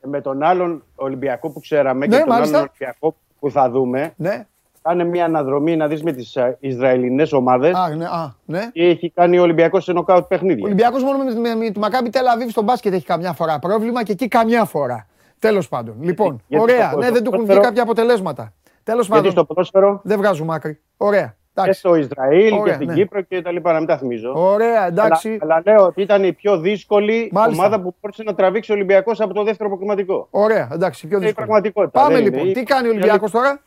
με 0.00 0.20
τον 0.20 0.42
άλλον 0.42 0.84
Ολυμπιακό 0.94 1.50
που 1.50 1.60
ξέραμε 1.60 2.06
Ναι, 2.06 2.16
και 2.16 2.22
τον 2.22 2.28
μάλιστα. 2.32 2.56
άλλον 2.56 2.68
Ολυμπιακό 2.70 3.16
που 3.40 3.50
θα 3.50 3.70
δούμε, 3.70 4.12
Ναι. 4.16 4.46
κάνε 4.82 5.04
μια 5.04 5.24
αναδρομή 5.24 5.76
να 5.76 5.86
δεις 5.88 6.02
με 6.02 6.12
τις 6.12 6.36
ε, 6.36 6.56
Ισραηλινές 6.60 7.32
ομάδες 7.32 7.74
Α, 7.74 7.88
ναι, 7.94 8.04
α, 8.04 8.34
ναι. 8.44 8.70
τι 8.72 8.84
έχει 8.86 9.10
κάνει 9.10 9.38
ο 9.38 9.42
Ολυμπιακός 9.42 9.84
σε 9.84 9.92
νοκάουτ 9.92 10.22
Ο 10.24 10.26
παιχνίδια. 10.26 10.64
Ολυμπιακός 10.64 11.02
μόνο 11.02 11.18
με, 11.24 11.34
με, 11.34 11.54
με 11.54 11.70
τη 11.70 11.78
Μακάμπι 11.78 12.10
Τελαβίβ 12.10 12.48
στο 12.50 12.62
μπάσκετ 12.62 12.92
έχει 12.92 13.04
καμιά 13.04 13.32
φορά 13.32 13.58
πρόβλημα 13.58 14.02
και 14.02 14.12
εκεί 14.12 14.28
καμιά 14.28 14.64
φορά. 14.64 15.06
Τέλος 15.38 15.68
πάντων. 15.68 15.94
Λοιπόν, 16.00 16.42
γιατί 16.46 16.64
ωραία. 16.64 16.88
στο- 16.88 16.98
Ναι, 16.98 17.04
στο 17.04 17.12
δεν 17.14 17.22
του 17.24 17.30
έχουν 17.32 17.44
βγει 17.44 17.46
ποδόσφαιρο- 17.46 17.62
κάποια 17.62 17.82
αποτελέσματα. 17.82 18.52
Τέλος 18.84 19.06
Γιατί 19.06 19.16
πάντων. 19.20 19.30
στο 19.32 19.44
ποδόσφαιρο 19.44 20.00
Δεν 20.04 20.18
βγάζουμε 20.18 20.54
άκρη. 20.54 20.80
Ωραία. 20.96 21.26
και 21.54 21.60
Εντάξει. 21.60 21.78
στο 21.80 21.94
Ισραήλ 21.94 22.52
Ωραία, 22.52 22.64
και 22.64 22.72
στην 22.72 22.86
ναι. 22.86 22.94
Κύπρο 22.94 23.20
και 23.20 23.42
τα 23.42 23.50
λοιπά, 23.52 23.72
να 23.72 23.78
μην 23.78 23.86
τα 23.88 23.98
θυμίζω. 23.98 24.32
Ωραία, 24.36 24.86
εντάξει. 24.86 25.38
Αλλά, 25.42 25.54
αλλά 25.54 25.62
λέω 25.76 25.86
ότι 25.86 26.02
ήταν 26.02 26.24
η 26.24 26.32
πιο 26.32 26.58
δύσκολη 26.58 27.30
Μάλιστα. 27.32 27.62
ομάδα 27.64 27.82
που 27.82 27.94
μπορούσε 28.00 28.22
να 28.22 28.34
τραβήξει 28.34 28.72
ο 28.72 28.74
Ολυμπιακός 28.74 29.20
από 29.20 29.34
το 29.34 29.42
δεύτερο 29.44 29.68
προκριματικό. 29.68 30.26
Ωραία, 30.30 30.68
εντάξει. 30.72 31.06
Πιο 31.06 31.16
Είναι 31.16 31.24
η 31.24 31.28
δύσκολο. 31.28 31.46
πραγματικότητα. 31.46 32.00
Πάμε 32.00 32.14
δεν 32.14 32.22
λοιπόν. 32.24 32.40
είναι. 32.40 32.52
Τι 32.52 32.62
κάνει 32.62 32.86
ο 32.88 32.90
Ολυμπιακός 32.90 33.30
τώρα; 33.30 33.60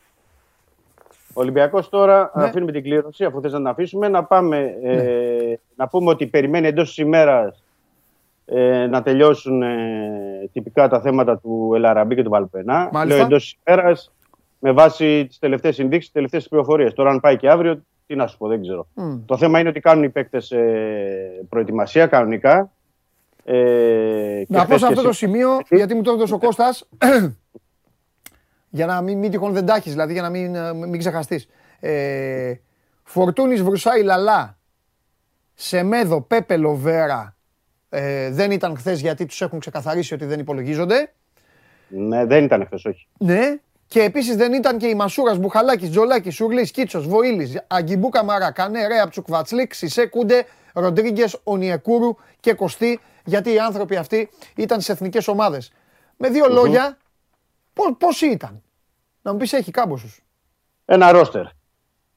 Ο 1.32 1.40
Ολυμπιακός 1.40 1.88
τώρα 1.88 2.30
Ναι. 2.34 2.44
αφήνουμε 2.44 2.72
την 2.72 2.82
κλήρωση, 2.82 3.24
αφού 3.24 3.40
θες 3.40 3.52
να 3.52 3.58
την 3.58 3.66
αφήσουμε, 3.66 4.08
να 4.08 4.24
πάμε 4.24 4.74
ε, 4.82 5.54
να 5.76 5.88
πούμε 5.88 6.10
ότι 6.10 6.26
περιμένει 6.26 6.66
εντός 6.66 6.88
της 6.88 6.98
ημέρας 6.98 7.64
ε, 8.44 8.86
να 8.86 9.02
τελειώσουν 9.02 9.62
ε, 9.62 10.50
τυπικά 10.52 10.88
τα 10.88 11.00
θέματα 11.00 11.38
του 11.38 11.72
Ελαραμπή 11.74 12.14
και 12.14 12.22
του 12.22 12.30
Βαλπενά. 12.30 12.88
Μάλιστα. 12.92 13.16
Λέω 13.18 13.26
εντός 13.26 13.42
της 13.42 13.56
ημέρας 13.66 14.12
με 14.66 14.72
βάση 14.72 15.26
τις 15.26 15.38
τελευταίες 15.38 15.74
συνδείξει, 15.74 16.00
τις 16.00 16.12
τελευταίες 16.12 16.48
πληροφορίες. 16.48 16.92
Τώρα, 16.92 17.10
αν 17.10 17.20
πάει 17.20 17.36
και 17.36 17.48
αύριο, 17.50 17.84
τι 18.06 18.14
να 18.16 18.26
σου 18.26 18.36
πω, 18.38 18.48
δεν 18.48 18.60
ξέρω. 18.60 18.86
Μμ. 18.94 19.24
Το 19.24 19.36
θέμα 19.36 19.58
είναι 19.60 19.68
ότι 19.68 19.80
κάνουν 19.80 20.04
οι 20.04 20.10
παίκτες 20.10 20.52
προετοιμασία 21.48 22.06
κανονικά. 22.06 22.72
Ε, 23.44 23.54
και 24.46 24.46
Να 24.48 24.58
πω 24.58 24.64
χθες 24.64 24.80
σε 24.80 24.86
και 24.86 24.92
αυτό 24.92 25.02
το 25.06 25.12
σήμερα- 25.12 25.12
σημείο, 25.12 25.58
γιατί 25.70 25.94
μου 25.94 26.02
το 26.02 26.10
έδωσε 26.12 26.34
ο 26.34 26.38
Κώστας, 26.38 26.88
για 28.70 28.86
να 28.86 29.00
μην, 29.00 29.18
μην 29.18 29.30
τυχόν 29.30 29.52
δεν 29.52 29.66
τάχεις, 29.66 29.92
δηλαδή 29.92 30.12
για 30.12 30.22
να 30.22 30.28
μην, 30.30 30.54
ε, 30.54 30.72
μην 30.74 30.98
ξεχαστείς. 30.98 31.48
Ε, 31.80 32.54
Φορτούνης 33.02 33.62
Βρουσάη 33.62 34.02
Λαλά, 34.02 34.58
Σεμέδο 35.54 36.20
Πέπε 36.20 36.56
Λοβέρα, 36.56 37.36
ε, 37.88 38.30
δεν 38.30 38.50
ήταν 38.50 38.76
χθες 38.76 39.00
γιατί 39.00 39.26
τους 39.26 39.40
έχουν 39.40 39.58
ξεκαθαρίσει 39.58 40.14
ότι 40.14 40.24
δεν 40.24 40.40
υπολογίζονται. 40.40 41.12
Ναι, 41.88 42.24
δεν 42.24 42.44
ήταν 42.44 42.64
χθες, 42.66 42.84
όχι. 42.84 43.06
Ναι. 43.18 43.58
Και 43.94 44.02
επίσης 44.02 44.36
δεν 44.36 44.52
ήταν 44.52 44.78
και 44.78 44.86
η 44.86 44.94
Μασούρας, 44.94 45.38
Μπουχαλάκης, 45.38 45.90
Τζολάκης, 45.90 46.34
Σουρλής, 46.34 46.70
Κίτσος, 46.70 47.06
Βοήλης, 47.06 47.64
Αγκιμπού 47.66 48.08
Καμαρά, 48.08 48.50
Κανέ, 48.52 48.86
Ρέα, 48.86 49.08
Ψουκβατσλίκ, 49.08 49.74
Σισε, 49.74 50.06
Κούντε, 50.06 50.46
Ροντρίγκες, 50.72 51.40
Ονιεκούρου 51.44 52.16
και 52.40 52.54
Κωστή, 52.54 53.00
γιατί 53.24 53.52
οι 53.52 53.58
άνθρωποι 53.58 53.96
αυτοί 53.96 54.30
ήταν 54.56 54.80
σε 54.80 54.92
εθνικές 54.92 55.28
ομάδες. 55.28 55.72
Με 56.16 56.28
δύο 56.28 56.46
λόγια, 56.48 56.98
πώς 57.72 57.94
πόσοι 57.98 58.26
ήταν; 58.26 58.62
Να 59.22 59.32
μου 59.32 59.38
πεις, 59.38 59.52
έχει 59.52 59.70
κάμποσου. 59.70 60.08
Ένα 60.84 61.12
ρόστερ. 61.12 61.44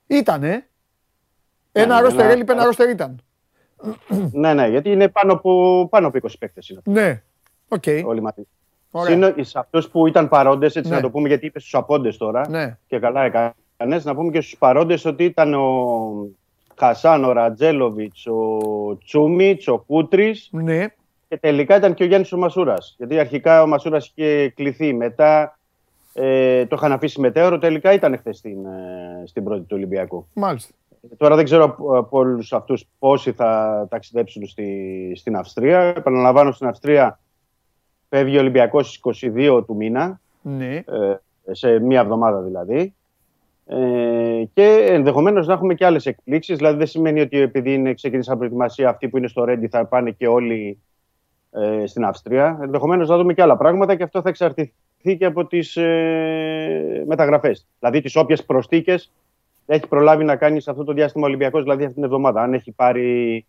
Ήτανε. 0.08 0.68
Ένα 1.72 1.96
ναι, 1.96 2.02
ρόστερ 2.02 2.24
ένα- 2.24 2.32
έλειπε, 2.32 2.52
ένα 2.52 2.64
ρόστερ 2.64 2.90
ήταν. 2.90 3.22
ναι, 4.32 4.54
ναι, 4.54 4.68
γιατί 4.68 4.92
είναι 4.92 5.08
πάνω 5.08 5.34
από, 5.34 5.88
πάνω 5.92 6.08
από 6.08 6.18
20 6.18 6.38
παίκτες. 6.40 6.80
Ναι. 6.84 7.24
Οκ. 7.68 7.84
Όλοι 8.06 8.22
μαζί. 8.22 8.48
Ωραία. 9.00 9.34
Συν 9.36 9.46
σε 9.46 9.60
αυτού 9.60 9.90
που 9.90 10.08
ήταν 10.08 10.30
παρόντες, 10.30 10.76
έτσι 10.76 10.90
Ναι. 10.90 10.96
να 10.96 11.02
το 11.02 11.10
πούμε, 11.10 11.28
γιατί 11.28 11.46
είπε 11.46 11.60
στους 11.60 11.76
απόντες 11.76 12.18
τώρα. 12.18 12.50
Ναι. 12.50 12.78
Και 12.88 13.00
καλά 13.00 13.24
έκανες. 13.24 14.06
Να 14.06 14.16
πούμε 14.16 14.32
και 14.32 14.42
στους 14.42 14.58
παρόντες 14.58 15.06
ότι 15.06 15.24
ήταν 15.24 15.54
ο 15.54 15.68
Χασάν, 16.80 17.24
ο 17.24 17.32
Ραντζέλοβιτς, 17.32 18.14
ο 18.28 18.98
Τσούμιτς, 18.98 19.68
ο 19.68 19.78
Κούτρης 19.88 20.50
Ναι. 20.52 20.86
και 21.30 21.38
τελικά 21.38 21.76
ήταν 21.78 21.94
και 21.94 22.04
ο 22.04 22.06
Γιάννης 22.06 22.32
ο 22.34 22.38
Μασούρας. 22.38 22.96
Γιατί 22.98 23.20
αρχικά 23.20 23.62
ο 23.62 23.68
Μασούρας 23.68 24.12
είχε 24.16 24.50
κληθεί, 24.50 24.94
μετά 24.94 25.58
ε, 26.14 26.66
το 26.66 26.76
είχαν 26.76 26.92
αφήσει 26.92 27.20
μετέωρο. 27.20 27.58
Τελικά 27.58 27.94
ήταν 27.94 28.18
χθες 28.18 28.38
στην, 28.38 28.66
ε, 28.66 29.24
στην 29.26 29.44
πρώτη 29.44 29.62
του 29.62 29.76
Ολυμπιακού. 29.76 30.28
Μάλιστα. 30.34 30.74
Τώρα 31.18 31.36
δεν 31.36 31.44
ξέρω 31.46 31.64
από, 31.64 31.98
από 31.98 32.18
όλους 32.18 32.54
αυτούς 32.54 32.86
πόσοι 33.00 33.32
θα 33.32 33.86
ταξιδέψουν 33.90 34.48
στη, 34.48 35.12
στην 35.16 35.36
Αυστρία. 35.36 35.80
Επαναλαμβάνω, 35.80 36.52
στην 36.52 36.68
Αυστρία 36.68 37.20
φεύγει 38.10 38.38
ο 38.38 38.40
Ολυμπιακός 38.40 38.88
στις 38.88 39.00
22 39.36 39.64
του 39.66 39.76
μήνα, 39.76 40.20
Ναι. 40.42 40.76
ε, 40.76 40.84
σε 41.52 41.80
μία 41.80 42.00
εβδομάδα 42.00 42.42
δηλαδή. 42.42 42.94
Ε, 43.66 44.44
και 44.54 44.86
ενδεχομένως 44.90 45.48
να 45.48 45.54
έχουμε 45.54 45.74
και 45.74 45.86
άλλες 45.86 46.06
εκπλήξεις. 46.06 46.58
Δηλαδή, 46.58 46.78
δεν 46.78 46.88
σημαίνει 46.88 47.20
ότι 47.22 47.40
επειδή 47.40 47.74
είναι, 47.74 47.94
ξεκίνησαν 47.94 48.38
προετοιμασία 48.38 48.90
αυτοί 48.90 49.10
που 49.10 49.18
είναι 49.18 49.28
στο 49.28 49.44
Ρέντι 49.44 49.68
θα 49.68 49.86
πάνε 49.86 50.12
και 50.12 50.28
όλοι 50.28 50.80
ε, 51.52 51.86
στην 51.86 52.06
Αυστρία. 52.06 52.60
Ενδεχομένως 52.62 53.10
να 53.10 53.18
δούμε 53.18 53.34
και 53.34 53.42
άλλα 53.42 53.58
πράγματα 53.58 53.96
και 53.96 54.04
αυτό 54.04 54.22
θα 54.22 54.30
εξαρτηθεί 54.30 54.74
και 55.18 55.26
από 55.26 55.46
τις 55.46 55.76
ε, 55.78 57.04
μεταγραφές. 57.08 57.68
Δηλαδή, 57.80 58.02
τις 58.02 58.16
όποιες 58.16 58.46
προστίκε 58.46 58.96
έχει 59.66 59.88
προλάβει 59.88 60.24
να 60.24 60.36
κάνει 60.36 60.62
σε 60.62 60.72
αυτό 60.72 60.84
το 60.84 60.94
διάστημα 60.94 61.26
Ολυμπιακός, 61.28 61.62
δηλαδή 61.64 61.82
αυτή 61.84 61.94
την 61.96 62.04
εβδομάδα. 62.04 62.42
Αν 62.42 62.54
έχει 62.54 62.72
πάρει 62.72 63.46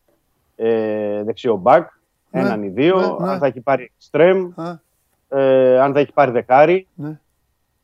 ε, 0.57 1.23
δεξιό 1.23 1.57
μπακ, 1.57 1.89
Ναι, 2.31 2.41
έναν 2.41 2.63
ή 2.63 2.69
δύο, 2.69 2.97
ναι, 2.97 3.25
ναι. 3.27 3.31
αν 3.33 3.39
θα 3.39 3.47
έχει 3.47 3.61
πάρει 3.61 3.93
εξτρέμ, 3.97 4.51
Α, 4.55 4.79
ε, 5.41 5.81
αν 5.81 5.93
θα 5.93 6.01
έχει 6.01 6.13
πάρει 6.13 6.31
δεκάρι. 6.31 6.87
ναι. 6.95 7.21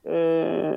Ε, 0.06 0.70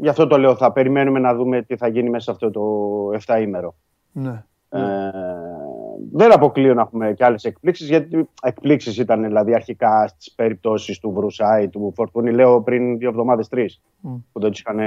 γι' 0.00 0.08
αυτό 0.08 0.26
το 0.26 0.38
λέω, 0.38 0.56
θα 0.56 0.72
περιμένουμε 0.72 1.18
να 1.18 1.34
δούμε 1.34 1.62
τι 1.62 1.76
θα 1.76 1.88
γίνει 1.88 2.10
μέσα 2.10 2.24
σε 2.24 2.30
αυτό 2.30 2.50
το 2.50 3.18
7 3.26 3.40
ημέρο. 3.42 3.74
Ναι. 4.12 4.44
Ε, 4.68 4.80
δεν 6.12 6.32
αποκλείω 6.32 6.74
να 6.74 6.80
έχουμε 6.82 7.12
και 7.12 7.24
άλλες 7.24 7.44
εκπλήξεις, 7.44 7.88
γιατί 7.88 8.28
εκπλήξεις 8.42 8.98
ήταν 8.98 9.22
δηλαδή 9.22 9.54
αρχικά 9.54 10.06
στις 10.08 10.32
περιπτώσεις 10.32 10.98
του 10.98 11.12
Βρουσάη, 11.12 11.68
του 11.68 11.92
Φορτούνη, 11.96 12.32
λέω 12.32 12.60
πριν 12.62 12.98
δύο 12.98 13.08
εβδομάδες, 13.08 13.48
τρεις, 13.48 13.80
Μμ. 14.00 14.14
που 14.32 14.40
δεν 14.40 14.50
τους 14.50 14.60
είχαν 14.60 14.78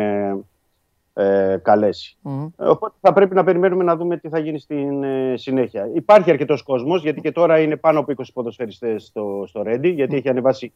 ε, 1.19 1.57
καλέσει. 1.61 2.17
Μμ. 2.21 2.45
Ε, 2.57 2.65
Οπότε 2.67 2.95
θα 3.01 3.13
πρέπει 3.13 3.35
να 3.35 3.43
περιμένουμε 3.43 3.83
να 3.83 3.95
δούμε 3.95 4.17
τι 4.17 4.29
θα 4.29 4.39
γίνει 4.39 4.59
στην 4.59 5.03
ε, 5.03 5.33
συνέχεια. 5.37 5.89
Υπάρχει 5.93 6.31
αρκετός 6.31 6.63
κόσμος, 6.63 7.01
γιατί 7.01 7.21
και 7.21 7.31
τώρα 7.31 7.59
είναι 7.59 7.75
πάνω 7.75 7.99
από 7.99 8.13
20 8.17 8.23
ποδοσφαιριστές 8.33 9.03
στο, 9.03 9.43
στο 9.47 9.61
Ρέντι, 9.61 9.89
γιατί 9.89 10.15
έχει 10.15 10.29
ανεβάσει 10.29 10.73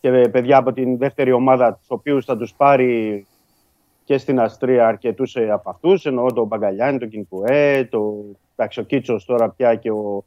και 0.00 0.08
ε, 0.08 0.28
παιδιά 0.28 0.56
από 0.56 0.72
την 0.72 0.98
δεύτερη 0.98 1.32
ομάδα, 1.32 1.74
τους 1.74 1.90
οποίους 1.90 2.24
θα 2.24 2.36
τους 2.36 2.54
πάρει 2.54 3.26
και 4.04 4.18
στην 4.18 4.40
Αστρία 4.40 4.86
αρκετούς 4.86 5.36
από 5.36 5.70
αυτούς. 5.70 6.06
Εννοώ 6.06 6.32
τον 6.32 6.46
Μπαγκαλιάνη, 6.46 6.98
τον 6.98 7.08
Κινκουέ, 7.08 7.88
το, 7.90 8.14
εντάξει, 8.56 8.80
ο 8.80 8.82
Κίτσος 8.82 9.24
τώρα 9.24 9.50
πια 9.50 9.74
και 9.74 9.90
ο 9.90 10.24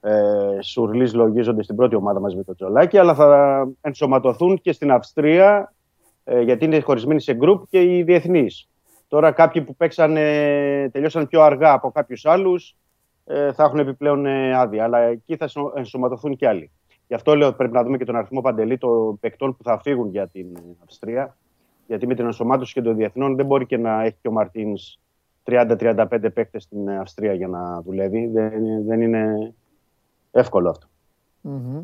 ε, 0.00 0.62
Σουρλής 0.62 1.14
λογίζονται 1.14 1.62
στην 1.62 1.76
πρώτη 1.76 1.94
ομάδα 1.94 2.20
μαζί 2.20 2.36
με 2.36 2.42
τον 2.44 2.54
Τζολάκη, 2.54 2.98
αλλά 2.98 3.14
θα 3.14 3.68
ενσωματωθούν 3.80 4.60
και 4.60 4.72
στην 4.72 4.90
Αυστρία, 4.90 5.72
ε, 6.24 6.40
γιατί 6.40 6.64
είναι 6.64 6.80
χωρισμένοι 6.80 7.20
σε 7.20 7.34
γκρουπ 7.34 7.62
και 7.70 7.82
οι 7.82 8.02
διεθνείς. 8.02 8.66
Τώρα 9.12 9.32
κάποιοι 9.32 9.62
που 9.62 9.76
παίξανε, 9.76 10.20
τελειώσαν 10.92 11.28
πιο 11.28 11.42
αργά 11.42 11.72
από 11.72 11.90
κάποιους 11.90 12.26
άλλους 12.26 12.76
ε, 13.24 13.52
θα 13.52 13.64
έχουν 13.64 13.78
επιπλέον 13.78 14.26
ε, 14.26 14.54
άδεια. 14.54 14.84
Αλλά 14.84 14.98
εκεί 14.98 15.36
θα 15.36 15.44
ενσω- 15.44 15.72
ενσωματωθούν 15.76 16.36
και 16.36 16.48
άλλοι. 16.48 16.70
Γι' 17.06 17.14
αυτό 17.14 17.36
λέω 17.36 17.48
ότι 17.48 17.56
πρέπει 17.56 17.72
να 17.72 17.82
δούμε 17.82 17.96
και 17.96 18.04
τον 18.04 18.16
αριθμό 18.16 18.40
παντελή 18.40 18.78
των 18.78 19.18
παικτών 19.20 19.56
που 19.56 19.62
θα 19.62 19.80
φύγουν 19.82 20.10
για 20.10 20.28
την 20.28 20.56
ε, 20.56 20.60
Αυστρία. 20.84 21.36
Γιατί 21.86 22.06
με 22.06 22.14
την 22.14 22.24
ενσωμάτωση 22.24 22.72
και 22.72 22.82
των 22.82 22.96
διεθνών 22.96 23.36
δεν 23.36 23.46
μπορεί 23.46 23.66
και 23.66 23.76
να 23.76 24.02
έχει 24.02 24.16
και 24.22 24.28
ο 24.28 24.32
Μαρτίνς 24.32 24.98
30-35 25.44 26.06
παίκτες 26.34 26.62
στην 26.62 26.88
ε, 26.88 26.98
Αυστρία 26.98 27.32
για 27.34 27.48
να 27.48 27.82
δουλεύει. 27.82 28.26
Δεν, 28.26 28.84
δεν 28.86 29.00
είναι 29.00 29.54
εύκολο 30.30 30.70
αυτό. 30.70 30.86
Μμμ. 31.40 31.80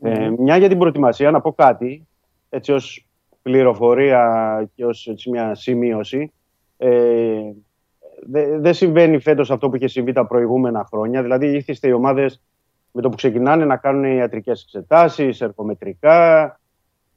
Ε, 0.00 0.30
μια 0.38 0.56
για 0.56 0.68
την 0.68 0.78
προετοιμασία, 0.78 1.30
να 1.30 1.40
πω 1.40 1.52
κάτι, 1.52 2.06
έτσι 2.48 2.72
ως 2.72 3.06
πληροφορία 3.42 4.68
και 4.74 4.84
ως 4.84 5.06
έτσι, 5.06 5.30
μια 5.30 5.54
σημείωση. 5.54 6.32
Ε, 6.82 7.40
δεν 8.26 8.60
δεν 8.62 8.74
συμβαίνει 8.74 9.18
φέτος 9.18 9.50
αυτό 9.50 9.68
που 9.68 9.76
είχε 9.76 9.86
συμβεί 9.88 10.12
τα 10.12 10.26
προηγούμενα 10.26 10.86
χρόνια. 10.90 11.22
Δηλαδή, 11.22 11.46
ήρθιστε 11.46 11.88
οι 11.88 11.92
ομάδες 11.92 12.42
με 12.92 13.02
το 13.02 13.08
που 13.08 13.16
ξεκινάνε 13.16 13.64
να 13.64 13.76
κάνουν 13.76 14.04
ιατρικές 14.04 14.62
εξετάσεις, 14.62 15.40
ερκομετρικά 15.40 16.44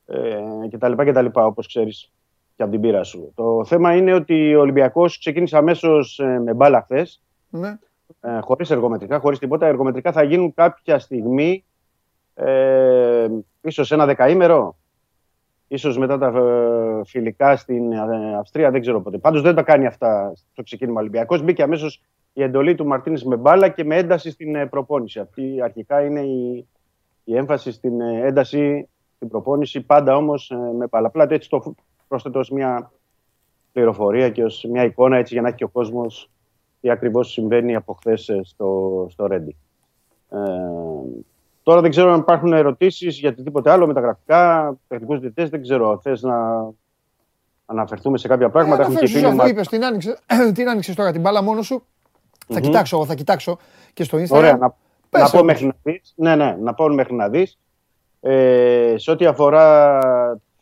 ε, 0.05 0.39
κτλ. 0.71 0.91
κτλ. 0.95 1.25
Όπως 1.33 1.67
ξέρεις 1.67 2.11
και 2.55 2.63
από 2.63 2.71
την 2.71 2.81
πείρα 2.81 3.03
σου. 3.03 3.31
Το 3.35 3.65
θέμα 3.65 3.95
είναι 3.95 4.13
ότι 4.13 4.55
ο 4.55 4.59
Ολυμπιακός 4.59 5.19
ξεκίνησε 5.19 5.57
αμέσως 5.57 6.19
ε, 6.19 6.39
με 6.39 6.53
μπάλα 6.53 6.81
χθες 6.81 7.21
Ναι. 7.49 7.77
ε, 8.21 8.39
χωρίς 8.39 8.71
εργομετρικά, 8.71 9.19
χωρίς 9.19 9.39
τίποτα. 9.39 9.65
Εργομετρικά 9.65 10.11
θα 10.11 10.23
γίνουν 10.23 10.53
κάποια 10.53 10.99
στιγμή, 10.99 11.63
ε, 12.33 13.27
ίσως 13.61 13.91
ένα 13.91 14.05
δεκαήμερο, 14.05 14.77
ίσως 15.73 15.97
μετά 15.97 16.17
τα 16.17 16.27
ε, 16.27 17.03
φιλικά 17.05 17.55
στην 17.55 17.91
ε, 17.91 18.35
Αυστρία, 18.39 18.71
δεν 18.71 18.81
ξέρω 18.81 19.01
πότε. 19.01 19.17
Πάντως 19.17 19.41
δεν 19.41 19.55
τα 19.55 19.63
κάνει 19.63 19.85
αυτά 19.85 20.33
στο 20.51 20.63
ξεκίνημα 20.63 20.99
Ολυμπιακός. 20.99 21.43
Μπήκε 21.43 21.63
αμέσως 21.63 22.01
η 22.33 22.43
εντολή 22.43 22.75
του 22.75 22.85
Μαρτίνης 22.85 23.25
με 23.25 23.35
μπάλα 23.35 23.69
και 23.69 23.83
με 23.83 23.95
ένταση 23.95 24.31
στην 24.31 24.55
ε, 24.55 24.65
προπόνηση. 24.65 25.19
Αυτή 25.19 25.61
αρχικά 25.61 26.05
είναι 26.05 26.21
η, 26.21 26.67
η 27.23 27.35
έμφαση 27.37 27.71
στην 27.71 28.01
ε, 28.01 28.25
ένταση, 28.25 28.89
στην 29.15 29.27
προπόνηση, 29.27 29.81
πάντα 29.81 30.15
όμως 30.15 30.51
ε, 30.51 30.55
με 30.55 30.87
μπάλα. 30.87 31.07
Απλά 31.07 31.27
έτσι 31.29 31.49
το 31.49 31.75
πρόσθετο 32.07 32.39
ως 32.39 32.49
μια 32.49 32.91
πληροφορία 33.71 34.29
και 34.29 34.43
ως 34.43 34.65
μια 34.69 34.83
εικόνα 34.83 35.17
έτσι 35.17 35.33
για 35.33 35.41
να 35.41 35.47
έχει 35.47 35.57
και 35.57 35.63
ο 35.63 35.69
κόσμος 35.69 36.29
τι 36.81 36.89
ακριβώς 36.89 37.31
συμβαίνει 37.31 37.75
από 37.75 37.93
χθες 37.93 38.31
στο, 38.43 39.07
στο 39.09 39.27
Ρέντι. 39.27 39.55
Ε, 40.29 40.37
τώρα 41.63 41.81
δεν 41.81 41.89
ξέρω 41.89 42.11
αν 42.13 42.19
υπάρχουν 42.19 42.53
ερωτήσεις 42.53 43.19
για 43.19 43.29
οτιδήποτε 43.29 43.71
άλλο, 43.71 43.87
μεταγραφικά, 43.87 44.73
τεχνικούς 44.87 45.19
διαιτητές, 45.19 45.49
δεν 45.49 45.61
ξέρω. 45.61 45.99
Θες 46.03 46.21
να 46.21 46.35
αναφερθούμε 47.65 48.17
σε 48.17 48.27
κάποια 48.27 48.49
πράγματα. 48.49 48.81
Ε, 48.81 48.85
Έχουμε 48.85 48.99
αναφέρω 48.99 49.05
και 49.05 49.11
σε 49.11 49.17
φίλοι 49.19 49.25
αυτό 49.31 49.41
μας. 49.43 49.51
είπες, 49.51 49.67
την 49.67 49.85
άνοιξες, 49.85 50.19
την 50.57 50.69
άνοιξες 50.69 50.95
τώρα 50.95 51.11
την 51.11 51.21
μπάλα 51.21 51.41
μόνος 51.43 51.65
σου. 51.65 51.83
Θα 52.47 52.53
Μμμ. 52.59 52.61
κοιτάξω, 52.61 52.95
εγώ 52.95 53.05
θα 53.05 53.15
κοιτάξω 53.15 53.57
και 53.93 54.03
στο 54.03 54.17
Instagram. 54.17 54.29
Ωραία, 54.37 54.57
να, 54.57 54.75
Πες 55.09 55.21
να 55.21 55.29
πω 55.29 55.37
όμως. 55.37 55.51
μέχρι 55.51 55.65
να 55.65 55.73
δεις. 55.83 56.13
Ναι, 56.15 56.35
ναι, 56.35 56.57
να 56.61 56.73
πω 56.73 56.87
μέχρι 56.89 57.15
να 57.15 57.29
δεις. 57.29 57.57
Ε, 58.21 58.93
σε 58.97 59.11
ό,τι 59.11 59.25
αφορά 59.25 59.99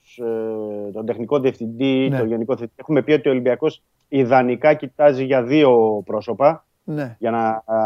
τους, 0.02 0.18
ε, 0.18 0.92
τον 0.94 1.06
τεχνικό 1.06 1.40
διευθυντή, 1.40 2.08
Ναι. 2.10 2.18
τον 2.18 2.28
γενικό 2.28 2.56
διευθυντή, 2.56 2.74
έχουμε 2.76 3.02
πει 3.02 3.12
ότι 3.12 3.28
ο 3.28 3.32
Ολυμπιακός 3.32 3.82
ιδανικά 4.08 4.74
κοιτάζει 4.74 5.24
για 5.24 5.44
δύο 5.44 6.02
πρόσωπα. 6.06 6.66
Ναι. 6.84 7.16
για 7.20 7.32
να 7.32 7.48
α, 7.76 7.78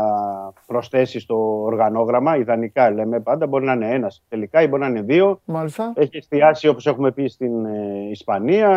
προσθέσεις 0.67 1.21
στο 1.23 1.61
οργανόγραμμα. 1.63 2.37
Ιδανικά 2.37 2.91
λέμε 2.91 3.19
πάντα, 3.19 3.47
μπορεί 3.47 3.65
να 3.65 3.73
είναι 3.73 3.89
ένας 3.93 4.23
τελικά 4.29 4.61
ή 4.61 4.67
μπορεί 4.67 4.81
να 4.81 4.87
είναι 4.87 5.01
δύο. 5.01 5.39
Μάλιστα. 5.45 5.93
Έχει 5.95 6.17
εστιάσει 6.17 6.67
όπως 6.67 6.85
έχουμε 6.87 7.11
πει 7.11 7.27
στην 7.27 7.65
ε, 7.65 8.09
Ισπανία. 8.09 8.69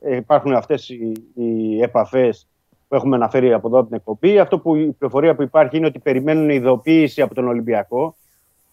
Ε, 0.00 0.16
υπάρχουν 0.16 0.52
αυτές 0.54 0.88
οι, 0.88 1.12
οι 1.34 1.80
επαφές 1.82 2.46
που 2.88 2.94
έχουμε 2.94 3.16
αναφέρει 3.16 3.52
από 3.52 3.68
εδώ 3.68 3.78
από 3.78 3.86
την 3.86 3.96
εκπομπή. 3.96 4.38
Αυτό 4.38 4.58
που 4.58 4.74
η 4.74 4.92
πληροφορία 4.92 5.34
που 5.34 5.42
υπάρχει 5.42 5.76
είναι 5.76 5.86
ότι 5.86 5.98
περιμένουν 5.98 6.48
ειδοποίηση 6.50 7.22
από 7.22 7.34
τον 7.34 7.48
Ολυμπιακό. 7.48 8.14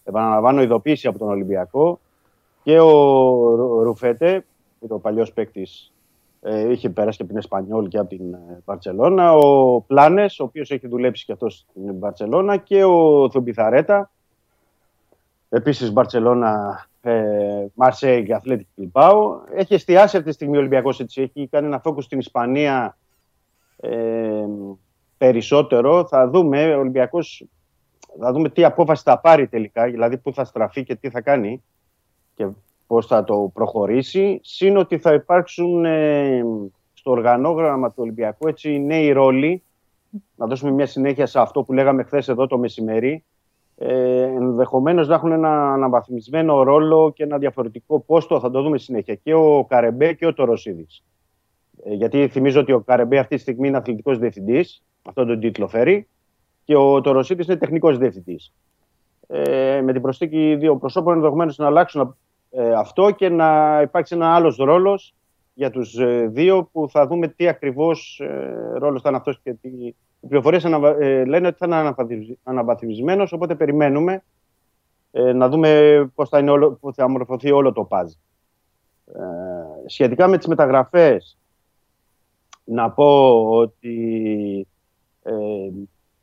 Επαναλαμβάνω, 0.04 0.62
ειδοποίηση 0.62 1.08
από 1.08 1.18
τον 1.20 1.30
Ολυμπιακό. 1.30 2.00
Και 2.64 2.80
ο 2.80 2.90
Ρου- 3.56 3.84
Ρουφέτε, 3.84 4.40
που 4.80 4.86
είναι 4.86 4.94
ο 4.94 5.00
παλιός 5.00 5.34
παίκτης, 5.34 5.92
ε, 6.42 6.72
είχε 6.72 6.90
περάσει 6.90 7.18
και 7.18 7.24
από 7.24 7.32
την 7.32 7.42
Εσπανιόλ 7.42 7.88
και 7.88 7.98
από 7.98 8.10
την 8.10 8.34
ε, 8.34 8.62
Μπαρσελόνα. 8.66 9.34
Ο 9.34 9.82
Πλάνε, 9.82 10.24
ο 10.24 10.44
οποίος 10.44 10.72
έχει 10.72 10.88
δουλέψει 10.88 11.26
και 11.26 11.32
αυτός 11.32 11.66
στην 11.70 11.94
Μπαρσελόνα. 11.94 12.58
Και 12.58 12.84
ο 12.84 13.30
Θουμπιθαρέτα, 13.32 14.12
επίσης 15.50 15.92
Μπαρσελόνα, 15.92 16.86
ε, 17.02 17.66
Μαρσέη 17.74 18.24
και 18.24 18.34
Αθλέτικ 18.34 18.68
Bilbao. 18.78 19.40
Έχει 19.54 19.74
εστιάσει 19.74 20.18
αυτή 20.18 20.30
τη 20.30 20.36
στιγμή 20.36 20.56
ο 20.56 20.60
Ολυμπιακός 20.60 21.00
έτσι. 21.00 21.22
Έχει 21.22 21.48
κάνει 21.48 21.68
ένα 21.68 21.82
focus 21.84 22.04
στην 22.04 22.20
Ισπανία 22.20 22.98
ε, 23.78 24.46
περισσότερο. 25.18 26.08
Θα 26.08 26.30
δούμε, 26.30 26.76
ο 26.76 26.80
Ολυμπιακός, 26.80 27.46
θα 28.20 28.32
δούμε 28.32 28.50
τι 28.50 28.64
απόφαση 28.64 29.04
θα 29.06 29.20
πάρει 29.20 29.48
τελικά, 29.48 29.86
δηλαδή 29.86 30.18
πού 30.18 30.34
θα 30.34 30.44
στραφεί 30.44 30.84
και 30.84 30.96
τι 30.96 31.10
θα 31.10 31.22
κάνει 31.22 31.64
και 32.36 32.48
πώς 32.90 33.06
θα 33.06 33.24
το 33.24 33.52
προχωρήσει. 33.54 34.40
Συν 34.44 34.78
ότι 34.78 34.98
θα 34.98 35.14
υπάρξουν 35.14 35.86
ε, 35.86 36.44
στο 36.94 37.12
οργανόγραμμα 37.12 37.88
του 37.88 37.96
Ολυμπιακού 37.98 38.48
έτσι 38.48 38.80
νέοι 38.80 39.12
ρόλοι. 39.12 39.64
Να 40.36 40.46
δώσουμε 40.46 40.72
μια 40.72 40.86
συνέχεια 40.86 41.26
σε 41.26 41.40
αυτό 41.40 41.64
που 41.64 41.74
λέγαμε 41.74 42.04
χθες 42.04 42.28
εδώ 42.28 42.48
το 42.48 42.58
μεσημέρι. 42.58 43.24
Ε, 43.78 44.24
ενδεχομένως 44.24 45.08
να 45.08 45.16
έχουν 45.16 45.32
ένα 45.32 45.74
αναβαθμισμένο 45.74 46.64
ρόλο 46.64 47.12
και 47.16 47.24
ένα 47.24 47.38
διαφορετικό 47.38 48.00
πόστο, 48.00 48.40
θα 48.40 48.52
το 48.52 48.62
δούμε 48.62 48.78
συνέχεια. 48.78 49.16
Και 49.16 49.34
ο 49.34 49.66
Καρεμπέ 49.70 50.14
και 50.14 50.26
ο 50.26 50.34
Τωροσίδης. 50.34 51.04
Ε, 51.84 51.94
γιατί 51.94 52.28
θυμίζω 52.28 52.60
ότι 52.60 52.72
ο 52.72 52.80
Καρεμπέ 52.80 53.18
αυτή 53.18 53.36
τη 53.36 53.42
στιγμή 53.42 53.68
είναι 53.68 53.78
αθλητικός 53.78 54.18
διευθυντής, 54.18 54.84
αυτόν 55.04 55.28
τον 55.28 55.40
τίτλο 55.40 55.68
φέρει, 55.68 56.08
και 56.64 56.76
ο 56.76 57.02
Τωροσίδης 57.02 57.46
είναι 57.46 57.58
τεχνικός 57.58 57.98
διευθυντής. 57.98 58.54
Ε, 59.28 59.82
με 59.82 59.92
την 59.92 60.02
προσθήκη 60.02 60.56
δύο 60.56 60.78
προσώπων 60.78 61.14
ενδεχομένως 61.14 61.58
να 61.58 61.66
αλλάξουν 61.66 62.18
ε, 62.52 62.74
αυτό 62.74 63.12
και 63.12 63.30
να 63.30 63.82
υπάρξει 63.82 64.16
ένα 64.16 64.36
άλλος 64.36 64.56
ρόλος 64.58 65.14
για 65.54 65.70
τους 65.70 65.98
ε, 65.98 66.28
δύο 66.28 66.70
που 66.72 66.90
θα 66.90 67.08
δούμε 67.08 67.28
τι 67.28 67.48
ακριβώς 67.48 68.20
ε, 68.24 68.74
ρόλος 68.78 69.02
θα 69.02 69.10
είναι 69.10 69.18
αυτός 69.18 69.40
και 69.44 69.54
τι... 69.54 69.68
Οι 70.22 70.28
πληροφορίες 70.28 70.66
αναβα... 70.66 70.90
ε, 71.00 71.26
λένε 71.26 71.48
ότι 71.48 71.58
θα 71.58 71.66
είναι 71.66 71.76
αναβαθμισ- 71.76 72.40
αναβαθμισμένος, 72.44 73.32
οπότε 73.32 73.56
περιμένουμε 73.56 74.24
ε, 75.12 75.34
να 75.34 75.50
δούμε 75.50 76.12
πώς 76.16 76.30
θα, 76.30 76.40
είναι 76.40 76.52
όλο, 76.52 76.72
πώς 76.72 76.96
θα 76.96 77.10
μορφωθεί 77.10 77.52
όλο 77.52 77.72
το 77.72 77.84
παζ. 77.84 78.14
Ε, 79.06 79.20
σχετικά 79.86 80.28
με 80.28 80.38
τις 80.38 80.48
μεταγραφές, 80.48 81.38
να 82.64 82.92
πω 82.92 83.40
ότι 83.50 84.68
ε, 85.24 85.34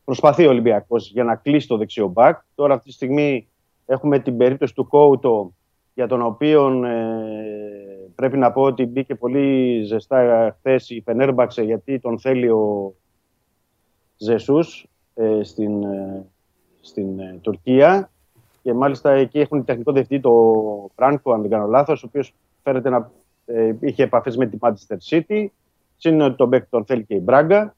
προσπαθεί 0.03 0.45
ο 0.45 0.49
Ολυμπιακός 0.49 1.11
για 1.11 1.23
να 1.23 1.35
κλείσει 1.35 1.67
το 1.67 1.77
δεξιό 1.77 2.07
μπακ. 2.07 2.39
Τώρα 2.55 2.73
αυτή 2.73 2.87
τη 2.87 2.93
στιγμή 2.93 3.47
έχουμε 3.85 4.19
την 4.19 4.37
περίπτωση 4.37 4.73
του 4.73 4.87
Κόουτο 4.87 5.53
για 5.97 6.07
τον 6.07 6.21
οποίο 6.21 6.83
ε, 6.85 8.11
πρέπει 8.15 8.37
να 8.37 8.51
πω 8.51 8.61
ότι 8.61 8.85
μπήκε 8.85 9.15
πολύ 9.15 9.81
ζεστά 9.83 10.51
χθες 10.57 10.89
η 10.89 11.01
Φενέρμπαξε 11.01 11.61
γιατί 11.61 11.99
τον 11.99 12.19
θέλει 12.19 12.49
ο 12.49 12.93
Ζεσούς 14.17 14.87
ε, 15.13 15.43
στην, 15.43 15.83
ε, 15.83 16.25
στην 16.81 17.19
ε, 17.19 17.39
Τουρκία 17.41 18.11
και 18.63 18.73
μάλιστα 18.73 19.11
εκεί 19.11 19.39
έχουν 19.39 19.65
τεχνικό 19.65 19.91
διευθυντή 19.91 20.21
το 20.21 20.53
Φράνκο, 20.95 21.33
αν 21.33 21.41
δεν 21.41 21.49
κάνω 21.49 21.67
λάθος, 21.67 22.03
ο 22.03 22.05
οποίος 22.07 22.33
φέρεται 22.63 22.89
να 22.89 23.11
ε, 23.45 23.73
είχε 23.79 24.03
επαφές 24.03 24.37
με 24.37 24.45
την 24.45 24.59
Manchester 24.61 24.97
City 25.09 25.45
Συν 25.97 26.21
ότι 26.21 26.35
τον 26.35 26.49
παίκτη 26.49 26.67
τον 26.69 26.85
θέλει 26.85 27.05
και 27.05 27.15
η 27.15 27.21
Μπράγκα. 27.23 27.75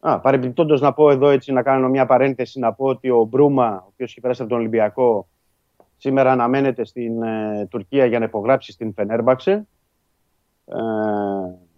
Α, 0.00 0.20
παρεμπιπτόντως 0.20 0.80
να 0.80 0.92
πω 0.92 1.10
εδώ 1.10 1.28
έτσι, 1.28 1.52
να 1.52 1.62
κάνω 1.62 1.88
μια 1.88 2.06
παρένθεση, 2.06 2.58
να 2.58 2.72
πω 2.72 2.84
ότι 2.84 3.10
ο 3.10 3.24
Μπρούμα, 3.24 3.82
ο 3.84 3.88
οποίος 3.88 4.10
έχει 4.10 4.20
περάσει 4.20 4.40
από 4.42 4.50
τον 4.50 4.60
Ολυμπιακό, 4.60 5.26
σήμερα 6.02 6.32
αναμένεται 6.32 6.84
στην 6.84 7.22
ε, 7.22 7.66
Τουρκία 7.70 8.06
για 8.06 8.18
να 8.18 8.24
υπογράψει 8.24 8.72
στην 8.72 8.92
Φενέρμπαξε. 8.92 9.66
Ε, 10.66 10.76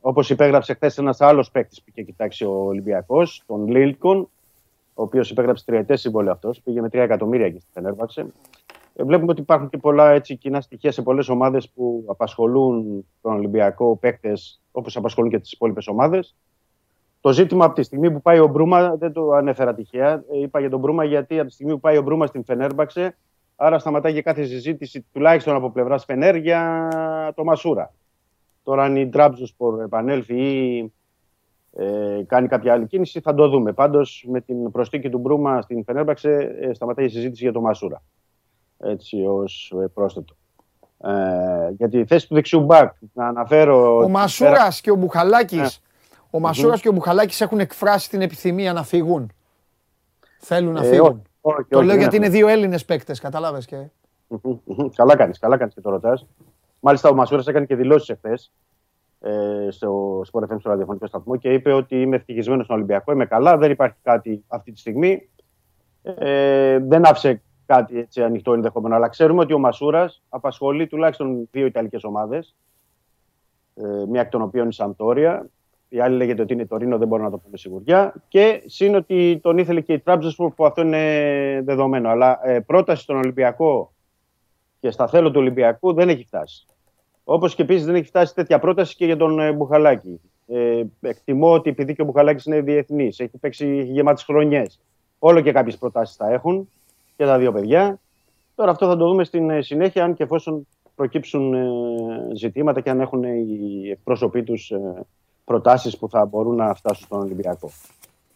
Όπως 0.00 0.30
υπέγραψε 0.30 0.74
χθες 0.74 0.98
ένας 0.98 1.20
άλλος 1.20 1.50
παίκτης 1.50 1.78
που 1.78 1.84
είχε 1.88 2.02
κοιτάξει 2.02 2.44
ο 2.44 2.52
Ολυμπιακός, 2.52 3.42
τον 3.46 3.66
Λίλκον, 3.66 4.28
ο 4.94 5.02
οποίος 5.02 5.30
υπέγραψε 5.30 5.64
τριετές 5.64 6.00
συμβόλαιο 6.00 6.32
αυτός, 6.32 6.60
πήγε 6.60 6.80
με 6.80 6.88
3 6.88 6.94
εκατομμύρια 6.94 7.46
εκεί 7.46 7.58
στη 7.58 7.68
Φενέρμπαξε. 7.72 8.26
Ε, 8.94 9.04
βλέπουμε 9.04 9.30
ότι 9.30 9.40
υπάρχουν 9.40 9.68
και 9.68 9.78
πολλά 9.78 10.10
έτσι, 10.10 10.36
κοινά 10.36 10.60
στοιχεία 10.60 10.92
σε 10.92 11.02
πολλές 11.02 11.28
ομάδες 11.28 11.68
που 11.68 12.04
απασχολούν 12.06 13.06
τον 13.22 13.32
Ολυμπιακό 13.32 13.96
παίκτες 13.96 14.60
όπως 14.72 14.96
απασχολούν 14.96 15.30
και 15.30 15.38
τις 15.38 15.52
υπόλοιπες 15.52 15.86
ομάδες. 15.86 16.34
Το 17.20 17.32
ζήτημα 17.32 17.64
από 17.64 17.74
τη 17.74 17.82
στιγμή 17.82 18.10
που 18.10 18.22
πάει 18.22 18.38
ο 18.38 18.46
Μπρούμα, 18.46 18.96
δεν 18.96 19.12
το 19.12 19.30
ανέφερα 19.30 19.74
τυχαία. 19.74 20.24
Ε, 20.32 20.40
είπα 20.40 20.60
για 20.60 20.70
τον 20.70 20.80
Μπρούμα 20.80 21.04
γιατί 21.04 21.38
από 21.38 21.48
τη 21.48 21.54
στιγμή 21.54 21.72
που 21.72 21.80
πάει 21.80 21.96
ο 21.96 22.02
Μπρούμα 22.02 22.26
στην 22.26 22.44
Φενέρμπαξε, 22.44 23.16
άρα 23.56 23.78
σταματάει 23.78 24.12
και 24.12 24.22
κάθε 24.22 24.44
συζήτηση, 24.44 25.06
τουλάχιστον 25.12 25.54
από 25.54 25.70
πλευράς 25.70 26.04
Φενέρ, 26.04 26.36
για 26.36 26.88
το 27.34 27.44
Μασούρα. 27.44 27.92
Τώρα, 28.62 28.82
αν 28.82 28.96
η 28.96 29.08
Τραμπζοσπορ 29.08 29.82
επανέλθει 29.82 30.34
ή 30.34 30.92
ε, 31.76 32.22
κάνει 32.26 32.48
κάποια 32.48 32.72
άλλη 32.72 32.86
κίνηση, 32.86 33.20
θα 33.20 33.34
το 33.34 33.48
δούμε. 33.48 33.72
Πάντως, 33.72 34.24
με 34.28 34.40
την 34.40 34.70
προστίκη 34.70 35.10
του 35.10 35.18
Μπρούμα 35.18 35.62
στην 35.62 35.84
Φενέρμπαξε, 35.84 36.56
ε, 36.60 36.72
σταματάει 36.72 37.04
η 37.04 37.08
συζήτηση 37.08 37.42
για 37.42 37.52
το 37.52 37.60
Μασούρα. 37.60 38.02
Έτσι, 38.78 39.24
ως 39.26 39.74
ε, 39.82 39.86
πρόσθετο. 39.86 40.36
Ε, 41.04 41.70
για 41.76 41.88
τη 41.88 42.04
θέση 42.04 42.28
του 42.28 42.34
δεξιού 42.34 42.60
μπακ, 42.60 42.92
να 43.12 43.26
αναφέρω. 43.26 43.98
Ο 43.98 44.08
Μασούρας 44.08 44.80
και 44.80 44.90
ο 44.90 44.94
Μπουχαλάκης. 44.94 45.58
Ναι. 45.58 45.66
Ο 46.34 46.40
μασουρα 46.40 46.78
και 46.78 46.88
ο 46.88 46.92
Μπουχαλάκης 46.92 47.40
έχουν 47.40 47.60
εκφράσει 47.60 48.08
την 48.08 48.20
επιθυμία 48.20 48.72
να 48.72 48.82
φύγουν. 48.82 49.32
Θέλουν 50.40 50.72
να 50.72 50.84
ε, 50.84 50.88
φύγουν. 50.88 51.22
Όχι, 51.46 51.64
το 51.68 51.82
λέω 51.82 51.96
γιατί 51.96 52.16
είναι 52.16 52.28
δύο 52.28 52.48
Έλληνες 52.48 52.84
παίκτες, 52.84 53.20
κατάλαβε 53.20 53.58
και. 53.66 53.76
Καλά 54.94 55.16
κάνεις, 55.16 55.38
καλά 55.38 55.56
κάνεις 55.56 55.74
και 55.74 55.80
το 55.80 55.90
ρωτάς. 55.90 56.26
Μάλιστα, 56.80 57.08
ο 57.08 57.14
Μασούρας 57.14 57.46
έκανε 57.46 57.66
και 57.66 57.76
δηλώσεις 57.76 58.08
εχθές 58.08 58.52
ε, 59.20 59.70
στο 59.70 60.20
Sport 60.32 60.42
FM 60.42 60.56
στο 60.58 60.70
ραδιοφωνικό 60.70 61.06
σταθμό 61.06 61.36
και 61.36 61.52
είπε 61.52 61.72
ότι 61.72 62.00
είμαι 62.00 62.16
ευτυχισμένος 62.16 62.64
στον 62.64 62.76
Ολυμπιακό, 62.76 63.12
είμαι 63.12 63.26
καλά, 63.26 63.56
δεν 63.56 63.70
υπάρχει 63.70 63.96
κάτι 64.02 64.44
αυτή 64.46 64.72
τη 64.72 64.78
στιγμή. 64.78 65.28
Ε, 66.02 66.78
δεν 66.78 67.06
άφησε 67.06 67.42
κάτι 67.66 67.98
έτσι 67.98 68.22
ανοιχτό 68.22 68.52
ενδεχόμενο, 68.52 68.94
αλλά 68.94 69.08
ξέρουμε 69.08 69.40
ότι 69.40 69.52
ο 69.52 69.58
Μασούρας 69.58 70.22
απασχολεί 70.28 70.86
τουλάχιστον 70.86 71.48
δύο 71.50 71.66
Ιταλικές 71.66 72.04
ομάδες. 72.04 72.56
Ε, 73.74 73.82
μία 74.08 74.20
εκ 74.20 74.28
των 74.28 74.42
οποίων 74.42 74.68
η 74.68 74.72
Σαμπτόρια. 74.72 75.48
Η 75.88 76.00
άλλη 76.00 76.16
λέγεται 76.16 76.42
ότι 76.42 76.52
είναι 76.52 76.66
το 76.66 76.76
Ρήνο, 76.76 76.98
δεν 76.98 77.08
μπορώ 77.08 77.22
να 77.22 77.30
το 77.30 77.38
πούμε 77.38 77.56
σιγουριά. 77.56 78.14
Και 78.28 78.62
σύν 78.66 78.94
ότι 78.94 79.38
τον 79.42 79.58
ήθελε 79.58 79.80
και 79.80 79.92
η 79.92 79.98
Τραμπζεσπορ 79.98 80.50
που 80.50 80.66
αυτό 80.66 80.82
είναι 80.82 81.62
δεδομένο. 81.64 82.08
Αλλά 82.08 82.40
ε, 82.42 82.60
πρόταση 82.60 83.02
στον 83.02 83.16
Ολυμπιακό 83.16 83.92
και 84.80 84.90
στα 84.90 85.08
θέλω 85.08 85.30
του 85.30 85.40
Ολυμπιακού 85.40 85.92
δεν 85.92 86.08
έχει 86.08 86.24
φτάσει. 86.24 86.66
Όπως 87.24 87.54
και 87.54 87.62
επίσης 87.62 87.84
δεν 87.84 87.94
έχει 87.94 88.06
φτάσει 88.06 88.34
τέτοια 88.34 88.58
πρόταση 88.58 88.96
και 88.96 89.04
για 89.04 89.16
τον 89.16 89.40
ε, 89.40 89.52
Μπουχαλάκη. 89.52 90.20
Ε, 90.46 90.82
εκτιμώ 91.00 91.52
ότι 91.52 91.70
επειδή 91.70 91.94
και 91.94 92.02
ο 92.02 92.04
Μπουχαλάκης 92.04 92.44
είναι 92.44 92.60
διεθνής, 92.60 93.20
έχει 93.20 93.38
παίξει 93.38 93.82
γεμάτες 93.82 94.22
χρονιές, 94.22 94.80
όλο 95.18 95.40
και 95.40 95.52
κάποιες 95.52 95.78
προτάσεις 95.78 96.16
θα 96.16 96.32
έχουν 96.32 96.68
και 97.16 97.24
τα 97.24 97.38
δύο 97.38 97.52
παιδιά. 97.52 98.00
Τώρα 98.54 98.70
αυτό 98.70 98.86
θα 98.86 98.96
το 98.96 99.06
δούμε 99.06 99.24
στην 99.24 99.50
ε, 99.50 99.62
συνέχεια, 99.62 100.04
αν 100.04 100.14
και 100.14 100.22
εφόσον 100.22 100.66
προκύψουν 100.94 101.54
ε, 101.54 101.66
ζητήματα 102.34 102.80
και 102.80 102.90
αν 102.90 103.00
έχουν 103.00 103.22
οι 103.22 103.90
εκπρόσωποι 103.90 104.42
τους 104.42 104.72
προτάσεις 105.44 105.98
που 105.98 106.08
θα 106.08 106.24
μπορούν 106.24 106.56
να 106.56 106.74
φτάσουν 106.74 107.06
στον 107.06 107.20
Ολυμπιακό. 107.20 107.70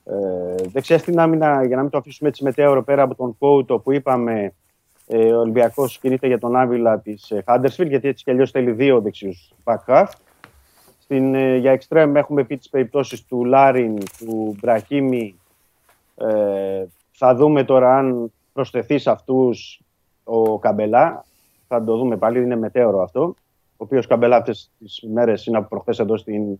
Ε, 0.05 0.55
δεξιά 0.73 0.99
στην 0.99 1.21
άμυνα, 1.21 1.65
για 1.65 1.77
να 1.77 1.83
μην 1.83 1.91
το 1.91 1.99
αφήσουμε 1.99 2.29
έτσι 2.29 2.45
μετέωρο 2.45 2.83
πέρα 2.83 3.03
από 3.03 3.15
τον 3.15 3.39
Κόουτο 3.39 3.79
που 3.79 3.93
είπαμε, 3.93 4.53
ε, 5.07 5.33
ο 5.33 5.41
Ολυμπιακός 5.41 5.99
κινείται 5.99 6.27
για 6.27 6.39
τον 6.39 6.57
Άβυλα 6.57 6.99
της 6.99 7.33
Χάντερσφιλ, 7.45 7.89
γιατί 7.89 8.09
έτσι 8.09 8.25
κι 8.25 8.31
αλλιώς 8.31 8.51
θέλει 8.51 8.73
δύο 8.73 9.01
δεξιούς 9.01 9.53
back 9.65 9.79
half. 9.87 10.07
Στην, 10.99 11.35
ε, 11.35 11.57
για 11.57 11.73
εξτρέμ 11.73 12.17
έχουμε 12.17 12.45
πει 12.45 12.57
τις 12.57 12.69
περιπτώσεις 12.69 13.25
του 13.25 13.45
Λάριν, 13.45 13.99
του 14.19 14.57
Μπραχίμη. 14.61 15.39
Ε, 16.17 16.85
θα 17.13 17.35
δούμε 17.35 17.65
τώρα 17.65 17.97
αν 17.97 18.33
προσθεθεί 18.53 18.99
σε 18.99 19.11
αυτούς 19.11 19.81
ο 20.25 20.59
Καμπελά. 20.59 21.25
Θα 21.69 21.85
το 21.85 21.97
δούμε 21.97 22.17
πάλι, 22.17 22.43
είναι 22.43 22.57
μετέωρο 22.57 23.03
αυτό. 23.03 23.35
Ο 23.71 23.85
οποίος 23.85 24.07
Καμπελά 24.07 24.37
αυτές 24.37 24.71
τις 24.79 25.05
μέρες 25.13 25.47
είναι 25.47 25.57
από 25.57 25.69
προχθές 25.69 25.99
εδώ 25.99 26.17
στην 26.17 26.59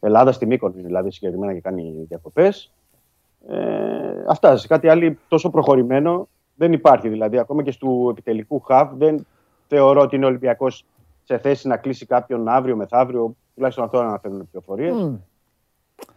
Ελλάδα, 0.00 0.32
στη 0.32 0.46
Μύκονη 0.46 0.82
δηλαδή 0.82 1.10
συγκεκριμένα 1.10 1.52
και 1.54 1.60
κάνει 1.60 2.04
διακοπές. 2.08 2.72
Ε, 3.48 4.24
αυτά. 4.28 4.56
Σε 4.56 4.66
κάτι 4.66 4.88
άλλο 4.88 5.16
τόσο 5.28 5.50
προχωρημένο 5.50 6.28
δεν 6.54 6.72
υπάρχει 6.72 7.08
δηλαδή. 7.08 7.38
Ακόμα 7.38 7.62
και 7.62 7.70
στο 7.70 8.08
επιτελικού 8.10 8.60
χαβ 8.60 8.96
δεν 8.96 9.26
θεωρώ 9.68 10.00
ότι 10.00 10.16
είναι 10.16 10.24
ο 10.24 10.28
Ολυμπιακός 10.28 10.84
σε 11.24 11.38
θέση 11.38 11.68
να 11.68 11.76
κλείσει 11.76 12.06
κάποιον 12.06 12.48
αύριο 12.48 12.76
μεθαύριο. 12.76 13.36
Τουλάχιστον 13.54 13.84
αυτό 13.84 14.02
να 14.02 14.08
αναφέρουν 14.08 14.48
πληροφορίες. 14.50 14.94
Mm. 14.96 15.18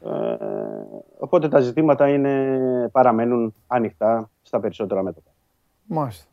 Ε, 0.09 0.35
οπότε 1.17 1.47
τα 1.47 1.59
ζητήματα 1.59 2.09
είναι, 2.09 2.89
παραμένουν 2.91 3.53
ανοιχτά 3.67 4.29
στα 4.41 4.59
περισσότερα 4.59 5.03
μέτωπα. 5.03 5.31
Μάλιστα. 5.85 6.25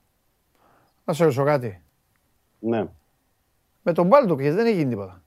Να 1.05 1.13
σε 1.13 1.23
ρωτήσω 1.23 1.45
κάτι. 1.45 1.83
Ναι. 2.59 2.87
Με 3.83 3.93
τον 3.93 4.07
Μπάλτοκ 4.07 4.41
γιατί 4.41 4.57
δεν 4.57 4.67
έχει 4.67 4.77
γίνει 4.77 4.91
τίποτα. 4.91 5.23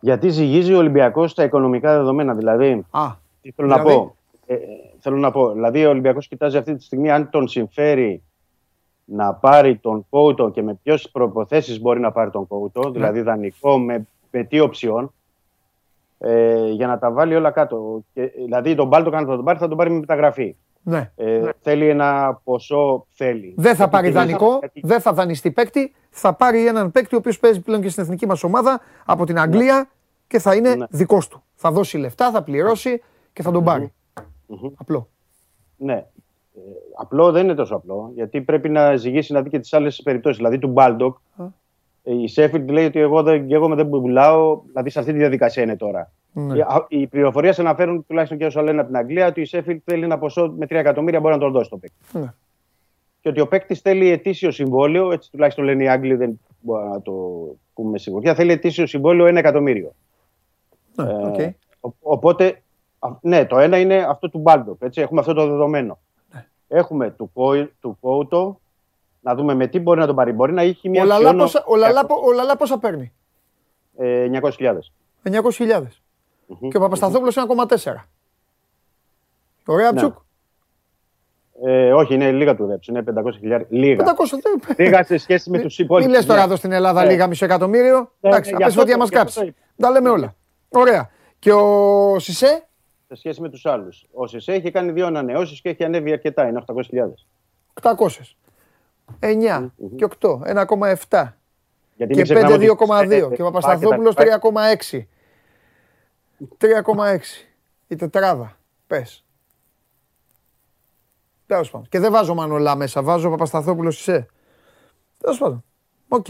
Γιατί 0.00 0.28
ζυγίζει 0.28 0.74
ο 0.74 0.78
Ολυμπιακός 0.78 1.30
στα 1.30 1.44
οικονομικά 1.44 1.96
δεδομένα. 1.96 2.34
Δηλαδή, 2.34 2.84
Α, 2.90 3.06
τι 3.42 3.50
θέλω 3.50 3.68
δηλαδή... 3.68 3.88
να 3.88 3.94
πω; 3.94 4.16
Ε, 4.46 4.56
θέλω 4.98 5.16
να 5.16 5.30
πω, 5.30 5.52
δηλαδή 5.52 5.86
ο 5.86 5.88
Ολυμπιακός 5.88 6.28
κοιτάζει 6.28 6.56
αυτή 6.56 6.74
τη 6.74 6.82
στιγμή 6.82 7.10
αν 7.10 7.30
τον 7.30 7.48
συμφέρει 7.48 8.22
να 9.04 9.34
πάρει 9.34 9.76
τον 9.76 10.06
Κόουτο 10.10 10.50
και 10.50 10.62
με 10.62 10.78
ποιες 10.82 11.10
προποθέσει 11.10 11.80
μπορεί 11.80 12.00
να 12.00 12.12
πάρει 12.12 12.30
τον 12.30 12.46
Κόουτο, 12.46 12.82
ναι. 12.82 12.90
δηλαδή 12.90 13.20
δανεικό, 13.20 13.78
με, 13.78 14.06
με 14.30 14.44
τι 14.44 14.60
οψιών, 14.60 15.12
ε, 16.18 16.68
για 16.68 16.86
να 16.86 16.98
τα 16.98 17.10
βάλει 17.10 17.34
όλα 17.34 17.50
κάτω. 17.50 18.00
Και, 18.14 18.32
δηλαδή 18.36 18.74
τον 18.74 18.86
Μπάλτο 18.86 19.16
αν 19.16 19.26
θα 19.26 19.36
τον 19.36 19.44
πάρει, 19.44 19.58
θα 19.58 19.68
τον 19.68 19.76
πάρει 19.76 19.90
με 19.90 19.98
μεταγραφή. 19.98 20.56
Ναι. 20.88 21.10
Ε, 21.16 21.48
Θέλει 21.60 21.88
ένα 21.88 22.40
ποσό, 22.44 23.06
θέλει. 23.10 23.54
Δεν 23.56 23.74
θα 23.74 23.88
πάρει 23.88 24.10
δανεικό, 24.10 24.60
δεν 24.82 25.00
θα 25.00 25.12
δανειστεί 25.12 25.50
παίκτη. 25.50 25.94
Θα 26.10 26.34
πάρει 26.34 26.66
έναν 26.66 26.90
παίκτη 26.90 27.14
ο 27.14 27.18
οποίος 27.18 27.38
παίζει 27.38 27.60
πλέον 27.60 27.80
και 27.80 27.88
στην 27.88 28.02
εθνική 28.02 28.26
μας 28.26 28.42
ομάδα 28.42 28.80
από 29.04 29.26
την 29.26 29.38
Αγγλία 29.38 29.76
ναι. 29.76 29.84
και 30.26 30.38
θα 30.38 30.54
είναι 30.54 30.74
ναι. 30.74 30.86
δικός 30.90 31.28
του. 31.28 31.42
Θα 31.54 31.70
δώσει 31.70 31.98
λεφτά, 31.98 32.30
θα 32.30 32.42
πληρώσει 32.42 33.02
και 33.32 33.42
θα 33.42 33.50
τον 33.50 33.64
πάρει. 33.64 33.92
Mm-hmm. 34.14 34.72
Απλό. 34.76 35.08
Ναι. 35.76 35.94
Ε, 35.94 36.60
απλό 36.96 37.30
δεν 37.30 37.44
είναι 37.44 37.54
τόσο 37.54 37.74
απλό, 37.74 38.10
γιατί 38.14 38.40
πρέπει 38.40 38.68
να 38.68 38.96
ζυγίσει 38.96 39.32
να 39.32 39.42
δει 39.42 39.50
και 39.50 39.58
τις 39.58 39.72
άλλες 39.72 40.02
περιπτώσεις. 40.02 40.36
Δηλαδή 40.36 40.58
του 40.58 40.68
Μπάλντοκ, 40.68 41.16
η 42.08 42.28
Σέφιλντ 42.28 42.70
λέει 42.70 42.84
ότι 42.84 42.98
εγώ 42.98 43.22
δεν, 43.22 43.52
εγώ 43.52 43.74
δεν 43.74 43.88
πουλάω, 43.88 44.60
δηλαδή 44.66 44.90
σε 44.90 44.98
αυτή 44.98 45.12
τη 45.12 45.18
διαδικασία 45.18 45.62
είναι 45.62 45.76
τώρα. 45.76 46.12
Ναι. 46.32 46.58
Οι, 46.58 46.64
οι 46.88 47.06
πληροφορίες 47.06 47.58
αναφέρουν 47.58 48.06
τουλάχιστον 48.06 48.38
και 48.38 48.46
όσο 48.46 48.62
λένε 48.62 48.78
από 48.78 48.86
την 48.86 48.96
Αγγλία 48.96 49.26
ότι 49.26 49.40
η 49.40 49.44
Σέφιλντ 49.44 49.80
θέλει 49.84 50.04
ένα 50.04 50.18
ποσό 50.18 50.54
με 50.58 50.66
3 50.66 50.70
εκατομμύρια 50.70 51.20
μπορεί 51.20 51.34
να 51.34 51.40
τον 51.40 51.52
δώσει 51.52 51.70
το 51.70 51.76
παίκτη. 51.76 51.96
Ναι. 52.12 52.32
Και 53.20 53.28
ότι 53.28 53.40
ο 53.40 53.48
παίκτης 53.48 53.80
θέλει 53.80 54.08
ετήσιο 54.08 54.50
συμβόλαιο, 54.50 55.12
έτσι 55.12 55.30
τουλάχιστον 55.30 55.64
λένε 55.64 55.82
οι 55.82 55.88
Άγγλοι, 55.88 56.14
δεν 56.14 56.40
μπορούμε 56.60 56.88
να 56.88 57.02
το 57.02 57.12
πούμε 57.74 57.98
σίγουρα. 57.98 58.34
Θέλει 58.34 58.52
ετήσιο 58.52 58.86
συμβόλαιο 58.86 59.26
1 59.26 59.34
εκατομμύριο. 59.34 59.92
Ναι, 60.94 61.06
okay. 61.06 61.38
ε, 61.38 61.50
οπότε 62.00 62.62
ναι, 63.20 63.46
το 63.46 63.58
ένα 63.58 63.78
είναι 63.78 64.06
αυτό 64.08 64.30
του 64.30 64.38
Μπάλντοκ. 64.38 64.76
Έτσι, 64.82 65.00
έχουμε 65.00 65.20
αυτό 65.20 65.32
το 65.32 65.46
δεδομένο. 65.46 65.98
Ναι. 66.32 66.46
Έχουμε 66.68 67.10
του, 67.10 67.30
του 67.80 67.96
Κόουτο, 68.00 68.60
να 69.20 69.34
δούμε 69.34 69.54
με 69.54 69.66
τι 69.66 69.78
μπορεί 69.78 70.00
να 70.00 70.06
τον 70.06 70.14
πάρει. 70.14 70.32
Μπορεί 70.32 70.52
να 70.52 70.62
έχει 70.62 70.88
μια. 70.88 71.02
Ο 71.02 71.06
Λαλά, 71.06 71.34
πόσα, 71.34 71.64
ο 71.66 71.76
Λαλά, 71.76 72.06
ο 72.26 72.32
Λαλά 72.32 72.56
πόσα 72.56 72.78
παίρνει. 72.78 73.12
Ε, 73.96 74.28
900.000. 74.42 74.50
900.000. 75.22 75.82
Mm-hmm. 75.82 76.68
Και 76.70 76.76
ο 76.76 76.80
Παπασταθόπουλος 76.80 77.36
1,4. 77.84 77.94
Ο 79.66 79.76
Ρέαμπτσουκ. 79.76 80.14
Ναι. 81.62 81.72
Ε, 81.72 81.92
όχι, 81.92 82.14
είναι 82.14 82.32
λίγα 82.32 82.56
του 82.56 82.66
Ρέαμπτσουκ. 82.66 82.96
Είναι 82.96 83.04
500.000. 83.50 83.62
Λίγα. 83.68 84.04
500, 84.04 84.74
λίγα 84.76 85.04
σε 85.04 85.16
σχέση 85.16 85.50
με 85.50 85.58
τους 85.58 85.78
υπόλοιπους. 85.78 86.10
Μην 86.10 86.20
λες 86.20 86.26
τώρα 86.26 86.42
εδώ 86.42 86.56
στην 86.56 86.72
Ελλάδα 86.72 87.04
λίγα 87.04 87.26
μισό 87.26 87.44
εκατομμύριο. 87.44 88.12
Εντάξει, 88.20 88.54
θα 88.58 88.80
ότι 88.80 88.96
μα 88.96 89.08
κάψει. 89.08 89.54
Τα 89.76 89.90
λέμε 89.90 90.08
όλα. 90.08 90.34
Ωραία. 90.68 91.10
Και 91.38 91.52
ο 91.52 92.18
Σισε; 92.18 92.66
Σε 93.06 93.14
σχέση 93.14 93.40
με 93.40 93.48
τους 93.48 93.66
άλλους. 93.66 94.06
Ο 94.12 94.26
ΣΥΣΕ 94.26 94.52
έχει 94.52 94.70
κάνει 94.70 94.92
δύο 94.92 95.06
ανανεώσεις 95.06 95.60
και 95.60 95.68
έχει 95.68 95.84
ανέβει 95.84 96.12
αρκετά. 96.12 96.48
Είναι 96.48 96.62
800.000. 96.66 96.74
800. 97.82 98.36
9 99.20 99.70
και 99.96 100.06
8. 100.20 100.40
1,7. 100.44 101.36
και 101.96 102.06
5, 102.06 102.58
2,2. 102.58 103.32
Και 103.34 103.42
ο 103.42 103.44
Παπασταθόπουλος 103.44 104.14
3,6. 104.16 105.06
3,6. 106.58 107.48
Η 107.88 107.96
τετράδα. 107.96 108.56
Πες. 108.86 109.24
Τέλος 111.46 111.70
πάντων. 111.70 111.88
Και 111.88 111.98
δεν 111.98 112.12
βάζω 112.12 112.34
Μανολά 112.34 112.76
μέσα. 112.76 113.02
Βάζω 113.02 113.30
Παπασταθόπουλο 113.30 113.90
σε. 113.90 114.26
Τέλος 115.18 115.38
πάντων. 115.38 115.64
Οκ. 116.08 116.26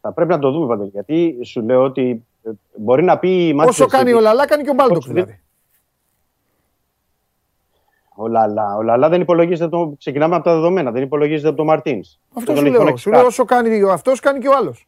Θα 0.00 0.12
πρέπει 0.12 0.30
να 0.30 0.38
το 0.38 0.50
δούμε 0.50 0.66
Παντελή. 0.66 0.90
Γιατί 0.90 1.38
σου 1.44 1.62
λέω 1.62 1.82
ότι 1.82 2.26
ε, 2.42 2.50
μπορεί 2.76 3.02
να 3.02 3.18
πει 3.18 3.48
η 3.48 3.54
Όσο 3.66 3.86
κάνει 3.86 4.12
ο 4.12 4.20
Λαλά, 4.20 4.46
κάνει 4.46 4.62
και 4.62 4.70
ο 4.70 4.74
Μπάλντοκ 4.74 5.02
δηλαδή. 5.06 5.40
Ο 8.22 8.28
Λαλά, 8.28 8.76
ο 8.76 8.82
Λαλά 8.82 9.08
δεν 9.08 9.20
υπολογίζεται. 9.20 9.68
Το... 9.68 9.94
Ξεκινάμε 9.98 10.34
από 10.34 10.44
τα 10.44 10.54
δεδομένα. 10.54 10.90
Δεν 10.90 11.02
υπολογίζεται 11.02 11.48
από 11.48 11.56
τον 11.56 11.66
Μαρτίνς. 11.66 12.18
Αυτός 12.34 12.58
σου 12.58 12.64
λέω. 12.64 12.96
Σου 12.96 13.10
λέω 13.10 13.26
όσο 13.26 13.44
κάνει 13.44 13.90
αυτός, 13.90 14.20
κάνει 14.20 14.38
και 14.38 14.48
ο 14.48 14.56
άλλος. 14.56 14.86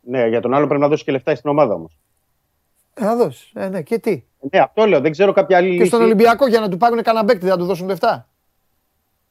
Ναι, 0.00 0.26
για 0.26 0.40
τον 0.40 0.54
άλλο 0.54 0.66
πρέπει 0.66 0.80
να 0.80 0.88
δώσει 0.88 1.04
και 1.04 1.12
λεφτά 1.12 1.34
στην 1.34 1.50
ομάδα 1.50 1.74
όμως. 1.74 1.98
Ε, 2.94 3.04
να 3.04 3.16
δώσεις. 3.16 3.50
Ε, 3.54 3.68
ναι, 3.68 3.82
και 3.82 3.98
τι; 3.98 4.24
Ναι, 4.50 4.58
αυτό 4.58 4.86
λέω. 4.86 5.00
Δεν 5.00 5.10
ξέρω 5.10 5.32
κάποια 5.32 5.56
άλλη 5.56 5.76
Και 5.76 5.84
στον 5.84 6.02
Ολυμπιακό 6.02 6.46
για 6.46 6.60
να 6.60 6.68
του 6.68 6.76
πάρουν 6.76 7.02
κανένα 7.02 7.24
μπέκτη, 7.24 7.46
θα 7.46 7.56
του 7.56 7.64
δώσουν 7.64 7.86
λεφτά; 7.86 8.28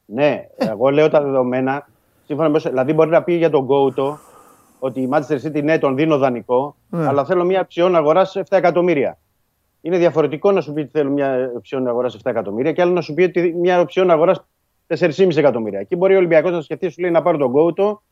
Ναι, 0.04 0.46
εγώ 0.56 0.90
λέω 0.90 1.08
τα 1.08 1.22
δεδομένα. 1.22 1.88
Σύμφωνα 2.26 2.48
με, 2.48 2.58
δηλαδή, 2.58 2.92
μπορεί 2.92 3.10
να 3.10 3.22
πει 3.22 3.32
για 3.32 3.50
τον 3.50 3.64
Γκόουτο 3.64 4.18
ότι 4.78 5.00
η 5.00 5.08
Manchester 5.12 5.46
City 5.46 5.62
ναι, 5.62 5.78
τον 5.78 5.96
δίνω 5.96 6.18
δανεικό, 6.18 6.76
ναι. 6.88 7.06
αλλά 7.06 7.24
θέλω 7.24 7.44
μια 7.44 7.66
ψιόν 7.66 7.96
αγορά 7.96 8.26
7 8.32 8.42
εκατομμύρια. 8.48 9.18
Είναι 9.86 9.98
διαφορετικό 9.98 10.52
να 10.52 10.60
σου 10.60 10.72
πει 10.72 10.80
ότι 10.80 10.90
θέλω 10.90 11.10
μια 11.10 11.52
ψιόν 11.62 11.86
αγορά 11.86 12.10
7 12.10 12.14
εκατομμύρια 12.22 12.72
και 12.72 12.82
άλλο 12.82 12.92
να 12.92 13.00
σου 13.00 13.14
πει 13.14 13.22
ότι 13.22 13.54
μια 13.58 13.84
ψιόν 13.84 14.10
αγορά 14.10 14.46
4,5 14.86 15.36
εκατομμύρια. 15.36 15.78
Εκεί 15.78 15.96
μπορεί 15.96 16.14
ο 16.14 16.16
Ολυμπιακός 16.16 16.50
να 16.50 16.60
σκεφτεί, 16.60 16.88
σου 16.88 17.00
λέει 17.00 17.10
να 17.10 17.22
πάρω 17.22 17.36
τον 17.38 17.50
Κόουτο 17.50 18.02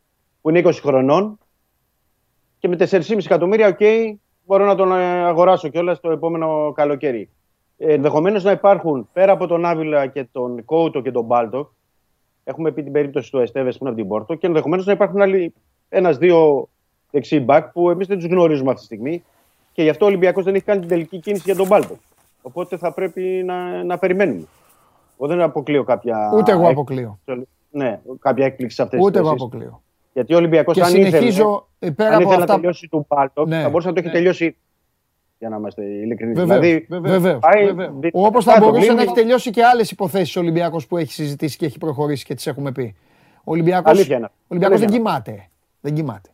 που 0.41 0.51
είναι 0.51 0.63
20 0.65 0.73
χρονών 0.73 1.39
και 2.59 2.69
με 2.69 2.77
4,5 2.79 3.25
εκατομμύρια, 3.25 3.67
OK, 3.67 3.77
okay, 3.81 4.13
μπορώ 4.45 4.65
να 4.65 4.75
τον 4.75 4.93
αγοράσω 4.93 5.69
κιόλας 5.69 6.01
το 6.01 6.11
επόμενο 6.11 6.73
καλοκαίρι. 6.75 7.31
Ενδεχομένως 7.77 8.45
να 8.45 8.51
υπάρχουν 8.51 9.09
πέρα 9.13 9.33
από 9.33 9.47
τον 9.47 9.65
Άβιλα 9.65 10.07
και 10.07 10.27
τον 10.33 10.65
Κόουτο 10.65 11.01
και 11.01 11.11
τον 11.11 11.25
Μπάλντοκ, 11.25 11.69
έχουμε 12.45 12.73
πει 12.73 12.83
την 12.83 12.93
περίπτωση 12.93 13.31
του 13.31 13.39
Εστέβε 13.39 13.71
που 13.71 13.79
είναι 13.81 13.91
από 13.91 13.99
την 13.99 14.09
Πόρτο, 14.09 14.35
και 14.35 14.47
ενδεχομένως 14.47 14.87
να 14.87 14.93
υπάρχουν 14.93 15.23
άλλοι 15.23 15.55
ένα-δύο 15.89 16.69
δεξί 17.11 17.41
μπακ 17.41 17.73
που 17.73 17.91
εμείς 17.91 18.07
δεν 18.07 18.19
τους 18.19 18.27
γνωρίζουμε 18.27 18.71
αυτή 18.71 18.81
τη 18.81 18.87
στιγμή. 18.87 19.25
Και 19.75 19.83
γι' 19.83 19.89
αυτό 19.89 20.05
ο 20.05 20.09
Ολυμπιακός 20.09 20.45
δεν 20.45 20.55
έχει 20.55 20.65
κάνει 20.65 20.81
την 20.81 20.89
τελική 20.89 21.19
κίνηση 21.19 21.43
για 21.45 21.57
τον 21.57 21.67
Μπάλντοκ. 21.67 21.99
Οπότε 22.43 22.77
θα 22.77 22.93
πρέπει 22.93 23.43
να, 23.45 23.85
να 23.85 23.99
περιμένουμε. 23.99 24.47
Εγώ 25.19 25.29
δεν 25.29 25.41
αποκλείω 25.41 25.85
κάποια. 25.85 26.33
Ούτε 26.35 26.53
εγώ 26.53 26.69
αποκλείω. 26.69 27.19
Ναι, 27.71 28.01
κάποια 28.19 28.45
έκπληξη 28.45 28.77
σε 28.77 28.83
αυτές 28.83 28.99
τις 28.99 29.09
Ούτε 29.09 29.19
εγώ 29.19 29.31
αποκλείω. 29.31 29.83
Γιατί 30.13 30.35
ο 30.35 30.37
Ολυμπιακός 30.37 30.79
αν 30.79 30.89
συνεχίζω, 30.89 31.69
ήθελε, 31.79 31.93
πέρα 31.95 32.15
αν 32.15 32.21
ήθελε 32.21 32.35
αυτά... 32.35 32.47
να 32.47 32.55
τελειώσει 32.55 32.89
του 32.89 33.07
Μπάλτοκ, 33.09 33.49
ναι. 33.49 33.63
θα 33.63 33.69
μπορούσε 33.69 33.89
να 33.89 33.95
το 33.95 34.01
έχει 34.01 34.09
ναι. 34.09 34.15
τελειώσει 34.15 34.57
για 35.39 35.49
να 35.49 35.57
είμαστε 35.57 35.85
ειλικρινείς. 35.85 36.43
Δηλαδή, 36.43 36.87
βεβαίως. 36.89 37.41
Όπως 38.13 38.45
θα 38.45 38.61
μπορούσε 38.61 38.93
να 38.93 39.03
έχει 39.03 39.13
τελειώσει 39.13 39.51
και 39.51 39.65
άλλες 39.65 39.91
υποθέσεις 39.91 40.37
ο 40.37 40.41
Ολυμπιακός 40.41 40.87
που 40.87 40.97
έχει 40.97 41.13
συζητήσει 41.13 41.57
και 41.57 41.67
έχει 41.67 41.79
προχωρήσει 41.79 42.25
και 42.25 42.35
τις 42.35 42.47
έχουμε 42.47 42.73
πει. 42.73 42.95
Ο 43.39 43.51
Ολυμπιακό 43.51 43.93
δεν 44.59 44.89
κοιμάται. 44.89 45.49
Δεν 45.81 45.95
κοιμάται. 45.95 46.29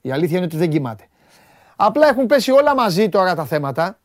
Η 0.00 0.12
αλήθεια 0.12 0.36
είναι 0.36 0.46
ότι 0.46 0.56
δεν 0.56 0.70
κοιμάται. 0.70 1.04
Απλά 1.84 2.08
έχουν 2.08 2.26
πέσει 2.26 2.50
όλα 2.50 2.74
μαζί 2.74 3.08
τώρα 3.08 3.34
τα 3.34 3.44
θέματα 3.44 3.98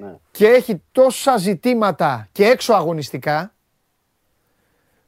ναι. 0.00 0.16
και 0.30 0.46
έχει 0.46 0.82
τόσα 0.92 1.36
ζητήματα 1.36 2.28
και 2.32 2.46
έξω 2.46 2.72
αγωνιστικά 2.72 3.52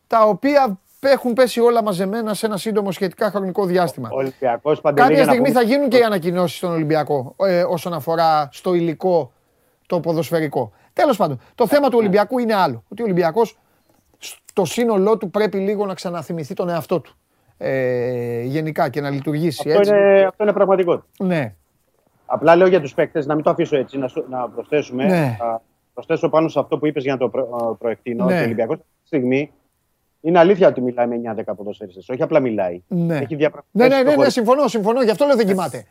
τα 0.06 0.24
οποία 0.24 0.78
έχουν 1.00 1.32
πέσει 1.32 1.60
όλα 1.60 1.82
μαζεμένα 1.82 2.34
σε 2.34 2.46
ένα 2.46 2.56
σύντομο 2.56 2.92
σχετικά 2.92 3.30
χρονικό 3.30 3.66
διάστημα. 3.66 4.08
Ο 4.62 4.92
Κάποια 4.94 5.24
στιγμή 5.24 5.50
θα 5.50 5.62
γίνουν 5.62 5.88
και 5.88 5.96
οι 5.96 6.02
ανακοινώσεις 6.02 6.56
στον 6.56 6.70
Ολυμπιακό 6.70 7.34
ε, 7.36 7.62
όσον 7.62 7.92
αφορά 7.92 8.48
στο 8.52 8.74
υλικό 8.74 9.32
το 9.86 10.00
ποδοσφαιρικό. 10.00 10.72
Τέλος 10.92 11.16
πάντων, 11.16 11.40
το 11.54 11.66
θέμα 11.66 11.88
του 11.88 11.98
Ολυμπιακού 11.98 12.38
είναι 12.38 12.54
άλλο. 12.54 12.84
Ότι 12.88 13.02
ο 13.02 13.04
Ολυμπιακός 13.04 13.58
στο 14.18 14.64
σύνολό 14.64 15.16
του 15.16 15.30
πρέπει 15.30 15.58
λίγο 15.58 15.86
να 15.86 15.94
ξαναθυμηθεί 15.94 16.54
τον 16.54 16.68
εαυτό 16.68 17.00
του. 17.00 17.16
Ε, 17.58 18.42
γενικά 18.42 18.88
και 18.88 19.00
να 19.00 19.10
λειτουργήσει 19.10 19.68
αυτό 19.68 19.80
έτσι. 19.80 19.94
Είναι, 19.94 20.24
αυτό 20.24 20.42
είναι 20.42 20.52
πραγματικό. 20.52 21.04
Ναι. 21.18 21.54
Απλά 22.34 22.56
λέω 22.56 22.66
για 22.66 22.80
τους 22.80 22.94
παίκτες, 22.94 23.26
να 23.26 23.34
μην 23.34 23.44
το 23.44 23.50
αφήσω 23.50 23.76
έτσι, 23.76 23.98
να, 23.98 24.08
να 24.28 24.48
προσθέσουμε. 24.48 25.04
Ναι. 25.04 25.36
Να 25.40 25.60
προσθέσω 25.94 26.28
πάνω 26.28 26.48
σε 26.48 26.58
αυτό 26.58 26.78
που 26.78 26.86
είπες 26.86 27.02
για 27.02 27.12
να 27.12 27.18
το 27.18 27.28
προ, 27.28 27.76
προεκτείνω. 27.78 28.24
Ναι. 28.24 28.40
Ο 28.40 28.42
Ολυμπιακός 28.42 28.74
αυτή 28.74 28.88
τη 29.00 29.06
στιγμή 29.06 29.52
είναι 30.20 30.38
αλήθεια 30.38 30.68
ότι 30.68 30.80
μιλάει 30.80 31.06
με 31.06 31.34
9-10 31.46 31.52
ποδοσφαιριστές. 31.56 32.08
Όχι 32.08 32.22
απλά 32.22 32.40
μιλάει. 32.40 32.82
Ναι. 32.88 33.16
Έχει 33.16 33.36
ναι, 33.36 33.48
ναι, 33.70 34.02
ναι, 34.02 34.16
ναι, 34.16 34.28
συμφωνώ, 34.28 34.68
συμφωνώ. 34.68 35.02
Γι' 35.02 35.10
αυτό 35.10 35.24
λέω 35.26 35.36
δεν 35.36 35.46
κοιμάται. 35.46 35.84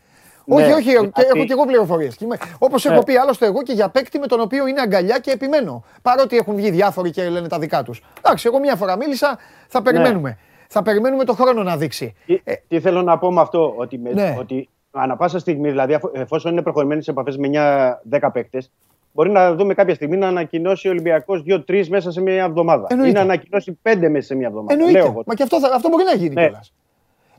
Ναι, 0.45 0.55
όχι, 0.55 0.71
όχι, 0.71 0.83
και, 0.83 1.21
έχω 1.33 1.45
και 1.45 1.51
εγώ 1.53 1.65
πληροφορίες. 1.65 2.17
Όπως 2.59 2.85
ναι. 2.85 2.93
έχω 2.93 3.03
πει 3.03 3.17
άλλωστε 3.17 3.45
εγώ 3.45 3.63
και 3.63 3.73
για 3.73 3.89
παίκτη 3.89 4.19
με 4.19 4.27
τον 4.27 4.39
οποίο 4.39 4.67
είναι 4.67 4.81
αγκαλιά 4.81 5.19
και 5.19 5.31
επιμένω. 5.31 5.83
Παρότι 6.01 6.37
έχουν 6.37 6.55
βγει 6.55 6.69
διάφοροι 6.69 7.09
και 7.09 7.29
λένε 7.29 7.47
τα 7.47 7.59
δικά 7.59 7.83
τους. 7.83 8.01
Εντάξει, 8.17 8.47
εγώ 8.47 8.59
μία 8.59 8.75
φορά 8.75 8.97
μίλησα, 8.97 9.37
θα 9.67 9.81
περιμένουμε. 9.81 10.29
Ναι. 10.29 10.37
Θα 10.67 10.81
περιμένουμε 10.81 11.23
το 11.23 11.33
χρόνο 11.33 11.63
να 11.63 11.77
δείξει. 11.77 12.13
Τι, 12.25 12.41
ε, 12.43 12.53
τι 12.67 12.79
θέλω 12.79 13.01
να 13.01 13.17
πω 13.17 13.31
με 13.31 13.41
αυτό, 13.41 13.73
ότι, 13.77 13.97
με, 13.97 14.11
ναι. 14.13 14.35
ότι 14.39 14.69
ανά 14.91 15.15
πάσα 15.15 15.39
στιγμή, 15.39 15.69
δηλαδή 15.69 15.97
εφόσον 16.13 16.51
είναι 16.51 16.61
προχωρημένοι 16.61 17.03
σε 17.03 17.11
επαφές 17.11 17.37
με 17.37 17.49
9-10 18.09 18.29
παίκτες, 18.33 18.71
μπορεί 19.13 19.29
να 19.29 19.55
δούμε 19.55 19.73
κάποια 19.73 19.95
στιγμή 19.95 20.17
να 20.17 20.27
ανακοινώσει 20.27 20.87
ο 20.87 20.91
Ολυμπιακός 20.91 21.43
2-3 21.47 21.87
μέσα 21.87 22.11
σε 22.11 22.21
μια 22.21 22.43
εβδομάδα. 22.43 22.87
Εννοείται. 22.89 23.11
Ή 23.11 23.13
να 23.13 23.21
ανακοινώσει 23.21 23.79
5 23.83 23.95
μέσα 24.09 24.25
σε 24.25 24.35
μια 24.35 24.47
εβδομάδα. 24.47 24.73
Εννοείται. 24.73 24.99
Λέω 24.99 25.23
Μα 25.25 25.33
και 25.33 25.43
αυτό, 25.43 25.57
αυτό 25.73 25.89
μπορεί 25.89 26.03
να 26.03 26.15
γίνει 26.15 26.33
ναι. 26.33 26.41
κιόλας. 26.41 26.73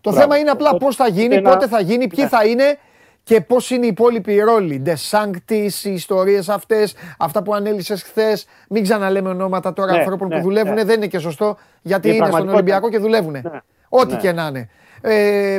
Το 0.00 0.10
Μπράβο. 0.10 0.24
θέμα 0.24 0.38
είναι 0.38 0.50
απλά 0.50 0.76
πώς 0.76 0.96
θα 0.96 1.08
γίνει, 1.08 1.34
ένα... 1.34 1.50
πότε 1.50 1.66
θα 1.66 1.80
γίνει, 1.80 2.06
ποιοι 2.06 2.24
ναι. 2.24 2.28
θα 2.28 2.46
είναι 2.46 2.78
και 3.22 3.40
πώς 3.40 3.70
είναι 3.70 3.84
οι 3.84 3.88
υπόλοιποι 3.88 4.40
ρόλοι. 4.40 4.82
Sanctis, 5.10 5.70
οι 5.82 5.92
ιστορίες 5.92 6.48
αυτές, 6.48 6.94
αυτά 7.18 7.42
που 7.42 7.54
ανέλησες 7.54 8.02
χθες. 8.02 8.46
Μην 8.68 8.82
ξαναλέμε 8.82 9.28
ονόματα 9.28 9.72
τώρα 9.72 9.92
ναι, 9.92 9.98
ανθρώπων 9.98 10.28
ναι, 10.28 10.36
που 10.36 10.42
δουλεύουν, 10.42 10.74
ναι. 10.74 10.84
δεν 10.84 10.96
είναι 10.96 11.06
και 11.06 11.18
σωστό 11.18 11.56
γιατί 11.82 12.16
είναι 12.16 12.26
στον 12.26 12.48
Ολυμπιακό 12.48 12.88
και 12.88 12.98
δουλεύουν. 12.98 13.32
Ναι. 13.32 13.42
Ό,τι 13.88 14.16
και 14.16 14.32
να 14.32 14.46
είναι. 14.46 14.68
Ε, 15.04 15.54
ε, 15.54 15.56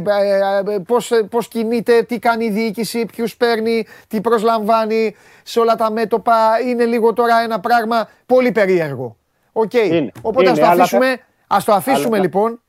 ε, 0.68 0.78
πώς, 0.88 1.12
πώς 1.30 1.48
κινείται, 1.48 2.02
τι 2.02 2.20
κάνει 2.20 2.46
η 2.46 2.50
διοίκηση, 2.50 3.06
ποιους 3.06 3.38
παίρνει, 3.38 3.86
τι 4.08 4.22
προσλαμβάνει 4.22 5.16
σε 5.44 5.60
όλα 5.60 5.76
τα 5.76 5.92
μέτωπα. 5.92 6.60
Είναι 6.68 6.86
λίγο 6.86 7.14
τώρα 7.14 7.42
ένα 7.42 7.60
πράγμα 7.60 8.10
πολύ 8.26 8.52
περίεργο. 8.52 9.16
OK. 9.52 9.72
Okay. 9.74 10.08
Οπότε 10.22 10.50
είναι, 10.50 10.52
ας 10.52 10.60
το 10.60 10.66
αφήσουμε, 10.66 11.06
αλλά... 11.06 11.20
ας 11.48 11.64
το 11.64 11.74
αφήσουμε 11.74 12.08
αλλά... 12.16 12.20
λοιπόν. 12.20 12.62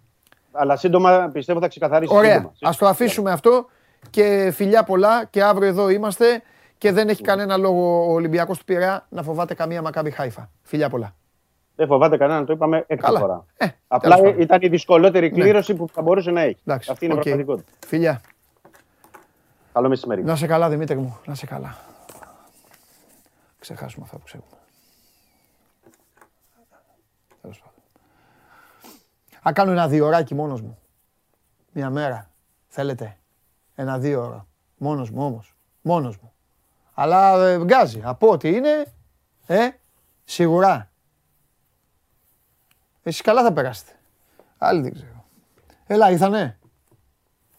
Αλλά 0.53 0.77
σύντομα 0.77 1.31
πιστεύω 1.33 1.61
θα 1.61 1.69
ξεκαθαρίσει. 1.69 2.15
Ωραία. 2.15 2.35
Σύντομα. 2.35 2.53
Ας 2.61 2.77
το 2.77 2.87
αφήσουμε 2.87 3.31
αυτό 3.33 3.67
και 4.11 4.51
φιλιά 4.55 4.83
πολλά 4.83 5.25
και 5.31 5.43
αύριο 5.43 5.69
εδώ 5.69 5.89
είμαστε 5.89 6.43
και 6.79 6.93
δεν 6.93 7.09
έχει 7.09 7.23
κανένα 7.23 7.57
λόγο 7.57 8.07
ο 8.09 8.13
Ολυμπιακός 8.13 8.59
του 8.59 8.65
Πειραιά 8.65 9.07
να 9.09 9.23
φοβάται 9.23 9.55
καμία 9.55 9.83
Μακάμπι 9.83 10.11
Χάιφα. 10.11 10.51
Φιλιά 10.63 10.89
πολλά. 10.89 11.15
Δεν 11.77 11.87
φοβάται 11.87 12.17
κανέναν, 12.17 12.47
το 12.47 12.53
είπαμε 12.53 12.85
έκτη 12.87 13.11
φορά. 13.19 13.45
Ε, 13.57 13.67
Απλά 13.89 14.19
ήταν 14.39 14.59
η 14.63 14.69
δυσκολότερη 14.69 15.31
ναι. 15.31 15.41
κλήρωση 15.43 15.73
ναι. 15.73 15.79
που 15.79 15.89
θα 15.89 16.03
μπορούσε 16.03 16.31
να 16.31 16.41
έχει. 16.41 16.61
Εντάξει, 16.67 16.91
Αυτή 16.91 17.05
είναι 17.05 17.15
η 17.15 17.17
okay. 17.19 17.23
πραγματικότητα. 17.23 17.73
Φιλιά. 17.87 18.21
Καλό 19.73 19.89
μεσημέρι. 19.89 20.25
Να 20.25 20.37
σε 20.37 20.47
καλά, 20.47 20.69
Δημήτρη 20.69 20.97
μου. 20.97 21.19
Να 21.25 21.35
σε 21.35 21.47
καλά. 21.47 21.77
Ξεχάσουμε 23.59 24.05
αυτά 24.05 24.17
που 24.17 24.25
ξέρουμε. 24.25 24.49
Τέλος 27.41 27.59
πάντων. 27.59 27.83
Α, 29.49 29.53
κάνω 29.53 29.71
ένα 29.71 29.89
διωράκι 29.89 30.35
μόνος 30.35 30.61
μου. 30.61 30.79
Μια 31.73 31.91
μέρα. 31.91 32.31
Θέλετε; 32.69 33.17
Ένα 33.75 33.99
δύο 33.99 34.23
ώρα. 34.25 34.47
Μόνος 34.77 35.11
μου 35.11 35.25
όμως. 35.25 35.55
Μόνος 35.83 36.17
μου. 36.17 36.33
Αλλά 36.95 37.47
ε, 37.49 37.59
γκάζει. 37.65 38.01
Από 38.05 38.29
ό,τι 38.31 38.49
είναι, 38.49 38.93
ε, 39.47 39.69
σιγουρά. 40.25 40.91
Εσείς 43.07 43.21
καλά 43.21 43.43
θα 43.43 43.53
περάσετε. 43.53 43.93
Άλλοι 44.59 44.83
δεν 44.83 44.93
ξέρω. 44.93 45.25
Έλα, 45.87 46.11
ήρθανε. 46.11 46.59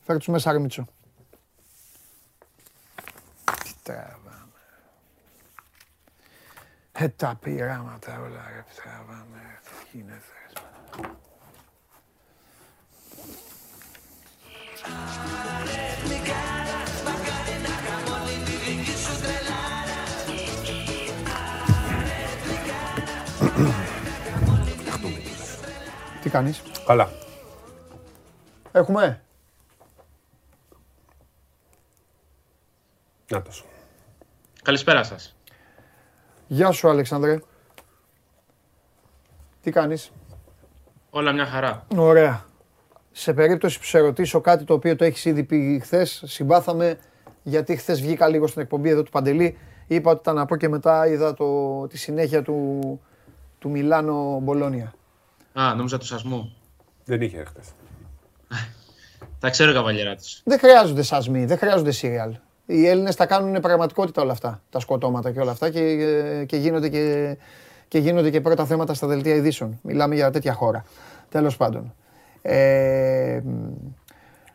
Φέρε 0.06 0.18
τους 0.18 0.28
μέσα, 0.28 0.50
Αρμίτσο. 0.50 0.88
Τι 3.64 3.74
τραβάμε. 3.84 4.52
Ε, 6.92 7.08
τα 7.08 7.38
πειράματα 7.42 8.20
όλα, 8.20 8.44
ρε, 8.56 8.64
τραβάμε. 8.76 9.60
Τι 9.64 9.98
γίνεται. 9.98 10.24
Τι 26.26 26.32
κάνεις; 26.32 26.62
Καλά. 26.86 27.10
Έχουμε. 28.72 29.22
Νάτος. 33.32 33.66
Καλησπέρα 34.64 35.04
σας. 35.04 35.36
Γεια 36.48 36.72
σου 36.72 36.90
Αλεξάνδρε. 36.90 37.40
Τι 39.62 39.72
κάνεις; 39.72 40.12
Όλα 41.10 41.32
μια 41.32 41.46
χαρά. 41.46 41.86
Ωραία. 41.96 42.46
Σε 43.12 43.34
περίπτωση 43.34 43.80
που 43.80 43.86
σε 43.86 44.00
ρωτήσω 44.00 44.42
κάτι 44.42 44.64
το 44.64 44.74
οποίο 44.74 44.96
το 44.96 45.04
έχεις 45.04 45.26
ήδη 45.26 45.44
πει 45.44 45.80
χθες, 45.84 46.24
συμπάθαμε 46.26 47.00
γιατί 47.44 47.76
χθες 47.76 48.02
βγήκα 48.02 48.28
λίγο 48.28 48.48
στην 48.48 48.62
εκπομπή 48.62 48.90
εδώ 48.90 49.04
του 49.04 49.12
Παντελή. 49.12 49.58
Είπα 49.88 50.12
ότι 50.12 50.20
ήταν 50.20 50.36
να 50.36 50.46
πω 50.46 50.56
και 50.56 50.70
μετά 50.70 51.08
είδα 51.08 51.34
το, 51.34 51.88
τη 51.88 51.98
συνέχεια 51.98 52.42
του, 52.42 52.80
του 53.60 53.70
Μιλάνο 53.70 54.40
Μπολόνια. 54.42 54.94
Α, 55.60 55.76
νόμιζα 55.76 55.98
του 55.98 56.06
Σασμού. 56.06 56.56
Δεν 57.06 57.22
είχε 57.22 57.44
χθες. 57.44 57.66
Τα 59.40 59.50
ξέρω 59.50 59.74
καβαλιέρα 59.74 60.16
τους. 60.16 60.42
Δεν 60.44 60.60
χρειάζονται 60.60 61.02
σασμοί, 61.02 61.46
δεν 61.46 61.58
χρειάζονται 61.58 61.92
σύριαλ. 61.92 62.36
Οι 62.66 62.88
Έλληνες 62.88 63.16
τα 63.16 63.26
κάνουν 63.26 63.62
πραγματικότητα 63.62 64.22
όλα 64.22 64.32
αυτά. 64.32 64.62
Τα 64.70 64.80
σκοτώματα 64.80 65.32
και 65.32 65.40
όλα 65.40 65.52
αυτά 65.52 65.70
και, 65.70 66.46
και, 66.46 66.58
γίνονται, 66.58 66.90
και, 66.90 67.38
και 67.88 68.00
γίνονται 68.00 68.30
και 68.30 68.42
πρώτα 68.42 68.66
θέματα 68.66 68.94
στα 68.94 69.08
δελτία 69.08 69.36
ειδήσεων. 69.36 69.80
Μιλάμε 69.82 70.16
για 70.16 70.32
τέτοια 70.32 70.54
χώρα. 70.54 70.84
Τέλος 71.30 71.58
πάντων. 71.58 71.94
Ε, 72.42 73.42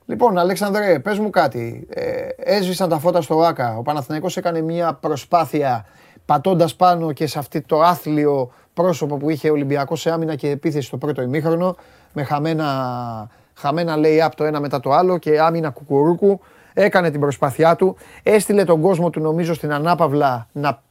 λοιπόν, 0.06 0.38
Αλέξανδρε, 0.38 0.98
πες 0.98 1.18
μου 1.18 1.30
κάτι. 1.30 1.86
Ε, 1.90 2.28
έσβησαν 2.36 2.88
τα 2.88 2.98
φώτα 2.98 3.20
στο 3.20 3.42
ΆΚΑ. 3.42 3.76
Ο 3.76 3.82
Παναθηναϊκός 3.82 4.36
έκανε 4.36 4.60
μια 4.60 4.94
προσπάθεια 4.94 5.86
πατώντας 6.24 6.76
πάνω 6.76 7.12
και 7.12 7.26
σε 7.26 7.38
αυτό 7.38 7.62
το 7.62 7.80
άθλιο 7.80 8.52
πρόσωπο 8.74 9.16
που 9.16 9.30
είχε 9.30 9.48
ο 9.48 9.52
Ολυμπιακός 9.52 10.00
σε 10.00 10.10
άμυνα 10.10 10.34
και 10.34 10.50
επίθεση 10.50 10.86
στο 10.86 10.96
πρώτο 10.96 11.22
ημίχρονο 11.22 11.76
με 12.12 12.22
χαμένα, 12.22 13.30
χαμένα 13.54 13.96
lay-up 13.96 14.30
το 14.36 14.44
ένα 14.44 14.60
μετά 14.60 14.80
το 14.80 14.92
άλλο 14.92 15.18
και 15.18 15.40
άμυνα 15.40 15.70
κουκουρούκου. 15.70 16.40
Έκανε 16.72 17.10
την 17.10 17.20
προσπάθειά 17.20 17.76
του. 17.76 17.96
Έστειλε 18.22 18.64
τον 18.64 18.80
κόσμο 18.80 19.10
του 19.10 19.20
νομίζω 19.20 19.54
στην 19.54 19.72
ανάπαυλα 19.72 20.48
να 20.52 20.82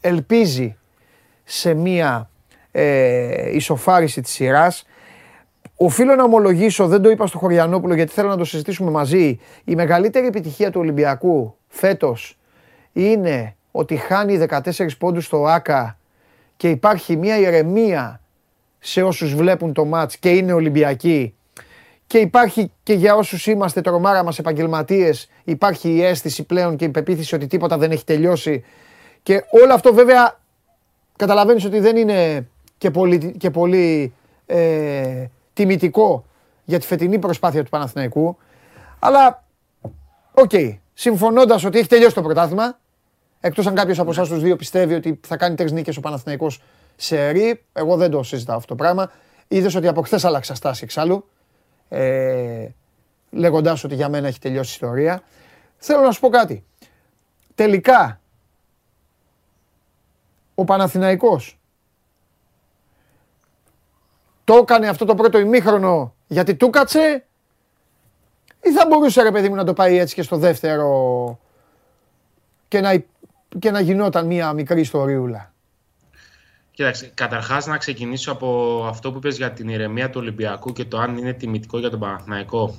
ελπίζει 0.00 0.76
σε 1.44 1.74
μία 1.74 2.30
ε, 2.72 3.56
ισοφάριση 3.56 4.20
της 4.20 4.32
σειράς. 4.32 4.84
Οφείλω 5.76 6.14
να 6.14 6.24
ομολογήσω, 6.24 6.86
δεν 6.86 7.02
το 7.02 7.10
είπα 7.10 7.26
στο 7.26 7.38
Χωριανόπουλο 7.38 7.94
γιατί 7.94 8.12
θέλω 8.12 8.28
να 8.28 8.36
το 8.36 8.44
συζητήσουμε 8.44 8.90
μαζί. 8.90 9.40
Η 9.64 9.74
μεγαλύτερη 9.74 10.26
επιτυχία 10.26 10.70
του 10.70 10.80
Ολυμπιακού 10.80 11.54
φέτος 11.68 12.38
είναι 12.92 13.56
ότι 13.70 13.96
χάνει 13.96 14.46
14 14.48 14.88
πόντους 14.98 15.24
στο 15.24 15.46
ΆΚΑ 15.46 15.98
και 16.60 16.68
υπάρχει 16.68 17.16
μια 17.16 17.38
ηρεμία 17.38 18.20
σε 18.78 19.02
όσους 19.02 19.34
βλέπουν 19.34 19.72
το 19.72 19.84
μάτς 19.84 20.16
και 20.16 20.30
είναι 20.30 20.52
Ολυμπιακοί. 20.52 21.34
Και 22.06 22.18
υπάρχει 22.18 22.72
και 22.82 22.92
για 22.92 23.14
όσους 23.14 23.46
είμαστε 23.46 23.80
τρομάρα 23.80 24.22
μας 24.22 24.38
επαγγελματίες 24.38 25.30
υπάρχει 25.44 25.88
η 25.88 26.04
αίσθηση 26.04 26.42
πλέον 26.42 26.76
και 26.76 26.84
η 26.84 26.88
πεποίθηση 26.88 27.34
ότι 27.34 27.46
τίποτα 27.46 27.78
δεν 27.78 27.90
έχει 27.90 28.04
τελειώσει. 28.04 28.64
Και 29.22 29.44
όλο 29.62 29.74
αυτό 29.74 29.94
βέβαια 29.94 30.38
καταλαβαίνεις 31.16 31.64
ότι 31.64 31.80
δεν 31.80 31.96
είναι 31.96 32.48
και 32.78 32.90
πολύ, 32.90 33.34
και 33.38 33.50
πολύ 33.50 34.12
ε, 34.46 35.24
τιμητικό 35.52 36.24
για 36.64 36.78
τη 36.78 36.86
φετινή 36.86 37.18
προσπάθεια 37.18 37.64
του 37.64 37.70
Παναθηναϊκού. 37.70 38.36
Αλλά 38.98 39.44
OK, 40.32 40.50
okay, 40.52 40.78
συμφωνώντας 40.94 41.64
ότι 41.64 41.78
έχει 41.78 41.88
τελειώσει 41.88 42.14
το 42.14 42.22
πρωτάθλημα 42.22 42.78
Εκτός 43.40 43.66
αν 43.66 43.74
κάποιος 43.74 43.98
από 43.98 44.10
εσάς 44.10 44.28
τους 44.28 44.42
δύο 44.42 44.56
πιστεύει 44.56 44.94
ότι 44.94 45.20
θα 45.26 45.36
κάνει 45.36 45.54
τρεις 45.54 45.72
νίκες 45.72 45.96
ο 45.96 46.00
Παναθηναϊκός 46.00 46.62
σε 46.96 47.28
ρί, 47.28 47.64
εγώ 47.72 47.96
δεν 47.96 48.10
το 48.10 48.22
συζητάω 48.22 48.56
αυτό 48.56 48.68
το 48.68 48.74
πράγμα. 48.74 49.10
Είδες 49.48 49.74
ότι 49.74 49.86
από 49.86 50.02
χθες 50.02 50.24
άλλαξα 50.24 50.54
στάση 50.54 50.84
εξάλλου. 50.84 51.28
Ε, 51.88 52.68
Λέγοντάς 53.30 53.84
ότι 53.84 53.94
για 53.94 54.08
μένα 54.08 54.26
έχει 54.26 54.38
τελειώσει 54.38 54.70
η 54.70 54.72
ιστορία. 54.72 55.22
Θέλω 55.76 56.00
να 56.00 56.10
σου 56.10 56.20
πω 56.20 56.28
κάτι. 56.28 56.64
Τελικά, 57.54 58.20
ο 60.54 60.64
Παναθηναϊκός 60.64 61.60
το 64.44 64.54
έκανε 64.54 64.88
αυτό 64.88 65.04
το 65.04 65.14
πρώτο 65.14 65.38
ημίχρονο 65.38 66.14
γιατί 66.26 66.54
του 66.54 66.70
κάτσε 66.70 67.26
ή 68.62 68.72
θα 68.72 68.86
μπορούσε 68.86 69.22
ρε 69.22 69.30
παιδί 69.30 69.48
μου 69.48 69.54
να 69.54 69.64
το 69.64 69.72
πάει 69.72 69.98
έτσι 69.98 70.14
και 70.14 70.22
στο 70.22 70.36
δεύτερο 70.36 71.38
και 72.68 72.80
να 72.80 73.04
και 73.58 73.70
να 73.70 73.80
γινόταν 73.80 74.26
μια 74.26 74.52
μικρή 74.52 74.80
ιστοριούλα. 74.80 75.52
Κοίταξε, 76.70 77.10
καταρχάς 77.14 77.66
να 77.66 77.76
ξεκινήσω 77.76 78.32
από 78.32 78.82
αυτό 78.88 79.10
που 79.12 79.16
είπες 79.16 79.36
για 79.36 79.50
την 79.50 79.68
ηρεμία 79.68 80.10
του 80.10 80.20
Ολυμπιακού 80.20 80.72
και 80.72 80.84
το 80.84 80.98
αν 80.98 81.16
είναι 81.16 81.32
τιμητικό 81.32 81.78
για 81.78 81.90
τον 81.90 81.98
Παναθηναϊκό. 81.98 82.76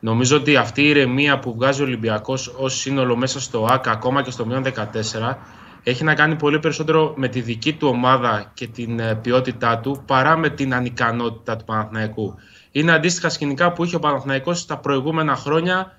Νομίζω 0.00 0.36
ότι 0.36 0.56
αυτή 0.56 0.82
η 0.82 0.88
ηρεμία 0.88 1.38
που 1.38 1.54
βγάζει 1.54 1.80
ο 1.82 1.84
Ολυμπιακός 1.84 2.54
ως 2.56 2.78
σύνολο 2.78 3.16
μέσα 3.16 3.40
στο 3.40 3.66
ΑΚΑ, 3.70 3.90
ακόμα 3.90 4.22
και 4.22 4.30
στο 4.30 4.46
μείον 4.46 4.64
14, 4.64 5.36
έχει 5.82 6.04
να 6.04 6.14
κάνει 6.14 6.36
πολύ 6.36 6.58
περισσότερο 6.58 7.14
με 7.16 7.28
τη 7.28 7.40
δική 7.40 7.72
του 7.72 7.88
ομάδα 7.88 8.50
και 8.54 8.66
την 8.66 8.98
ε, 8.98 9.14
ποιότητά 9.14 9.78
του 9.78 10.02
παρά 10.06 10.36
με 10.36 10.48
την 10.48 10.74
ανικανότητα 10.74 11.56
του 11.56 11.64
Παναθηναϊκού. 11.64 12.34
Είναι 12.72 12.92
αντίστοιχα 12.92 13.28
σκηνικά 13.28 13.72
που 13.72 13.84
είχε 13.84 13.96
ο 13.96 13.98
Παναθηναϊκός 13.98 14.66
τα 14.66 14.78
προηγούμενα 14.78 15.36
χρόνια 15.36 15.96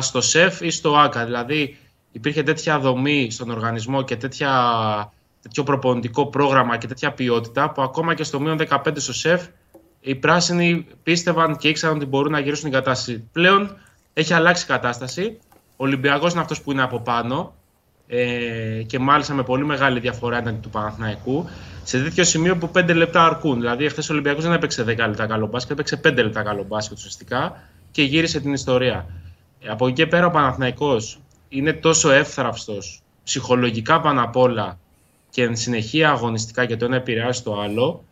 στο 0.00 0.20
ΣΕΦ 0.20 0.60
ή 0.60 0.70
στο 0.70 0.96
ΑΚΑ. 0.96 1.24
Δηλαδή, 1.24 1.78
υπήρχε 2.12 2.42
τέτοια 2.42 2.78
δομή 2.78 3.30
στον 3.30 3.50
οργανισμό 3.50 4.02
και 4.02 4.16
τέτοια, 4.16 4.52
τέτοιο 5.42 5.62
προπονητικό 5.62 6.26
πρόγραμμα 6.26 6.76
και 6.76 6.86
τέτοια 6.86 7.12
ποιότητα 7.12 7.70
που 7.70 7.82
ακόμα 7.82 8.14
και 8.14 8.24
στο 8.24 8.40
μείον 8.40 8.58
15 8.68 8.76
στο 8.96 9.12
ΣΕΦ 9.12 9.46
οι 10.00 10.14
πράσινοι 10.14 10.86
πίστευαν 11.02 11.56
και 11.56 11.68
ήξεραν 11.68 11.96
ότι 11.96 12.06
μπορούν 12.06 12.32
να 12.32 12.38
γυρίσουν 12.38 12.64
την 12.64 12.72
κατάσταση. 12.72 13.28
Πλέον 13.32 13.76
έχει 14.12 14.34
αλλάξει 14.34 14.64
η 14.64 14.66
κατάσταση. 14.66 15.38
Ο 15.76 15.84
Ολυμπιακός 15.84 16.32
είναι 16.32 16.40
αυτός 16.40 16.62
που 16.62 16.72
είναι 16.72 16.82
από 16.82 17.00
πάνω 17.00 17.54
ε, 18.06 18.82
και 18.86 18.98
μάλιστα 18.98 19.34
με 19.34 19.42
πολύ 19.42 19.64
μεγάλη 19.64 20.00
διαφορά 20.00 20.38
ήταν 20.38 20.60
του 20.60 20.70
Παναθηναϊκού. 20.70 21.48
Σε 21.82 22.02
τέτοιο 22.02 22.24
σημείο 22.24 22.56
που 22.56 22.70
5 22.74 22.94
λεπτά 22.94 23.24
αρκούν. 23.24 23.60
Δηλαδή, 23.60 23.88
χθε 23.88 24.00
ο 24.02 24.06
Ολυμπιακός 24.10 24.44
δεν 24.44 24.52
έπαιξε 24.52 24.82
10 24.82 24.86
λεπτά 24.86 25.26
καλό 25.26 25.46
μπάσκετ, 25.46 25.72
έπαιξε 25.72 26.00
5 26.04 26.14
λεπτά 26.14 26.42
καλό 26.42 26.64
μπάσκετ 26.64 26.96
ουσιαστικά 26.96 27.62
και 27.90 28.02
γύρισε 28.02 28.40
την 28.40 28.52
ιστορία. 28.52 29.06
Ε, 29.60 29.68
από 29.68 29.86
εκεί 29.86 29.94
και 29.94 30.06
πέρα 30.06 30.26
ο 30.26 30.30
Παναθηναϊκός 30.30 31.20
είναι 31.52 31.72
τόσο 31.72 32.10
εύθραυστος 32.10 33.02
ψυχολογικά 33.24 34.00
πάνω 34.00 34.22
απ' 34.22 34.36
όλα 34.36 34.78
και 35.30 35.42
εν 35.42 35.56
συνεχεία 35.56 36.10
αγωνιστικά 36.10 36.66
και 36.66 36.76
το 36.76 36.84
ένα 36.84 36.96
επηρεάζει 36.96 37.42
το 37.42 37.60
άλλο, 37.60 38.04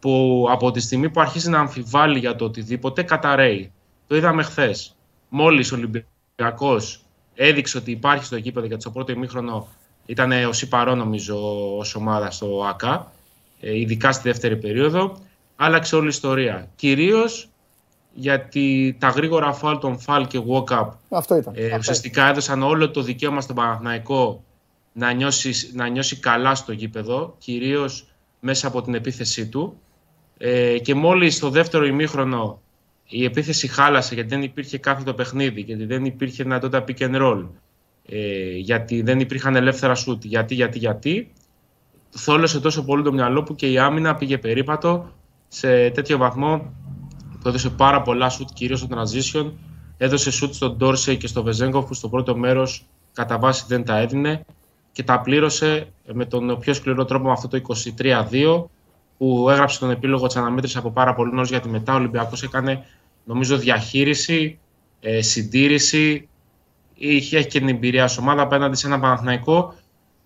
που 0.00 0.46
από 0.50 0.70
τη 0.70 0.80
στιγμή 0.80 1.10
που 1.10 1.20
αρχίζει 1.20 1.50
να 1.50 1.58
αμφιβάλλει 1.58 2.18
για 2.18 2.36
το 2.36 2.44
οτιδήποτε, 2.44 3.02
καταραίει. 3.02 3.72
Το 4.06 4.16
είδαμε 4.16 4.42
χθες. 4.42 4.96
Μόλις 5.28 5.72
ο 5.72 5.76
Ολυμπιακός 5.76 7.02
έδειξε 7.34 7.78
ότι 7.78 7.90
υπάρχει 7.90 8.24
στο 8.24 8.36
γήπεδο 8.36 8.66
γιατί 8.66 8.82
στο 8.82 8.90
πρώτο 8.90 9.12
ημίχρονο 9.12 9.68
ήταν 10.06 10.32
ο 10.44 10.52
Σιπαρό, 10.52 10.94
νομίζω, 10.94 11.36
ως 11.76 11.94
ομάδα 11.94 12.30
στο 12.30 12.64
ΑΚΑ, 12.68 13.12
ε, 13.60 13.78
ειδικά 13.78 14.12
στη 14.12 14.28
δεύτερη 14.28 14.56
περίοδο, 14.56 15.18
άλλαξε 15.56 15.96
όλη 15.96 16.04
η 16.04 16.08
ιστορία. 16.08 16.68
Κυρίως 16.76 17.48
γιατί 18.12 18.96
τα 19.00 19.08
γρήγορα 19.08 19.52
φάλ 19.52 19.78
των 19.78 19.98
φάλ 19.98 20.26
και 20.26 20.40
walk-up 20.48 20.88
Αυτό 21.08 21.36
ήταν. 21.36 21.54
Ε, 21.56 21.76
ουσιαστικά 21.78 22.28
έδωσαν 22.28 22.62
όλο 22.62 22.90
το 22.90 23.02
δικαίωμα 23.02 23.40
στον 23.40 23.56
Παναθηναϊκό 23.56 24.44
να 24.92 25.12
νιώσει, 25.12 25.70
να 25.74 25.86
νιώσει 25.86 26.16
καλά 26.16 26.54
στο 26.54 26.72
γήπεδο, 26.72 27.34
κυρίως 27.38 28.06
μέσα 28.40 28.66
από 28.66 28.82
την 28.82 28.94
επίθεσή 28.94 29.48
του. 29.48 29.80
Ε, 30.38 30.78
και 30.78 30.94
μόλις 30.94 31.34
στο 31.34 31.50
δεύτερο 31.50 31.86
ημίχρονο 31.86 32.60
η 33.08 33.24
επίθεση 33.24 33.68
χάλασε 33.68 34.14
γιατί 34.14 34.28
δεν 34.28 34.42
υπήρχε 34.42 34.78
κάθετο 34.78 35.14
παιχνίδι, 35.14 35.60
γιατί 35.60 35.84
δεν 35.84 36.04
υπήρχε 36.04 36.42
δυνατότητα 36.42 36.84
pick 36.88 36.98
and 36.98 37.22
roll, 37.22 37.46
ε, 38.08 38.56
γιατί 38.56 39.02
δεν 39.02 39.20
υπήρχαν 39.20 39.56
ελεύθερα 39.56 39.94
σουτ, 39.94 40.24
γιατί, 40.24 40.54
γιατί, 40.54 40.78
γιατί, 40.78 41.32
θόλωσε 42.10 42.60
τόσο 42.60 42.84
πολύ 42.84 43.02
το 43.02 43.12
μυαλό 43.12 43.42
που 43.42 43.54
και 43.54 43.70
η 43.70 43.78
άμυνα 43.78 44.14
πήγε 44.14 44.38
περίπατο 44.38 45.12
σε 45.48 45.90
τέτοιο 45.90 46.18
βαθμό 46.18 46.72
που 47.42 47.48
έδωσε 47.48 47.70
πάρα 47.70 48.02
πολλά 48.02 48.28
σουτ, 48.28 48.48
κυρίως 48.54 48.78
στο 48.78 48.88
transition. 48.90 49.52
Έδωσε 49.96 50.30
σουτ 50.30 50.54
στον 50.54 50.76
Ντόρσεϊ 50.76 51.16
και 51.16 51.26
στο 51.26 51.42
Βεζέγκοφ 51.42 51.86
που 51.86 51.94
στο 51.94 52.08
πρώτο 52.08 52.36
μέρος 52.36 52.84
κατά 53.12 53.38
βάση 53.38 53.64
δεν 53.68 53.84
τα 53.84 53.98
έδινε 53.98 54.44
και 54.92 55.02
τα 55.02 55.20
πλήρωσε 55.20 55.92
με 56.12 56.24
τον 56.24 56.58
πιο 56.58 56.74
σκληρό 56.74 57.04
τρόπο 57.04 57.26
με 57.26 57.32
αυτό 57.32 57.48
το 57.48 57.60
23-2 58.30 58.64
που 59.18 59.50
έγραψε 59.50 59.78
τον 59.78 59.90
επίλογο 59.90 60.26
της 60.26 60.36
αναμέτρησης 60.36 60.76
από 60.76 60.90
πάρα 60.90 61.14
πολύ 61.14 61.32
νωρί 61.32 61.48
γιατί 61.48 61.68
μετά 61.68 61.92
ο 61.92 61.96
Ολυμπιακός 61.96 62.42
έκανε 62.42 62.84
νομίζω 63.24 63.56
διαχείριση, 63.58 64.58
ε, 65.00 65.22
συντήρηση. 65.22 66.28
Είχε 66.94 67.42
και 67.42 67.58
την 67.58 67.68
εμπειρία 67.68 68.08
σου 68.08 68.18
ομάδα 68.20 68.42
απέναντι 68.42 68.76
σε 68.76 68.86
ένα 68.86 69.00
Παναθηναϊκό 69.00 69.74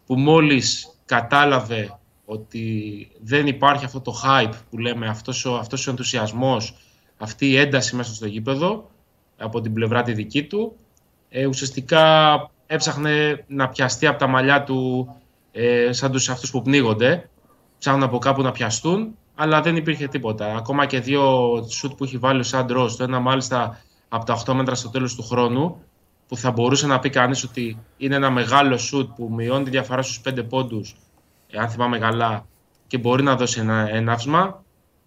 που 0.06 0.14
μόλις 0.18 0.96
κατάλαβε 1.04 1.98
ότι 2.24 3.08
δεν 3.20 3.46
υπάρχει 3.46 3.84
αυτό 3.84 4.00
το 4.00 4.14
hype 4.24 4.52
που 4.70 4.78
λέμε, 4.78 5.08
αυτός 5.08 5.44
ο, 5.44 5.54
αυτός 5.54 5.86
ο 5.86 5.90
ενθουσιασμός, 5.90 6.76
αυτή 7.18 7.46
η 7.46 7.56
ένταση 7.56 7.96
μέσα 7.96 8.14
στο 8.14 8.26
γήπεδο 8.26 8.90
από 9.38 9.60
την 9.60 9.72
πλευρά 9.72 10.02
τη 10.02 10.12
δική 10.12 10.44
του. 10.44 10.76
Ε, 11.28 11.46
ουσιαστικά 11.46 12.34
έψαχνε 12.66 13.44
να 13.46 13.68
πιαστεί 13.68 14.06
από 14.06 14.18
τα 14.18 14.26
μαλλιά 14.26 14.64
του 14.64 15.08
ε, 15.52 15.92
σαν 15.92 16.12
τους 16.12 16.28
αυτούς 16.28 16.50
που 16.50 16.62
πνίγονται. 16.62 17.28
Ψάχνουν 17.78 18.02
από 18.02 18.18
κάπου 18.18 18.42
να 18.42 18.52
πιαστούν, 18.52 19.16
αλλά 19.34 19.60
δεν 19.60 19.76
υπήρχε 19.76 20.08
τίποτα. 20.08 20.56
Ακόμα 20.56 20.86
και 20.86 21.00
δύο 21.00 21.54
σουτ 21.70 21.92
που 21.92 22.04
έχει 22.04 22.18
βάλει 22.18 22.40
ο 22.40 22.42
Σαντρός, 22.42 22.96
το 22.96 23.04
ένα 23.04 23.20
μάλιστα 23.20 23.80
από 24.08 24.24
τα 24.24 24.42
8 24.46 24.52
μέτρα 24.54 24.74
στο 24.74 24.90
τέλος 24.90 25.14
του 25.14 25.22
χρόνου, 25.22 25.82
που 26.28 26.36
θα 26.36 26.50
μπορούσε 26.50 26.86
να 26.86 26.98
πει 26.98 27.10
κανείς 27.10 27.44
ότι 27.44 27.78
είναι 27.96 28.14
ένα 28.14 28.30
μεγάλο 28.30 28.78
σουτ 28.78 29.10
που 29.16 29.30
μειώνει 29.32 29.64
τη 29.64 29.70
διαφορά 29.70 30.02
στους 30.02 30.20
5 30.24 30.44
πόντους, 30.48 30.96
αν 31.56 31.68
θυμάμαι 31.68 31.98
καλά, 31.98 32.46
και 32.86 32.98
μπορεί 32.98 33.22
να 33.22 33.36
δώσει 33.36 33.60
ένα 33.60 33.88
έναυσμα. 33.88 34.63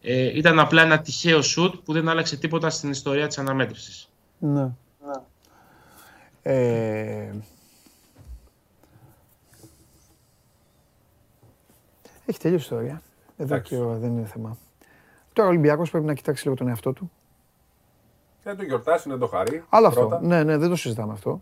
Ε, 0.09 0.37
ήταν 0.37 0.59
απλά 0.59 0.81
ένα 0.81 1.01
τυχαίο 1.01 1.41
σουτ 1.41 1.75
που 1.85 1.93
δεν 1.93 2.09
άλλαξε 2.09 2.37
τίποτα 2.37 2.69
στην 2.69 2.89
ιστορία 2.89 3.27
της 3.27 3.37
αναμέτρησης. 3.37 4.09
Ναι. 4.39 4.61
ναι. 4.61 4.71
Ε... 6.41 7.33
Έχει 12.25 12.39
τελειώσει 12.39 12.63
η 12.63 12.75
ιστορία. 12.75 13.01
Εδώ 13.37 13.59
και 13.59 13.77
δεν 13.77 14.17
είναι 14.17 14.25
θέμα. 14.25 14.57
Τώρα 15.33 15.47
ο 15.47 15.51
Ολυμπιακός 15.51 15.89
πρέπει 15.89 16.05
να 16.05 16.13
κοιτάξει 16.13 16.43
λίγο 16.43 16.55
τον 16.55 16.67
εαυτό 16.67 16.93
του. 16.93 17.11
Θα 18.43 18.55
το 18.55 18.63
γιορτάσει, 18.63 19.09
να 19.09 19.17
το 19.17 19.27
χαρεί. 19.27 19.63
Άλλο 19.69 19.87
αυτό. 19.87 20.19
Ναι, 20.21 20.43
ναι, 20.43 20.57
δεν 20.57 20.69
το 20.69 20.75
συζητάμε 20.75 21.13
αυτό. 21.13 21.41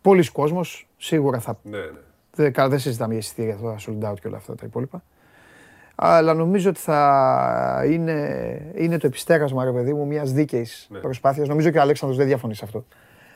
Πολλοί 0.00 0.30
κόσμος 0.30 0.88
σίγουρα 0.96 1.40
θα. 1.40 1.58
Ναι, 1.62 1.78
ναι. 1.78 2.00
Δεν, 2.34 2.68
δεν 2.68 2.78
συζητάμε 2.78 3.12
για 3.12 3.22
εισιτήρια, 3.22 3.56
τώρα 3.56 3.76
sold 3.78 4.10
out 4.10 4.20
και 4.20 4.26
όλα 4.26 4.36
αυτά 4.36 4.54
τα 4.54 4.66
υπόλοιπα. 4.66 5.02
Αλλά 5.98 6.34
νομίζω 6.34 6.70
ότι 6.70 6.78
θα 6.80 7.82
είναι, 7.90 8.72
είναι 8.74 8.98
το 8.98 9.06
επιστέγασμα, 9.06 9.64
ρε 9.64 9.72
παιδί 9.72 9.92
μου, 9.92 10.06
μιας 10.06 10.32
δίκαιης 10.32 10.86
Ναι. 10.90 10.98
προσπάθειας. 10.98 11.48
Νομίζω 11.48 11.70
και 11.70 11.78
ο 11.78 11.80
Αλέξανδρος 11.80 12.18
δεν 12.18 12.26
διαφωνεί 12.28 12.54
σε 12.54 12.64
αυτό. 12.64 12.84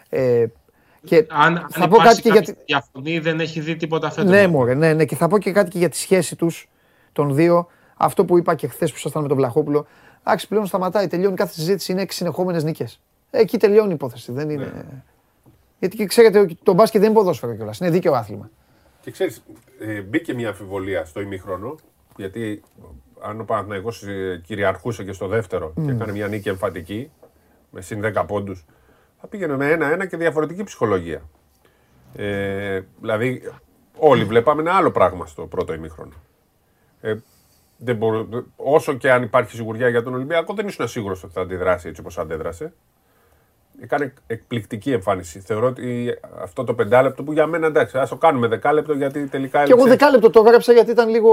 Ε, 0.09 0.47
και 1.05 1.27
Αν, 1.31 1.57
αν 1.57 1.67
θα 1.71 1.89
πω 1.89 1.97
υπάρχει 2.01 2.05
κάτι 2.05 2.21
και 2.23 2.29
για 2.31 2.41
κάποια 2.41 2.53
τη- 2.55 2.61
διαφωνή, 2.67 3.19
δεν 3.19 3.41
έχει 3.41 3.61
δει 3.61 3.77
τίποτα 3.77 4.11
φέτος. 4.11 4.31
Ναι, 4.31 4.47
μωρέ, 4.47 4.75
ναι, 4.75 4.93
ναι. 4.93 5.05
Και 5.05 5.17
θα 5.17 5.29
πω 5.29 5.39
και 5.39 5.53
κάτι 5.53 5.71
και 5.71 5.79
για 5.79 5.89
τη 5.89 5.97
σχέση 5.97 6.37
τους 6.37 6.69
των 7.13 7.35
δύο. 7.35 7.67
Αυτό 7.97 8.25
που 8.25 8.39
είπα 8.39 8.55
και 8.55 8.69
χθες 8.69 8.91
που 8.91 8.97
ήσασταν 8.99 9.23
με 9.23 9.29
τον 9.29 9.37
Βλαχόπουλο. 9.37 9.87
Εντάξει, 10.25 10.49
πλέον 10.49 10.67
σταματάει, 10.67 11.07
τελειώνει 11.07 11.37
κάθε 11.37 11.53
συζήτηση. 11.53 11.93
Είναι 11.93 12.03
έξι 12.03 12.17
συνεχόμενες 12.17 12.65
νίκες. 12.65 13.01
Εκεί 13.31 13.59
τελειώνει 13.59 13.91
η 13.91 13.95
υπόθεση. 13.95 14.33
Δεν 14.33 14.51
είναι. 14.51 14.65
Ναι. 14.65 14.83
Γιατί 15.79 15.97
και 15.97 16.07
ξέρετε, 16.07 16.47
το 16.63 16.73
μπάσκετ 16.73 17.01
δεν 17.01 17.11
είναι 17.11 17.19
ποδόσφαιρο 17.19 17.55
κιόλας. 17.55 17.79
Είναι 17.79 17.91
δίκαιο 17.91 18.13
άθλημα. 18.13 18.51
Και 19.01 19.11
ξέρεις, 19.11 19.43
ε, 19.81 20.01
μπήκε 20.01 20.35
μια 20.35 20.49
αμφιβολία 20.49 21.05
στο 21.05 21.21
ημίχρονο, 21.21 21.77
γιατί 22.17 22.63
αν 23.21 23.41
ο 23.41 23.45
Παναθηναϊκός 23.45 24.03
ε, 24.03 24.41
κυριαρχούσε 24.45 25.05
και 25.05 25.13
στο 25.13 25.27
δεύτερο 25.27 25.73
και 25.85 25.91
έκανε 25.91 26.13
μια 26.13 26.29
νίκη 26.29 26.49
εμφατική, 26.49 27.11
με 27.71 27.81
συν 27.81 28.03
10 28.15 28.25
πόντους, 28.27 28.65
θα 29.21 29.27
πήγαινε 29.27 29.57
με 29.57 29.71
ένα-ένα 29.71 30.07
και 30.07 30.17
διαφορετική 30.17 30.63
ψυχολογία. 30.63 31.23
Ε, 32.15 32.81
δηλαδή, 33.01 33.53
όλοι 33.99 34.25
βλέπαμε 34.25 34.61
ένα 34.61 34.73
άλλο 34.73 34.91
πράγμα 34.91 35.27
στο 35.27 35.47
πρώτο 35.47 35.73
ημίχρονο. 35.73 36.15
Ε, 37.01 37.17
δεν 37.77 37.97
μπορώ, 37.97 38.29
όσο 38.57 38.95
και 38.95 39.11
αν 39.13 39.23
υπάρχει 39.23 39.57
σιγουριά 39.57 39.89
για 39.89 40.03
τον 40.03 40.15
Ολυμπιακό, 40.15 40.55
δεν 40.55 40.67
ήσουν 40.67 40.89
σίγουρος 40.89 41.25
ότι 41.25 41.33
θα 41.33 41.41
αντιδράσει 41.41 41.89
έτσι 41.89 42.01
όπως 42.01 42.19
αντέδρασε. 42.19 42.73
Έκανε 43.83 44.15
εκπληκτική 44.27 44.93
εμφάνιση. 44.93 45.41
Θεωρώ 45.41 45.67
ότι 45.67 46.19
αυτό 46.43 46.65
το 46.65 46.75
πεντάλεπτο 46.75 47.23
που 47.23 47.33
για 47.33 47.47
μένα 47.47 47.67
εντάξει, 47.67 47.99
ας 47.99 48.09
το 48.09 48.17
κάνουμε 48.17 48.47
δεκάλεπτο 48.47 48.93
γιατί 48.93 49.27
τελικά. 49.27 49.65
Και 49.65 49.73
εγώ 49.73 49.81
έλειξε. 49.83 49.97
δεκάλεπτο 49.99 50.31
το 50.31 50.43
έγραψα 50.47 50.73
γιατί 50.73 50.91
ήταν 50.91 51.09
λίγο. 51.09 51.31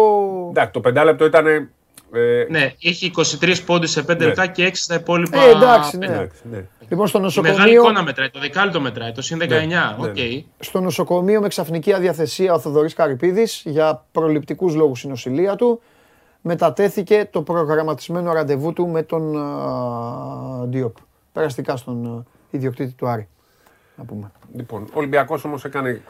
Εντάξει, 0.50 0.72
το 0.72 0.80
πεντάλεπτο 0.80 1.26
ήταν. 1.26 1.48
Ε, 1.48 2.46
Ναι, 2.50 2.74
είχε 2.80 3.12
23 3.42 3.56
πόντους 3.66 3.92
σε 3.92 4.02
5 4.04 4.18
Ναι. 4.20 4.26
λεπτά 4.26 4.48
και 4.48 4.66
6 4.66 4.72
στα 4.74 4.96
υπόλοιπα. 4.96 5.38
Ε, 5.44 5.50
εντάξει, 5.50 5.98
ναι. 5.98 6.06
εντάξει, 6.06 6.42
ναι. 6.52 6.66
Λοιπόν, 6.90 7.08
στο 7.08 7.18
Η 7.20 7.22
μεγάλη 7.22 7.48
νοσοκομείο, 7.50 7.82
εικόνα 7.82 8.04
μετράει, 8.04 8.30
το 8.30 8.40
δεκάλεπτο 8.40 8.80
μετράει, 8.82 9.12
το 9.12 9.22
συν 9.22 9.38
19. 9.42 9.48
ναι, 9.50 9.56
Οκ. 10.00 10.18
ναι. 10.18 10.44
στο 10.60 10.80
νοσοκομείο 10.80 11.42
με 11.42 11.48
ξαφνική 11.48 11.94
αδιαθεσία 11.94 12.54
ο 12.54 12.60
Θοδωρής 12.60 12.94
Καρυπίδης 12.94 13.62
για 13.66 14.04
προληπτικούς 14.12 14.76
λόγους 14.76 14.98
στην 14.98 15.10
νοσηλεία 15.10 15.56
του 15.56 15.82
μετατέθηκε 16.42 17.28
το 17.32 17.42
προγραμματισμένο 17.42 18.34
ραντεβού 18.34 18.74
του 18.74 18.88
με 18.88 19.04
τον 19.04 19.38
α, 19.38 20.66
Διόπ. 20.66 20.96
Περαστικά 21.34 21.76
στον 21.78 22.06
α, 22.06 22.24
ιδιοκτήτη 22.58 22.94
του 22.94 23.08
Άρη. 23.08 23.28
Να 23.96 24.04
πούμε. 24.04 24.32
Λοιπόν, 24.54 24.82
ο 24.84 24.92
Ολυμπιακός 24.94 25.46
όμως 25.46 25.66
έκανε 25.66 26.02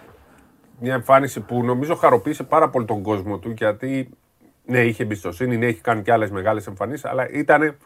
μια 0.79 0.93
εμφάνιση 0.93 1.39
που 1.39 1.63
νομίζω 1.63 1.95
χαροποίησε 1.95 2.43
πάρα 2.43 2.69
πολύ 2.69 2.85
τον 2.85 3.01
κόσμο 3.01 3.37
του 3.37 3.53
γιατί 3.57 4.09
ναι, 4.65 4.79
είχε 4.79 5.03
εμπιστοσύνη, 5.03 5.57
ναι, 5.57 5.65
έχει 5.65 5.81
κάνει 5.81 6.01
και 6.01 6.11
άλλες 6.11 6.31
μεγάλες 6.31 6.67
εμφανίσεις, 6.67 7.05
αλλά 7.05 7.29
ήταν 7.29 7.77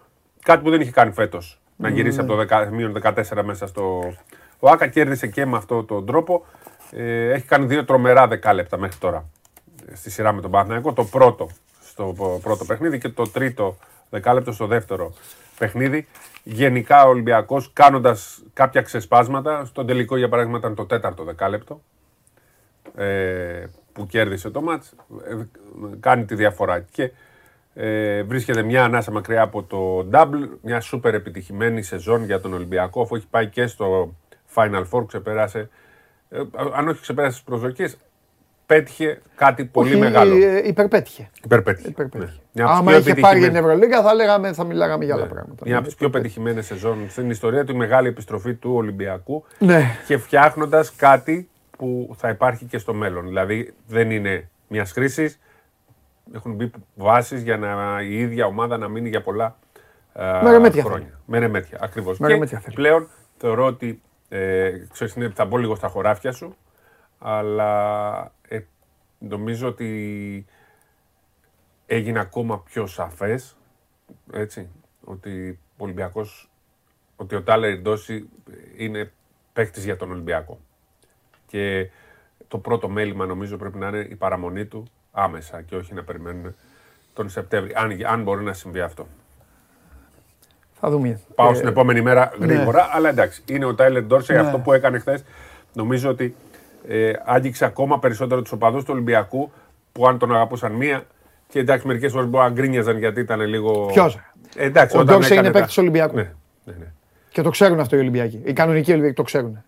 κάτι 0.43 0.63
που 0.63 0.69
δεν 0.69 0.81
είχε 0.81 0.91
κάνει 0.91 1.11
φέτος. 1.11 1.61
Να 1.75 1.89
γυρίσει 1.89 2.19
από 2.19 2.35
το 2.35 2.45
10 2.49 2.67
μείον 2.71 3.01
14 3.03 3.41
μέσα 3.43 3.67
στο. 3.67 4.13
Ο 4.59 4.69
Άκα 4.69 4.87
κέρδισε 4.87 5.27
και 5.27 5.45
με 5.45 5.57
αυτόν 5.57 5.85
τον 5.85 6.05
τρόπο. 6.05 6.45
Ε, 6.91 7.31
έχει 7.31 7.45
κάνει 7.45 7.65
δύο 7.65 7.85
τρομερά 7.85 8.27
δεκάλεπτα 8.27 8.77
μέχρι 8.77 8.97
τώρα 8.97 9.29
ε, 9.85 9.95
στη 9.95 10.09
σειρά 10.09 10.33
με 10.33 10.41
τον 10.41 10.51
Παναθηναϊκό. 10.51 10.93
Το 10.93 11.03
πρώτο 11.03 11.49
στο 11.91 12.39
πρώτο 12.41 12.65
παιχνίδι 12.65 12.97
και 12.97 13.09
το 13.09 13.23
τρίτο 13.23 13.77
δεκάλεπτο 14.09 14.51
στο 14.51 14.67
δεύτερο 14.67 15.13
παιχνίδι. 15.65 16.07
Γενικά 16.43 17.05
ο 17.05 17.09
Ολυμπιακός 17.09 17.69
κάνοντας 17.73 18.43
κάποια 18.53 18.81
ξεσπάσματα. 18.81 19.65
Στον 19.65 19.85
τελικό, 19.87 20.17
για 20.17 20.29
παράδειγμα, 20.29 20.57
ήταν 20.57 20.75
το 20.75 20.85
τέταρτο 20.85 21.23
δεκάλεπτο 21.23 21.81
ε, 22.95 23.65
που 23.93 24.05
κέρδισε 24.05 24.49
το 24.49 24.61
μάτς. 24.61 24.93
ε, 25.29 25.35
κάνει 25.99 26.25
τη 26.25 26.35
διαφορά. 26.35 26.79
Και 26.79 27.11
ε, 27.73 28.23
βρίσκεται 28.23 28.63
μια 28.63 28.83
ανάσα 28.83 29.11
μακριά 29.11 29.41
από 29.41 29.63
το 29.63 30.09
double. 30.11 30.49
Μια 30.61 30.79
σούπερ 30.81 31.13
επιτυχημένη 31.13 31.81
σεζόν 31.81 32.23
για 32.25 32.39
τον 32.41 32.53
Ολυμπιακό, 32.53 33.01
αφού 33.01 33.15
έχει 33.15 33.27
πάει 33.29 33.47
και 33.47 33.67
στο 33.67 34.15
Final 34.55 34.83
Four, 34.91 35.05
ξεπέρασε. 35.07 35.69
ε, 36.29 36.41
αν 36.73 36.87
όχι 36.87 37.01
ξεπέρασε 37.01 37.33
τις 37.33 37.43
προσδοκίες, 37.43 37.97
πέτυχε 38.65 39.21
κάτι 39.35 39.65
πολύ 39.65 39.89
Όχι, 39.91 39.99
μεγάλο. 39.99 40.35
ε, 40.35 40.67
υπερπέτυχε. 40.67 41.29
Υπερπέτυχε. 41.43 41.87
υπερπέτυχε. 41.87 42.33
Ναι. 42.33 42.40
Μια 42.53 42.63
από 42.65 42.71
τις 42.73 42.81
Άμα 42.81 42.91
πιο 42.91 42.99
είχε 42.99 43.09
πάρει 43.09 43.39
την 43.39 43.47
επιτυχημένες- 43.47 43.59
Ευρωλίγκα 43.59 44.01
θα, 44.01 44.13
λέγαμε, 44.13 44.53
θα 44.53 44.63
μιλάγαμε 44.63 45.05
για 45.05 45.13
άλλα 45.15 45.23
Ναι. 45.23 45.29
πράγματα. 45.29 45.63
Μια 45.65 45.75
από 45.77 45.85
τις 45.85 45.95
πιο 45.95 46.09
πετυχημένες 46.09 46.65
σεζόν 46.65 47.09
στην 47.09 47.29
ιστορία 47.29 47.65
του, 47.65 47.71
η 47.71 47.75
μεγάλη 47.75 48.07
επιστροφή 48.07 48.53
του 48.53 48.73
Ολυμπιακού 48.75 49.43
Ναι. 49.59 49.81
και 50.07 50.17
φτιάχνοντας 50.17 50.95
κάτι 50.95 51.49
που 51.77 52.15
θα 52.17 52.29
υπάρχει 52.29 52.65
και 52.65 52.77
στο 52.77 52.93
μέλλον. 52.93 53.25
Δηλαδή 53.25 53.73
δεν 53.87 54.11
είναι 54.11 54.49
μιας 54.67 54.93
κρίση. 54.93 55.35
Έχουν 56.33 56.53
μπει 56.53 56.71
βάσεις 56.95 57.41
για 57.41 57.57
να, 57.57 58.01
η 58.01 58.19
ίδια 58.19 58.45
ομάδα 58.45 58.77
να 58.77 58.87
μείνει 58.87 59.09
για 59.09 59.21
πολλά 59.21 59.55
α, 60.13 60.39
Με 60.43 60.51
ρεμέτια 60.51 60.83
χρόνια. 60.83 61.19
Με 61.25 61.39
ρεμέτια, 61.39 61.77
ακριβώς. 61.81 62.17
Με 62.19 62.27
ρεμέτια 62.27 62.57
Και 62.57 62.63
θέλει. 62.63 62.75
πλέον 62.75 63.07
θεωρώ 63.37 63.65
ότι. 63.65 64.01
Ε, 64.29 64.71
ξέρεις, 64.91 65.13
είναι- 65.13 65.31
θα 65.35 65.45
μπω 65.45 65.57
λίγο 65.57 65.75
στα 65.75 65.87
χωράφια 65.87 66.31
σου, 66.31 66.55
αλλά 67.19 68.31
ε, 68.47 68.59
νομίζω 69.19 69.67
ότι 69.67 70.45
έγινε 71.95 72.19
ακόμα 72.19 72.59
πιο 72.59 72.87
σαφές 72.87 73.57
έτσι, 74.33 74.69
ότι 75.03 75.59
ο 75.77 75.83
Ολυμπιακός, 75.83 76.49
ότι 77.15 77.35
ο 77.35 77.43
Τάλερ 77.43 77.77
Ντόση 77.77 78.29
είναι 78.77 79.11
παίχτης 79.53 79.83
για 79.83 79.97
τον 79.97 80.11
Ολυμπιακό. 80.11 80.59
Και 81.47 81.89
το 82.47 82.57
πρώτο 82.57 82.89
μέλημα 82.89 83.25
νομίζω 83.25 83.57
πρέπει 83.57 83.77
να 83.77 83.87
είναι 83.87 84.07
η 84.09 84.15
παραμονή 84.15 84.65
του 84.65 84.83
άμεσα 85.11 85.61
και 85.61 85.75
όχι 85.75 85.93
να 85.93 86.03
περιμένουν 86.03 86.55
τον 87.13 87.29
Σεπτέμβρη, 87.29 87.73
αν, 87.75 88.05
αν 88.05 88.23
μπορεί 88.23 88.43
να 88.43 88.53
συμβεί 88.53 88.81
αυτό. 88.81 89.07
Θα 90.73 90.89
δούμε. 90.89 91.19
Πάω 91.35 91.51
Ε, 91.51 91.53
στην 91.53 91.67
επόμενη 91.67 92.01
μέρα 92.01 92.31
γρήγορα, 92.39 92.89
αλλά 92.91 93.09
εντάξει, 93.09 93.43
είναι 93.47 93.65
ο 93.65 93.75
Τάιλερ 93.75 94.03
Ντόρσεϊ 94.03 94.37
αυτό 94.37 94.59
που 94.59 94.73
έκανε 94.73 94.99
χθες. 94.99 95.23
Νομίζω 95.73 96.09
ότι 96.09 96.35
ε, 96.87 97.13
άγγιξε 97.25 97.65
ακόμα 97.65 97.99
περισσότερο 97.99 98.41
τους 98.41 98.51
οπαδούς 98.51 98.83
του 98.83 98.93
Ολυμπιακού 98.93 99.51
που 99.91 100.07
αν 100.07 100.17
τον 100.17 100.33
αγαπούσαν 100.33 100.71
μία. 100.71 101.05
Και 101.51 101.59
εντάξει, 101.59 101.87
μερικές 101.87 102.11
φορές 102.11 102.27
μπορεί 102.29 102.43
να 102.43 102.49
γκρίνιαζαν 102.51 102.97
γιατί 102.97 103.19
ήταν 103.19 103.41
λίγο. 103.41 103.85
Ποιος; 103.85 104.19
Ε, 104.55 104.65
εντάξει, 104.65 104.97
Ο 104.97 104.99
όταν 104.99 105.13
Ντόρσεϊ 105.15 105.31
έκανε 105.37 105.47
είναι 105.47 105.51
τα- 105.53 105.59
παίκτης 105.59 105.75
του 105.75 105.81
Ολυμπιακού. 105.81 106.15
Ναι, 106.15 106.31
ναι, 106.63 106.73
ναι. 106.79 106.85
Και 107.29 107.41
το 107.41 107.49
ξέρουν 107.49 107.79
αυτό 107.79 107.95
οι 107.95 107.99
Ολυμπιακοί. 107.99 108.41
Οι 108.43 108.53
κανονικοί 108.53 108.91
Ολυμπιακοί 108.91 109.15
το 109.15 109.23
ξέρουν. 109.23 109.63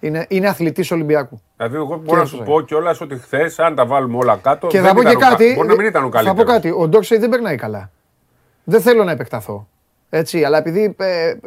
Είναι, 0.00 0.26
είναι 0.28 0.48
αθλητής 0.48 0.90
Ολυμπιακού. 0.90 1.40
Δηλαδή, 1.56 1.76
εγώ 1.76 1.86
μπορώ 2.04 2.16
να 2.16 2.22
αυτό 2.22 2.26
σου 2.26 2.36
είναι. 2.36 2.44
πω 2.44 2.60
κιόλας 2.60 3.00
ότι 3.00 3.16
χθες, 3.16 3.58
αν 3.58 3.74
τα 3.74 3.86
βάλουμε 3.86 4.16
όλα 4.16 4.36
κάτω. 4.42 4.66
Και 4.66 4.80
δεν 4.80 4.88
θα 4.88 4.94
πω 4.94 5.02
και 5.02 5.08
ήταν 5.08 5.16
ο 5.16 5.20
κα- 5.24 5.28
κάτι. 5.28 5.54
Μπορεί 5.54 5.68
να 5.68 5.74
μην 5.74 5.86
ήταν 5.86 6.02
ο 6.04 6.06
Θα 6.06 6.10
πω 6.10 6.16
καλύτερος. 6.24 6.52
κάτι. 6.52 6.70
Ο 6.78 6.88
Ντόρσεϊ 6.88 7.18
δεν 7.18 7.28
περνάει 7.30 7.56
καλά. 7.56 7.90
Δεν 8.64 8.80
θέλω 8.80 9.04
να 9.04 9.10
επεκταθώ. 9.10 9.68
Έτσι, 10.10 10.44
αλλά 10.44 10.58
επειδή. 10.58 10.94
ε, 10.98 11.28
ε, 11.28 11.38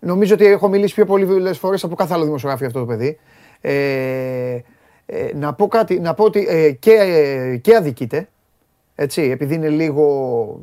νομίζω 0.00 0.34
ότι 0.34 0.46
έχω 0.46 0.68
μιλήσει 0.68 0.94
πιο 0.94 1.04
πολλές 1.04 1.58
φορές 1.58 1.84
από 1.84 1.94
κάθε 1.94 2.14
άλλο 2.14 2.24
δημοσιογράφο 2.24 2.58
για 2.64 2.68
αυτό 2.76 2.80
το 2.80 2.86
παιδί. 2.86 3.18
Ε, 3.60 4.58
ε, 5.10 5.26
να 5.34 5.52
πω 5.52 5.68
κάτι, 5.68 6.00
να 6.00 6.14
πω 6.14 6.24
ότι 6.24 6.46
ε, 6.48 6.70
και, 6.70 6.90
ε, 6.92 7.56
και 7.56 7.76
αδικείται. 7.76 8.28
Έτσι, 8.94 9.22
επειδή 9.22 9.54
είναι 9.54 9.68
λίγο. 9.68 10.60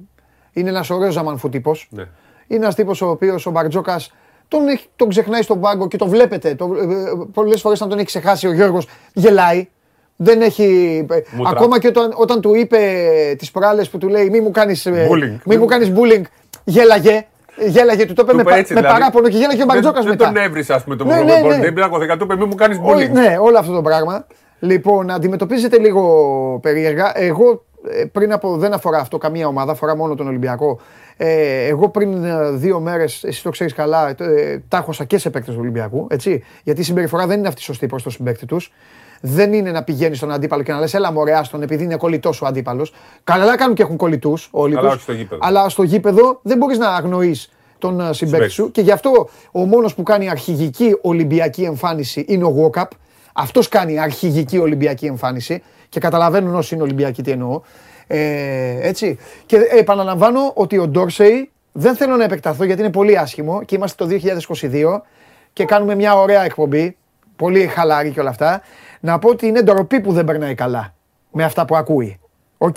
Είναι 0.53 0.69
ένας 0.69 0.89
ωραίος 0.89 1.13
ζαμανφού 1.13 1.49
τύπος. 1.49 1.87
Ναι. 1.91 2.03
Είναι 2.47 2.63
ένας 2.63 2.75
τύπος 2.75 3.01
ο 3.01 3.09
οποίος 3.09 3.45
ο 3.45 3.51
Μπαρτζόκας 3.51 4.13
τον, 4.47 4.67
έχει- 4.67 4.87
τον 4.95 5.09
ξεχνάει 5.09 5.41
στον 5.41 5.59
πάγκο 5.59 5.87
και 5.87 5.97
το 5.97 6.07
βλέπετε. 6.07 6.55
Το, 6.55 6.69
Πολλές 7.33 7.61
φορές, 7.61 7.81
αν 7.81 7.89
τον 7.89 7.97
έχει 7.97 8.07
ξεχάσει 8.07 8.47
ο 8.47 8.53
Γιώργος, 8.53 8.87
γελάει. 9.13 9.67
Δεν 10.15 10.41
έχει. 10.41 10.63
ε, 11.09 11.21
Μούτρα. 11.35 11.49
Ακόμα 11.51 11.79
και 11.79 11.87
όταν, 11.87 12.13
όταν 12.15 12.41
του 12.41 12.55
είπε 12.55 12.79
τις 13.37 13.51
προάλλες 13.51 13.89
που 13.89 13.97
του 13.97 14.07
λέει 14.07 14.29
Μη 14.29 14.39
μου 14.41 14.51
κάνεις 14.51 14.87
Bullying. 14.87 15.37
μη 15.45 15.57
μου 15.57 15.65
κάνεις 15.65 15.91
bullying, 15.95 16.21
γέλαγε. 16.63 17.25
Γέλαγε, 17.57 18.05
του 18.05 18.13
το 18.13 18.21
είπε 18.21 18.31
Του 18.31 18.35
με, 18.35 18.41
είπε 18.41 18.51
πα- 18.51 18.57
έτσι, 18.57 18.73
με 18.73 18.79
δηλαδή. 18.79 18.99
παράπονο 18.99 19.27
και 19.29 19.37
γέλαγε 19.37 19.61
ο 19.61 19.65
Μπαρτζόκα 19.65 19.99
Δεν, 20.01 20.09
μετά. 20.09 20.25
δεν 20.25 20.33
τον 20.33 20.43
έβρισες, 20.43 20.75
ας 20.75 20.83
πούμε, 20.83 20.95
τον 20.95 21.07
Ναι, 21.07 21.13
ναι, 21.15 21.23
ναι, 21.23 21.39
ναι, 21.39 21.47
ναι. 21.55 21.59
Δεν 21.61 21.73
πλάκωθηκα, 21.73 22.17
του 22.17 22.23
είπε, 22.23 22.35
μη 22.35 22.45
μου 22.45 22.55
κάνεις 22.55 22.77
Όλη- 22.81 23.07
πολύ. 23.07 23.19
ναι, 23.19 23.37
όλο 23.39 23.57
αυτό 23.57 23.73
το 23.73 23.81
πράγμα. 23.81 24.25
Λοιπόν, 24.59 25.11
αντιμετωπίζεται 25.11 25.77
λίγο 25.77 26.59
περίεργα. 26.61 27.11
Εγώ 27.15 27.63
ε, 27.89 28.05
πριν 28.05 28.31
από. 28.33 28.57
Δεν 28.57 28.73
αφορά 28.73 28.97
αυτό 28.99 29.17
καμία 29.17 29.47
ομάδα, 29.47 29.71
αφορά 29.71 29.95
μόνο 29.95 30.15
τον 30.15 30.27
Ολυμπιακό. 30.27 30.79
Ε, 31.17 31.65
εγώ 31.67 31.89
πριν 31.89 32.23
ε, 32.23 32.51
δύο 32.51 32.79
μέρες, 32.79 33.23
εσύ 33.23 33.43
το 33.43 33.49
ξέρεις 33.49 33.73
καλά, 33.73 34.09
ε, 34.09 34.57
τα 34.67 34.77
έχωσα 34.77 35.03
και 35.03 35.17
σε 35.17 35.29
παίκτες 35.29 35.53
του 35.53 35.59
Ολυμπιακού. 35.61 36.07
Έτσι, 36.09 36.43
γιατί 36.63 36.81
η 36.81 36.83
συμπεριφορά 36.83 37.27
δεν 37.27 37.39
είναι 37.39 37.47
αυτή 37.47 37.61
σωστή 37.61 37.87
προς 37.87 38.03
το 38.03 38.09
συμπέκτη 38.09 38.45
τους. 38.45 38.71
Δεν 39.27 39.53
είναι 39.53 39.71
να 39.71 39.83
πηγαίνεις 39.83 40.17
στον 40.17 40.31
αντίπαλο 40.31 40.63
και 40.63 40.71
να 40.71 40.79
λες: 40.79 40.93
Έλα, 40.93 41.11
μωρέ, 41.11 41.33
άστον, 41.33 41.61
επειδή 41.61 41.83
είναι 41.83 41.95
κολλητός 41.95 42.41
ο 42.41 42.45
αντίπαλος. 42.45 42.93
Καλά 43.23 43.57
κάνουν 43.57 43.75
και 43.75 43.81
έχουν 43.81 43.97
κολλητούς 43.97 44.49
όλοι 44.51 44.77
Αλλά 44.77 44.81
τους. 44.81 44.93
όχι 44.93 45.03
στο 45.03 45.11
γήπεδο. 45.13 45.41
Αλλά 45.43 45.69
στο 45.69 45.83
γήπεδο 45.83 46.39
δεν 46.41 46.57
μπορείς 46.57 46.77
να 46.77 46.87
αγνοείς 46.89 47.49
τον 47.77 47.99
ε, 47.99 48.13
συμπέκτη 48.13 48.49
σου. 48.49 48.71
Και 48.71 48.81
γι' 48.81 48.91
αυτό 48.91 49.29
ο 49.51 49.59
μόνος 49.65 49.95
που 49.95 50.03
κάνει 50.03 50.29
αρχηγική 50.29 50.97
Ολυμπιακή 51.01 51.63
εμφάνιση 51.63 52.25
είναι 52.27 52.43
ο 52.43 52.47
Γουόκαπ. 52.47 52.91
Αυτός 53.33 53.69
κάνει 53.69 53.99
αρχηγική 53.99 54.57
Ολυμπιακή 54.57 55.05
εμφάνιση 55.05 55.63
και 55.89 55.99
καταλαβαίνουν 55.99 56.55
όσοι 56.55 56.73
είναι 56.73 56.83
Ολυμπιακοί 56.83 57.21
τι 57.23 57.31
εννοώ. 57.31 57.61
Ε, 58.07 58.87
έτσι. 58.87 59.17
Και 59.45 59.57
επαναλαμβάνω 59.79 60.51
ότι 60.53 60.77
ο 60.77 60.87
Ντόρσεϊ 60.87 61.51
δεν 61.71 61.95
θέλω 61.95 62.15
να 62.15 62.23
επεκταθώ 62.23 62.63
γιατί 62.63 62.81
είναι 62.81 62.91
πολύ 62.91 63.17
άσχημο 63.17 63.63
και 63.63 63.75
είμαστε 63.75 64.05
το 64.05 64.19
2022 64.61 65.01
και 65.53 65.65
κάνουμε 65.65 65.95
μια 65.95 66.15
ωραία 66.19 66.43
εκπομπή. 66.43 66.95
Πολύ 67.35 67.67
χαλαρή 67.67 68.11
και 68.11 68.19
όλα 68.19 68.29
αυτά. 68.29 68.61
Να 69.05 69.19
πω 69.19 69.29
ότι 69.29 69.47
είναι 69.47 69.61
ντροπή 69.61 69.99
που 69.99 70.11
δεν 70.11 70.25
περνάει 70.25 70.55
καλά 70.55 70.93
με 71.31 71.43
αυτά 71.43 71.65
που 71.65 71.75
ακούει. 71.75 72.19
Οκ. 72.57 72.75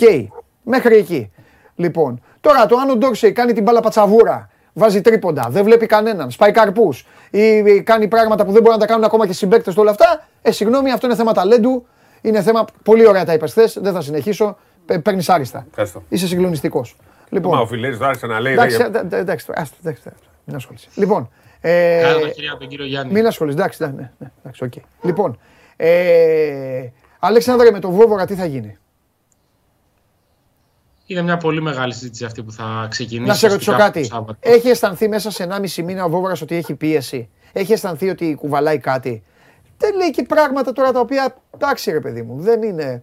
Μέχρι 0.62 0.96
εκεί. 0.96 1.32
Λοιπόν, 1.74 2.22
τώρα 2.40 2.66
το 2.66 2.76
αν 2.76 2.90
ο 2.90 2.96
Ντόρσεϊ 2.96 3.32
κάνει 3.32 3.52
την 3.52 3.62
μπάλα 3.62 3.80
πατσαβούρα, 3.80 4.50
βάζει 4.72 5.00
τρίποντα, 5.00 5.46
δεν 5.50 5.64
βλέπει 5.64 5.86
κανέναν, 5.86 6.30
σπάει 6.30 6.50
καρπούς 6.50 7.06
ή 7.30 7.62
κάνει 7.82 8.08
πράγματα 8.08 8.44
που 8.44 8.52
δεν 8.52 8.62
μπορούν 8.62 8.78
να 8.78 8.86
τα 8.86 8.86
κάνουν 8.86 9.04
ακόμα 9.04 9.26
και 9.26 9.32
συμπαίκτες 9.32 9.74
του 9.74 9.80
όλα 9.80 9.90
αυτά. 9.90 10.26
Ε, 10.42 10.50
συγγνώμη, 10.50 10.92
αυτό 10.92 11.06
είναι 11.06 11.16
θέμα 11.16 11.32
ταλέντου. 11.32 11.86
Είναι 12.20 12.42
θέμα 12.42 12.64
πολύ 12.82 13.06
ωραία 13.06 13.24
τα 13.24 13.32
είπες 13.32 13.54
Δεν 13.74 13.92
θα 13.92 14.00
συνεχίσω. 14.00 14.56
Παίρνεις 15.02 15.28
άριστα. 15.28 15.66
Ευχαριστώ. 15.68 16.02
Είσαι 16.08 16.26
συγκλονιστικός. 16.26 16.96
Λοιπόν, 17.28 17.54
Μα 17.54 17.60
ο 17.60 17.66
Φιλέρη 17.66 17.98
άρχισε 18.00 18.26
να 18.26 18.40
λέει. 18.40 18.52
Εντάξει, 18.52 18.80
εντάξει, 19.10 19.46
εντάξει, 19.80 20.02
μην 20.44 20.56
ασχολείσαι. 20.56 20.88
Λοιπόν. 20.94 21.30
Ε, 21.60 22.00
Κάτω 22.02 22.20
τα 22.20 22.28
χέρια 22.28 22.50
από 22.50 22.60
τον 22.60 22.68
κύριο 22.68 22.86
Γιάννη. 22.86 23.12
Μην 23.12 23.26
ασχολείσαι. 23.26 23.58
Εντάξει, 23.58 23.82
ναι, 23.82 24.10
ναι, 24.18 24.30
εντάξει, 24.42 24.68
okay. 24.72 24.82
Λοιπόν. 25.02 25.38
Ε, 25.80 26.88
Αλέξανδρε, 27.18 27.70
με 27.70 27.80
το 27.80 27.90
Βόβορα 27.90 28.24
τι 28.24 28.34
θα 28.34 28.44
γίνει; 28.44 28.76
Είναι 31.06 31.22
μια 31.22 31.36
πολύ 31.36 31.62
μεγάλη 31.62 31.92
συζήτηση 31.92 32.24
αυτή 32.24 32.42
που 32.42 32.52
θα 32.52 32.86
ξεκινήσει. 32.90 33.28
Να 33.28 33.34
σε 33.34 33.48
ρωτήσω 33.48 33.76
κάτι. 33.76 34.10
Έχει 34.40 34.68
αισθανθεί 34.68 35.08
μέσα 35.08 35.30
σε 35.30 35.48
1,5 35.50 35.82
μήνα 35.84 36.04
ο 36.04 36.08
Βόβορας 36.08 36.42
ότι 36.42 36.54
έχει 36.54 36.74
πίεση; 36.74 37.28
Έχει 37.52 37.72
αισθανθεί 37.72 38.08
ότι 38.08 38.34
κουβαλάει 38.34 38.78
κάτι; 38.78 39.22
Δεν 39.78 39.96
λέει 39.96 40.10
και 40.10 40.22
πράγματα 40.22 40.72
τώρα 40.72 40.92
τα 40.92 41.00
οποία. 41.00 41.36
Εντάξει, 41.54 41.90
ρε 41.90 42.00
παιδί 42.00 42.22
μου, 42.22 42.40
δεν 42.40 42.62
είναι. 42.62 43.02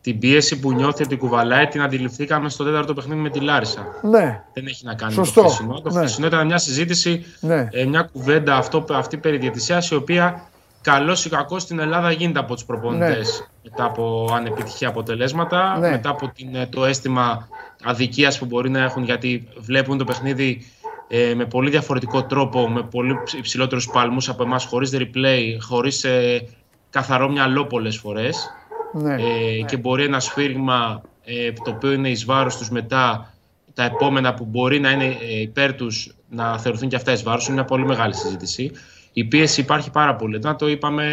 Την 0.00 0.18
πίεση 0.18 0.58
που 0.58 0.72
νιώθει 0.72 1.02
ότι 1.02 1.16
κουβαλάει 1.16 1.66
την 1.66 1.82
αντιληφθήκαμε 1.82 2.48
στο 2.48 2.64
τέταρτο 2.64 2.94
παιχνίδι 2.94 3.20
με 3.20 3.30
τη 3.30 3.40
Λάρισα. 3.40 3.86
Ναι. 4.02 4.42
Δεν 4.52 4.66
έχει 4.66 4.84
να 4.84 4.94
κάνει 4.94 5.12
Σωστό. 5.12 5.42
με 5.42 5.48
το 5.48 5.52
χθεσινό. 5.52 5.80
Το 5.80 5.90
ναι. 5.90 5.98
χθεσινό 5.98 6.26
ήταν 6.26 6.46
μια 6.46 6.58
συζήτηση, 6.58 7.24
ναι. 7.40 7.68
ε, 7.72 7.84
μια 7.84 8.02
κουβέντα 8.12 8.56
αυτό, 8.56 8.84
αυτή 8.90 9.16
περί 9.16 9.38
διαιτησίας, 9.38 9.90
η 9.90 9.94
οποία 9.94 10.48
καλός 10.90 11.24
ή 11.24 11.28
κακός 11.28 11.62
στην 11.62 11.78
Ελλάδα 11.78 12.10
γίνεται 12.10 12.38
από 12.38 12.54
τους 12.54 12.64
προπονητές 12.64 13.40
ναι. 13.40 13.70
μετά 13.70 13.84
από 13.84 14.30
ανεπιτυχή 14.34 14.84
αποτελέσματα, 14.84 15.78
ναι. 15.78 15.90
μετά 15.90 16.10
από 16.10 16.28
την, 16.28 16.48
το 16.70 16.84
αίσθημα 16.84 17.48
αδικίας 17.84 18.38
που 18.38 18.44
μπορεί 18.44 18.70
να 18.70 18.82
έχουν 18.82 19.04
γιατί 19.04 19.48
βλέπουν 19.58 19.98
το 19.98 20.04
παιχνίδι 20.04 20.66
ε, 21.08 21.34
με 21.34 21.44
πολύ 21.44 21.70
διαφορετικό 21.70 22.24
τρόπο, 22.24 22.68
με 22.68 22.82
πολύ 22.82 23.18
υψηλότερους 23.38 23.88
παλμούς 23.88 24.28
από 24.28 24.42
εμάς, 24.42 24.64
χωρίς 24.64 24.90
replay, 24.94 25.56
χωρίς 25.60 26.04
ε, 26.04 26.48
καθαρό 26.90 27.28
μυαλό 27.28 27.66
πολλές 27.66 27.96
φορές. 27.96 28.50
Ναι. 28.92 29.14
Ε, 29.14 29.62
και 29.66 29.76
μπορεί 29.76 30.04
ένα 30.04 30.20
σφύριγμα 30.20 31.02
ε, 31.24 31.52
το 31.52 31.70
οποίο 31.70 31.92
είναι 31.92 32.08
εις 32.08 32.24
βάρος 32.24 32.56
τους 32.56 32.70
μετά 32.70 33.34
τα 33.74 33.84
επόμενα 33.84 34.34
που 34.34 34.44
μπορεί 34.44 34.80
να 34.80 34.90
είναι 34.90 35.04
ε, 35.04 35.40
υπέρ 35.40 35.74
τους 35.74 36.14
να 36.28 36.58
θεωρηθούν 36.58 36.88
και 36.88 36.96
αυτά 36.96 37.12
εις 37.12 37.22
βάρος. 37.22 37.46
Είναι 37.46 37.54
μια 37.54 37.64
πολύ 37.64 37.84
μεγάλη 37.84 38.14
συζήτηση. 38.14 38.72
Η 39.18 39.24
πίεση 39.24 39.60
υπάρχει 39.60 39.90
πάρα 39.90 40.16
πολύ. 40.16 40.38
Να 40.38 40.56
το 40.56 40.68
είπαμε 40.68 41.04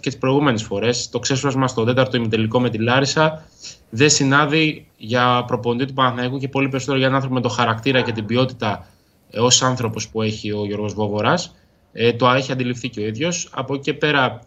και 0.00 0.10
τις 0.10 0.18
προηγούμενες 0.18 0.62
φορές. 0.62 1.08
Το 1.08 1.18
ξέσπασμα 1.18 1.68
στο 1.68 1.84
τέταρτο 1.84 2.16
ημιτελικό 2.16 2.60
με 2.60 2.70
τη 2.70 2.78
Λάρισα 2.78 3.44
δεν 3.90 4.10
συνάδει 4.10 4.86
για 4.96 5.44
προπονητή 5.46 5.86
του 5.86 5.92
Παναθηναϊκού 5.92 6.38
και 6.38 6.48
πολύ 6.48 6.68
περισσότερο 6.68 6.98
για 6.98 7.06
έναν 7.06 7.20
άνθρωπο 7.20 7.40
με 7.40 7.48
το 7.48 7.54
χαρακτήρα 7.54 8.00
και 8.00 8.12
την 8.12 8.26
ποιότητα 8.26 8.86
ως 9.36 9.62
άνθρωπος 9.62 10.08
που 10.08 10.22
έχει 10.22 10.52
ο 10.52 10.64
Γιώργος 10.66 10.94
Βόβορας. 10.94 11.54
Ε, 11.92 12.12
το 12.12 12.28
έχει 12.30 12.52
αντιληφθεί 12.52 12.88
και 12.88 13.00
ο 13.00 13.06
ίδιος. 13.06 13.48
Από 13.52 13.74
εκεί 13.74 13.82
και 13.82 13.94
πέρα 13.94 14.40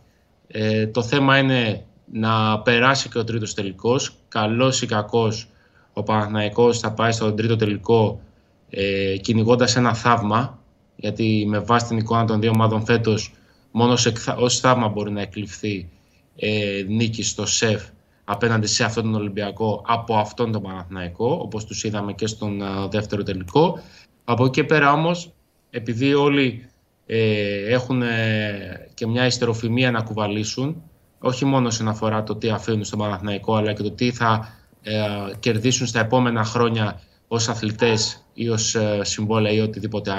ε, 0.48 0.88
το 0.88 1.04
θέμα 1.04 1.38
είναι 1.38 1.84
να 2.12 2.60
περάσει 2.60 3.10
και 3.10 3.18
ο 3.18 3.24
τρίτος 3.24 3.54
τελικός. 3.54 4.16
Καλός 4.28 4.82
ή 4.82 4.86
κακός, 4.86 5.48
ο 5.94 6.04
Παναθηναϊκός 6.04 6.80
θα 6.80 6.92
πάει 6.92 7.12
στον 7.12 7.36
τρίτο 7.36 7.56
τελικό 7.56 8.22
ε, 8.70 9.18
κυνηγώντας 9.18 9.76
ένα 9.76 9.94
θαύμα 9.94 10.62
γιατί 10.96 11.46
με 11.48 11.60
βάση 11.60 11.88
την 11.88 11.98
εικόνα 11.98 12.26
των 12.26 12.40
δύο 12.40 12.50
ομάδων 12.50 12.86
φέτος, 12.86 13.34
μόνο 13.72 13.96
ως 14.38 14.60
θαύμα 14.60 14.88
μπορεί 14.88 15.12
να 15.12 15.22
εκλειφθεί 15.22 15.90
ε, 16.36 16.84
νίκη 16.88 17.24
στο 17.24 17.46
ΣΕΦ 17.46 17.84
απέναντι 18.24 18.68
σε 18.68 18.84
αυτόν 18.84 19.04
τον 19.04 19.16
Ολυμπιακό 19.16 19.84
από 19.88 20.16
αυτόν 20.16 20.52
τον 20.52 20.62
Παναθηναϊκό, 20.62 21.40
όπως 21.42 21.66
τους 21.66 21.84
είδαμε 21.84 22.14
και 22.14 22.28
στον 22.28 22.62
uh, 22.62 22.92
δεύτερο 22.92 23.24
τελικό. 23.24 23.80
Από 24.26 24.46
εκεί 24.46 24.54
και 24.54 24.64
πέρα 24.64 24.94
όμως, 24.94 25.32
επειδή 25.70 26.14
όλοι 26.14 26.70
ε, 27.06 27.74
έχουν 27.74 28.02
ε, 28.02 28.90
και 28.94 29.08
μια 29.08 29.26
ιστεροφημία 29.26 29.92
να 29.92 30.02
κουβαλήσουν, 30.02 30.84
όχι 31.20 31.46
μόνο 31.46 31.70
σε 31.70 31.84
αφορά 31.88 32.24
το 32.24 32.36
τι 32.36 32.50
αφήνουν 32.50 32.84
στον 32.84 33.00
Παναθηναϊκό, 33.00 33.56
αλλά 33.56 33.74
και 33.74 33.84
το 33.84 33.92
τι 33.92 34.12
θα 34.12 34.54
ε, 34.82 35.00
κερδίσουν 35.40 35.88
στα 35.88 36.00
επόμενα 36.00 36.44
χρόνια 36.44 37.02
ως 37.28 37.50
αθλητές 37.50 38.23
ή 38.34 38.50
ως 38.50 38.76
ε, 38.76 39.00
συμβόλαια 39.04 39.52
ή 39.52 39.60
οτιδήποτε 39.60 40.12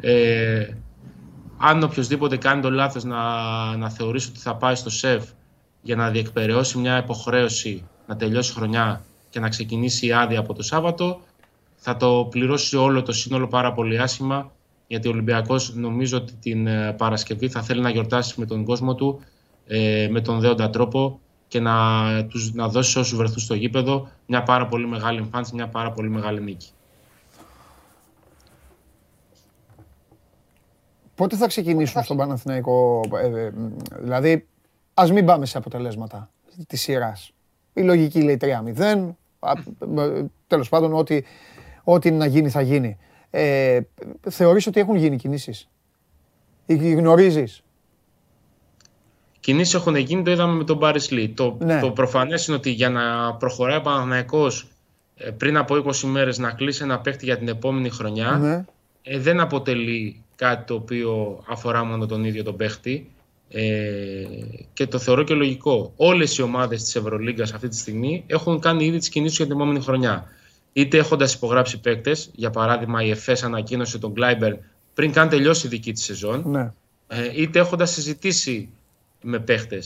Ε, 0.00 0.66
αν 1.58 1.82
οποιοδήποτε 1.82 2.36
κάνει 2.36 2.62
το 2.62 2.70
λάθος 2.70 3.04
να, 3.04 3.16
να 3.76 3.90
θεωρήσει 3.90 4.28
ότι 4.30 4.38
θα 4.38 4.56
πάει 4.56 4.74
στο 4.74 4.90
ΣΕΒ 4.90 5.24
για 5.82 5.96
να 5.96 6.10
διεκπαιρεώσει 6.10 6.78
μια 6.78 6.98
υποχρέωση 6.98 7.84
να 8.06 8.16
τελειώσει 8.16 8.52
χρονιά 8.52 9.02
και 9.30 9.40
να 9.40 9.48
ξεκινήσει 9.48 10.06
η 10.06 10.12
άδεια 10.12 10.38
από 10.38 10.54
το 10.54 10.62
Σάββατο, 10.62 11.20
θα 11.76 11.96
το 11.96 12.26
πληρώσει 12.30 12.76
όλο 12.76 13.02
το 13.02 13.12
σύνολο 13.12 13.48
πάρα 13.48 13.72
πολύ 13.72 13.98
άσχημα, 13.98 14.52
γιατί 14.86 15.08
ο 15.08 15.10
Ολυμπιακός 15.10 15.74
νομίζω 15.74 16.16
ότι 16.16 16.32
την 16.32 16.66
ε, 16.66 16.92
Παρασκευή 16.92 17.48
θα 17.48 17.62
θέλει 17.62 17.80
να 17.80 17.90
γιορτάσει 17.90 18.40
με 18.40 18.46
τον 18.46 18.64
κόσμο 18.64 18.94
του 18.94 19.20
ε, 19.66 20.08
με 20.10 20.20
τον 20.20 20.40
δέοντα 20.40 20.70
τρόπο 20.70 21.20
και 21.48 21.60
να, 21.60 21.74
τους, 22.24 22.52
να 22.52 22.68
δώσει 22.68 22.98
όσους 22.98 23.16
βρεθούν 23.16 23.38
στο 23.38 23.54
γήπεδο 23.54 24.08
μια 24.26 24.42
πάρα 24.42 24.66
πολύ 24.66 24.86
μεγάλη 24.86 25.18
εμφάνιση, 25.18 25.54
μια 25.54 25.68
πάρα 25.68 25.92
πολύ 25.92 26.10
μεγάλη 26.10 26.40
νίκη. 26.40 26.68
Πότε 31.18 31.36
θα 31.36 31.46
ξεκινήσουν 31.46 32.02
στον 32.02 32.16
Παναθηναϊκό, 32.16 33.00
ε, 33.22 33.26
ε, 33.26 33.52
δηλαδή 34.00 34.46
ας 34.94 35.12
μην 35.12 35.24
πάμε 35.24 35.46
σε 35.46 35.58
αποτελέσματα 35.58 36.30
της 36.66 36.80
σειράς. 36.80 37.32
Η 37.72 37.82
λογική 37.82 38.22
λέει 38.22 38.36
3-0, 38.40 39.16
τέλος 40.46 40.68
πάντων 40.68 40.92
ό,τι, 40.92 41.22
ό,τι 41.84 42.10
να 42.10 42.26
γίνει 42.26 42.50
θα 42.50 42.60
γίνει. 42.60 42.96
Ε, 43.30 43.80
θεωρείς 44.30 44.66
ότι 44.66 44.80
έχουν 44.80 44.96
γίνει 44.96 45.16
κινήσεις; 45.16 45.68
Ή 46.66 46.92
γνωρίζεις; 46.92 47.62
Κινήσεις 49.40 49.74
έχουν 49.74 49.96
γίνει, 49.96 50.22
το 50.22 50.30
είδαμε 50.30 50.52
με 50.52 50.64
τον 50.64 50.76
Μπάρι 50.76 51.00
Λί. 51.10 51.28
Το, 51.28 51.56
ναι. 51.60 51.80
το 51.80 51.90
προφανές 51.90 52.46
είναι 52.46 52.56
ότι 52.56 52.70
για 52.70 52.90
να 52.90 53.34
προχωράει 53.34 53.76
ο 53.76 53.80
Παναθυναϊκό 53.80 54.46
ε, 55.16 55.30
πριν 55.30 55.56
από 55.56 55.84
20 55.86 55.94
μέρες 56.00 56.38
να 56.38 56.50
κλείσει 56.50 56.82
ένα 56.82 57.00
παίχτη 57.00 57.24
για 57.24 57.38
την 57.38 57.48
επόμενη 57.48 57.88
χρονιά 57.88 58.30
ναι. 58.30 58.64
ε, 59.02 59.18
δεν 59.18 59.40
αποτελεί 59.40 60.22
κάτι 60.38 60.64
το 60.64 60.74
οποίο 60.74 61.40
αφορά 61.48 61.84
μόνο 61.84 62.06
τον 62.06 62.24
ίδιο 62.24 62.42
τον 62.42 62.56
παίχτη. 62.56 63.10
Ε, 63.50 64.24
και 64.72 64.86
το 64.86 64.98
θεωρώ 64.98 65.22
και 65.22 65.34
λογικό. 65.34 65.92
Όλες 65.96 66.38
οι 66.38 66.42
ομάδες 66.42 66.82
της 66.82 66.96
Ευρωλίγκας 66.96 67.52
αυτή 67.52 67.68
τη 67.68 67.76
στιγμή 67.76 68.24
έχουν 68.26 68.60
κάνει 68.60 68.84
ήδη 68.84 68.98
τις 68.98 69.08
κινήσεις 69.08 69.36
για 69.36 69.46
την 69.46 69.54
επόμενη 69.54 69.80
χρονιά. 69.80 70.24
Είτε 70.72 70.98
έχοντας 70.98 71.34
υπογράψει 71.34 71.80
παίκτες, 71.80 72.30
για 72.34 72.50
παράδειγμα 72.50 73.02
η 73.02 73.10
ΕΦΕΣ 73.10 73.42
ανακοίνωσε 73.42 73.98
τον 73.98 74.14
Κλάιμπερ 74.14 74.54
πριν 74.94 75.12
καν 75.12 75.28
τελειώσει 75.28 75.66
η 75.66 75.70
δική 75.70 75.92
της 75.92 76.04
σεζόν, 76.04 76.42
ναι. 76.46 76.72
ε, 77.06 77.30
είτε 77.34 77.58
έχοντας 77.58 77.90
συζητήσει 77.90 78.68
με 79.22 79.38
παίχτε. 79.38 79.82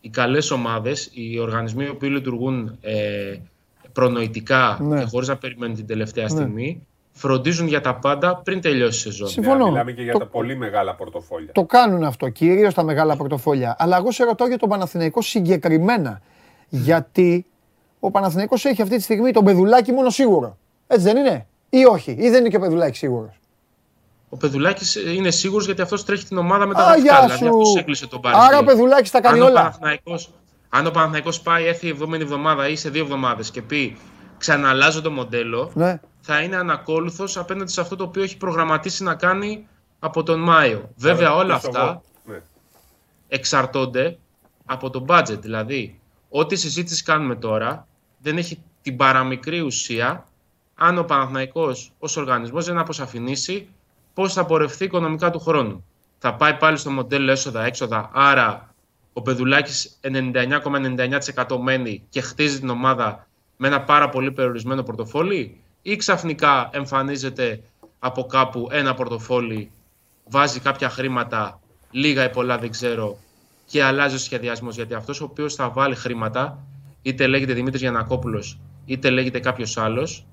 Οι 0.00 0.08
καλές 0.08 0.50
ομάδες, 0.50 1.10
οι 1.12 1.38
οργανισμοί 1.38 1.94
που 1.94 2.04
λειτουργούν 2.04 2.76
ε, 2.80 3.36
προνοητικά 3.92 4.78
Ναι. 4.82 4.98
και 4.98 5.06
χωρίς 5.06 5.28
να 5.28 5.36
περιμένουν 5.36 5.76
την 5.76 5.86
τελευταία 5.86 6.28
στιγμή, 6.28 6.86
φροντίζουν 7.12 7.66
για 7.66 7.80
τα 7.80 7.94
πάντα 7.94 8.36
πριν 8.36 8.60
τελειώσει 8.60 8.98
η 9.08 9.10
σεζόν. 9.10 9.28
Συμφωνώ. 9.28 9.66
Μιλάμε 9.66 9.92
και 9.92 10.02
για 10.02 10.12
Το- 10.12 10.18
τα 10.18 10.26
πολύ 10.26 10.56
μεγάλα 10.56 10.94
πορτοφόλια. 10.94 11.52
Το 11.52 11.64
κάνουν 11.64 12.04
αυτό, 12.04 12.28
κυρίως 12.28 12.74
τα 12.74 12.82
μεγάλα 12.82 13.16
πορτοφόλια. 13.16 13.76
Αλλά 13.78 13.96
εγώ 13.96 14.12
σε 14.12 14.24
ρωτάω 14.24 14.48
για 14.48 14.58
τον 14.58 14.68
Παναθηναϊκό 14.68 15.22
συγκεκριμένα. 15.22 16.20
Γιατί 16.68 17.46
ο 18.00 18.10
Παναθηναϊκός 18.10 18.64
έχει 18.64 18.82
αυτή 18.82 18.96
τη 18.96 19.02
στιγμή 19.02 19.30
τον 19.32 19.44
Πεδουλάκη 19.44 19.92
μόνο 19.92 20.10
σίγουρο. 20.10 20.56
Έτσι 20.86 21.04
δεν 21.04 21.16
είναι, 21.16 21.46
ή 21.70 21.84
όχι, 21.84 22.10
ή 22.10 22.30
δεν 22.30 22.40
είναι 22.40 22.48
και 22.48 22.56
ο 22.56 22.60
Πεδουλάκης 22.60 22.98
σίγουρος; 22.98 23.40
Ο 24.28 24.36
Πεδουλάκης 24.36 24.94
είναι 24.94 25.30
σίγουρος 25.30 25.64
γιατί 25.66 25.80
αυτός 25.82 26.04
τρέχει 26.04 26.24
την 26.24 26.36
ομάδα 26.36 26.66
με 26.66 26.72
Α, 26.80 26.84
τα 26.84 26.96
γεια 26.96 27.12
γραφικά. 27.12 27.34
Δηλαδή 27.36 27.38
σου. 27.54 27.60
αυτός 27.60 27.76
έκλεισε 27.76 28.06
τον 28.06 28.20
Πάρη. 28.20 28.36
Άρα 28.38 28.58
ο 28.58 28.64
Πεδουλάκης 28.64 29.10
τα 29.10 29.20
κάνει 29.20 29.38
αν, 29.38 29.44
Ο 29.44 29.46
όλα. 29.48 29.60
Παναθηναϊκός, 29.60 30.30
αν 30.68 30.86
ο 30.86 30.90
Παναθηναϊκός 30.90 31.40
πάει, 31.40 31.66
έρθει 31.66 31.86
η 31.86 31.88
επόμενη 31.88 32.22
εβδομάδα 32.22 32.68
ή 32.68 32.76
σε 32.76 32.90
δύο 32.90 33.02
εβδομάδες 33.02 33.50
και 33.50 33.62
πει 33.62 33.96
ξαναλάζω 34.42 35.00
το 35.00 35.10
μοντέλο, 35.10 35.70
Ναι. 35.74 36.00
θα 36.20 36.40
είναι 36.40 36.56
ανακόλουθος 36.56 37.36
απέναντι 37.36 37.72
σε 37.72 37.80
αυτό 37.80 37.96
το 37.96 38.04
οποίο 38.04 38.22
έχει 38.22 38.36
προγραμματίσει 38.36 39.02
να 39.02 39.14
κάνει 39.14 39.66
από 39.98 40.22
τον 40.22 40.40
Μάιο. 40.40 40.90
Βέβαια, 40.96 41.34
όλα 41.34 41.54
Πίσω 41.54 41.68
αυτά 41.68 41.82
εγώ. 41.82 42.02
Ναι. 42.24 42.40
εξαρτώνται 43.28 44.18
από 44.64 44.90
το 44.90 45.04
budget. 45.08 45.38
Δηλαδή, 45.40 46.00
ό,τι 46.28 46.56
συζήτηση 46.56 47.02
κάνουμε 47.02 47.36
τώρα 47.36 47.86
δεν 48.18 48.36
έχει 48.36 48.62
την 48.82 48.96
παραμικρή 48.96 49.60
ουσία 49.60 50.26
αν 50.74 50.98
ο 50.98 51.02
Παναθηναϊκός 51.04 51.92
ως 51.98 52.16
οργανισμός 52.16 52.64
δεν 52.64 52.78
αποσαφηνίσει 52.78 53.68
πώς 54.14 54.32
θα 54.32 54.44
πορευθεί 54.44 54.84
οικονομικά 54.84 55.30
του 55.30 55.40
χρόνου. 55.40 55.84
Θα 56.18 56.34
πάει 56.34 56.54
πάλι 56.54 56.76
στο 56.76 56.90
μοντέλο 56.90 57.30
έσοδα-έξοδα, 57.30 58.10
άρα 58.12 58.74
ο 59.12 59.22
Πεδουλάκης 59.22 59.98
99,99% 60.00 61.58
μένει 61.62 62.02
και 62.08 62.20
χτίζει 62.20 62.60
την 62.60 62.68
ομάδα 62.68 63.26
με 63.62 63.68
ένα 63.68 63.82
πάρα 63.82 64.08
πολύ 64.08 64.32
περιορισμένο 64.32 64.82
πορτοφόλι 64.82 65.60
ή 65.82 65.96
ξαφνικά 65.96 66.70
εμφανίζεται 66.72 67.62
από 67.98 68.24
κάπου 68.24 68.68
ένα 68.70 68.94
πορτοφόλι, 68.94 69.70
βάζει 70.24 70.60
κάποια 70.60 70.88
χρήματα, 70.88 71.60
λίγα 71.90 72.24
ή 72.24 72.30
πολλά 72.30 72.58
δεν 72.58 72.70
ξέρω, 72.70 73.18
και 73.66 73.82
αλλάζει 73.82 74.14
ο 74.14 74.18
σχεδιασμός. 74.18 74.74
Γιατί 74.74 74.94
αυτός 74.94 75.20
ο 75.20 75.24
οποίος 75.24 75.54
θα 75.54 75.68
βάλει 75.68 75.94
χρήματα, 75.94 76.58
είτε 77.02 77.26
λέγεται 77.26 77.52
Δημήτρης 77.52 77.80
Γιανακόπουλος, 77.80 78.58
είτε 78.84 79.10
λέγεται 79.10 79.40
κάποιος 79.40 79.76
άλλος, 79.76 80.26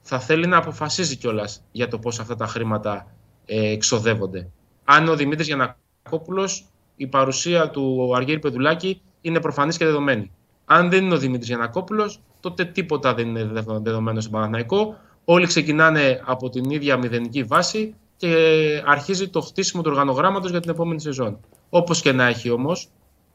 θα 0.00 0.20
θέλει 0.20 0.46
να 0.46 0.56
αποφασίζει 0.56 1.16
κιόλας 1.16 1.62
για 1.72 1.88
το 1.88 1.98
πώς 1.98 2.20
αυτά 2.20 2.36
τα 2.36 2.46
χρήματα 2.46 3.06
ε, 3.46 3.70
εξοδεύονται. 3.70 4.48
Αν 4.84 5.08
ο 5.08 5.16
Δημήτρης 5.16 5.46
Γιανακόπουλος, 5.46 6.64
η 6.96 7.06
παρουσία 7.06 7.70
του 7.70 8.12
Αργύρι 8.16 8.38
Πεδουλάκη 8.38 9.02
είναι 9.20 9.40
προφανής 9.40 9.76
και 9.76 9.84
δεδομένη. 9.84 10.30
Αν 10.64 10.90
δεν 10.90 11.04
είναι 11.04 11.14
ο 11.14 11.18
Δημήτρης 11.18 11.48
Γιανακόπουλος, 11.48 12.20
τότε 12.40 12.64
τίποτα 12.64 13.14
δεν 13.14 13.28
είναι 13.28 13.50
δεδομένο 13.82 14.20
στον 14.20 14.32
Παναθηναϊκό. 14.32 14.96
Όλοι 15.24 15.46
ξεκινάνε 15.46 16.20
από 16.24 16.48
την 16.48 16.70
ίδια 16.70 16.96
μηδενική 16.96 17.42
βάση 17.42 17.94
και 18.16 18.82
αρχίζει 18.86 19.28
το 19.28 19.40
χτίσιμο 19.40 19.82
του 19.82 19.90
οργανογράμματος 19.90 20.50
για 20.50 20.60
την 20.60 20.70
επόμενη 20.70 21.00
σεζόν. 21.00 21.38
Όπως 21.70 22.00
και 22.00 22.12
να 22.12 22.26
έχει 22.26 22.50
όμως, 22.50 22.88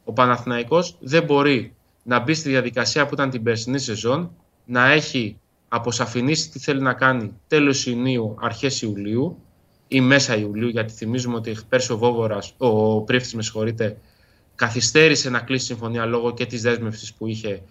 ο 0.04 0.14
Παναθηναϊκός 0.14 0.96
δεν 1.00 1.24
μπορεί 1.24 1.74
να 2.04 2.20
μπει 2.20 2.34
στη 2.34 2.50
διαδικασία 2.50 3.06
που 3.06 3.14
ήταν 3.14 3.30
την 3.30 3.44
περσινή 3.44 3.80
σεζόν, 3.80 4.32
να 4.66 4.92
έχει 4.92 5.38
αποσαφηνίσει 5.68 6.50
τι 6.50 6.60
θέλει 6.60 6.82
να 6.82 6.94
κάνει 6.94 7.32
τέλος 7.48 7.86
Ιουνίου, 7.86 8.36
αρχές 8.42 8.82
Ιουλίου 8.82 9.38
ή 9.88 10.02
μέσα 10.02 10.38
Ιουλίου, 10.38 10.68
γιατί 10.68 10.94
θυμίζουμε 10.94 11.36
ότι 11.36 11.58
πέρσι 11.70 11.92
ο 11.92 11.98
Βόβορας, 11.98 12.54
ο 12.58 13.02
Πρίφτης, 13.02 13.34
με 13.34 13.42
συγχωρείτε, 13.42 13.98
καθυστέρησε 14.56 15.30
να 15.30 15.40
κλείσει 15.40 15.66
συμφωνία 15.66 16.06
λόγω 16.06 16.34
και 16.34 16.46
της 16.46 16.62
δέσμευσης 16.62 17.14
που 17.14 17.28
είχε 17.28 17.62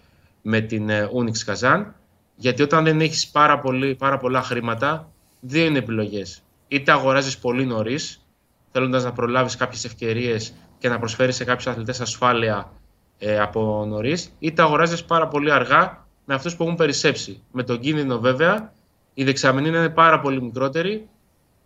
με 0.47 0.61
την 0.61 0.89
Ούνιξ 1.13 1.43
Καζάν. 1.43 1.95
Γιατί 2.35 2.61
όταν 2.61 2.83
δεν 2.83 3.01
έχεις 3.01 3.27
πάρα, 3.27 3.61
πάρα 3.97 4.17
πολλά 4.17 4.41
χρήματα, 4.41 5.11
δύο 5.39 5.65
είναι 5.65 5.77
επιλογές. 5.77 6.43
Είτε 6.67 6.91
αγοράζεις 6.91 7.37
πολύ 7.37 7.65
νωρίς, 7.65 8.25
θέλοντας 8.71 9.03
να 9.03 9.11
προλάβεις 9.11 9.55
κάποιες 9.55 9.85
ευκαιρίες 9.85 10.53
και 10.77 10.89
να 10.89 10.99
προσφέρεις 10.99 11.35
σε 11.35 11.43
κάποιους 11.43 11.67
αθλητές 11.67 12.01
ασφάλεια 12.01 12.71
ε, 13.17 13.39
από 13.39 13.85
νωρίς, 13.87 14.31
είτε 14.39 14.61
αγοράζεις 14.61 15.03
πάρα 15.03 15.27
πολύ 15.27 15.51
αργά 15.51 16.05
με 16.25 16.33
αυτούς 16.33 16.55
που 16.55 16.63
έχουν 16.63 16.75
περισσέψει. 16.75 17.43
Με 17.51 17.63
τον 17.63 17.79
κίνδυνο 17.79 18.19
βέβαια, 18.19 18.73
οι 19.13 19.23
δεξαμενοί 19.23 19.67
είναι 19.67 19.89
πάρα 19.89 20.19
πολύ 20.19 20.41
μικρότεροι 20.41 21.09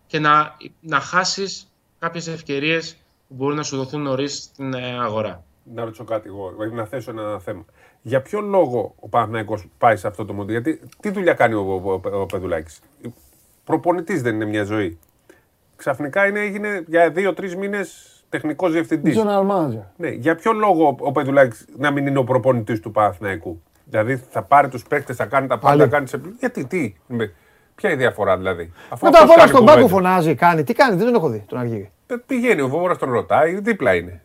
και 0.08 0.20
να, 0.20 0.58
να 0.80 1.00
χάσεις 1.00 1.72
κάποιες 2.00 2.28
ευκαιρίες 2.28 2.98
που 3.28 3.36
μπορούν 3.36 3.56
να 3.56 3.64
σου 3.64 3.78
δοθούν 3.78 4.02
νωρίς 4.02 4.36
στην 4.38 4.74
ε, 4.74 5.00
αγορά. 5.00 5.44
Να 5.74 5.84
ρωτήσω 5.84 6.04
κάτι 6.04 6.28
εγώ, 6.28 6.52
να 6.74 6.86
θέσω 6.86 7.12
ένα 7.12 7.40
θέμα. 7.40 7.66
Για 8.02 8.22
ποιο 8.22 8.42
λόγο 8.42 8.96
ο 9.00 9.10
Παναθηναϊκός 9.10 9.68
πάει 9.78 9.96
σε 9.96 10.08
αυτό 10.08 10.26
το 10.26 10.34
μοντέλο, 10.34 10.60
Γιατί 10.60 10.82
τι 11.00 11.10
δουλειά 11.10 11.34
κάνει 11.34 11.54
ο, 11.54 11.82
ο, 11.84 11.92
ο, 11.92 12.20
ο 12.22 12.26
Πεδουλάκης; 12.26 12.82
Προπονητής 13.64 14.22
δεν 14.22 14.36
είναι 14.36 14.46
μια 14.46 14.64
ζωή. 14.64 15.00
Ξαφνικά 15.76 16.28
είναι, 16.28 16.40
έγινε 16.40 16.84
για 16.88 17.10
δύο-τρει 17.10 17.58
μήνες 17.58 18.14
τεχνικός 18.30 18.72
διευθυντής. 18.72 19.16
Ναι, 19.96 20.10
για 20.10 20.36
ποιο 20.36 20.54
λόγο 20.54 20.96
ο 21.00 21.12
Πεδουλάκης 21.12 21.66
να 21.78 21.92
μην 21.92 22.08
είναι 22.08 22.18
ο 22.20 22.24
προπονητής 22.24 22.80
του 22.80 22.92
Παναθηναϊκού; 22.92 23.62
Δηλαδή 23.84 24.24
θα 24.30 24.44
πάρει 24.44 24.68
τους 24.68 24.84
παίκτες, 24.84 25.16
θα 25.16 25.26
κάνει 25.26 25.48
τα 25.48 25.60
πάντα, 25.60 25.84
θα 25.84 25.90
κάνει 25.90 26.08
σε... 26.08 26.22
Γιατί, 26.40 26.66
τι, 26.66 26.96
ποια 27.76 27.90
είναι 27.90 27.94
η 27.94 28.06
διαφορά 28.06 28.38
δηλαδή; 28.38 28.72
Αφού 28.90 29.06
Μετά 29.06 29.26
βόλα 29.26 29.48
στον 29.48 29.66
πάγκο 29.66 29.88
φωνάζει, 29.88 30.36
κάνει. 30.36 30.64
Τι 30.64 30.74
κάνει, 30.74 30.96
δεν 30.96 31.06
τον 31.06 31.16
έχω 31.16 31.30
δει 31.30 31.44
τον 31.48 31.60
Αργύρι. 31.60 31.92
Ε, 32.08 32.16
πηγαίνει, 32.26 32.62
ο 32.62 32.68
Βόμορα 32.68 32.96
τον 32.96 33.12
ρωτάει, 33.12 33.60
δίπλα 33.60 33.96
είναι. 33.96 34.22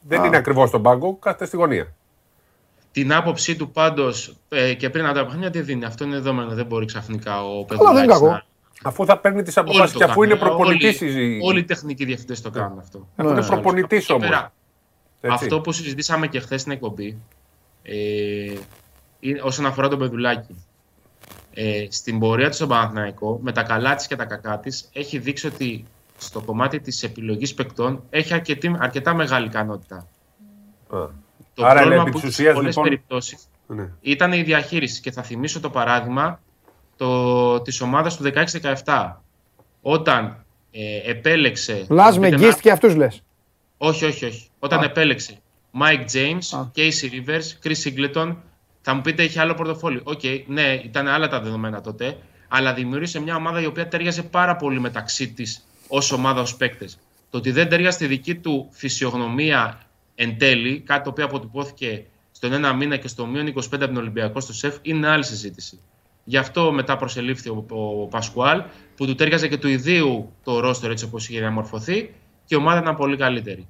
Δεν 0.00 0.24
είναι 0.24 0.36
ακριβώς 0.36 0.68
στον 0.68 0.82
πάγκο, 0.82 1.16
κάθεται 1.16 1.44
στη 1.44 1.56
γωνία. 1.56 1.92
Την 2.92 3.12
άποψή 3.12 3.56
του 3.56 3.70
πάντως 3.70 4.36
ε, 4.48 4.74
και 4.74 4.90
πριν 4.90 5.06
από 5.06 5.14
τα 5.14 5.24
παιχνίδια 5.24 5.50
τι 5.50 5.60
δίνει. 5.60 5.84
Αυτό 5.84 6.04
είναι 6.04 6.14
δεδομένο. 6.14 6.50
Δεν 6.50 6.66
μπορεί 6.66 6.86
ξαφνικά 6.86 7.44
ο 7.44 7.64
Πεδουλάκη 7.64 8.06
να, 8.06 8.44
Αφού 8.82 9.04
θα 9.04 9.18
παίρνει 9.18 9.42
τις 9.42 9.56
αποφάσεις 9.56 9.96
και 9.96 10.04
αφού 10.04 10.22
είναι 10.22 10.36
προπονητής. 10.36 11.00
Όλοι, 11.00 11.40
όλοι 11.42 11.58
οι 11.58 11.64
τεχνικοί 11.64 12.04
διευθυντές 12.04 12.40
το 12.40 12.50
κάνουν 12.50 12.78
αυτό. 12.78 13.08
Αφού 13.16 13.30
είναι 13.30 13.46
προπονητής 13.46 14.10
όμως. 14.10 14.50
Αυτό 15.20 15.60
που 15.60 15.72
συζητήσαμε 15.72 16.26
και 16.26 16.40
χθες 16.40 16.60
στην 16.60 16.72
εκπομπή, 16.72 17.18
ε, 17.82 18.54
όσον 19.42 19.66
αφορά 19.66 19.88
τον 19.88 19.98
Πεδουλάκη, 19.98 20.64
ε, 21.54 21.86
στην 21.90 22.18
πορεία 22.18 22.48
του 22.48 22.54
στον 22.54 22.68
Παναθηναϊκό, 22.68 23.38
με 23.42 23.52
τα 23.52 23.62
καλά 23.62 23.94
της 23.94 24.06
και 24.06 24.16
τα 24.16 24.24
κακά 24.24 24.58
της, 24.58 24.88
έχει 24.92 25.18
δείξει 25.18 25.46
ότι 25.46 25.84
στο 26.18 26.40
κομμάτι 26.40 26.80
της 26.80 27.02
επιλογής 27.02 27.54
παικτών 27.54 28.02
έχει 28.10 28.34
αρκετή, 28.34 28.76
αρκετά 28.78 29.14
μεγάλη 29.14 29.46
ικανότητα. 29.46 30.06
Το 31.54 31.66
Άρα, 31.66 31.80
πρόβλημα 31.80 32.04
που 32.04 32.18
έχεις 32.18 32.34
σε 32.34 32.42
πολλές 32.42 32.68
λοιπόν... 32.68 32.84
περιπτώσεις 32.84 33.48
ναι. 33.66 33.90
ήταν 34.00 34.32
η 34.32 34.42
διαχείριση. 34.42 35.00
Και 35.00 35.10
θα 35.10 35.22
θυμίσω 35.22 35.60
το 35.60 35.70
παράδειγμα 35.70 36.40
το, 36.96 37.60
της 37.60 37.80
ομάδας 37.80 38.16
του 38.16 38.32
16-17. 38.84 39.12
Όταν 39.82 40.44
ε, 40.70 41.10
επέλεξε... 41.10 41.86
Λάς 41.88 42.18
με 42.18 42.28
γκίστ 42.30 42.60
και 42.60 42.70
αυτούς 42.70 42.94
λες. 42.94 43.22
Όχι, 43.76 44.04
όχι, 44.04 44.24
όχι. 44.24 44.48
Όταν 44.58 44.80
Α. 44.80 44.84
επέλεξε 44.84 45.38
Mike 45.80 46.06
James, 46.12 46.58
Α. 46.58 46.70
Casey 46.76 47.10
Rivers, 47.12 47.64
Chris 47.64 47.74
Singleton, 47.84 48.36
θα 48.80 48.94
μου 48.94 49.00
πείτε 49.00 49.22
είχε 49.22 49.40
άλλο 49.40 49.54
πορτοφόλι. 49.54 50.00
OK, 50.04 50.20
okay, 50.22 50.42
ναι, 50.46 50.80
ήταν 50.84 51.08
άλλα 51.08 51.28
τα 51.28 51.40
δεδομένα 51.40 51.80
τότε, 51.80 52.16
αλλά 52.48 52.74
δημιούργησε 52.74 53.20
μια 53.20 53.36
ομάδα 53.36 53.60
η 53.60 53.66
οποία 53.66 53.88
ταιριάζει 53.88 54.28
πάρα 54.28 54.56
πολύ 54.56 54.80
μεταξύ 54.80 55.32
της 55.32 55.66
ως 55.88 56.12
ομάδα, 56.12 56.40
ως 56.40 56.56
παίκτες. 56.56 56.98
Το 57.30 57.38
ότι 57.38 57.50
δεν 57.50 57.68
ταιριάζει 57.68 57.96
στη 57.96 58.06
δική 58.06 58.34
του 58.34 58.68
φυσιογνωμία 58.70 59.80
εν 60.14 60.38
τέλει, 60.38 60.80
κάτι 60.80 61.04
το 61.04 61.10
οποίο 61.10 61.24
αποτυπώθηκε 61.24 62.04
στον 62.32 62.52
ένα 62.52 62.74
μήνα 62.74 62.96
και 62.96 63.08
στο 63.08 63.26
μείον 63.26 63.46
25 63.46 63.52
από 63.72 63.86
τον 63.86 63.96
Ολυμπιακό 63.96 64.40
στο 64.40 64.52
ΣΕΦ, 64.52 64.76
είναι 64.82 65.08
άλλη 65.08 65.24
συζήτηση. 65.24 65.80
Γι' 66.24 66.36
αυτό 66.36 66.72
μετά 66.72 66.96
προσελήφθη 66.96 67.48
ο, 67.48 67.66
ο 67.68 68.06
Πασκουάλ, 68.06 68.62
που 68.96 69.06
του 69.06 69.14
τέριαζε 69.14 69.48
και 69.48 69.58
του 69.58 69.68
ιδίου 69.68 70.32
το 70.44 70.60
ρόστερ 70.60 70.90
έτσι 70.90 71.04
όπως 71.04 71.28
είχε 71.28 71.38
διαμορφωθεί 71.38 72.14
και 72.44 72.54
η 72.54 72.56
ομάδα 72.56 72.80
ήταν 72.80 72.96
πολύ 72.96 73.16
καλύτερη. 73.16 73.66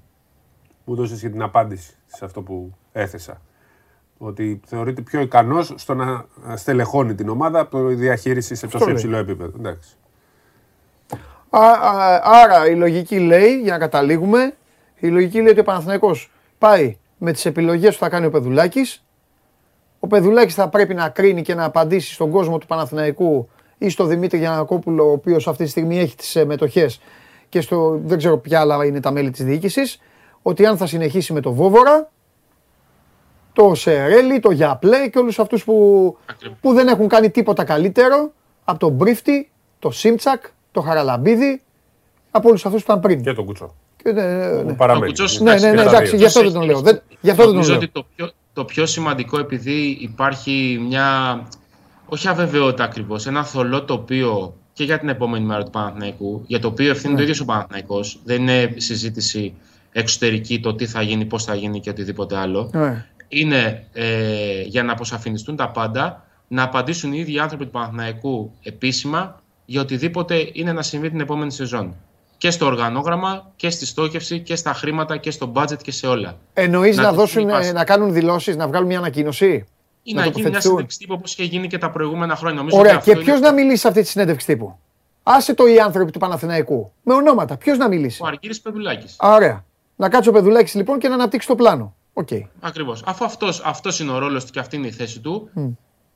Μου 0.84 0.94
δώσες 0.94 1.20
και 1.20 1.28
την 1.28 1.42
απάντηση 1.42 1.92
σε 2.06 2.24
αυτό 2.24 2.42
που 2.42 2.74
έθεσα. 2.92 3.40
Ότι 4.18 4.60
θεωρείται 4.66 5.02
πιο 5.02 5.20
ικανός 5.20 5.72
στο 5.76 5.94
να 5.94 6.24
στελεχώνει 6.54 7.14
την 7.14 7.28
ομάδα 7.28 7.60
από 7.60 7.88
τη 7.88 7.94
διαχείριση 7.94 8.54
σε 8.54 8.66
τόσο 8.66 8.90
υψηλό 8.90 9.16
επίπεδο. 9.16 9.58
Εντάξει. 9.58 9.96
άρα 12.22 12.68
η 12.68 12.74
λογική 12.74 13.18
λέει, 13.18 13.60
για 13.60 13.72
να 13.72 13.78
καταλήγουμε, 13.78 14.54
η 14.98 15.08
λογική 15.08 15.40
λέει 15.40 15.50
ότι 15.50 15.60
ο 15.60 15.64
Παναθηναϊκός 15.64 16.31
πάει 16.62 16.98
με 17.18 17.32
τις 17.32 17.46
επιλογές 17.46 17.94
που 17.94 18.00
θα 18.00 18.08
κάνει 18.08 18.26
ο 18.26 18.30
Πεδουλάκης 18.30 19.04
ο 20.04 20.06
Πεδουλάκης 20.06 20.54
θα 20.54 20.68
πρέπει 20.68 20.94
να 20.94 21.08
κρίνει 21.08 21.42
και 21.42 21.54
να 21.54 21.64
απαντήσει 21.64 22.12
στον 22.12 22.30
κόσμο 22.30 22.58
του 22.58 22.66
Παναθηναϊκού 22.66 23.48
ή 23.78 23.88
στο 23.88 24.04
Δημήτρη 24.04 24.38
Γιανακόπουλο, 24.38 25.08
ο 25.08 25.12
οποίος 25.12 25.48
αυτή 25.48 25.64
τη 25.64 25.70
στιγμή 25.70 25.98
έχει 25.98 26.16
τις 26.16 26.44
μετοχές 26.46 27.00
και 27.48 27.60
στο 27.60 28.00
δεν 28.04 28.18
ξέρω 28.18 28.38
ποια 28.38 28.60
άλλα 28.60 28.84
είναι 28.84 29.00
τα 29.00 29.10
μέλη 29.10 29.30
της 29.30 29.44
διοίκησης, 29.44 30.00
ότι 30.42 30.66
αν 30.66 30.76
θα 30.76 30.86
συνεχίσει 30.86 31.32
με 31.32 31.40
το 31.40 31.52
Βόβορα, 31.52 32.10
το 33.52 33.74
Σερέλι, 33.74 34.40
το 34.40 34.50
Γιαπλέ 34.50 35.08
και 35.08 35.18
όλους 35.18 35.38
αυτούς 35.38 35.64
που, 35.64 36.16
που 36.60 36.72
δεν 36.72 36.88
έχουν 36.88 37.08
κάνει 37.08 37.30
τίποτα 37.30 37.64
καλύτερο 37.64 38.32
από 38.64 38.78
τον 38.78 38.92
Μπρίφτη, 38.92 39.50
το 39.78 39.90
Σίμτσακ, 39.90 40.44
το 40.72 40.80
Χαραλαμπίδη, 40.80 41.62
από 42.30 42.48
όλους 42.48 42.66
αυτούς 42.66 42.84
που 42.84 42.90
ήταν 42.90 43.02
πριν. 43.02 43.22
Και 43.22 43.32
τον 43.32 43.44
Κουτσό. 43.44 43.74
Και, 44.02 44.12
ναι, 44.12 44.22
ναι, 44.22 44.62
ναι. 44.62 44.72
Παραμένει. 44.72 45.12
Ναι, 45.40 45.54
ναι, 45.54 45.72
ναι, 45.72 45.82
εντάξει, 45.82 46.16
γι' 46.16 46.24
αυτό 46.24 46.42
δεν 46.42 46.52
τον 46.52 46.62
λέω. 46.62 46.82
Γι' 47.20 47.30
αυτό 47.30 47.44
δεν 47.44 47.54
τον 47.54 47.66
λέω. 47.66 47.76
Ότι 47.76 47.88
το 47.88 48.06
πιο, 48.16 48.30
το 48.52 48.64
πιο 48.64 48.86
σημαντικό 48.86 49.38
επειδή 49.38 49.98
υπάρχει 50.00 50.84
μια, 50.88 51.38
όχι 52.06 52.28
αβεβαιότητα 52.28 52.84
ακριβώς, 52.84 53.26
ένα 53.26 53.44
θολό 53.44 53.82
τοπίο 53.84 54.54
και 54.72 54.84
για 54.84 54.98
την 54.98 55.08
επόμενη 55.08 55.44
μέρα 55.44 55.62
του 55.62 55.70
Παναθηναϊκού, 55.70 56.42
για 56.46 56.58
το 56.58 56.68
οποίο 56.68 56.90
ευθύνει 56.90 57.10
ναι. 57.10 57.16
το 57.16 57.22
ίδιος 57.22 57.40
ο 57.40 57.44
Παναθηναϊκός. 57.44 58.20
Δεν 58.24 58.40
είναι 58.40 58.74
συζήτηση 58.76 59.54
εξωτερική 59.92 60.60
το 60.60 60.74
τι 60.74 60.86
θα 60.86 61.02
γίνει, 61.02 61.24
πώς 61.24 61.44
θα 61.44 61.54
γίνει 61.54 61.80
και 61.80 61.90
οτιδήποτε 61.90 62.36
άλλο. 62.36 62.70
Ναι. 62.72 63.06
Είναι 63.28 63.86
ε, 63.92 64.62
για 64.62 64.82
να 64.82 64.92
αποσαφινιστούν 64.92 65.56
τα 65.56 65.70
πάντα, 65.70 66.26
να 66.48 66.62
απαντήσουν 66.62 67.12
οι 67.12 67.18
ίδιοι 67.18 67.38
άνθρωποι 67.38 67.64
του 67.64 67.70
Παναθηναϊκού 67.70 68.52
επίσημα 68.62 69.40
για 69.64 69.80
οτιδήποτε 69.80 70.50
είναι 70.52 70.72
να 70.72 70.82
συμβεί 70.82 71.10
την 71.10 71.20
επόμενη 71.20 71.52
σεζόν 71.52 71.94
και 72.42 72.50
στο 72.50 72.66
οργανόγραμμα 72.66 73.52
και 73.56 73.70
στη 73.70 73.86
στόχευση 73.86 74.40
και 74.40 74.56
στα 74.56 74.72
χρήματα 74.72 75.16
και 75.16 75.30
στο 75.30 75.52
budget 75.54 75.82
και 75.82 75.92
σε 75.92 76.06
όλα. 76.06 76.38
Εννοείς 76.52 76.96
να, 76.96 77.02
να, 77.02 77.12
δώσουν, 77.12 77.46
να 77.72 77.84
κάνουν 77.84 78.12
δηλώσεις, 78.12 78.56
να 78.56 78.66
βγάλουν 78.66 78.86
μια 78.86 78.98
ανακοίνωση; 78.98 79.66
Ή 80.02 80.14
να, 80.14 80.20
να 80.20 80.26
γίνει 80.26 80.50
μια 80.50 80.60
συνέντευξη 80.60 80.98
τύπου 80.98 81.14
όπως 81.18 81.32
είχε 81.32 81.44
γίνει 81.44 81.66
και 81.66 81.78
τα 81.78 81.90
προηγούμενα 81.90 82.36
χρόνια. 82.36 82.58
Νομίζω 82.58 82.78
Ωραία, 82.78 82.96
και 82.96 83.16
ποιος 83.16 83.40
να 83.40 83.52
μιλήσει 83.52 83.76
σε 83.76 83.88
αυτή 83.88 84.02
τη 84.02 84.08
συνέντευξη 84.08 84.46
τύπου; 84.46 84.78
Άσε 85.22 85.54
το 85.54 85.66
οι 85.66 85.78
άνθρωποι 85.78 86.10
του 86.10 86.18
Παναθηναϊκού. 86.18 86.92
Με 87.02 87.14
ονόματα. 87.14 87.56
Ποιος 87.56 87.78
να 87.78 87.88
μιλήσει; 87.88 88.22
Ο 88.22 88.26
Αργύρης 88.26 88.60
Πεδουλάκης. 88.60 89.16
Ωραία. 89.18 89.64
Να 89.96 90.08
κάτσει 90.08 90.28
ο 90.28 90.32
Πεδουλάκης 90.32 90.74
λοιπόν 90.74 90.98
και 90.98 91.08
να 91.08 91.14
αναπτύξει 91.14 91.48
το 91.48 91.54
πλάνο. 91.54 91.94
Okay. 92.12 92.42
Ακριβώς. 92.60 93.02
Αφού 93.06 93.24
αυτός, 93.24 93.62
αυτός 93.64 94.00
είναι 94.00 94.12
ο 94.12 94.18
ρόλος 94.18 94.44
του 94.44 94.52
και 94.52 94.58
αυτή 94.58 94.76
είναι 94.76 94.86
η 94.86 94.92
θέση 94.92 95.20
του, 95.20 95.50
mm. 95.56 95.70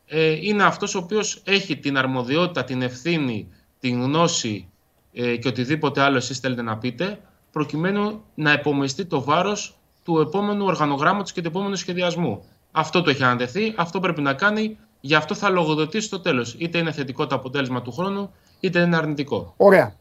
ε, 0.07 0.37
είναι 0.41 0.65
αυτός 0.65 0.95
ο 0.95 0.99
οποίος 0.99 1.43
έχει 1.45 1.77
την 1.77 1.99
αρμοδιότητα, 1.99 2.65
την 2.65 2.83
ευθύνη, 2.83 3.49
την 3.81 4.03
γνώση 4.03 4.69
ε, 5.17 5.37
και 5.37 5.49
οτιδήποτε 5.49 6.01
άλλο 6.01 6.17
εσείς 6.17 6.39
θέλετε 6.39 6.63
να 6.63 6.79
πείτε, 6.79 7.19
προκειμένου 7.53 8.23
να 8.35 8.51
επομιστεί 8.51 9.05
το 9.05 9.23
βάρος 9.23 9.79
του 10.05 10.19
επόμενου 10.19 10.65
οργανογράμματος 10.65 11.33
και 11.33 11.41
του 11.41 11.49
επόμενου 11.49 11.77
σχεδιασμού. 11.77 12.45
Αυτό 12.73 13.03
το 13.03 13.11
έχει 13.11 13.23
ανατεθεί, 13.23 13.75
αυτό 13.77 14.01
πρέπει 14.01 14.21
να 14.21 14.35
κάνει 14.35 14.79
Γι' 15.07 15.15
αυτό 15.15 15.35
θα 15.35 15.49
λογοδοτήσει 15.49 16.07
στο 16.07 16.21
τέλος. 16.21 16.57
Είτε 16.59 16.79
είναι 16.79 16.93
θετικό 16.93 17.27
το 17.27 17.35
αποτέλεσμα 17.35 17.83
του 17.83 17.93
χρόνου, 17.93 18.33
είτε 18.61 18.81
είναι 18.81 18.97
αρνητικό. 18.97 19.55
Ωραία. 19.57 19.95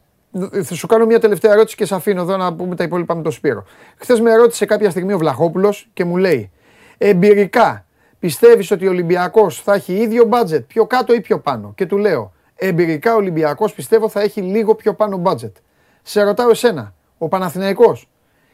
Θα 0.62 0.74
σου 0.74 0.86
κάνω 0.86 1.06
μια 1.06 1.20
τελευταία 1.20 1.52
ερώτηση 1.52 1.76
και 1.76 1.84
σε 1.84 1.94
αφήνω 1.94 2.22
εδώ 2.22 2.36
να 2.36 2.54
πούμε 2.54 2.76
τα 2.76 2.84
υπόλοιπα 2.84 3.14
με 3.14 3.22
τον 3.22 3.32
Σπύρο. 3.32 3.64
Χθες 3.96 4.20
με 4.20 4.34
ρώτησε 4.34 4.64
κάποια 4.66 4.90
στιγμή 4.90 5.12
ο 5.12 5.18
Βλαχόπουλος 5.18 5.88
και 5.92 6.04
μου 6.04 6.16
λέει: 6.16 6.50
Εμπειρικά, 6.98 7.86
πιστεύεις 8.18 8.70
ότι 8.70 8.86
ο 8.86 8.90
Ολυμπιακός 8.90 9.60
θα 9.60 9.74
έχει 9.74 9.92
ίδιο 9.92 10.24
μπάτζετ, 10.24 10.66
πιο 10.66 10.86
κάτω 10.86 11.14
ή 11.14 11.20
πιο 11.20 11.40
πάνω; 11.40 11.72
Και 11.76 11.86
του 11.86 11.96
λέω: 11.96 12.32
Εμπειρικά 12.56 13.12
ο 13.12 13.16
Ολυμπιακός 13.16 13.72
πιστεύω 13.72 14.08
θα 14.08 14.20
έχει 14.20 14.42
λίγο 14.42 14.74
πιο 14.74 14.94
πάνω 14.94 15.16
μπάτζετ. 15.16 15.56
Σε 16.02 16.22
ρωτάω 16.22 16.50
εσένα, 16.50 16.94
ο 17.18 17.28
Παναθηναϊκός 17.28 18.08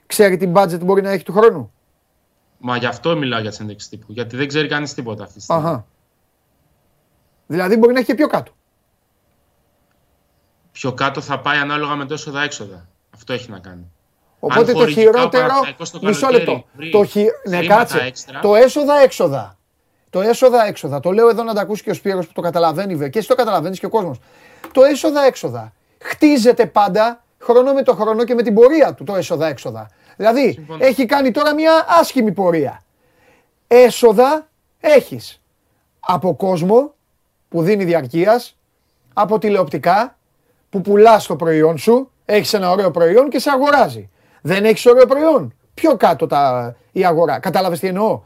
ξέρει 0.07 0.37
τι 0.37 0.47
μπάτζετ 0.47 0.83
μπορεί 0.83 1.03
να 1.03 1.11
έχει 1.11 1.25
του 1.25 1.33
χρόνου; 1.33 1.73
Μα 2.59 2.77
γι' 2.77 2.87
αυτό 2.87 3.17
μιλάω 3.17 3.41
για 3.41 3.51
τις 3.51 3.61
ενδείξεις 3.61 3.89
τύπου. 3.89 4.13
Γιατί 4.13 4.37
δεν 4.37 4.49
ξέρει 4.49 4.69
κανείς 4.69 4.95
τίποτα 4.95 5.23
αυτή 5.23 5.35
τη 5.35 5.43
στιγμή. 5.43 5.63
Αχα. 5.63 5.87
Δηλαδή 7.47 7.77
μπορεί 7.77 7.93
να 7.93 7.99
έχει 7.99 8.09
και 8.09 8.15
πιο 8.15 8.27
κάτω. 8.27 8.53
Πιο 10.73 10.93
κάτω 10.93 11.21
θα 11.21 11.41
πάει 11.41 11.59
ανάλογα 11.59 11.95
με 11.95 12.05
το 12.05 12.15
έσοδα 12.15 12.43
έξοδα. 12.43 12.89
Αυτό 13.15 13.33
έχει 13.33 13.51
να 13.51 13.59
κάνει. 13.59 13.91
Οπότε 14.39 14.73
το 14.73 14.79
χορηγικά 14.79 15.01
ο 15.01 15.13
χειρότερο. 15.13 15.47
Παναθηναϊκός 15.47 15.91
το 15.91 16.01
Μισό 16.03 16.27
καλοκαίρι 16.27 16.47
λεπτό. 16.47 16.67
βρει 16.73 16.91
Το 16.91 17.05
χει... 17.05 17.27
Ναι, 17.49 17.57
χρήματα 17.57 17.79
κάτσε. 17.79 17.99
έξτρα. 17.99 18.41
Το 18.41 18.55
έσοδα 18.55 18.95
έξοδα. 19.01 19.59
Το 20.13 20.21
έσοδα 20.21 20.67
έξοδα. 20.67 21.01
Το 21.01 21.11
λέω 21.11 21.29
εδώ 21.29 21.43
να 21.43 21.55
τα 21.55 21.61
ακούσει 21.61 21.83
και 21.83 21.91
ο 21.91 21.95
Σπύρος 21.95 22.27
που 22.27 22.33
το 22.33 22.41
καταλαβαίνει 22.41 22.93
βέβαια. 22.93 23.09
Και 23.09 23.19
εσύ 23.19 23.29
το 23.29 23.35
καταλαβαίνεις 23.35 23.79
και 23.79 23.87
ο 23.87 23.89
κόσμος. 23.89 24.19
Το 24.73 24.85
έσοδα 24.85 25.25
έξοδα 25.25 25.73
χτίζεται 25.99 26.67
πάντα 26.67 27.25
χρόνο 27.39 27.73
με 27.73 27.83
το 27.83 27.95
χρόνο 27.95 28.25
και 28.25 28.35
με 28.35 28.43
την 28.43 28.55
πορεία 28.55 28.95
του 28.95 29.05
το 29.05 29.15
έσοδα 29.15 29.47
έξοδα. 29.47 29.91
Δηλαδή 30.17 30.53
Συμφωνώ. 30.53 30.85
έχει 30.85 31.07
κάνει 31.07 31.31
τώρα 31.31 31.55
μια 31.55 31.87
άσχημη 32.01 32.33
πορεία. 32.33 32.83
Έσοδα 33.67 34.49
έχεις 34.81 35.41
από 36.01 36.35
κόσμο 36.35 36.95
που 37.49 37.63
δίνει 37.63 37.85
διαρκείας, 37.85 38.57
από 39.13 39.39
τηλεοπτικά 39.39 40.17
που 40.71 40.81
πουλάς 40.81 41.27
το 41.27 41.37
προϊόν 41.37 41.79
σου, 41.79 42.11
έχεις 42.25 42.53
ένα 42.53 42.71
ωραίο 42.71 42.91
προϊόν 42.91 43.29
και 43.29 43.39
σε 43.39 43.51
αγοράζει. 43.51 44.11
Δεν 44.43 44.65
έχεις 44.65 44.87
ωραίο 44.87 45.07
προϊόν. 45.07 45.55
Πιο 45.75 45.97
κάτω 45.97 46.27
τα, 46.27 46.75
η 46.93 47.05
αγορά. 47.05 47.39
Κατάλαβες 47.39 47.79
τι 47.79 47.87
εννοώ; 47.87 48.23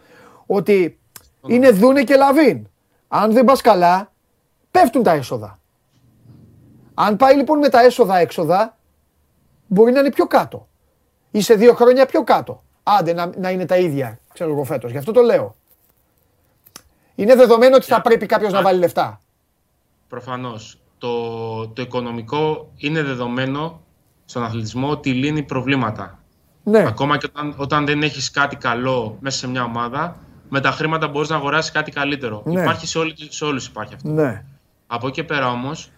Ότι 0.46 0.98
είναι 1.47 1.70
δούνε 1.70 2.05
και 2.05 2.16
λαβίν. 2.16 2.66
Αν 3.09 3.32
δεν 3.32 3.44
πας 3.44 3.60
καλά, 3.60 4.12
πέφτουν 4.70 5.02
τα 5.02 5.12
έσοδα. 5.12 5.59
Αν 6.94 7.16
πάει 7.16 7.36
λοιπόν 7.36 7.59
με 7.59 7.68
τα 7.68 7.81
έσοδα 7.81 8.16
έξοδα, 8.16 8.77
μπορεί 9.66 9.93
να 9.93 10.01
είναι 10.01 10.10
πιο 10.10 10.27
κάτω. 10.27 10.68
Ή 11.31 11.40
σε 11.40 11.55
δύο 11.55 11.74
χρόνια 11.74 12.06
πιο 12.06 12.24
κάτω. 12.24 12.62
Άντε 12.82 13.12
να, 13.12 13.31
να 13.36 13.51
είναι 13.51 13.66
τα 13.66 13.77
ίδια, 13.77 14.18
ξέρω 14.32 14.51
εγώ 14.51 14.64
φέτος. 14.64 14.90
Γι' 14.90 14.98
αυτό 14.98 15.12
το 15.12 15.20
λέω. 15.20 15.55
Είναι 17.14 17.35
δεδομένο 17.35 17.77
ότι 17.77 17.86
θα 17.86 18.01
πρέπει 18.01 18.27
κάποιος 18.27 18.52
να 18.52 18.62
βάλει 18.62 18.78
λεφτά. 18.78 19.20
Προφανώς. 20.09 20.81
Το, 20.98 21.68
το 21.68 21.82
οικονομικό 21.82 22.73
είναι 22.77 23.02
δεδομένο 23.02 23.81
στον 24.24 24.44
αθλητισμό 24.44 24.90
ότι 24.90 25.12
λύνει 25.12 25.43
προβλήματα. 25.43 26.18
Ναι, 26.62 26.78
Ακόμα 26.86 27.16
και 27.16 27.27
όταν, 27.27 27.55
όταν 27.56 27.86
δεν 27.86 28.02
έχεις 28.02 28.31
κάτι 28.31 28.56
καλό 28.56 29.16
μέσα 29.20 29.39
σε 29.39 29.48
μια 29.48 29.64
ομάδα, 29.64 30.16
με 30.48 30.60
τα 30.60 30.70
χρήματα 30.70 31.09
μπορείς 31.09 31.28
να 31.28 31.36
αγοράσεις 31.36 31.70
κάτι 31.70 31.90
καλύτερο. 31.90 32.43
Ναι. 32.44 32.60
Υπάρχει 32.60 32.86
σε, 32.86 32.98
όλη, 32.98 33.14
σε 33.28 33.44
όλους 33.44 33.66
υπάρχει 33.66 33.94
αυτό. 33.94 34.09
ναι. 34.09 34.44
Από 34.86 35.06
εκεί 35.06 35.16
και 35.16 35.24
πέρα 35.24 35.51
όμως, 35.51 35.90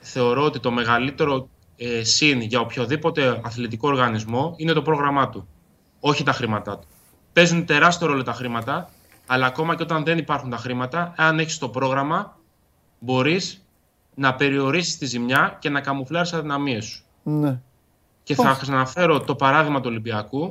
θεωρώ 0.00 0.44
ότι 0.44 0.60
το 0.60 0.70
μεγαλύτερο 0.70 1.48
ε, 1.76 2.04
συν 2.04 2.40
για 2.40 2.60
οποιοδήποτε 2.60 3.40
αθλητικό 3.44 3.88
οργανισμό 3.88 4.54
είναι 4.56 4.72
το 4.72 4.82
πρόγραμμά 4.82 5.28
του. 5.28 5.48
Όχι 6.00 6.22
τα 6.22 6.32
χρήματά 6.32 6.78
του. 6.78 6.86
Παίζουν 7.32 7.64
τεράστιο 7.64 8.06
ρόλο 8.06 8.22
τα 8.22 8.32
χρήματα, 8.32 8.90
αλλά 9.26 9.46
ακόμα 9.46 9.76
και 9.76 9.82
όταν 9.82 10.04
δεν 10.04 10.18
υπάρχουν 10.18 10.50
τα 10.50 10.56
χρήματα, 10.56 11.14
αν 11.16 11.38
έχεις 11.38 11.58
το 11.58 11.68
πρόγραμμα, 11.68 12.36
μπορείς 12.98 13.64
να 14.14 14.34
περιορίσεις 14.34 14.98
τη 14.98 15.06
ζημιά 15.06 15.56
και 15.60 15.68
να 15.68 15.80
καμουφλάρεις 15.80 16.30
τις 16.30 16.38
αδυναμίες 16.38 16.84
σου. 16.84 17.04
ναι. 17.22 17.60
Και 18.22 18.34
θα 18.34 18.56
ξαναφέρω 18.60 19.20
το 19.20 19.34
παράδειγμα 19.34 19.80
του 19.80 19.88
Ολυμπιακού, 19.90 20.42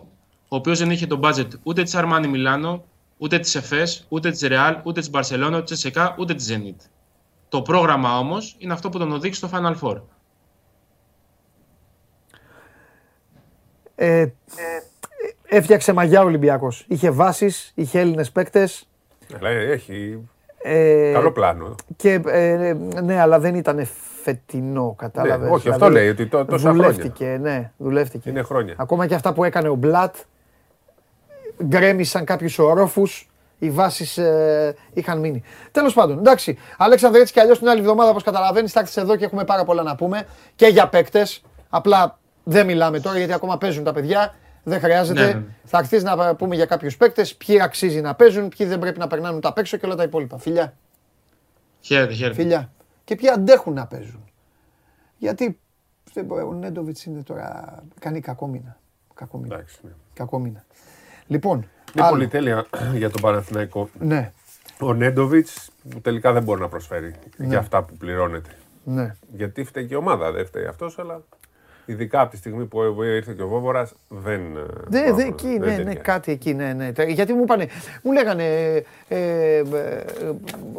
ο 0.47 0.55
οποίος 0.55 0.79
δεν 0.79 0.91
είχε 0.91 1.07
το 1.07 1.19
budget 1.23 1.47
ούτε 1.63 1.83
της 1.83 1.95
Αρμάνι 1.95 2.27
Μιλάνο, 2.27 2.83
ούτε 3.23 3.39
της 3.39 3.55
ΕΦΕΣ, 3.55 4.05
ούτε 4.09 4.31
της 4.31 4.41
Ρεάλ, 4.41 4.77
ούτε 4.83 4.99
της 4.99 5.09
Μπαρσελόνα, 5.09 5.57
ούτε 5.57 5.73
της 5.73 5.85
ΕΚΑ, 5.85 6.15
ούτε 6.19 6.33
της 6.33 6.51
Zenit. 6.51 6.85
Το 7.49 7.61
πρόγραμμα 7.61 8.17
όμως 8.17 8.55
είναι 8.59 8.73
αυτό 8.73 8.89
που 8.89 8.97
τον 8.97 9.11
οδήγησε 9.11 9.47
στο 9.47 9.57
Final 9.57 9.75
Four. 9.81 10.01
Ε, 13.95 14.25
έφτιαξε 15.43 15.93
μαγιά 15.93 16.21
ο 16.21 16.25
Ολυμπιακός. 16.25 16.85
Είχε 16.87 17.09
βάσεις, 17.09 17.71
είχε 17.75 17.99
Έλληνες 17.99 18.31
παίκτες. 18.31 18.87
Αλλά 19.37 19.49
έχει 19.49 20.27
Ε, 20.65 21.11
καλό 21.13 21.31
πλάνο. 21.31 21.75
Και, 21.95 22.21
ε, 22.25 22.73
ναι, 23.03 23.19
αλλά 23.21 23.39
δεν 23.39 23.55
ήταν 23.55 23.85
φετινό, 24.23 24.95
κατάλαβες. 24.97 25.47
Ναι, 25.49 25.53
όχι, 25.55 25.69
αυτό 25.69 25.89
λέει, 25.89 26.09
ότι 26.09 26.27
τό- 26.27 26.45
τόσα 26.45 26.71
δουλεύτηκε, 26.71 27.37
ναι, 27.41 27.71
δουλεύτηκε. 27.77 28.29
Είναι 28.29 28.41
χρόνια. 28.41 28.73
Ακόμα 28.77 29.07
και 29.07 29.15
αυτά 29.15 29.33
που 29.33 29.43
έκανε 29.43 29.69
ο 29.69 29.75
Μπλατ, 29.75 30.15
γκρέμισαν 31.63 32.25
κάποιους 32.25 32.59
ορόφους, 32.59 33.29
οι 33.59 33.69
βάσεις 33.69 34.17
ε, 34.17 34.75
είχαν 34.93 35.19
μείνει. 35.19 35.43
Τέλος 35.71 35.93
πάντων, 35.93 36.17
εντάξει. 36.17 36.57
Αλέξανδρε, 36.77 37.21
έτσι 37.21 37.33
κι 37.33 37.39
αλλιώς 37.39 37.59
την 37.59 37.67
άλλη 37.67 37.79
εβδομάδα, 37.79 38.09
όπως 38.09 38.23
καταλαβαίνεις, 38.23 38.71
θα 38.71 38.79
έρθεις 38.79 38.97
εδώ 38.97 39.15
και 39.15 39.25
έχουμε 39.25 39.43
πάρα 39.43 39.63
πολλά 39.63 39.83
να 39.83 39.95
πούμε 39.95 40.27
και 40.55 40.67
για 40.67 40.87
παίκτες. 40.89 41.41
Απλά 41.69 42.19
δεν 42.43 42.65
μιλάμε 42.65 42.99
τώρα 42.99 43.17
γιατί 43.17 43.33
ακόμα 43.33 43.57
παίζουν 43.57 43.83
τα 43.83 43.93
παιδιά. 43.93 44.35
Δεν 44.63 44.79
χρειάζεται. 44.79 45.25
Ναι, 45.25 45.33
ναι. 45.33 45.43
Θα 45.63 45.77
έρθεις 45.77 46.03
να 46.03 46.35
πούμε 46.35 46.55
για 46.55 46.65
κάποιους 46.65 46.97
παίκτες, 46.97 47.35
ποιοι 47.35 47.61
αξίζει 47.61 48.01
να 48.01 48.15
παίζουν, 48.15 48.49
ποιοι 48.49 48.67
δεν 48.67 48.79
πρέπει 48.79 48.99
να 48.99 49.07
περνάνε 49.07 49.39
τα 49.39 49.53
παίξω 49.53 49.77
και 49.77 49.85
όλα 49.85 49.95
τα 49.95 50.03
υπόλοιπα. 50.03 50.37
Φιλιά. 50.37 50.73
Χαίρετε, 51.81 52.13
χαίρετε. 52.13 52.35
Φιλιά. 52.35 52.71
Και 53.03 53.15
ποιοι 53.15 53.29
αντέχουν 53.29 53.73
να 53.73 53.87
παίζουν. 53.87 54.23
Γιατί 55.17 55.59
δεν 56.13 56.25
μπορεί, 56.25 56.43
ο 56.43 56.53
Νέντοβιτς 56.53 57.05
είναι 57.05 57.23
τώρα. 57.23 57.83
κάνει 57.99 58.19
κακό 58.19 58.47
μήνα. 58.47 58.77
Κακό 59.13 59.37
μήνα. 59.37 59.55
Εντάξει, 59.55 59.79
ναι. 59.81 59.91
Κακό 60.13 60.39
μήνα. 60.39 60.65
Λοιπόν. 61.27 61.57
Είναι 61.95 62.05
άλλο. 62.05 62.09
πολυτέλεια 62.15 62.65
για 63.01 63.09
τον 63.09 63.21
Παναθηναϊκό. 63.21 63.89
Ναι, 63.99 64.31
Ο 64.79 64.93
Νέντοβιτς 64.93 65.71
που 65.89 66.01
τελικά 66.01 66.31
δεν 66.33 66.43
μπορεί 66.43 66.61
να 66.61 66.67
προσφέρει 66.67 67.15
για 67.37 67.59
αυτά 67.59 67.83
που 67.83 67.97
πληρώνεται. 67.97 68.49
ναι. 68.83 69.15
Γιατί 69.33 69.63
φταίει 69.63 69.85
και 69.85 69.93
η 69.93 69.97
ομάδα, 69.97 70.31
δεν 70.31 70.45
φταίει 70.45 70.65
αυτός, 70.65 70.99
αλλά 70.99 71.21
ειδικά 71.85 72.21
από 72.21 72.31
τη 72.31 72.37
στιγμή 72.37 72.65
που 72.65 73.03
ήρθε 73.03 73.33
και 73.33 73.41
ο 73.41 73.47
Βόβορας 73.47 73.93
δεν. 74.07 74.41
Δε, 74.87 75.01
δεν- 75.03 75.15
δε, 75.15 75.23
εκεί, 75.23 75.47
δεν 75.47 75.59
ναι, 75.59 75.65
ναι, 75.65 75.75
ταιριάζει. 75.75 75.97
κάτι 75.97 76.31
εκεί, 76.31 76.53
ναι, 76.53 76.73
ναι. 76.73 76.91
Τε- 76.91 77.09
Γιατί 77.09 77.33
μου 77.33 77.41
είπανε, 77.41 77.67
μου 78.03 78.11
λέγανε, 78.11 78.43
ε, 79.07 79.17
ε, 79.17 79.57
ε, 79.57 79.63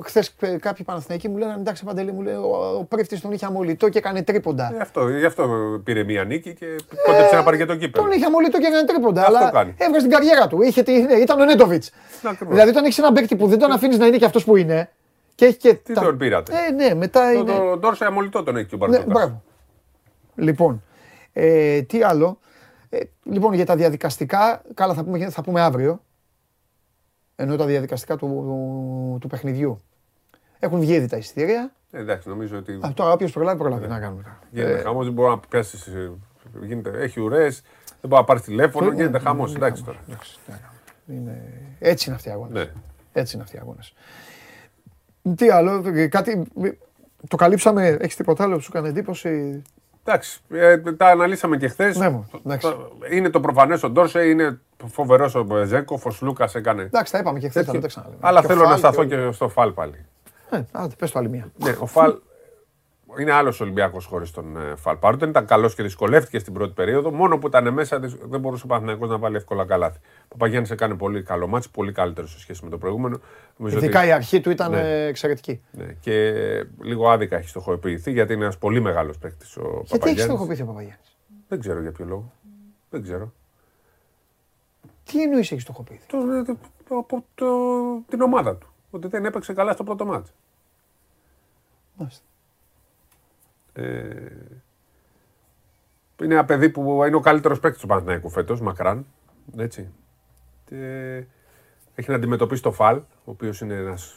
χθες 0.02 0.34
ε, 0.40 0.56
κάποιοι 0.56 0.84
Παναθηναϊκοί 0.84 1.28
μου 1.28 1.36
λέγανε, 1.36 1.60
εντάξει 1.60 1.84
Παντελή, 1.84 2.12
μου 2.12 2.22
λέει, 2.22 2.34
ο, 2.34 2.76
ο 2.78 2.84
πρίφτης 2.84 3.20
τον 3.20 3.32
είχε 3.32 3.46
αμολυτό 3.46 3.88
και 3.88 3.98
έκανε 3.98 4.22
τρίποντα. 4.22 4.72
Ε, 4.74 4.80
αυτό, 4.80 5.08
γι' 5.08 5.24
αυτό 5.24 5.48
πήρε 5.84 6.02
μία 6.04 6.24
νίκη 6.24 6.54
και 6.54 6.66
κόντεψε 7.06 7.34
να 7.36 7.42
πάρει 7.42 7.56
και 7.56 7.64
το 7.66 7.76
κύπελο. 7.76 8.04
Τον 8.04 8.12
είχε 8.12 8.24
αμολυτό 8.24 8.58
και 8.58 8.66
έκανε 8.66 8.84
τρίποντα, 8.86 9.20
Αυτό 9.26 9.36
αλλά 9.36 9.50
κάνει. 9.50 9.74
έβγαζε 9.78 10.06
την 10.06 10.10
καριέρα 10.16 10.46
του. 10.46 10.62
Είχε, 10.62 10.82
τη- 10.82 11.02
ναι, 11.02 11.14
ήταν 11.14 11.40
ο 11.40 11.44
Νέντοβιτς. 11.44 11.90
Ναι, 12.22 12.30
ακριβώς. 12.30 12.54
Δηλαδή 12.54 12.70
όταν 12.70 12.84
έχεις 12.84 12.98
έναν 12.98 13.12
παίκτη 13.12 13.36
που 13.36 13.46
δεν 13.46 13.58
τον 13.58 13.70
αφήνεις 13.72 13.98
να 13.98 14.06
είναι 14.06 14.16
και 14.16 14.24
αυτός 14.24 14.44
που 14.44 14.56
είναι, 14.56 14.90
και 15.34 15.44
έχει 15.44 15.56
και 15.56 15.74
Τι 15.74 15.92
τον 15.94 16.16
πήρατε; 16.16 16.52
Ε, 16.68 16.72
ναι, 16.72 16.94
μετά 16.94 17.32
Το- 17.32 17.38
είναι... 17.38 17.52
Το 17.52 17.76
Ντόρσε 17.76 18.04
αμολυτό 18.04 18.42
τον 18.42 18.56
έχει 18.56 18.66
και 18.66 18.74
ο 18.74 18.78
Ναι, 18.78 18.86
Μπαρτζόκας. 18.86 19.12
μπράβο. 19.14 19.42
Λοιπόν, 20.36 20.82
ε, 21.34 21.82
τι 21.82 22.02
άλλο; 22.02 22.38
Ε, 22.88 22.98
λοιπόν, 23.22 23.54
για 23.54 23.66
τα 23.66 23.76
διαδικαστικά, 23.76 24.62
καλά 24.74 24.94
θα 24.94 25.04
πούμε, 25.04 25.30
θα 25.30 25.42
πούμε 25.42 25.60
αύριο. 25.60 26.00
Ενώ 27.36 27.56
τα 27.56 27.66
διαδικαστικά 27.66 28.16
του, 28.16 28.26
του, 28.26 29.18
του 29.20 29.28
παιχνιδιού. 29.28 29.80
Έχουν 30.58 30.80
βγει 30.80 30.92
ήδη 30.94 31.06
τα 31.06 31.16
εισιτήρια. 31.16 31.72
Ε, 31.90 31.98
Εντάξει, 31.98 32.28
νομίζω 32.28 32.58
ότι 32.58 32.72
Α, 32.72 32.92
τώρα 32.94 33.12
όποιος 33.12 33.32
προλάβει, 33.32 33.58
προλάβει 33.58 33.86
να 33.86 33.98
κάνουμε. 34.00 34.22
τώρα. 34.22 34.38
γίνεται 34.50 34.82
χαμός. 34.82 35.04
Δεν 35.04 35.14
μπορεί 35.14 35.28
να 35.30 35.38
πιάσει. 35.38 35.78
Γίνεται, 36.62 36.90
έχει 37.02 37.20
ουρές, 37.20 37.60
δεν 37.84 37.94
μπορεί 38.00 38.14
να 38.20 38.24
πάρει 38.24 38.40
τηλέφωνο. 38.40 38.86
Ναι, 38.88 38.94
Γίνεται 38.94 39.18
ναι, 39.18 39.24
χαμός. 39.24 39.48
είναι 39.54 39.58
Εντάξει 39.66 39.82
χαμός. 39.82 39.96
τώρα. 40.04 40.14
Εντάξει, 40.14 40.38
τι 40.44 40.50
να 40.50 40.56
κάνουμε. 40.56 41.30
Είναι... 41.30 41.52
Έτσι 41.78 42.04
είναι 42.06 42.16
αυτοί 42.16 42.28
οι 42.28 42.32
αγώνες. 42.32 42.52
Ναι. 42.52 42.70
Έτσι 43.12 43.34
είναι 43.34 43.44
αυτοί 43.44 43.56
οι 43.56 43.58
αγώνες. 43.58 43.94
Τι 45.36 45.50
άλλο, 45.50 45.82
ε, 45.94 46.06
κάτι... 46.06 46.42
Το 47.28 47.36
καλύψαμε, 47.36 47.86
έχεις 47.88 48.16
τίποτα 48.16 48.44
άλλο 48.44 48.54
που 48.54 48.60
σου 48.60 48.70
έκανε 48.74 48.88
εντύπωση; 48.88 49.62
Εντάξει, 50.04 50.40
ε, 50.50 50.76
τα 50.78 51.06
αναλύσαμε 51.06 51.56
και 51.56 51.68
χθες. 51.68 51.96
Ναι, 51.96 52.08
μου, 52.08 52.30
εντάξει. 52.46 52.74
Είναι 53.10 53.30
το 53.30 53.40
προφανές 53.40 53.82
ο 53.82 53.88
Ντόρσε, 53.90 54.24
είναι 54.28 54.60
φοβερός 54.86 55.34
ο 55.34 55.46
Ζέκοφ, 55.64 56.06
ο 56.06 56.10
Σλούκα 56.10 56.48
έκανε. 56.54 56.82
Εντάξει, 56.82 57.12
τα 57.12 57.18
είπαμε 57.18 57.38
και 57.38 57.48
χθες, 57.48 57.66
δεν 57.66 57.80
τα 57.80 57.86
ξαναλέμε. 57.86 58.18
Αλλά 58.20 58.40
Και 58.40 58.46
ο 58.46 58.48
θέλω 58.48 58.62
να 58.62 58.68
Φάλ 58.68 58.78
σταθώ 58.78 59.04
και 59.04 59.16
και 59.16 59.32
στο 59.32 59.48
Φαλ 59.48 59.70
πάλι. 59.72 60.06
ο- 60.50 60.56
Ε, 60.56 60.64
άντε, 60.72 60.94
πες 60.98 61.10
το 61.10 61.18
άλλη 61.18 61.28
μία. 61.28 61.52
Ναι, 61.56 61.74
ο 61.78 61.86
Φαλ 61.86 62.14
είναι 63.20 63.32
άλλος 63.32 63.60
Ολυμπιακός 63.60 64.04
χωρίς 64.06 64.30
τον 64.30 64.56
ε, 64.56 64.76
Φαλ. 64.76 64.96
Παρότι 64.96 65.24
ήταν 65.24 65.46
καλός 65.46 65.74
και 65.74 65.82
δυσκολεύτηκε 65.82 66.38
στην 66.38 66.52
πρώτη 66.52 66.72
περίοδο, 66.72 67.10
μόνο 67.12 67.38
που 67.38 67.46
ήταν 67.46 67.72
μέσα 67.72 68.00
δυσ- 68.00 68.18
δεν 68.24 68.40
μπορούσε 68.40 68.64
ο 68.64 68.68
Παναθηναϊκός 68.68 69.08
να 69.08 69.18
βάλει 69.18 69.36
εύκολα 69.36 69.64
καλάθι. 69.64 69.98
Ο 70.24 70.28
Παπαγιάννης 70.28 70.70
έκανε 70.70 70.94
πολύ 70.94 71.22
καλό 71.22 71.46
μάτσο, 71.46 71.68
πολύ 71.72 71.92
καλύτερο 71.92 72.26
σε 72.26 72.38
σχέση 72.40 72.64
με 72.64 72.70
το 72.70 72.78
προηγούμενο. 72.78 73.20
Νομίζω 73.56 73.76
ότι- 73.76 73.86
Ειδικά 73.86 74.06
η 74.06 74.12
αρχή 74.12 74.40
του 74.40 74.50
ήταν 74.50 74.70
Ναι. 74.70 74.80
ε, 74.80 75.06
εξαιρετική. 75.06 75.62
Ναι, 75.70 75.86
και 76.00 76.32
λίγο 76.82 77.10
άδικα 77.10 77.36
έχει 77.36 77.48
στοχοποιηθεί 77.48 78.10
γιατί 78.12 78.32
είναι 78.32 78.42
ένας 78.44 78.58
πολύ 78.58 78.80
μεγάλος 78.80 79.18
παίκτης 79.18 79.56
ο 79.56 79.60
Γιατί 79.60 79.76
έχεις 79.78 79.90
Παπαγιάννης. 79.90 80.24
στοχοποιηθεί 80.24 80.62
ο 80.62 80.66
Παπαγιάννης; 80.66 81.16
Δεν 81.48 81.60
ξέρω 81.60 81.80
για 81.80 81.92
ποιο 81.92 82.04
λόγο. 82.04 82.32
Δεν 82.90 83.02
ξέρω. 83.02 83.32
Τι 85.04 85.22
εννοείς 85.22 85.50
έχεις 85.52 85.62
στοχοποιηθεί; 85.62 86.06
Το, 86.06 86.18
το, 86.88 86.96
από 86.98 87.24
το, 87.34 87.46
την 88.08 88.20
ομάδα 88.20 88.56
του. 88.56 88.68
ότι 88.90 89.08
δεν 89.08 89.24
έπαιξε 89.24 89.52
καλά 89.52 89.72
στο 89.72 89.84
πρώτο 89.84 90.04
μάτς. 90.04 90.32
Μάλιστα. 91.96 92.24
Ε, 93.74 93.82
είναι 96.22 96.34
ένα 96.34 96.44
παιδί 96.44 96.68
που 96.70 97.04
είναι 97.06 97.16
ο 97.16 97.20
καλύτερος 97.20 97.60
παίκτης 97.60 97.80
του 97.80 97.86
Παναθηναϊκού 97.86 98.30
φέτος, 98.30 98.60
μακράν. 98.60 99.06
Έτσι. 99.56 99.92
Και 100.64 101.14
έχει 101.94 102.10
να 102.10 102.16
αντιμετωπίσει 102.16 102.62
το 102.62 102.72
Φαλ, 102.72 102.96
ο 102.96 103.02
οποίος 103.24 103.60
είναι 103.60 103.74
ένας 103.74 104.14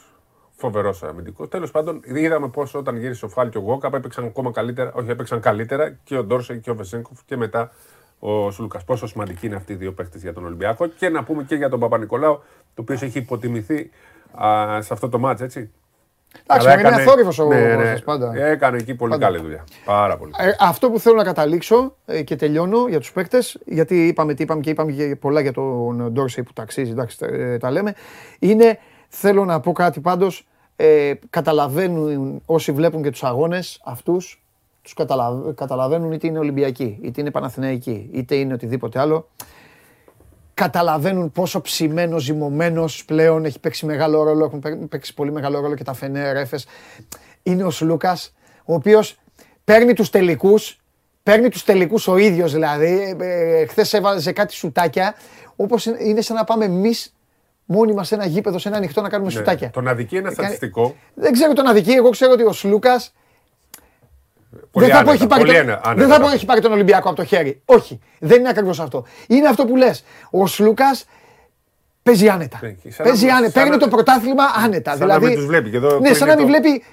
φοβερός 0.51 1.03
αμυντικός. 1.03 1.47
Τέλος 1.47 1.71
πάντων, 1.71 2.01
είδαμε 2.03 2.49
πώς 2.49 2.73
όταν 2.73 2.97
γύρισε 2.97 3.25
ο 3.25 3.29
Φάλ 3.29 3.49
και 3.49 3.57
ο 3.57 3.61
Γκόκαπ 3.61 3.93
έπαιξαν 3.93 4.25
ακόμα 4.25 4.51
καλύτερα, 4.51 4.93
όχι 4.93 5.09
έπαιξαν 5.09 5.39
καλύτερα 5.39 5.89
και 6.03 6.17
ο 6.17 6.23
Ντόρσε 6.23 6.57
και 6.57 6.69
ο 6.69 6.75
Βεσέγκοφ 6.75 7.23
και 7.25 7.37
μετά 7.37 7.71
ο 8.19 8.51
Σλούκα. 8.51 8.81
Πόσο 8.85 9.07
σημαντικοί 9.07 9.45
είναι 9.45 9.55
αυτοί 9.55 9.73
οι 9.73 9.75
δύο 9.75 9.93
παίκτες 9.93 10.21
για 10.21 10.33
τον 10.33 10.45
Ολυμπιακό 10.45 10.87
και 10.87 11.09
να 11.09 11.23
πούμε 11.23 11.43
και 11.43 11.55
για 11.55 11.69
τον 11.69 11.79
Παπα-Νικολάου, 11.79 12.41
το 12.73 12.81
οποίος 12.81 13.01
έχει 13.01 13.17
υποτιμηθεί 13.17 13.89
α, 14.43 14.81
σε 14.81 14.93
αυτό 14.93 15.09
το 15.09 15.19
μάτζ, 15.19 15.41
έτσι. 15.41 15.71
Εντάξει, 16.49 16.79
είναι 16.79 16.87
αθόρυβο 16.87 17.43
ο 17.43 17.47
ναι, 17.47 17.75
ναι, 17.75 17.99
πάντα. 17.99 18.31
Έκανε 18.35 18.77
εκεί 18.77 18.95
πολύ 18.95 19.11
πάντα. 19.11 19.25
καλή 19.25 19.41
δουλειά. 19.41 19.63
Πάρα 19.85 20.17
πολύ. 20.17 20.31
Ε, 20.37 20.51
αυτό 20.59 20.89
που 20.89 20.99
θέλω 20.99 21.15
να 21.15 21.23
καταλήξω 21.23 21.95
ε, 22.05 22.21
και 22.21 22.35
τελειώνω 22.35 22.87
για 22.87 22.99
τους 22.99 23.11
παίκτες, 23.11 23.57
γιατί 23.65 24.07
είπαμε 24.07 24.33
τι 24.33 24.43
είπαμε 24.43 24.61
και 24.61 24.69
είπαμε 24.69 24.91
και 24.91 25.15
πολλά 25.15 25.39
για 25.39 25.53
τον 25.53 26.11
Ντόρσεϊ 26.11 26.43
που 26.43 26.53
ταξίζει, 26.53 26.91
εντάξει, 26.91 27.19
τα, 27.19 27.27
τα 27.59 27.71
λέμε, 27.71 27.93
είναι 28.39 28.79
θέλω 29.07 29.45
να 29.45 29.59
πω 29.59 29.71
κάτι 29.71 29.99
πάντως, 29.99 30.47
ε, 30.75 31.13
καταλαβαίνουν 31.29 32.41
όσοι 32.45 32.71
βλέπουν 32.71 33.03
και 33.03 33.09
τους 33.09 33.23
αγώνες 33.23 33.81
αυτούς, 33.85 34.43
τους 34.81 34.93
καταλαβαίνουν 35.55 36.11
είτε 36.11 36.27
είναι 36.27 36.39
Ολυμπιακοί, 36.39 36.99
είτε 37.01 37.21
είναι 37.21 37.31
Παναθηναϊκοί, 37.31 38.09
είτε 38.13 38.35
είναι 38.35 38.53
οτιδήποτε 38.53 38.99
άλλο. 38.99 39.27
Καταλαβαίνουν 40.57 41.31
πόσο 41.31 41.61
ψημένος, 41.61 42.23
ζυμωμένος 42.23 43.05
πλέον 43.05 43.45
έχει 43.45 43.59
παίξει 43.59 43.85
μεγάλο 43.85 44.23
ρόλο, 44.23 44.45
έχουν 44.45 44.87
παίξει 44.89 45.13
πολύ 45.13 45.31
μεγάλο 45.31 45.59
ρόλο 45.59 45.75
και 45.75 45.83
τα 45.83 45.93
Φενέρ, 45.93 46.35
Έφες. 46.35 46.67
Είναι 47.43 47.63
ο 47.63 47.69
Σλούκας, 47.69 48.33
ο 48.65 48.73
οποίος 48.73 49.19
παίρνει 49.63 49.93
τους 49.93 50.09
τελικούς, 50.09 50.79
παίρνει 51.23 51.49
τους 51.49 51.63
τελικούς 51.63 52.07
ο 52.07 52.17
ίδιος 52.17 52.51
δηλαδή. 52.51 53.15
Ε, 53.19 53.59
ε 53.59 53.65
Χθες 53.65 53.93
έβαλε 53.93 54.31
κάτι 54.31 54.53
σουτάκια, 54.53 55.15
όπως 55.55 55.85
είναι 55.85 56.21
σαν 56.21 56.35
να 56.35 56.43
πάμε 56.43 56.65
εμείς 56.65 57.15
μόνοι 57.65 57.93
μας 57.93 58.07
σε 58.07 58.15
ένα 58.15 58.25
γήπεδο, 58.25 58.59
σε 58.59 58.67
ένα 58.67 58.77
ανοιχτό 58.77 59.01
να 59.01 59.09
κάνουμε 59.09 59.29
ναι. 59.31 59.37
σουτάκια. 59.37 59.69
Τον 59.69 59.87
αδικεί 59.87 60.15
ένα 60.15 60.31
στατιστικό. 60.31 60.95
Δεν 61.13 61.31
ξέρω 61.31 61.53
τον 61.53 61.67
αδικεί. 61.67 61.91
Εγώ 61.91 62.09
ξέρω 62.09 62.31
ότι 62.31 62.43
ο 62.43 62.51
Σλούκας. 62.51 63.13
Δεν 64.79 64.89
θα, 64.89 65.03
πω 65.03 65.11
έχει 65.11 65.27
πάρει 65.27 65.53
τον... 65.53 65.79
δεν 65.95 66.07
θα 66.07 66.19
πω 66.19 66.29
έχει 66.29 66.45
πάρει 66.45 66.61
τον 66.61 66.71
Ολυμπιακό 66.71 67.07
από 67.07 67.17
το 67.17 67.23
χέρι. 67.23 67.61
Όχι. 67.65 67.99
Δεν 68.19 68.39
είναι 68.39 68.49
ακριβώς 68.49 68.79
αυτό. 68.79 69.05
Είναι 69.27 69.47
αυτό 69.47 69.65
που 69.65 69.75
λες. 69.75 70.03
Ο 70.29 70.47
Σλούκας 70.47 71.05
παίζει 72.03 72.29
άνετα. 72.29 72.59
Παίζει 73.03 73.27
άνετα. 73.27 73.61
Παίρνει 73.61 73.77
το 73.77 73.87
πρωτάθλημα 73.87 74.43
άνετα. 74.65 74.89
Σαν 74.91 74.99
δηλαδή, 74.99 75.23
να 75.23 75.27
μην 75.27 75.37
τους 75.37 75.45
βλέπει. 75.45 75.69
Και 75.69 75.77
εδώ 75.77 75.99
ναι, 75.99 76.13
σαν 76.13 76.27
να 76.27 76.35
μην 76.35 76.45
βλέπει. 76.45 76.83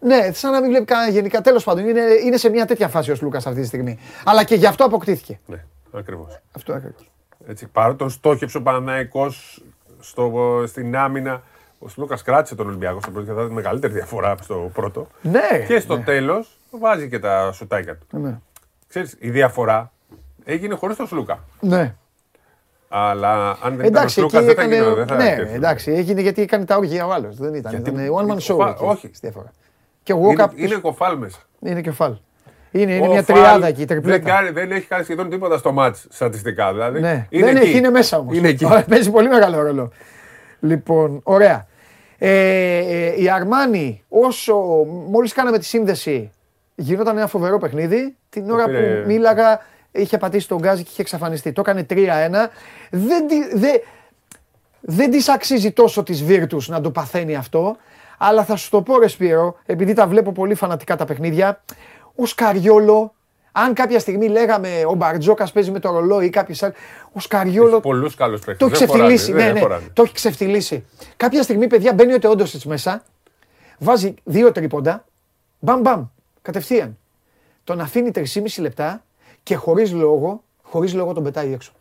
ναι, 0.00 0.30
σαν 0.32 0.52
να 0.52 0.60
μην 0.60 0.70
βλέπει 0.70 0.84
κανένα 0.84 1.10
γενικά. 1.10 1.40
Τέλος 1.40 1.64
πάντων, 1.64 1.88
είναι, 1.88 2.02
είναι 2.24 2.36
σε 2.36 2.48
μια 2.48 2.66
τέτοια 2.66 2.88
φάση 2.88 3.10
ο 3.10 3.14
Σλούκας 3.14 3.46
αυτή 3.46 3.60
τη 3.60 3.66
στιγμή. 3.66 3.98
Αλλά 4.24 4.44
και 4.44 4.54
γι' 4.54 4.66
αυτό 4.66 4.84
αποκτήθηκε. 4.84 5.38
Ναι, 5.46 5.64
ακριβώς. 5.92 6.38
Αυτό 6.52 6.72
ακριβώς. 6.72 7.10
Έτσι, 7.46 7.66
παρότι 7.66 7.98
τον 7.98 8.10
στόχευσε 8.10 8.56
ο 8.56 8.62
Παναναϊκός 8.62 9.62
στο, 10.00 10.32
στην 10.66 10.96
άμυνα. 10.96 11.42
Ο 11.78 11.88
Σλούκας 11.88 12.22
κράτησε 12.22 12.54
τον 12.54 12.66
Ολυμπιακό 12.66 13.00
στο 13.00 13.10
πρώτο 13.10 13.26
και 13.26 13.32
θα 13.32 13.44
δει 13.46 13.54
μεγαλύτερη 13.54 13.92
διαφορά 13.92 14.34
στο 14.42 14.70
πρώτο. 14.74 15.06
Ναι. 15.22 15.64
Και 15.66 15.80
στο 15.80 15.96
ναι. 15.96 16.02
τέλος 16.02 16.58
βάζει 16.78 17.08
και 17.08 17.18
τα 17.18 17.52
σουτάκια 17.52 17.96
του. 17.96 18.18
Ναι. 18.18 18.38
Ξέρεις, 18.88 19.16
η 19.18 19.30
διαφορά 19.30 19.92
έγινε 20.44 20.74
χωρίς 20.74 20.96
τον 20.96 21.06
Σλούκα. 21.06 21.44
Ναι. 21.60 21.94
Αλλά 22.88 23.58
αν 23.62 23.76
δεν 23.76 23.86
εντάξει, 23.86 24.20
ήταν 24.20 24.24
ο 24.24 24.28
Σλούκας 24.28 24.44
δεν 24.44 24.54
θα 24.54 24.62
έγινε. 24.62 24.94
Δεν 24.94 25.06
θα 25.06 25.16
ναι, 25.16 25.36
εντάξει, 25.52 25.92
έγινε 25.92 26.20
γιατί 26.20 26.42
έκανε 26.42 26.64
τα 26.64 26.76
όργια 26.76 27.06
ο 27.06 27.12
άλλος. 27.12 27.36
Δεν 27.36 27.54
ήταν. 27.54 27.72
Γιατί... 27.72 27.90
Ήταν 27.90 28.08
one 28.14 28.32
man 28.32 28.38
show. 28.38 28.74
Όχι. 28.78 29.10
Διαφορά. 29.20 29.50
Και 30.02 30.12
ο 30.12 30.30
είναι, 30.30 30.50
είναι 30.54 30.74
κοφάλ 30.74 31.18
μέσα. 31.18 31.38
Είναι 31.60 31.80
κεφάλ. 31.80 32.16
Είναι, 32.70 32.94
είναι 32.94 33.08
μια 33.08 33.24
τριάδα 33.24 33.66
εκεί, 33.66 33.84
τριπλέτα. 33.84 34.16
Δεν, 34.16 34.34
κάνει, 34.34 34.50
δεν 34.50 34.70
έχει 34.70 34.86
κάνει 34.86 35.04
σχεδόν 35.04 35.30
τίποτα 35.30 35.58
στο 35.58 35.72
μάτς 35.72 36.06
στατιστικά. 36.10 36.72
Δηλαδή. 36.72 37.00
Ναι. 37.00 37.26
Είναι 37.30 37.46
δεν 37.46 37.56
εκεί. 37.56 37.66
έχει, 37.66 37.76
είναι 37.78 37.90
μέσα 37.90 38.18
όμως. 38.18 38.38
Παίζει 38.88 39.10
πολύ 39.10 39.28
μεγάλο 39.28 39.62
ρόλο. 39.62 39.90
Λοιπόν, 40.60 41.20
ωραία. 41.22 41.66
Ε, 42.18 42.30
ε, 42.78 43.22
η 43.22 43.30
Αρμάνη, 43.30 44.04
όσο 44.08 44.54
μόλις 45.10 45.32
κάναμε 45.32 45.58
τη 45.58 45.64
σύνδεση, 45.64 46.32
γινόταν 46.74 47.16
ένα 47.16 47.26
φοβερό 47.26 47.58
παιχνίδι. 47.58 48.16
Την 48.28 48.50
ώρα 48.50 48.64
που 48.64 49.04
μίλαγα, 49.06 49.60
είχε 49.92 50.18
πατήσει 50.18 50.48
τον 50.48 50.58
γκάζι 50.58 50.82
και 50.82 50.88
είχε 50.92 51.00
εξαφανιστεί. 51.00 51.52
Το 51.52 51.60
έκανε 51.60 51.86
3-1. 51.90 51.96
Δεν, 52.90 53.26
δεν, 53.54 53.80
δεν 54.80 55.10
της 55.10 55.28
αξίζει 55.28 55.72
τόσο 55.72 56.02
της 56.02 56.24
Βίρτους 56.24 56.68
να 56.68 56.80
το 56.80 56.90
παθαίνει 56.90 57.36
αυτό. 57.36 57.76
Αλλά 58.18 58.44
θα 58.44 58.56
σου 58.56 58.70
το 58.70 58.82
πω, 58.82 58.98
Ρεσπίρο, 58.98 59.56
επειδή 59.66 59.92
τα 59.92 60.06
βλέπω 60.06 60.32
πολύ 60.32 60.54
φανατικά 60.54 60.96
τα 60.96 61.04
παιχνίδια, 61.04 61.62
ο 62.14 62.26
Σκαριόλο 62.26 63.14
αν 63.56 63.74
κάποια 63.74 63.98
στιγμή 63.98 64.28
λέγαμε 64.28 64.68
ο 64.86 64.94
Μπαρτζόκας 64.94 65.52
παίζει 65.52 65.70
με 65.70 65.78
το 65.78 65.90
ρολόι 65.90 66.26
ή 66.26 66.30
κάποιος 66.30 66.62
άλλος. 66.62 66.76
Ο 67.12 67.20
Σκαριόλο. 67.20 67.80
Πολλούς 67.80 68.14
καλούς 68.14 68.44
παίχτε. 68.44 68.64
Το 68.64 68.66
έχει 68.66 68.74
ξεφτυλίσει. 68.74 69.32
Ναι, 69.32 69.52
ναι, 69.52 69.60
το 69.92 70.02
έχει 70.02 70.12
ξεφτυλίσει. 70.12 70.84
Κάποια 71.16 71.42
στιγμή, 71.42 71.66
παιδιά, 71.66 71.92
μπαίνει 71.92 72.14
ο 72.14 72.18
Τεόντο 72.18 72.44
μέσα, 72.64 73.02
βάζει 73.78 74.14
δύο 74.24 74.52
τρίποντα, 74.52 75.04
μπαμ 75.58 75.80
μπαμ, 75.80 76.04
κατευθείαν. 76.44 76.98
Τον 77.64 77.80
αφήνει 77.80 78.10
3,5 78.14 78.24
λεπτά 78.58 79.04
και 79.42 79.54
χωρίς 79.54 79.92
λόγο, 79.92 80.42
χωρίς 80.62 80.94
λόγο 80.94 81.12
τον 81.12 81.22
πετάει 81.22 81.52
έξω. 81.52 81.72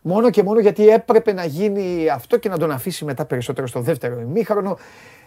Μόνο 0.00 0.30
και 0.30 0.42
μόνο 0.42 0.60
γιατί 0.60 0.88
έπρεπε 0.88 1.32
να 1.32 1.44
γίνει 1.44 2.08
αυτό 2.08 2.36
και 2.36 2.48
να 2.48 2.58
τον 2.58 2.70
αφήσει 2.70 3.04
μετά 3.04 3.24
περισσότερο 3.24 3.66
στο 3.66 3.80
δεύτερο 3.80 4.20
ημίχρονο. 4.20 4.78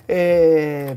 Ε, 0.05 0.93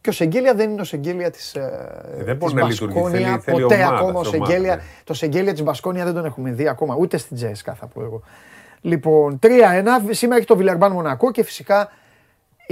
και 0.00 0.08
ο 0.08 0.12
Σεγγέλια 0.12 0.54
δεν 0.54 0.70
είναι 0.70 0.80
ο 0.80 0.84
Σεγγέλια 0.84 1.30
της 1.30 1.54
ε, 1.54 2.22
δεν 2.24 2.36
μπορεί 2.36 2.54
να 2.54 2.66
λειτουργήσει. 2.66 3.38
Ποτέ 3.50 3.84
ακόμα 3.84 4.20
ο 4.20 4.24
Σεγγέλια. 4.24 4.76
Ναι. 4.76 4.82
Το 5.04 5.14
Σεγγέλια 5.14 5.52
της 5.52 5.62
Μπασκόνια 5.62 6.04
δεν 6.04 6.14
τον 6.14 6.24
έχουμε 6.24 6.50
δει 6.50 6.68
ακόμα, 6.68 6.96
ούτε 6.98 7.16
στην 7.16 7.36
Τζέσκα 7.36 7.74
θα 7.74 7.86
πω 7.86 8.02
εγώ. 8.02 8.22
Λοιπόν, 8.80 9.38
3-1. 9.42 9.48
Σήμερα 10.10 10.36
έχει 10.36 10.46
το 10.46 10.56
Βιλερμπάν 10.56 10.92
Μονακό 10.92 11.30
και 11.30 11.42
φυσικά 11.42 11.90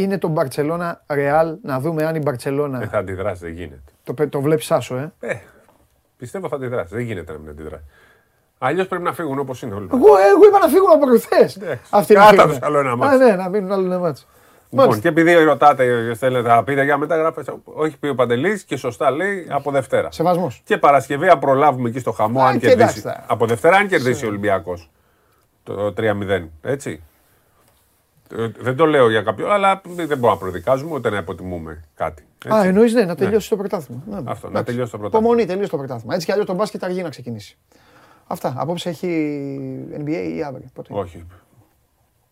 είναι 0.02 0.18
το 0.18 0.28
Μπαρσελόνα 0.28 1.02
Ρεάλ. 1.08 1.56
Να 1.62 1.80
δούμε 1.80 2.04
αν 2.04 2.14
η 2.14 2.18
Μπαρσελόνα. 2.18 2.78
Δεν 2.78 2.88
θα 2.88 2.98
αντιδράσει, 2.98 3.44
δεν 3.44 3.54
γίνεται. 3.54 3.92
Το, 4.04 4.28
το 4.28 4.40
βλέπεις 4.40 4.70
άσο, 4.70 4.96
ε. 4.96 5.12
ε. 5.20 5.34
Πιστεύω 6.16 6.48
θα 6.48 6.56
αντιδράσει. 6.56 6.94
Δεν 6.94 7.04
γίνεται 7.04 7.32
να 7.32 7.38
μην 7.38 7.48
αντιδράσει. 7.48 7.84
Αλλιώς 8.58 8.86
πρέπει 8.86 9.02
να 9.02 9.12
φύγουν 9.12 9.38
όπως 9.38 9.62
είναι 9.62 9.74
όλοι. 9.74 9.88
Εγώ, 9.92 10.06
εγώ 10.06 10.46
είπα 10.48 10.58
να 10.58 10.68
φύγουν 10.68 10.90
από 10.92 11.06
χθε. 11.06 11.78
Αυτή 11.90 12.12
είναι 12.12 12.22
άλλο 12.60 12.78
ένα 12.78 12.96
μάτσο. 12.96 13.16
Ναι, 13.16 13.36
να 13.36 13.48
μείνουν 13.48 13.72
άλλο 13.72 13.84
ένα 13.84 13.98
μάτσο. 13.98 14.24
Λοιπόν, 14.70 15.00
και 15.00 15.08
επειδή 15.08 15.34
ρωτάτε, 15.34 16.14
θέλετε 16.14 16.48
να 16.48 16.64
πείτε 16.64 16.84
για 16.84 16.96
μεταγραφέ, 16.96 17.44
όχι 17.64 17.98
πει 17.98 18.08
ο 18.08 18.14
Παντελής 18.14 18.64
και 18.64 18.76
σωστά 18.76 19.10
λέει 19.10 19.46
από 19.50 19.70
Δευτέρα. 19.70 20.10
Σεβασμός. 20.10 20.62
Και 20.64 20.78
Παρασκευή, 20.78 21.28
αν 21.28 21.38
προλάβουμε 21.38 21.88
εκεί 21.88 21.98
στο 21.98 22.12
χαμό, 22.12 22.42
αν 22.42 22.58
κερδίσει. 22.58 23.02
Από 23.26 23.46
Δευτέρα, 23.46 23.76
αν 23.76 23.88
κερδίσει 23.88 24.24
ο 24.24 24.28
Ολυμπιακός 24.28 24.90
το 25.62 25.94
3-0. 25.96 26.48
Έτσι. 26.62 27.02
Ε, 28.36 28.48
δεν 28.58 28.76
το 28.76 28.84
λέω 28.86 29.10
για 29.10 29.22
κάποιον, 29.22 29.50
αλλά 29.50 29.80
δεν 29.84 30.06
μπορούμε 30.06 30.28
να 30.28 30.36
προδικάζουμε 30.36 30.94
ούτε 30.94 31.10
να 31.10 31.16
υποτιμούμε 31.16 31.84
κάτι. 31.94 32.24
Έτσι. 32.44 32.58
Α, 32.58 32.64
εννοείς 32.64 32.92
ναι, 32.92 33.04
να 33.04 33.14
τελειώσει 33.14 33.54
ναι. 33.54 33.62
το 33.62 33.68
πρωτάθλημα. 33.68 34.02
Ναι. 34.06 34.30
Αυτό, 34.30 34.50
να 34.50 34.64
τελειώσει 34.64 34.90
το 34.90 34.98
πρωτάθλημα. 34.98 35.28
Υπομονή, 35.28 35.46
τελειώσει 35.48 35.70
το 35.70 35.76
πρωτάθλημα. 35.76 36.14
Έτσι 36.14 36.26
κι 36.26 36.32
αλλιώς 36.32 36.46
το 36.46 36.54
μπάσκετ 36.54 36.84
αργεί 36.84 37.02
να 37.02 37.08
ξεκινήσει. 37.08 37.58
Αυτά. 38.26 38.54
Απόψε 38.56 38.88
έχει 38.88 39.08
NBA 39.98 40.32
ή 40.36 40.42
αύριο. 40.42 40.66
Πότε; 40.74 40.88
Όχι. 40.92 41.26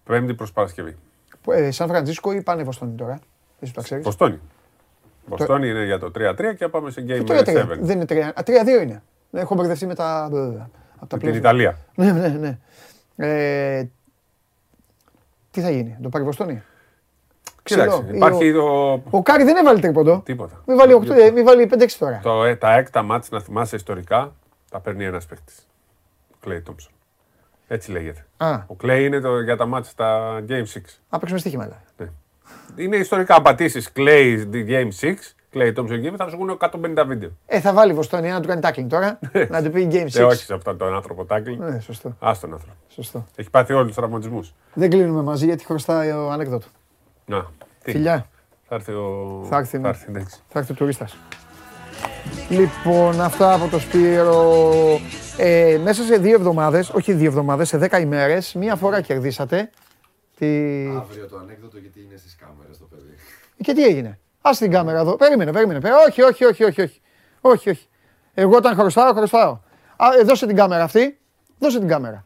Πέμπτη 0.05 0.35
προ 0.35 0.47
Παρασκευή. 0.55 0.97
Ε, 1.51 1.71
Σαν 1.71 1.89
Φραντζίσκο 1.89 2.33
ή 2.33 2.43
πάνε 2.43 2.63
Βοστόνη 2.63 2.95
τώρα; 2.95 3.19
Εσύ 3.61 3.73
το 3.73 3.83
ξέρεις; 3.83 4.05
Βοστόνη. 4.05 4.41
Βοστόνη 5.27 5.69
είναι 5.69 5.85
για 5.85 5.99
το 5.99 6.11
3-3 6.19 6.35
και 6.59 6.69
πάμε 6.69 6.91
σε 6.91 7.05
Game 7.09 7.27
7. 7.27 7.79
Δεν 7.81 7.97
είναι 7.97 8.33
3. 8.35 8.43
3-2 8.45 8.83
είναι. 8.83 9.03
Έχω 9.33 9.55
μπερδευτεί 9.55 9.87
με 9.87 9.95
τα. 9.95 10.25
Από 11.01 11.07
τα 11.07 11.19
την 11.19 11.35
Ιταλία. 11.35 11.79
Ναι, 11.95 12.13
ναι, 12.13 12.29
ναι. 12.29 12.59
Ε, 13.17 13.89
τι 15.51 15.61
θα 15.61 15.71
γίνει, 15.71 15.97
το 16.03 16.09
πάρει 16.09 16.25
Βοστόνη; 16.25 16.63
Κοίταξε, 17.63 18.05
υπάρχει 18.13 18.53
ο... 18.53 18.53
το... 18.53 19.03
Ο 19.11 19.23
Κάρι 19.23 19.45
δεν 19.45 19.57
έβαλε 19.57 19.79
τρίποντο. 19.81 20.23
Τίποτα. 20.25 20.63
Μην 20.67 20.77
βάλει, 20.77 20.95
8, 20.95 21.33
μην 21.35 21.45
βάλει 21.45 21.71
5-6 21.73 21.87
τώρα. 21.99 22.21
Το, 22.23 22.45
ε, 22.45 22.57
τα 22.57 22.75
έκτα 22.75 23.03
μάτς, 23.03 23.31
να 23.31 23.41
θυμάσαι 23.41 23.77
ιστορικά, 23.77 24.33
τα 24.71 24.81
παίρνει 24.81 25.05
ένας 25.05 25.27
παίχτης. 25.27 25.69
Κλέι 26.41 26.61
Τόμψον. 26.61 26.93
Έτσι 27.69 27.91
λέγεται. 27.91 28.27
Α. 28.37 28.63
Ο 28.67 28.75
Κλέη 28.75 29.05
είναι 29.05 29.21
το, 29.21 29.41
για 29.41 29.57
τα 29.57 29.67
μάτια 29.67 29.91
στα 29.91 30.39
Game 30.49 30.53
6. 30.53 30.81
Α, 31.09 31.19
παίξουμε 31.19 31.41
στοίχημα, 31.41 31.67
ναι. 31.97 32.07
Είναι 32.77 32.97
ιστορικά. 32.97 33.35
Αν 33.35 33.43
πατήσει 33.43 33.85
Clay 33.97 34.47
Game 34.53 34.89
6, 35.01 35.15
Clay 35.55 35.75
Thompson 35.75 36.05
Game, 36.05 36.15
θα 36.17 36.29
σου 36.29 36.37
βγουν 36.37 36.59
150 36.61 37.05
βίντεο. 37.07 37.31
Ε, 37.47 37.61
θα 37.61 37.73
βάλει 37.73 37.93
Βοστόνια 37.93 38.33
να 38.33 38.41
του 38.41 38.49
κάνει 38.49 38.61
tackling 38.65 38.87
τώρα. 38.89 39.19
να 39.51 39.63
του 39.63 39.71
πει 39.71 39.89
Game 39.91 40.07
6. 40.07 40.15
Ε, 40.15 40.23
όχι 40.23 40.45
σε 40.45 40.55
αυτόν 40.55 40.79
τον 40.79 40.95
άνθρωπο 40.95 41.27
tackling. 41.29 41.57
Ναι, 41.59 41.81
σωστό. 41.81 42.09
Α 42.09 42.33
τον 42.41 42.53
άνθρωπο. 42.53 42.77
Σωστό. 42.89 43.27
Έχει 43.37 43.51
πάθει 43.51 43.73
όλους 43.73 43.87
τους 43.87 43.97
τραυματισμούς. 43.97 44.55
Δεν 44.75 44.91
κλείνουμε 44.91 45.23
μαζί 45.23 45.45
γιατί 45.45 45.65
χρωστάει 45.65 46.11
ο 46.11 46.31
ανέκδοτο. 46.31 46.67
Να. 47.27 47.47
Τι. 47.83 47.91
Φιλιά. 47.91 48.27
Θα 48.69 48.75
έρθει 48.75 48.93
ο. 48.93 49.47
Θα 49.49 49.57
έρθει, 49.57 49.79
θα 49.79 49.89
έρθει, 49.89 50.13
θα 50.49 50.59
έρθει 50.59 50.73
ο 50.73 50.75
τουρίστας. 50.75 51.17
Λοιπόν, 52.49 53.21
αυτά 53.21 53.55
από 53.55 53.69
το 53.69 53.79
Σπύρο. 53.79 54.63
Ε, 55.37 55.79
μέσα 55.83 56.03
σε 56.03 56.17
δύο 56.17 56.35
εβδομάδες, 56.35 56.91
όχι 56.91 57.13
δύο 57.13 57.27
εβδομάδες, 57.27 57.69
σε 57.69 57.79
δέκα 57.79 57.99
ημέρες, 57.99 58.55
μία 58.55 58.77
φορά 58.77 59.01
κερδίσατε 59.01 59.71
Τι... 60.39 60.47
Αύριο 60.97 61.27
το 61.27 61.37
ανέκδοτο 61.37 61.79
γιατί 61.79 62.01
είναι 62.01 62.17
στις 62.17 62.37
κάμερες 62.37 62.79
το 62.79 62.85
παιδί. 62.85 63.15
Και 63.63 63.73
τι 63.73 63.85
έγινε; 63.85 64.19
Α 64.41 64.51
την 64.59 64.71
κάμερα 64.71 64.99
εδώ. 64.99 65.17
Περίμενε, 65.17 65.53
περίμενε. 65.53 65.81
Πε- 65.81 65.93
Όχι, 66.09 66.23
όχι, 66.23 66.45
όχι, 66.45 66.65
όχι, 66.65 66.83
όχι. 66.83 67.01
Όχι, 67.41 67.71
όχι. 67.71 67.89
Εγώ 68.35 68.57
όταν 68.57 68.75
χρωστάω, 68.75 69.13
χρωστάω. 69.13 69.59
Α, 69.97 70.07
ε, 70.19 70.23
δώσε 70.23 70.47
την 70.47 70.57
κάμερα 70.57 70.83
αυτή. 70.83 71.19
Δώσε 71.59 71.79
την 71.79 71.89
κάμερα. 71.89 72.25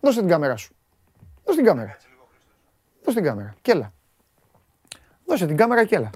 Δώσε 0.00 0.18
την 0.20 0.28
κάμερα 0.28 0.56
σου. 0.56 0.74
Δώσε 1.44 1.56
την 1.58 1.66
κάμερα. 1.66 1.96
Δώσε 3.04 3.16
την 3.18 3.26
κάμερα. 3.28 3.54
Και 3.62 3.70
έλα. 3.72 3.92
Δώσε 5.26 5.46
την 5.46 5.56
κάμερα 5.56 5.84
και 5.84 5.96
έλα. 5.96 6.10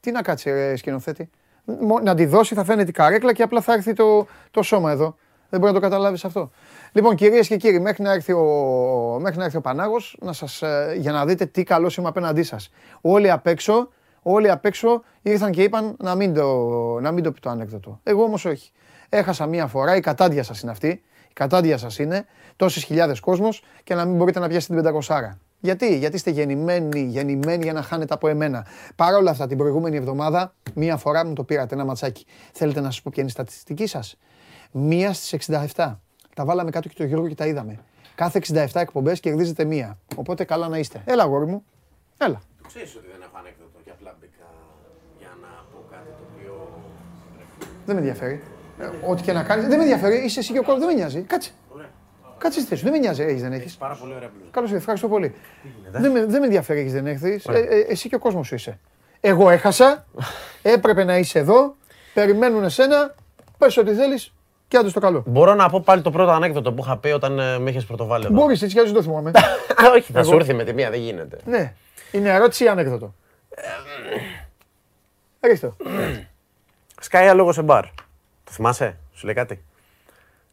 Τι 0.00 0.10
να 0.10 0.22
κάτσει, 0.22 0.50
ρε, 0.50 0.76
σκηνοθέτη. 0.76 1.30
Μο- 1.64 2.00
Να 2.00 2.14
τη 2.14 2.24
δώσει, 2.26 2.54
θα 2.54 2.64
φαίνεται 2.64 2.88
η 2.88 2.92
καρέκλα 2.92 3.32
και 3.32 3.42
απλά 3.42 3.60
θα 3.60 3.72
έρθει 3.72 3.92
το, 3.92 4.26
το 4.50 4.62
σώμα 4.62 4.90
εδώ. 4.90 5.16
Δεν 5.48 5.60
μπορεί 5.60 5.72
να 5.72 5.80
το 5.80 5.84
καταλάβεις 5.86 6.24
αυτό. 6.24 6.50
Λοιπόν, 6.92 7.14
κυρίες 7.16 7.48
και 7.48 7.56
κύριοι, 7.56 7.80
μέχρι 7.80 8.02
να 8.02 8.12
έρθει 8.12 8.32
ο, 8.32 8.44
μέχρι 9.20 9.38
να 9.38 9.44
έρθει 9.44 9.56
ο 9.56 9.60
Πανάγος, 9.60 10.16
να 10.20 10.32
σας, 10.32 10.62
ε, 10.62 10.94
για 10.98 11.12
να 11.12 11.26
δείτε 11.26 11.46
τι 11.46 11.62
καλό 11.62 11.92
είμαι 11.98 12.08
απέναντί 12.08 12.42
σας. 12.42 12.70
Όλοι 13.00 13.30
απ' 13.30 13.46
έξω, 13.46 13.88
όλοι 14.22 14.50
απ' 14.50 14.64
έξω 14.64 15.02
ήρθαν 15.22 15.50
και 15.50 15.62
είπαν 15.62 15.96
να 15.98 16.14
μην 16.14 16.34
το, 16.34 16.68
να 17.00 17.12
μην 17.12 17.24
το 17.24 17.32
πει 17.32 17.40
το 17.40 17.50
ανέκδοτο. 17.50 18.00
Εγώ 18.02 18.22
όμως 18.22 18.44
όχι. 18.44 18.72
Έχασα 19.08 19.46
μία 19.46 19.66
φορά, 19.66 19.96
η 19.96 20.00
κατάντια 20.00 20.42
σας 20.42 20.60
είναι 20.60 20.70
αυτή. 20.70 20.88
Η 21.28 21.32
κατάντια 21.32 21.78
σας 21.78 21.98
είναι 21.98 22.26
τόσες 22.56 22.84
χιλιάδες 22.84 23.20
κόσμος 23.20 23.62
και 23.84 23.94
να 23.94 24.04
μην 24.04 24.16
μπορείτε 24.16 24.38
να 24.38 24.48
πιάσετε 24.48 24.74
την 24.74 25.00
500. 25.08 25.38
Γιατί, 25.60 25.96
γιατί 25.98 26.16
είστε 26.16 26.30
γεννημένοι, 26.30 27.00
γεννημένοι 27.00 27.62
για 27.62 27.72
να 27.72 27.82
χάνετε 27.82 28.14
από 28.14 28.28
εμένα. 28.28 28.66
Παρ' 28.96 29.14
όλα 29.14 29.30
αυτά, 29.30 29.46
την 29.46 29.56
προηγούμενη 29.56 29.96
εβδομάδα, 29.96 30.54
μία 30.74 30.96
φορά 30.96 31.26
μου 31.26 31.32
το 31.32 31.44
πήρατε 31.44 31.74
ένα 31.74 31.84
ματσάκι. 31.84 32.26
Θέλετε 32.52 32.80
να 32.80 32.90
σας 32.90 33.02
πω 33.02 33.10
ποια 33.12 33.22
είναι 33.22 33.30
η 33.30 33.34
στατιστική 33.34 33.86
σας; 33.86 34.16
Μία 34.72 35.12
στις 35.12 35.32
67. 35.74 35.98
Τα 36.34 36.44
βάλαμε 36.44 36.70
κάτω 36.70 36.88
και 36.88 36.94
το 36.96 37.04
Γιώργο 37.04 37.28
και 37.28 37.34
τα 37.34 37.46
είδαμε. 37.46 37.78
Κάθε 38.14 38.38
67 38.38 38.66
εκπομπές 38.74 39.20
κερδίζετε 39.20 39.64
μία. 39.64 39.98
Οπότε 40.16 40.44
καλά 40.44 40.68
να 40.68 40.78
είστε. 40.78 41.02
Έλα, 41.04 41.22
αγόρι 41.22 41.46
μου. 41.46 41.64
Έλα. 42.18 42.40
Το 42.62 42.68
ξέρεις 42.68 42.96
ότι 42.96 43.06
δεν 43.12 43.20
έχω 43.22 43.36
ανέκδοτο 43.38 43.78
και 43.84 43.90
απλά 43.90 44.16
μπήκα 44.20 44.46
για 45.18 45.32
να 45.42 45.48
πω 45.70 45.78
κάτι 45.90 46.10
το 46.18 46.24
οποίο... 46.30 46.54
Δεν 47.86 47.94
με 47.94 48.00
ενδιαφέρει. 48.00 48.42
Ε, 48.80 48.84
Ό,τι 49.10 49.22
και 49.22 49.32
να 49.32 49.42
κάνεις. 49.42 49.66
Δεν 49.66 49.76
με 49.76 49.82
ενδιαφέρει. 49.82 50.16
Είσαι 50.24 50.38
εσύ 50.40 50.52
και 50.52 50.58
ο 50.58 50.62
κόσμο. 50.62 50.78
Δεν 50.78 50.88
με 50.88 50.94
νοιάζει. 50.94 51.20
Κάτσε. 51.20 51.50
Κάτσε 52.38 52.58
στη 52.60 52.68
θέση 52.68 52.80
σου. 52.80 52.84
Δεν 52.90 52.92
με 52.94 52.98
νοιάζει. 53.06 53.22
Έχεις, 53.22 53.42
δεν 53.42 53.52
έχεις. 53.52 53.76
Πάρα 53.76 53.94
πολύ 54.00 54.14
ωραία 54.14 54.28
μπλούζα. 54.34 54.50
Καλώς 54.50 54.70
ήρθατε. 54.70 54.78
Ευχαριστώ 54.92 55.08
πολύ. 55.08 55.34
Δεν 55.90 56.10
με, 56.10 56.24
δεν 56.26 56.40
με 56.40 56.46
ενδιαφέρει. 56.46 56.80
Έχεις, 56.80 56.92
δεν 56.92 57.06
έχεις. 57.06 57.44
Ε, 57.46 57.58
ε, 57.58 57.78
εσύ 57.88 58.08
και 58.08 58.14
ο 58.14 58.18
κόσμος 58.18 58.46
σου 58.46 58.54
είσαι. 58.54 58.78
Εγώ 59.20 59.50
έχασα. 59.50 60.06
Έπρεπε 60.62 61.04
να 61.04 61.18
είσαι 61.18 61.38
εδώ. 61.38 61.74
Περιμένουν 62.14 62.64
εσένα. 62.64 63.14
Πες 63.58 63.76
ό,τι 63.76 63.92
θέλεις 63.94 64.32
και 64.68 64.76
άντε 64.76 64.88
στο 64.88 65.00
καλό. 65.00 65.22
Μπορώ 65.26 65.54
να 65.54 65.68
πω 65.70 65.80
πάλι 65.80 66.02
το 66.02 66.10
πρώτο 66.10 66.30
ανέκδοτο 66.30 66.72
που 66.72 66.82
είχα 66.84 66.96
πει 66.98 67.08
όταν 67.08 67.38
ε, 67.38 67.58
με 67.58 67.70
είχες 67.70 67.84
πρωτοβάλει 67.84 68.24
εδώ. 68.24 68.34
Μπορείς 68.34 68.62
έτσι 68.62 68.74
κι 68.74 68.80
αλλιώς 68.80 68.94
δεν 68.94 69.02
το 69.02 69.08
θυμάμαι. 69.08 69.30
Α, 69.86 69.90
Όχι, 69.94 70.12
θα 70.12 70.22
σου 70.22 70.30
Εγώ. 70.30 70.38
έρθει 70.38 70.54
με 70.54 70.64
τη 70.64 70.72
μία, 70.72 70.90
δεν 70.90 71.00
γίνεται. 71.00 71.38
ναι. 71.44 71.72
Είναι 72.12 72.28
ερώτηση 72.30 72.64
ή 72.64 72.68
ανέκδοτο; 72.68 73.14
Ρίχτω. 75.40 75.76
Σκάει 77.02 77.28
άλογο 77.28 77.52
σε 77.52 77.62
μπαρ. 77.62 77.84
Το 78.44 78.50
θυμάσαι, 78.52 78.96
σου 79.14 79.24
λέει 79.26 79.34
κάτι; 79.34 79.64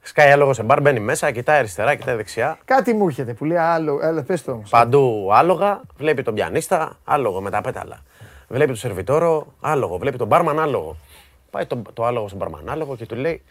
Σκάει 0.02 0.32
άλογο 0.32 0.54
σε 0.54 0.64
μπαρ, 0.64 0.82
μπαίνει 0.82 1.00
μέσα, 1.00 1.32
κοιτάει 1.32 1.58
αριστερά, 1.58 1.96
κοιτάει 1.96 2.16
δεξιά. 2.16 2.58
Κάτι 2.66 2.94
μου 2.94 3.08
έρχεται 3.08 3.34
που 3.34 3.46
λέει 3.46 3.58
άλλο. 3.58 4.00
Έλα, 4.02 4.24
πες 4.24 4.44
το 4.44 4.52
όμως. 4.52 4.70
Παντού 4.70 5.30
άλογα, 5.34 5.82
βλέπει 5.98 6.24
τον 6.24 6.34
πιανίστα, 6.34 6.98
άλογο 7.04 7.42
με 7.42 7.50
τα 7.50 7.62
πέταλα. 7.62 8.04
Βλέπει 8.48 8.68
τον 8.68 8.76
σερβιτόρο, 8.76 9.54
άλογο. 9.62 9.98
Βλέπει 9.98 10.18
τον 10.18 10.28
μπάρμαν, 10.28 10.60
άλογο. 10.60 10.96
Πάει 11.50 11.66
το, 11.66 11.82
το 11.94 12.06
άλογο 12.06 12.28
στον 12.28 12.40
μπάρμαν, 12.40 12.70
άλογο 12.70 12.96
και 12.96 13.06
του 13.06 13.16
λέει. 13.16 13.44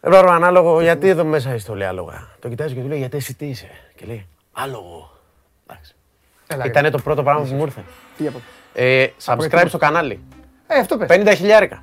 «Ε, 0.00 0.10
Μπάρμαν, 0.10 0.44
άλογο, 0.44 0.80
γιατί 0.80 1.08
εδώ 1.08 1.24
μέσα 1.24 1.54
είσαι, 1.54 1.66
το 1.66 1.74
λέει 1.74 1.86
άλογα. 1.88 2.28
Το 2.40 2.48
κοιτάζει 2.48 2.74
και 2.74 2.80
του 2.80 2.88
λέει, 2.88 2.98
γιατί 2.98 3.16
εσύ 3.16 3.34
τι 3.34 3.46
είσαι; 3.46 3.68
Και 3.96 4.06
λέει, 4.06 4.26
άλογο. 4.52 5.10
Εντάξει. 5.66 5.94
Έλα, 6.46 6.64
Ήταν 6.64 6.90
το 6.90 6.98
πρώτο 6.98 7.22
πράγμα 7.22 7.42
που 7.42 7.54
μου 7.54 7.62
ήρθε. 7.62 7.84
Τι 8.16 8.26
από... 8.26 8.40
Ε, 8.72 9.06
subscribe 9.24 9.34
προετοίμασαι. 9.36 9.68
στο 9.68 9.78
κανάλι. 9.78 10.20
Ε, 10.66 10.78
αυτό 10.78 10.96
πες. 10.96 11.08
50 11.10 11.32
χιλιάρικα. 11.36 11.80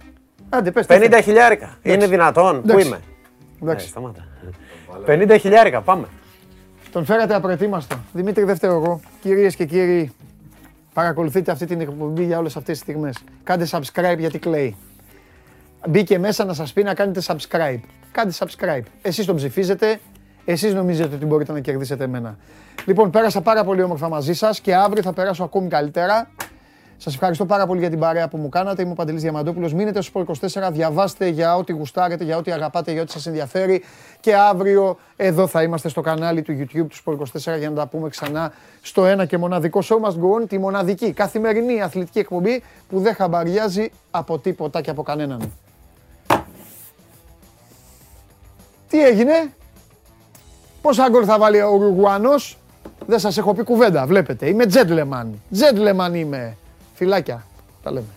Άντε, 0.50 0.72
πες. 0.72 0.86
50 0.90 1.20
χιλιάρικα. 1.24 1.78
Είναι 1.82 2.08
δυνατόν. 2.08 2.62
Πού 2.62 2.68
Εντάξει. 2.70 2.88
είμαι; 2.88 2.96
Ε, 2.96 3.64
Εντάξει. 3.64 3.88
σταμάτα. 3.88 4.28
50 5.06 5.38
χιλιάρικα, 5.40 5.82
πάμε. 5.82 6.08
Τον 6.92 7.06
φέρατε 7.06 7.36
απροετοίμαστο. 7.36 7.96
Δημήτρη 8.14 8.44
Δεύτερο 8.44 8.74
εγώ. 8.74 9.00
Κυρίες 9.22 9.56
και 9.56 9.66
κύριοι, 9.66 10.12
παρακολουθείτε 10.94 11.52
αυτή 11.52 11.66
την 11.66 11.82
εκπομπή 11.82 12.24
για 12.24 12.38
όλες 12.38 12.56
αυτές 12.56 12.74
τις 12.74 12.82
στιγμές. 12.88 13.18
Κάντε 13.44 13.68
subscribe 13.72 14.18
γιατί 14.18 14.40
κλαίει. 14.40 14.76
Μπήκε 15.88 16.20
μέσα 16.20 16.46
να 16.46 16.54
σας 16.54 16.74
πει 16.74 16.84
να 16.84 16.94
κάνετε 16.94 17.22
subscribe. 17.26 17.80
Κάντε 18.12 18.34
subscribe. 18.38 18.84
Εσείς 19.02 19.26
τον 19.26 19.36
ψηφίζετε, 19.36 20.00
εσείς 20.46 20.74
νομίζετε 20.74 21.16
ότι 21.16 21.26
μπορείτε 21.26 21.52
να 21.52 21.60
κερδίσετε 21.60 22.04
εμένα. 22.04 22.38
Λοιπόν, 22.86 23.10
πέρασα 23.10 23.42
πάρα 23.42 23.64
πολύ 23.64 23.82
όμορφα 23.82 24.10
μαζί 24.10 24.34
σας 24.34 24.60
και 24.60 24.76
αύριο 24.76 25.04
θα 25.04 25.14
περάσω 25.14 25.44
ακόμη 25.44 25.68
καλύτερα. 25.68 26.30
Σας 27.02 27.14
ευχαριστώ 27.14 27.46
πάρα 27.46 27.68
πολύ 27.68 27.80
για 27.80 27.90
την 27.90 28.00
παρέα 28.00 28.28
που 28.28 28.38
μου 28.38 28.50
κάνατε. 28.50 28.82
Είμαι 28.82 28.92
ο 28.92 28.96
Παντελής 28.96 29.22
Διαμαντόπουλος. 29.22 29.74
Μείνετε 29.74 30.02
στο 30.02 30.26
Sport 30.28 30.32
24, 30.66 30.70
διαβάστε 30.72 31.28
για 31.28 31.56
ό,τι 31.56 31.72
γουστάρετε, 31.72 32.24
για 32.24 32.38
ό,τι 32.38 32.52
αγαπάτε, 32.52 32.92
για 32.92 33.02
ό,τι 33.02 33.12
σας 33.12 33.26
ενδιαφέρει. 33.26 33.84
Και 34.20 34.36
αύριο 34.36 34.98
εδώ 35.16 35.48
θα 35.48 35.64
είμαστε 35.64 35.90
στο 35.90 36.02
κανάλι 36.02 36.42
του 36.42 36.58
YouTube 36.60 36.88
του 36.90 37.04
Sport 37.06 37.52
24 37.54 37.58
για 37.58 37.70
να 37.70 37.76
τα 37.76 37.88
πούμε 37.88 38.10
ξανά 38.10 38.52
στο 38.82 39.06
ένα 39.06 39.26
και 39.26 39.38
μοναδικό 39.38 39.80
Show 39.84 40.08
Must 40.08 40.14
Go 40.14 40.42
On, 40.42 40.50
τη 40.50 40.58
μοναδική 40.58 41.12
καθημερινή 41.12 41.82
αθλητική 41.82 42.20
εκπομπή 42.20 42.64
που 42.90 43.00
δεν 43.00 43.16
χαμπαριάζει 43.16 43.92
από 44.12 44.38
τίποτα 44.38 44.82
και 44.82 44.90
από 44.90 45.04
κανέναν. 45.04 45.52
Τι 48.88 49.04
έγινε, 49.04 49.54
πόσα 50.82 51.10
γκολ 51.10 51.24
θα 51.26 51.38
βάλει 51.38 51.62
ο 51.62 51.70
Ουρουγουάνος, 51.70 52.58
δεν 53.06 53.20
σας 53.20 53.38
έχω 53.38 53.54
πει 53.54 53.64
κουβέντα, 53.64 54.06
βλέπετε. 54.06 54.48
Είμαι 54.48 54.66
gentleman, 54.74 55.28
gentleman 55.60 56.14
είμαι. 56.14 56.58
Φιλάκια, 57.00 57.46
τα 57.84 57.92
λέμε. 57.92 58.08